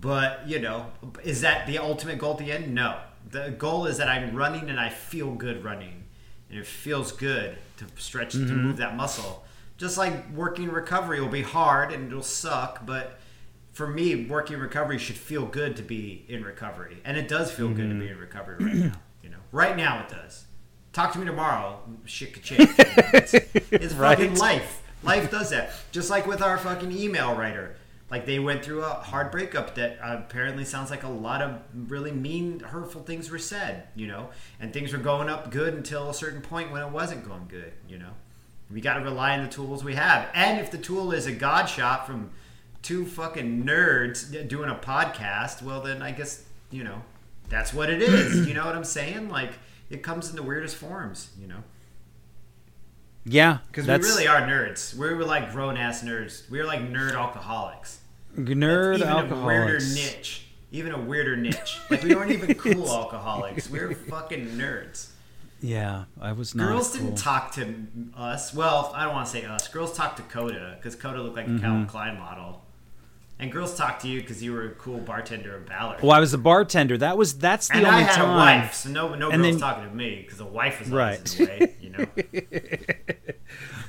But, 0.00 0.46
you 0.46 0.58
know, 0.58 0.86
is 1.22 1.40
that 1.42 1.66
the 1.66 1.78
ultimate 1.78 2.18
goal 2.18 2.32
at 2.32 2.38
the 2.38 2.52
end? 2.52 2.74
No. 2.74 2.98
The 3.30 3.50
goal 3.50 3.86
is 3.86 3.98
that 3.98 4.08
I'm 4.08 4.34
running 4.34 4.68
and 4.68 4.78
I 4.78 4.88
feel 4.88 5.34
good 5.34 5.64
running. 5.64 6.04
And 6.50 6.58
it 6.58 6.66
feels 6.66 7.12
good 7.12 7.56
to 7.78 7.86
stretch, 7.96 8.32
to 8.32 8.38
mm-hmm. 8.38 8.56
move 8.56 8.76
that 8.78 8.96
muscle. 8.96 9.44
Just 9.76 9.98
like 9.98 10.30
working 10.30 10.68
recovery 10.68 11.20
will 11.20 11.28
be 11.28 11.42
hard 11.42 11.92
and 11.92 12.08
it'll 12.08 12.22
suck, 12.22 12.86
but 12.86 13.18
for 13.74 13.88
me, 13.88 14.24
working 14.26 14.58
recovery 14.58 14.98
should 14.98 15.16
feel 15.16 15.44
good 15.46 15.76
to 15.76 15.82
be 15.82 16.24
in 16.28 16.44
recovery, 16.44 16.98
and 17.04 17.16
it 17.16 17.26
does 17.26 17.50
feel 17.50 17.68
good 17.68 17.88
to 17.88 17.94
be 17.94 18.04
mm-hmm. 18.04 18.14
in 18.14 18.18
recovery 18.18 18.64
right 18.64 18.74
now. 18.74 18.92
You 19.22 19.30
know, 19.30 19.38
right 19.50 19.76
now 19.76 20.00
it 20.00 20.08
does. 20.08 20.44
Talk 20.92 21.12
to 21.14 21.18
me 21.18 21.26
tomorrow, 21.26 21.80
shit 22.04 22.32
could 22.34 22.44
change. 22.44 22.70
It's, 22.78 23.34
it's 23.34 23.94
fucking 23.94 24.36
life. 24.36 24.82
Life 25.02 25.30
does 25.30 25.50
that. 25.50 25.72
Just 25.90 26.08
like 26.08 26.24
with 26.24 26.40
our 26.40 26.56
fucking 26.56 26.92
email 26.92 27.34
writer. 27.34 27.74
Like 28.10 28.26
they 28.26 28.38
went 28.38 28.64
through 28.64 28.84
a 28.84 28.90
hard 28.90 29.30
breakup 29.30 29.74
that 29.76 29.98
apparently 30.02 30.64
sounds 30.64 30.90
like 30.90 31.02
a 31.02 31.08
lot 31.08 31.40
of 31.42 31.60
really 31.88 32.12
mean, 32.12 32.60
hurtful 32.60 33.02
things 33.02 33.30
were 33.30 33.38
said, 33.38 33.88
you 33.96 34.06
know, 34.06 34.28
and 34.60 34.72
things 34.72 34.92
were 34.92 34.98
going 34.98 35.28
up 35.28 35.50
good 35.50 35.74
until 35.74 36.10
a 36.10 36.14
certain 36.14 36.42
point 36.42 36.70
when 36.70 36.82
it 36.82 36.90
wasn't 36.90 37.26
going 37.26 37.46
good, 37.48 37.72
you 37.88 37.98
know. 37.98 38.10
We 38.70 38.80
got 38.80 38.94
to 38.94 39.00
rely 39.00 39.36
on 39.36 39.44
the 39.44 39.50
tools 39.50 39.84
we 39.84 39.94
have, 39.94 40.28
and 40.34 40.58
if 40.60 40.70
the 40.70 40.78
tool 40.78 41.12
is 41.12 41.26
a 41.26 41.32
god 41.32 41.66
shot 41.66 42.06
from 42.06 42.30
two 42.82 43.06
fucking 43.06 43.64
nerds 43.64 44.48
doing 44.48 44.70
a 44.70 44.74
podcast, 44.74 45.62
well 45.62 45.80
then 45.80 46.02
I 46.02 46.12
guess 46.12 46.44
you 46.70 46.84
know 46.84 47.02
that's 47.48 47.72
what 47.72 47.90
it 47.90 48.02
is. 48.02 48.46
you 48.46 48.54
know 48.54 48.64
what 48.64 48.74
I'm 48.74 48.84
saying? 48.84 49.28
Like 49.28 49.52
it 49.90 50.02
comes 50.02 50.30
in 50.30 50.36
the 50.36 50.42
weirdest 50.42 50.76
forms, 50.76 51.30
you 51.40 51.46
know. 51.46 51.62
Yeah, 53.26 53.58
Because 53.68 53.86
we 53.86 53.94
really 53.94 54.26
are 54.26 54.40
nerds. 54.42 54.94
We 54.94 55.12
were 55.14 55.24
like 55.24 55.50
grown 55.52 55.76
ass 55.76 56.02
nerds. 56.02 56.48
We 56.50 56.58
were 56.58 56.64
like 56.66 56.80
nerd 56.80 57.14
alcoholics. 57.14 58.00
nerd 58.36 58.96
even 58.96 59.32
a 59.32 59.44
weirder 59.46 59.78
niche. 59.80 60.46
Even 60.70 60.92
a 60.92 60.98
weirder 61.00 61.36
niche. 61.36 61.78
Like 61.88 62.02
we 62.02 62.14
weren't 62.14 62.32
even 62.32 62.54
cool 62.56 62.88
alcoholics. 62.90 63.70
We 63.70 63.80
were 63.80 63.94
fucking 63.94 64.48
nerds. 64.48 65.08
Yeah, 65.60 66.04
I 66.20 66.32
was 66.32 66.54
not. 66.54 66.68
Girls 66.68 66.94
cool. 66.94 67.06
didn't 67.06 67.18
talk 67.18 67.52
to 67.52 67.74
us. 68.16 68.52
Well, 68.52 68.92
I 68.94 69.04
don't 69.04 69.14
want 69.14 69.26
to 69.26 69.32
say 69.32 69.44
us. 69.46 69.68
Girls 69.68 69.96
talked 69.96 70.18
to 70.18 70.22
Coda 70.24 70.74
because 70.76 70.94
Coda 70.94 71.22
looked 71.22 71.36
like 71.36 71.46
a 71.46 71.50
Mm-hmm. 71.50 71.64
Calvin 71.64 71.86
Klein 71.86 72.18
model. 72.18 72.63
And 73.38 73.50
girls 73.50 73.76
talked 73.76 74.02
to 74.02 74.08
you 74.08 74.20
because 74.20 74.42
you 74.42 74.52
were 74.52 74.66
a 74.66 74.70
cool 74.74 74.98
bartender 74.98 75.56
of 75.56 75.66
Ballard. 75.66 76.00
Well, 76.02 76.12
I 76.12 76.20
was 76.20 76.32
a 76.34 76.38
bartender. 76.38 76.96
That 76.96 77.16
was 77.16 77.36
that's 77.36 77.68
the 77.68 77.74
and 77.78 77.86
only 77.86 77.98
I 77.98 78.02
had 78.02 78.14
time. 78.14 78.30
a 78.30 78.36
wife, 78.36 78.74
so 78.74 78.90
no, 78.90 79.14
no 79.14 79.30
And 79.30 79.42
girls 79.42 79.54
then- 79.54 79.60
talking 79.60 79.88
to 79.88 79.94
me 79.94 80.22
because 80.22 80.38
the 80.38 80.46
wife 80.46 80.78
was 80.80 80.88
Right. 80.90 81.16
always 81.18 81.40
in 81.40 81.46
the 81.46 81.52
way. 81.52 81.76
You 81.80 81.90
know. 81.90 83.34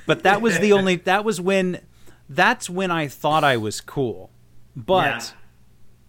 But 0.06 0.22
that 0.22 0.40
was 0.40 0.58
the 0.60 0.72
only. 0.72 0.96
That 0.96 1.24
was 1.24 1.40
when. 1.40 1.80
That's 2.28 2.68
when 2.70 2.90
I 2.90 3.08
thought 3.08 3.42
I 3.44 3.56
was 3.56 3.80
cool, 3.80 4.30
but 4.74 5.04
Yeah. 5.06 5.30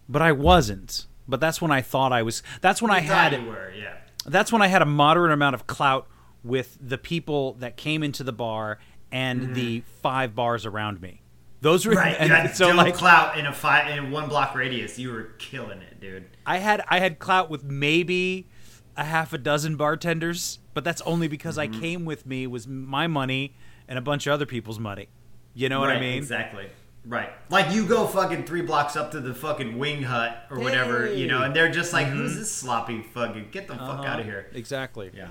but 0.09 0.21
I 0.21 0.31
wasn't. 0.31 1.05
But 1.27 1.39
that's 1.39 1.61
when 1.61 1.71
I 1.71 1.81
thought 1.81 2.11
I 2.13 2.21
was. 2.23 2.41
That's 2.61 2.81
when 2.81 2.91
I 2.91 2.99
You 3.01 3.07
thought 3.07 3.31
had. 3.33 3.41
you 3.41 3.47
were, 3.47 3.71
yeah. 3.75 3.93
That's 4.25 4.51
when 4.51 4.61
I 4.61 4.67
had 4.67 4.81
a 4.81 4.85
moderate 4.85 5.31
amount 5.31 5.55
of 5.55 5.67
clout 5.67 6.07
with 6.43 6.77
the 6.81 6.97
people 6.97 7.53
that 7.53 7.75
came 7.77 8.03
into 8.03 8.23
the 8.23 8.31
bar 8.31 8.77
and 9.11 9.41
mm-hmm. 9.41 9.53
the 9.53 9.83
five 10.01 10.35
bars 10.35 10.65
around 10.65 11.01
me. 11.01 11.21
Those 11.61 11.85
were 11.85 11.93
Mm-hmm. 11.93 11.99
Right, 11.99 12.15
and 12.19 12.29
you 12.29 12.35
had 12.35 12.55
so 12.55 12.69
like 12.71 12.93
clout 12.93 13.37
in 13.37 13.45
a 13.45 13.53
five 13.53 13.97
in 13.97 14.11
one 14.11 14.29
block 14.29 14.53
radius. 14.55 14.99
You 14.99 15.11
were 15.11 15.23
killing 15.39 15.81
it, 15.81 15.99
dude. 15.99 16.25
I 16.45 16.57
had 16.57 16.83
I 16.87 16.99
had 16.99 17.19
clout 17.19 17.49
with 17.49 17.63
maybe 17.63 18.47
a 18.95 19.03
half 19.03 19.33
a 19.33 19.37
dozen 19.37 19.75
bartenders, 19.75 20.59
but 20.73 20.83
that's 20.83 21.01
only 21.01 21.27
because 21.27 21.57
Mm-hmm. 21.57 21.75
I 21.75 21.79
came 21.79 22.05
with 22.05 22.25
me 22.25 22.45
was 22.47 22.67
my 22.67 23.07
money 23.07 23.55
and 23.87 23.97
a 23.97 24.01
bunch 24.01 24.27
of 24.27 24.33
other 24.33 24.45
people's 24.45 24.79
money. 24.79 25.07
You 25.53 25.69
know 25.69 25.79
what 25.79 25.89
I 25.89 25.99
mean? 25.99 26.17
Exactly. 26.17 26.67
Right. 27.05 27.29
Like 27.49 27.73
you 27.73 27.85
go 27.87 28.05
fucking 28.05 28.43
three 28.43 28.61
blocks 28.61 28.95
up 28.95 29.11
to 29.11 29.19
the 29.21 29.33
fucking 29.33 29.79
wing 29.79 30.03
hut 30.03 30.45
or 30.51 30.59
whatever, 30.59 31.11
you 31.11 31.25
know, 31.27 31.41
and 31.41 31.55
they're 31.55 31.71
just 31.71 31.93
like, 31.93 32.07
"Who's 32.07 32.35
this 32.35 32.51
sloppy 32.51 33.01
fucking? 33.01 33.47
Get 33.51 33.67
the 33.67 33.73
fuck 33.75 33.81
Mm-hmm. 33.83 33.99
Uh-huh. 34.01 34.09
out 34.09 34.19
of 34.19 34.25
here!" 34.25 34.47
Exactly. 34.53 35.09
Yeah. 35.15 35.29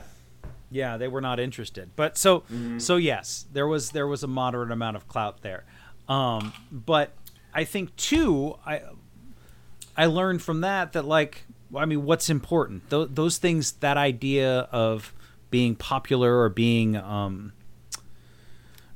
Yeah, 0.71 0.97
they 0.97 1.07
were 1.07 1.21
not 1.21 1.39
interested. 1.39 1.91
But 1.95 2.17
so 2.19 2.41
Mm-hmm. 2.41 2.79
so 2.79 2.97
yes, 2.97 3.47
there 3.53 3.69
was 3.69 3.91
there 3.91 4.07
was 4.09 4.23
a 4.23 4.27
moderate 4.27 4.73
amount 4.73 4.97
of 4.97 5.07
clout 5.07 5.43
there. 5.43 5.65
Um, 6.09 6.53
but 6.71 7.13
I 7.53 7.65
think 7.65 7.95
too, 7.97 8.57
I 8.65 8.83
I 9.97 10.07
learned 10.07 10.43
from 10.43 10.61
that 10.61 10.93
that 10.93 11.05
like 11.05 11.45
I 11.75 11.85
mean, 11.85 12.05
what's 12.05 12.31
important? 12.31 12.89
Th- 12.91 13.09
those 13.11 13.39
things, 13.39 13.73
that 13.73 13.97
idea 13.97 14.61
of 14.71 15.13
being 15.51 15.75
popular 15.75 16.41
or 16.41 16.49
being 16.49 16.97
um, 16.97 17.53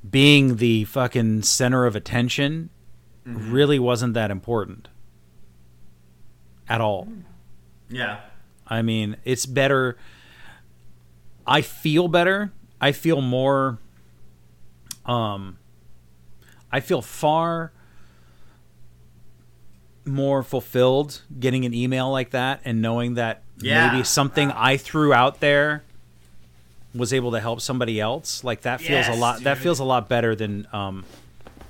being 0.08 0.56
the 0.56 0.84
fucking 0.84 1.42
center 1.42 1.86
of 1.86 1.96
attention 1.96 2.70
really 3.24 3.78
wasn't 3.78 4.14
that 4.14 4.30
important 4.30 4.88
at 6.68 6.80
all. 6.80 7.08
Yeah. 7.88 8.20
I 8.66 8.82
mean, 8.82 9.16
it's 9.24 9.46
better. 9.46 9.96
I 11.46 11.62
feel 11.62 12.08
better. 12.08 12.52
I 12.80 12.92
feel 12.92 13.20
more. 13.20 13.78
Um, 15.04 15.58
I 16.72 16.80
feel 16.80 17.02
far 17.02 17.72
more 20.04 20.42
fulfilled 20.42 21.22
getting 21.38 21.64
an 21.64 21.74
email 21.74 22.10
like 22.10 22.30
that 22.30 22.60
and 22.64 22.80
knowing 22.80 23.14
that 23.14 23.42
Yeah. 23.58 23.90
maybe 23.92 24.04
something 24.04 24.50
I 24.52 24.76
threw 24.76 25.12
out 25.12 25.40
there 25.40 25.82
was 26.94 27.12
able 27.12 27.30
to 27.32 27.40
help 27.40 27.60
somebody 27.60 28.00
else. 28.00 28.42
Like 28.42 28.62
that 28.62 28.80
feels 28.80 29.06
a 29.06 29.10
Yes, 29.10 29.18
lot. 29.18 29.40
That 29.42 29.58
feels 29.58 29.78
a 29.78 29.84
lot 29.84 30.08
better 30.08 30.34
than 30.34 30.66
um, 30.72 31.04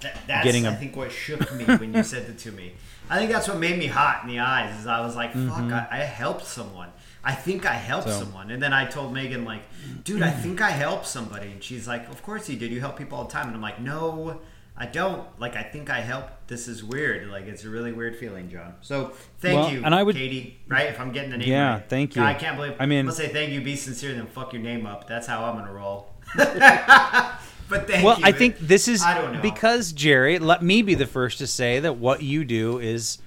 That, 0.01 0.16
that's 0.26 0.44
Getting 0.44 0.66
a- 0.66 0.70
I 0.70 0.74
think 0.76 0.96
what 0.96 1.12
shook 1.12 1.53
me 1.55 1.64
when 1.64 1.92
you 1.92 2.03
said 2.03 2.28
it 2.30 2.38
to 2.38 2.53
me. 2.53 2.72
I 3.11 3.18
think 3.18 3.30
that's 3.32 3.48
what 3.48 3.59
made 3.59 3.76
me 3.78 3.86
hot 3.86 4.20
in 4.22 4.28
the 4.30 4.38
eyes. 4.38 4.78
Is 4.80 4.86
I 4.86 5.01
was 5.05 5.16
like, 5.16 5.32
"Fuck, 5.32 5.72
I, 5.72 5.88
I 5.90 5.96
helped 5.98 6.46
someone. 6.46 6.90
I 7.24 7.34
think 7.34 7.66
I 7.66 7.72
helped 7.74 8.07
Mm-hmm. 8.07 8.18
So- 8.18 8.24
someone." 8.24 8.51
And 8.53 8.62
then 8.62 8.72
I 8.72 8.86
told 8.86 9.12
Megan, 9.12 9.44
like, 9.44 9.62
"Dude, 10.05 10.22
I 10.22 10.30
think 10.42 10.61
I 10.62 10.70
helped 10.70 11.07
somebody." 11.09 11.48
And 11.51 11.62
she's 11.62 11.86
like, 11.88 12.09
"Of 12.09 12.22
course 12.22 12.48
you 12.48 12.57
did. 12.57 12.70
You 12.70 12.78
help 12.80 12.96
people 12.96 13.18
all 13.18 13.24
the 13.24 13.32
time." 13.32 13.48
And 13.48 13.57
I'm 13.57 13.61
like, 13.61 13.80
"No, 13.80 14.40
I 14.81 14.87
don't. 14.87 15.28
Like, 15.39 15.57
I 15.57 15.62
think 15.62 15.91
I 15.91 16.01
helped. 16.01 16.49
This 16.49 16.66
is 16.66 16.83
weird. 16.83 17.28
Like, 17.28 17.45
it's 17.45 17.64
a 17.64 17.68
really 17.68 17.93
weird 17.93 18.16
feeling, 18.16 18.49
John. 18.49 18.74
So 18.81 19.12
thank 19.39 19.61
Well, 19.61 19.70
you, 19.70 19.83
and 19.85 19.95
I 19.95 20.03
would- 20.03 20.16
Katie. 20.16 20.59
Right? 20.68 20.87
If 20.87 20.99
I'm 20.99 21.12
getting 21.12 21.31
the 21.31 21.37
name 21.37 21.49
Yeah, 21.51 21.74
right. 21.74 21.85
thank 21.87 22.16
you. 22.16 22.22
I 22.22 22.33
can't 22.33 22.57
believe. 22.57 22.76
I 22.81 22.87
mean- 22.87 23.05
let's 23.05 23.18
say 23.18 23.28
thank 23.28 23.53
you. 23.53 23.61
Be 23.61 23.76
sincere, 23.76 24.14
then 24.14 24.26
fuck 24.26 24.55
your 24.55 24.62
name 24.62 24.87
up. 24.87 25.07
That's 25.07 25.26
how 25.26 25.45
I'm 25.45 25.59
gonna 25.59 25.70
roll. 25.72 26.09
but 26.37 27.87
thank 27.87 28.05
well, 28.05 28.18
you. 28.18 28.24
I 28.24 28.33
think 28.33 28.59
this 28.59 28.89
is 28.89 29.03
I 29.03 29.20
don't 29.20 29.35
know. 29.35 29.43
because 29.43 29.93
Jerry. 29.93 30.39
Let 30.39 30.62
me 30.62 30.81
be 30.81 30.95
the 30.95 31.07
first 31.07 31.39
to 31.39 31.47
say 31.47 31.78
that 31.81 31.97
what 31.99 32.22
you 32.22 32.45
do 32.45 32.78
is 32.78 33.18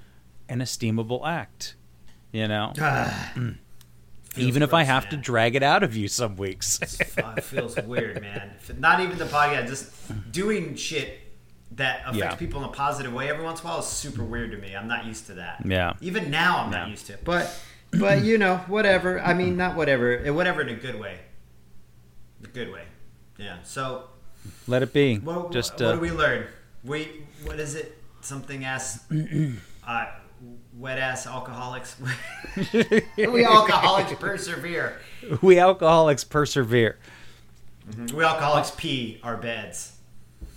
an 0.49 0.59
esteemable 0.59 1.25
act. 1.27 1.75
You 2.31 2.47
know, 2.47 2.73
Feels 3.35 3.55
even 4.47 4.63
if 4.63 4.73
I 4.73 4.79
gross, 4.83 4.87
have 4.87 5.09
to 5.09 5.17
drag 5.17 5.55
it 5.55 5.61
out 5.61 5.83
of 5.83 5.95
you 5.95 6.07
some 6.07 6.35
weeks. 6.35 6.79
it 6.81 7.43
feels 7.43 7.75
weird, 7.77 8.19
man. 8.21 8.53
Not 8.79 9.01
even 9.01 9.19
the 9.19 9.25
podcast, 9.25 9.67
just 9.67 10.31
doing 10.31 10.73
shit 10.75 11.19
that 11.75 12.01
affects 12.01 12.17
Yeah. 12.17 12.35
people 12.35 12.61
in 12.63 12.69
a 12.69 12.71
positive 12.71 13.13
way 13.13 13.29
every 13.29 13.43
once 13.43 13.61
in 13.61 13.65
a 13.65 13.69
while 13.69 13.79
is 13.79 13.85
super 13.87 14.23
weird 14.23 14.51
to 14.51 14.57
me. 14.57 14.75
I'm 14.75 14.87
not 14.87 15.05
used 15.05 15.25
to 15.27 15.33
that. 15.35 15.63
Yeah. 15.65 15.93
Even 16.01 16.29
now, 16.29 16.59
I'm 16.63 16.71
not 16.71 16.89
used 16.89 17.07
to 17.07 17.13
it. 17.13 17.23
But, 17.23 17.53
but 17.91 18.23
you 18.23 18.37
know, 18.37 18.57
whatever. 18.67 19.19
I 19.21 19.33
mean, 19.33 19.57
not 19.57 19.75
whatever. 19.75 20.17
eh, 20.17 20.29
Whatever 20.29 20.61
in 20.61 20.69
a 20.69 20.75
good 20.75 20.99
way. 20.99 21.19
A 22.43 22.47
good 22.47 22.71
way. 22.71 22.83
Yeah. 23.37 23.57
So, 23.63 24.09
Let 24.67 24.83
it 24.83 24.93
be. 24.93 25.17
what, 25.19 25.51
Just 25.51 25.73
what 25.73 25.81
uh, 25.81 25.93
do 25.93 25.99
we 25.99 26.11
learn? 26.11 26.47
We 26.83 27.23
what 27.45 27.59
is 27.59 27.75
it? 27.75 27.97
Something 28.21 28.65
ass. 28.65 29.03
uh, 29.87 30.05
wet 30.77 30.97
ass 30.99 31.25
alcoholics. 31.27 31.95
we 33.17 33.45
alcoholics 33.45 34.13
persevere. 34.19 34.99
we 35.41 35.59
alcoholics 35.59 36.23
persevere. 36.23 36.99
We 38.13 38.23
alcoholics 38.23 38.71
pee 38.77 39.19
our 39.23 39.37
beds. 39.37 39.92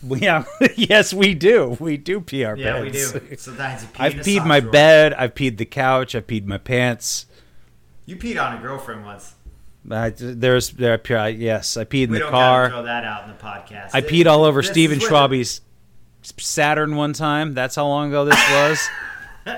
We 0.02 0.20
have, 0.20 0.48
yes, 0.76 1.12
we 1.12 1.34
do. 1.34 1.76
We 1.80 1.96
do 1.96 2.20
pee 2.20 2.44
our 2.44 2.56
pants. 2.56 2.64
Yeah, 2.64 3.12
beds. 3.12 3.14
we 3.14 3.28
do. 3.28 3.36
Sometimes 3.36 3.84
pee 3.84 3.90
I've 3.98 4.14
peed 4.14 4.46
my 4.46 4.60
drawer. 4.60 4.72
bed. 4.72 5.14
I've 5.14 5.34
peed 5.34 5.56
the 5.56 5.64
couch. 5.64 6.14
I've 6.14 6.26
peed 6.26 6.46
my 6.46 6.58
pants. 6.58 7.26
You 8.04 8.16
peed 8.16 8.42
on 8.42 8.56
a 8.56 8.60
girlfriend 8.60 9.04
once. 9.04 9.34
I, 9.90 10.10
there's 10.10 10.70
there. 10.70 11.00
Yes, 11.30 11.76
I 11.76 11.84
peed 11.84 12.04
in 12.04 12.10
we 12.10 12.18
the 12.18 12.24
don't 12.24 12.30
car. 12.30 12.68
throw 12.70 12.82
that 12.82 13.04
out 13.04 13.24
in 13.24 13.30
the 13.30 13.36
podcast. 13.36 13.90
I 13.92 14.00
peed 14.00 14.26
all 14.26 14.44
over 14.44 14.62
this 14.62 14.76
is 14.76 14.76
Schwabi's 14.76 15.60
Saturn 16.22 16.96
one 16.96 17.12
time. 17.12 17.54
That's 17.54 17.76
how 17.76 17.86
long 17.86 18.08
ago 18.08 18.24
this 18.24 18.50
was. 18.50 18.88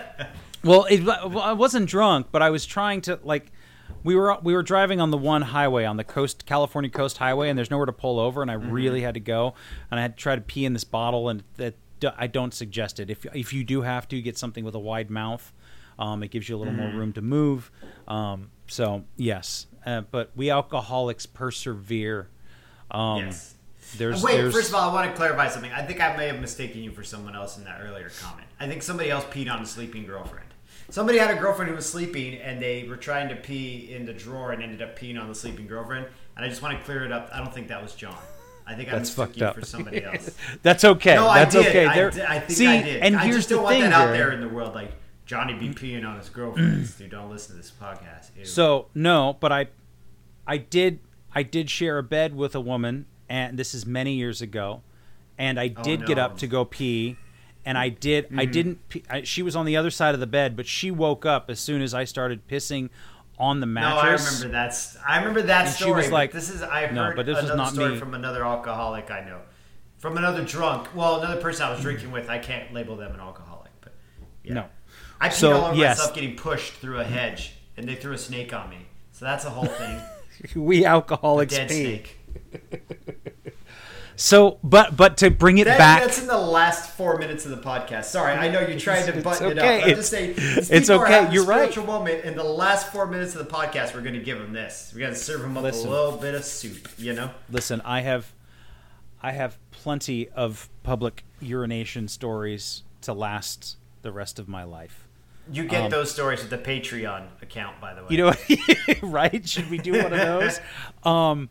well, 0.64 0.84
it, 0.84 1.02
well, 1.02 1.40
I 1.40 1.52
wasn't 1.52 1.88
drunk, 1.88 2.28
but 2.30 2.42
I 2.42 2.50
was 2.50 2.66
trying 2.66 3.00
to 3.02 3.18
like. 3.22 3.50
We 4.08 4.16
were 4.16 4.38
we 4.42 4.54
were 4.54 4.62
driving 4.62 5.02
on 5.02 5.10
the 5.10 5.18
one 5.18 5.42
highway 5.42 5.84
on 5.84 5.98
the 5.98 6.02
coast 6.04 6.46
California 6.46 6.90
Coast 6.90 7.18
Highway, 7.18 7.50
and 7.50 7.58
there's 7.58 7.70
nowhere 7.70 7.84
to 7.84 7.92
pull 7.92 8.18
over, 8.18 8.40
and 8.40 8.50
I 8.50 8.54
Mm-hmm. 8.56 8.70
really 8.72 9.02
had 9.02 9.12
to 9.12 9.20
go, 9.20 9.52
and 9.90 10.00
I 10.00 10.02
had 10.02 10.16
to 10.16 10.22
try 10.22 10.34
to 10.34 10.40
pee 10.40 10.64
in 10.64 10.72
this 10.72 10.82
bottle, 10.84 11.28
and 11.28 11.42
that 11.58 11.74
I 12.16 12.26
don't 12.26 12.54
suggest 12.54 13.00
it. 13.00 13.10
If 13.10 13.26
if 13.34 13.52
you 13.52 13.64
do 13.64 13.82
have 13.82 14.08
to 14.08 14.22
get 14.22 14.38
something 14.38 14.64
with 14.64 14.74
a 14.74 14.78
wide 14.78 15.10
mouth, 15.10 15.52
um, 15.98 16.22
it 16.22 16.30
gives 16.30 16.48
you 16.48 16.56
a 16.56 16.58
little 16.58 16.72
Mm-hmm. 16.72 16.82
more 16.90 16.98
room 16.98 17.12
to 17.12 17.20
move. 17.20 17.70
Um, 18.06 18.50
so 18.66 19.04
yes, 19.18 19.66
uh, 19.84 20.00
but 20.10 20.30
we 20.34 20.48
alcoholics 20.50 21.26
persevere. 21.26 22.30
Um, 22.90 23.26
Yes. 23.26 23.56
There's, 23.98 24.22
Wait, 24.22 24.36
there's, 24.38 24.54
first 24.54 24.68
of 24.70 24.74
all, 24.74 24.90
I 24.90 24.92
want 24.92 25.10
to 25.10 25.16
clarify 25.16 25.48
something. 25.48 25.72
I 25.72 25.82
think 25.82 26.00
I 26.00 26.16
may 26.16 26.28
have 26.28 26.40
mistaken 26.40 26.82
you 26.82 26.92
for 26.92 27.02
someone 27.04 27.34
else 27.34 27.58
in 27.58 27.64
that 27.64 27.80
earlier 27.82 28.10
comment. 28.20 28.46
I 28.58 28.66
think 28.68 28.82
somebody 28.82 29.10
else 29.10 29.24
peed 29.26 29.50
on 29.50 29.60
a 29.62 29.66
sleeping 29.66 30.04
girlfriend. 30.06 30.47
Somebody 30.90 31.18
had 31.18 31.30
a 31.30 31.38
girlfriend 31.38 31.68
who 31.70 31.76
was 31.76 31.86
sleeping, 31.88 32.34
and 32.36 32.62
they 32.62 32.84
were 32.88 32.96
trying 32.96 33.28
to 33.28 33.36
pee 33.36 33.92
in 33.92 34.06
the 34.06 34.12
drawer 34.14 34.52
and 34.52 34.62
ended 34.62 34.80
up 34.80 34.98
peeing 34.98 35.20
on 35.20 35.28
the 35.28 35.34
sleeping 35.34 35.66
girlfriend. 35.66 36.06
And 36.36 36.44
I 36.44 36.48
just 36.48 36.62
want 36.62 36.78
to 36.78 36.84
clear 36.84 37.04
it 37.04 37.12
up. 37.12 37.28
I 37.32 37.38
don't 37.38 37.52
think 37.52 37.68
that 37.68 37.82
was 37.82 37.94
John. 37.94 38.16
I 38.66 38.74
think 38.74 38.88
I 38.88 38.92
That's 38.92 39.10
mistook 39.10 39.28
fucked 39.30 39.42
up. 39.42 39.54
for 39.54 39.64
somebody 39.64 40.02
else. 40.04 40.30
That's 40.62 40.84
okay. 40.84 41.14
No, 41.14 41.32
That's 41.32 41.54
I 41.54 41.62
did. 41.62 41.68
okay. 41.68 41.86
I, 41.86 41.94
There- 41.94 42.10
did. 42.10 42.22
I 42.22 42.38
think 42.40 42.50
see, 42.56 42.66
I 42.66 42.82
did. 42.82 43.02
and 43.02 43.16
I 43.16 43.24
here's 43.24 43.36
just 43.36 43.48
don't 43.50 43.66
thing, 43.68 43.80
want 43.80 43.92
that 43.92 44.08
out 44.08 44.12
there 44.12 44.30
in 44.32 44.40
the 44.40 44.48
world. 44.48 44.74
Like 44.74 44.92
Johnny 45.26 45.54
be 45.54 45.68
peeing 45.70 46.06
on 46.06 46.18
his 46.18 46.28
girlfriends. 46.28 46.96
Dude, 46.96 47.10
don't 47.10 47.30
listen 47.30 47.56
to 47.56 47.62
this 47.62 47.70
podcast. 47.70 48.30
Ew. 48.36 48.44
So 48.44 48.88
no, 48.94 49.36
but 49.40 49.52
I, 49.52 49.68
I 50.46 50.56
did, 50.58 51.00
I 51.34 51.42
did 51.42 51.68
share 51.70 51.96
a 51.98 52.02
bed 52.02 52.34
with 52.36 52.54
a 52.54 52.60
woman, 52.60 53.06
and 53.28 53.58
this 53.58 53.74
is 53.74 53.84
many 53.86 54.14
years 54.14 54.40
ago, 54.42 54.82
and 55.38 55.58
I 55.58 55.72
Oh, 55.76 55.82
did 55.82 56.04
get 56.06 56.18
up 56.18 56.36
to 56.38 56.46
go 56.46 56.64
pee, 56.66 57.16
and 57.68 57.76
I 57.76 57.90
did, 57.90 58.24
I 58.26 58.28
Mm-hmm. 58.44 58.50
didn't. 58.52 58.78
I, 59.10 59.22
she 59.24 59.42
was 59.42 59.54
on 59.54 59.66
the 59.66 59.76
other 59.76 59.90
side 59.90 60.14
of 60.14 60.20
the 60.20 60.26
bed, 60.26 60.56
but 60.56 60.66
she 60.66 60.90
woke 60.90 61.26
up 61.26 61.50
as 61.50 61.60
soon 61.60 61.82
as 61.82 61.92
I 61.92 62.04
started 62.04 62.48
pissing 62.48 62.88
on 63.38 63.60
the 63.60 63.66
mattress. 63.66 64.22
no. 64.42 64.46
I 64.48 64.48
remember 64.48 64.52
that. 64.72 64.96
I 65.06 65.18
remember 65.18 65.42
that 65.42 65.66
And 65.66 65.74
she 65.76 65.82
story. 65.84 66.02
was 66.02 66.10
like- 66.10 66.32
"This 66.32 66.48
is 66.50 66.62
I've 66.62 66.92
No, 66.94 67.04
heard 67.04 67.16
but 67.16 67.26
this 67.26 67.38
another 67.38 67.56
not 67.56 67.72
story 67.74 67.92
me. 67.92 67.98
from 67.98 68.14
another 68.14 68.42
alcoholic 68.44 69.10
I 69.10 69.20
know, 69.20 69.40
from 69.98 70.16
another 70.16 70.44
drunk. 70.44 70.88
Well, 70.94 71.20
another 71.20 71.40
person 71.40 71.66
I 71.66 71.70
was 71.70 71.80
drinking 71.80 72.10
with. 72.10 72.28
I 72.30 72.38
can't 72.38 72.72
label 72.72 72.96
them 72.96 73.12
an 73.14 73.20
alcoholic, 73.20 73.70
but 73.82 73.94
yeah. 74.42 74.54
No. 74.54 74.64
I 75.20 75.28
peed 75.28 75.32
So, 75.34 75.52
all 75.52 75.64
over 75.66 75.74
yes. 75.76 75.98
myself 75.98 76.14
getting 76.14 76.36
pushed 76.36 76.72
through 76.74 76.98
a 77.00 77.04
hedge, 77.04 77.52
and 77.76 77.86
they 77.88 77.94
threw 77.96 78.12
a 78.14 78.18
snake 78.18 78.52
on 78.54 78.70
me. 78.70 78.86
So 79.12 79.24
that's 79.26 79.44
a 79.44 79.50
whole 79.50 79.66
thing. 79.66 80.00
we 80.56 80.84
alcoholics 80.86 81.54
Dead 81.54 81.68
pee. 81.68 81.74
snake. 81.84 82.14
So, 84.20 84.58
but 84.64 84.96
but 84.96 85.16
to 85.18 85.30
bring 85.30 85.58
it 85.58 85.64
That, 85.66 85.78
back, 85.78 86.00
That's 86.02 86.20
in 86.20 86.26
the 86.26 86.36
last 86.36 86.90
four 86.90 87.18
minutes 87.18 87.44
of 87.44 87.52
the 87.52 87.56
podcast. 87.58 88.06
Sorry, 88.06 88.32
I 88.32 88.48
know 88.48 88.60
you 88.60 88.76
tried 88.78 89.06
to 89.06 89.22
button 89.22 89.52
it 89.52 89.58
okay. 89.58 89.78
up. 89.78 89.84
I'm 89.84 89.90
It's- 89.90 89.96
just 89.96 90.10
saying, 90.10 90.34
it's 90.36 90.90
okay. 90.90 91.32
You're 91.32 91.44
right. 91.44 91.74
moment. 91.86 92.24
In 92.24 92.34
the 92.36 92.42
last 92.42 92.90
four 92.92 93.06
minutes 93.06 93.36
of 93.36 93.46
the 93.46 93.52
podcast, 93.54 93.94
we're 93.94 94.00
going 94.00 94.16
to 94.18 94.20
give 94.22 94.38
them 94.38 94.52
this. 94.52 94.90
We're 94.92 95.00
going 95.02 95.12
to 95.12 95.18
serve 95.18 95.42
them 95.42 95.56
up 95.56 95.62
Listen. 95.62 95.86
a 95.86 95.90
little 95.92 96.16
bit 96.18 96.34
of 96.34 96.44
soup. 96.44 96.88
You 96.98 97.12
know, 97.12 97.30
listen, 97.48 97.80
I 97.84 98.00
have, 98.00 98.32
I 99.22 99.30
have 99.30 99.56
plenty 99.70 100.28
of 100.30 100.68
public 100.82 101.24
urination 101.40 102.08
stories 102.08 102.82
to 103.02 103.12
last 103.12 103.76
the 104.02 104.10
rest 104.10 104.40
of 104.40 104.48
my 104.48 104.64
life. 104.64 105.06
you 105.52 105.62
get 105.64 105.84
Um, 105.84 105.90
those 105.90 106.10
stories 106.10 106.40
with 106.40 106.50
the 106.50 106.58
Patreon 106.58 107.26
account, 107.40 107.80
by 107.80 107.94
the 107.94 108.02
way. 108.02 108.08
You 108.10 108.18
know, 108.18 108.32
right? 109.08 109.48
Should 109.48 109.70
we 109.70 109.78
do 109.78 109.92
one 110.02 110.12
of 110.12 110.18
those? 110.18 110.60
Um, 111.04 111.50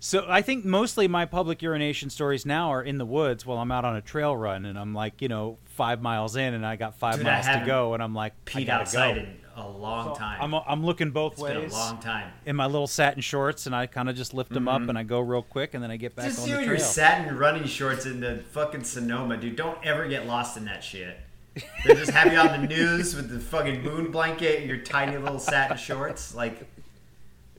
so 0.00 0.24
I 0.28 0.42
think 0.42 0.64
mostly 0.64 1.08
my 1.08 1.24
public 1.24 1.60
urination 1.62 2.10
stories 2.10 2.46
now 2.46 2.70
are 2.70 2.82
in 2.82 2.98
the 2.98 3.06
woods 3.06 3.44
while 3.44 3.58
I'm 3.58 3.72
out 3.72 3.84
on 3.84 3.96
a 3.96 4.00
trail 4.00 4.36
run, 4.36 4.64
and 4.64 4.78
I'm 4.78 4.94
like, 4.94 5.20
you 5.20 5.28
know, 5.28 5.58
five 5.64 6.00
miles 6.00 6.36
in, 6.36 6.54
and 6.54 6.64
I 6.64 6.76
got 6.76 6.98
five 6.98 7.16
Dude, 7.16 7.24
miles 7.24 7.46
to 7.46 7.62
go, 7.66 7.94
and 7.94 8.02
I'm 8.02 8.14
like, 8.14 8.32
gotta 8.44 8.72
outside 8.72 9.14
go. 9.16 9.20
in 9.22 9.36
a 9.56 9.68
long 9.68 10.14
time. 10.14 10.38
I'm 10.40 10.62
I'm 10.66 10.84
looking 10.84 11.10
both 11.10 11.32
it's 11.32 11.42
ways 11.42 11.54
been 11.54 11.70
a 11.70 11.72
long 11.72 11.98
time. 11.98 12.32
in 12.46 12.54
my 12.54 12.66
little 12.66 12.86
satin 12.86 13.20
shorts, 13.20 13.66
and 13.66 13.74
I 13.74 13.86
kind 13.86 14.08
of 14.08 14.16
just 14.16 14.34
lift 14.34 14.52
them 14.52 14.68
up, 14.68 14.80
mm-hmm. 14.80 14.90
and 14.90 14.98
I 14.98 15.02
go 15.02 15.20
real 15.20 15.42
quick, 15.42 15.74
and 15.74 15.82
then 15.82 15.90
I 15.90 15.96
get 15.96 16.14
back 16.14 16.26
Just 16.26 16.40
on 16.40 16.44
see 16.46 16.52
the 16.52 16.58
your 16.60 16.76
trail. 16.76 16.80
satin 16.86 17.36
running 17.36 17.64
shorts 17.64 18.06
in 18.06 18.20
the 18.20 18.44
fucking 18.52 18.84
Sonoma, 18.84 19.36
dude. 19.36 19.56
Don't 19.56 19.84
ever 19.84 20.06
get 20.06 20.26
lost 20.26 20.56
in 20.56 20.64
that 20.66 20.84
shit. 20.84 21.18
They 21.84 21.94
just 21.94 22.12
have 22.12 22.32
you 22.32 22.38
on 22.38 22.60
the 22.60 22.68
news 22.74 23.16
with 23.16 23.30
the 23.30 23.40
fucking 23.40 23.82
moon 23.82 24.12
blanket 24.12 24.60
and 24.60 24.68
your 24.68 24.78
tiny 24.78 25.16
little 25.18 25.40
satin 25.40 25.76
shorts, 25.76 26.36
like 26.36 26.64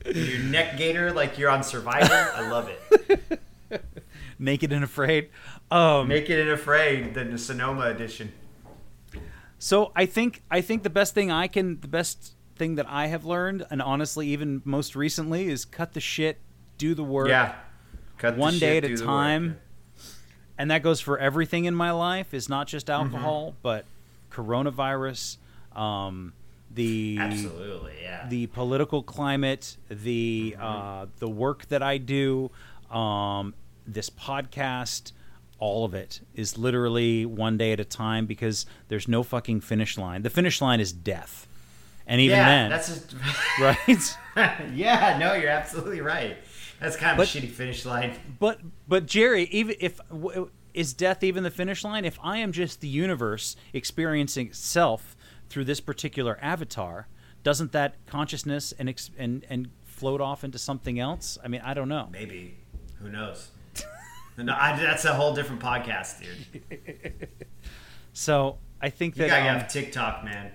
your 0.05 0.39
neck 0.43 0.77
gaiter, 0.77 1.11
like 1.11 1.37
you're 1.37 1.49
on 1.49 1.63
Survivor. 1.63 2.31
I 2.35 2.49
love 2.49 2.69
it. 2.69 3.41
Naked 4.39 4.71
and 4.71 4.83
afraid. 4.83 5.29
Um, 5.69 6.07
Naked 6.07 6.39
and 6.39 6.49
Afraid, 6.49 7.13
the 7.13 7.37
Sonoma 7.37 7.87
edition. 7.87 8.31
So 9.57 9.91
I 9.95 10.05
think 10.05 10.41
I 10.49 10.61
think 10.61 10.83
the 10.83 10.89
best 10.89 11.13
thing 11.13 11.29
I 11.31 11.47
can 11.47 11.79
the 11.81 11.87
best 11.89 12.35
thing 12.55 12.75
that 12.75 12.85
I 12.89 13.07
have 13.07 13.25
learned, 13.25 13.65
and 13.69 13.81
honestly, 13.81 14.27
even 14.29 14.61
most 14.65 14.95
recently, 14.95 15.47
is 15.49 15.65
cut 15.65 15.93
the 15.93 15.99
shit, 15.99 16.37
do 16.77 16.93
the 16.93 17.03
work, 17.03 17.27
Yeah. 17.27 17.55
Cut 18.17 18.35
the 18.35 18.41
one 18.41 18.53
shit, 18.53 18.59
day 18.61 18.77
at 18.77 18.85
a 18.85 18.97
time. 18.97 19.59
And 20.57 20.71
that 20.71 20.83
goes 20.83 20.99
for 20.99 21.17
everything 21.17 21.65
in 21.65 21.75
my 21.75 21.91
life. 21.91 22.33
Is 22.33 22.47
not 22.49 22.67
just 22.67 22.87
Mm-hmm. 22.87 23.13
alcohol, 23.15 23.55
but 23.61 23.85
coronavirus, 24.31 25.37
um, 25.75 26.33
the 26.71 27.17
Absolutely, 27.19 27.93
yeah. 28.01 28.27
the 28.29 28.47
political 28.47 29.01
climate, 29.03 29.77
the 29.89 30.55
Mm-hmm. 30.57 30.63
uh, 30.63 31.05
the 31.19 31.29
work 31.29 31.67
that 31.69 31.81
I 31.83 31.97
do, 31.97 32.51
um, 32.91 33.53
this 33.87 34.09
podcast, 34.09 35.11
all 35.57 35.83
of 35.85 35.93
it 35.93 36.21
is 36.35 36.57
literally 36.57 37.25
one 37.25 37.57
day 37.57 37.71
at 37.73 37.79
a 37.79 37.85
time 37.85 38.25
because 38.25 38.65
there's 38.87 39.07
no 39.07 39.23
fucking 39.23 39.61
finish 39.61 39.97
line. 39.97 40.21
The 40.21 40.29
finish 40.29 40.61
line 40.61 40.79
is 40.79 40.91
death, 40.93 41.47
and 42.07 42.21
even 42.21 42.37
yeah, 42.37 42.45
then, 42.45 42.69
that's 42.69 42.87
just, 42.87 43.15
right? 43.59 44.17
yeah. 44.75 45.17
No, 45.19 45.33
you're 45.33 45.49
absolutely 45.49 46.01
right. 46.01 46.37
That's 46.79 46.95
kind 46.95 47.11
of 47.11 47.17
But- 47.17 47.35
a 47.35 47.39
shitty 47.39 47.49
finish 47.49 47.85
line. 47.85 48.13
But 48.39 48.59
but 48.87 49.05
Jerry, 49.05 49.43
even 49.45 49.75
if 49.79 49.99
w- 50.09 50.49
is 50.73 50.93
death 50.93 51.23
even 51.23 51.43
the 51.43 51.51
finish 51.51 51.83
line? 51.83 52.05
If 52.05 52.19
I 52.23 52.37
am 52.37 52.51
just 52.51 52.79
the 52.79 52.87
universe 52.87 53.55
experiencing 53.73 54.47
itself 54.47 55.17
through 55.49 55.65
this 55.65 55.79
particular 55.79 56.37
avatar, 56.41 57.07
doesn't 57.43 57.71
that 57.71 57.95
consciousness 58.05 58.73
and 58.77 58.89
ex- 58.89 59.11
and 59.17 59.45
and 59.49 59.69
float 59.85 60.21
off 60.21 60.43
into 60.43 60.57
something 60.57 60.99
else? 60.99 61.37
I 61.43 61.47
mean, 61.47 61.61
I 61.63 61.73
don't 61.73 61.89
know. 61.89 62.07
Maybe. 62.11 62.57
Who 63.01 63.09
knows? 63.09 63.49
no, 64.37 64.53
I, 64.53 64.77
that's 64.77 65.05
a 65.05 65.13
whole 65.13 65.33
different 65.33 65.61
podcast, 65.61 66.21
dude. 66.21 67.27
So 68.13 68.57
I 68.81 68.89
think 68.89 69.15
You 69.15 69.21
that 69.23 69.27
gotta 69.29 69.49
um, 69.49 69.59
have 69.59 69.67
TikTok, 69.71 70.25
man. 70.25 70.51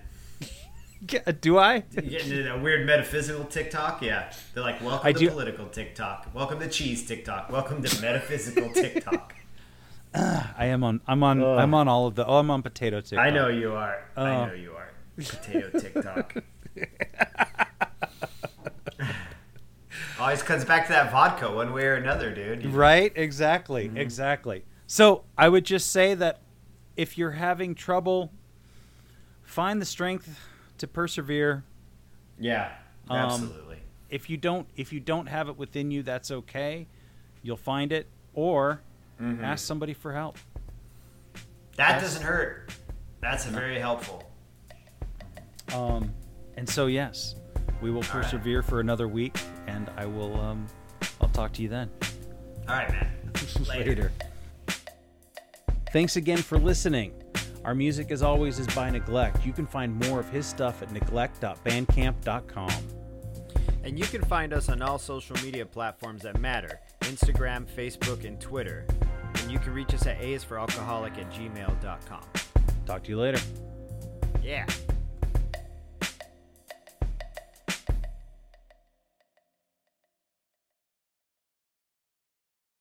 Do 1.40 1.58
I? 1.58 1.76
You 1.94 2.02
get 2.02 2.22
into 2.24 2.42
that 2.42 2.62
weird 2.62 2.86
metaphysical 2.86 3.44
TikTok? 3.44 4.02
Yeah. 4.02 4.32
They're 4.52 4.62
like, 4.62 4.82
welcome 4.82 5.06
I 5.06 5.12
to 5.12 5.18
do- 5.18 5.30
political 5.30 5.66
TikTok. 5.68 6.28
Welcome 6.34 6.58
to 6.60 6.68
cheese 6.68 7.06
TikTok. 7.06 7.50
Welcome 7.50 7.82
to 7.82 8.02
metaphysical 8.02 8.70
TikTok. 8.70 9.34
I 10.14 10.66
am 10.66 10.84
on. 10.84 11.00
I'm 11.06 11.22
on. 11.22 11.42
I'm 11.42 11.74
on 11.74 11.88
all 11.88 12.06
of 12.06 12.14
the. 12.16 12.26
Oh, 12.26 12.36
I'm 12.38 12.50
on 12.50 12.62
potato 12.62 13.00
TikTok. 13.00 13.18
I 13.18 13.30
know 13.30 13.48
you 13.48 13.72
are. 13.72 14.04
I 14.16 14.20
Oh. 14.22 14.46
know 14.46 14.52
you 14.54 14.72
are. 14.72 14.83
Potato 15.16 15.70
TikTok. 15.78 16.36
Always 20.18 20.42
comes 20.42 20.64
back 20.64 20.86
to 20.86 20.92
that 20.92 21.10
vodka 21.12 21.50
one 21.52 21.72
way 21.72 21.84
or 21.86 21.94
another, 21.94 22.32
dude. 22.34 22.66
Right? 22.66 23.12
Exactly. 23.14 23.88
Mm-hmm. 23.88 23.96
Exactly. 23.98 24.64
So 24.86 25.24
I 25.36 25.48
would 25.48 25.64
just 25.64 25.90
say 25.90 26.14
that 26.14 26.40
if 26.96 27.18
you're 27.18 27.32
having 27.32 27.74
trouble, 27.74 28.30
find 29.42 29.80
the 29.80 29.86
strength 29.86 30.38
to 30.78 30.86
persevere. 30.86 31.64
Yeah. 32.38 32.72
Um, 33.10 33.16
Absolutely. 33.18 33.78
If 34.08 34.30
you 34.30 34.36
don't, 34.36 34.66
if 34.76 34.92
you 34.92 35.00
don't 35.00 35.26
have 35.26 35.48
it 35.48 35.56
within 35.58 35.90
you, 35.90 36.02
that's 36.02 36.30
okay. 36.30 36.86
You'll 37.42 37.56
find 37.56 37.92
it, 37.92 38.06
or 38.34 38.80
Mm-hmm. 39.22 39.44
ask 39.44 39.64
somebody 39.64 39.94
for 39.94 40.12
help. 40.12 40.38
that 41.34 41.42
that's- 41.76 42.02
doesn't 42.02 42.22
hurt. 42.24 42.72
That's 43.20 43.44
very 43.46 43.78
helpful. 43.78 44.28
Um, 45.72 46.12
and 46.56 46.68
so 46.68 46.86
yes, 46.86 47.36
we 47.80 47.90
will 47.90 48.02
right. 48.02 48.10
persevere 48.10 48.62
for 48.62 48.80
another 48.80 49.08
week, 49.08 49.36
and 49.66 49.90
I 49.96 50.06
will. 50.06 50.38
Um, 50.40 50.66
I'll 51.20 51.28
talk 51.28 51.52
to 51.54 51.62
you 51.62 51.68
then. 51.68 51.90
All 52.68 52.76
right, 52.76 52.90
man. 52.90 53.10
Later. 53.68 54.12
Thanks 55.92 56.16
again 56.16 56.38
for 56.38 56.58
listening. 56.58 57.12
Our 57.64 57.74
music, 57.74 58.10
as 58.10 58.22
always, 58.22 58.58
is 58.58 58.66
by 58.68 58.90
Neglect. 58.90 59.46
You 59.46 59.52
can 59.52 59.66
find 59.66 59.94
more 60.06 60.20
of 60.20 60.28
his 60.28 60.46
stuff 60.46 60.82
at 60.82 60.92
neglect.bandcamp.com. 60.92 62.70
And 63.84 63.98
you 63.98 64.04
can 64.06 64.22
find 64.22 64.52
us 64.52 64.68
on 64.68 64.82
all 64.82 64.98
social 64.98 65.36
media 65.44 65.64
platforms 65.66 66.22
that 66.22 66.40
matter 66.40 66.80
Instagram, 67.00 67.66
Facebook, 67.66 68.24
and 68.24 68.40
Twitter. 68.40 68.86
And 69.42 69.50
you 69.50 69.58
can 69.58 69.72
reach 69.72 69.92
us 69.94 70.06
at 70.06 70.20
aisforalcoholic 70.20 71.18
at 71.18 71.30
gmail.com. 71.30 72.24
Talk 72.86 73.04
to 73.04 73.10
you 73.10 73.18
later. 73.18 73.40
Yeah. 74.42 74.66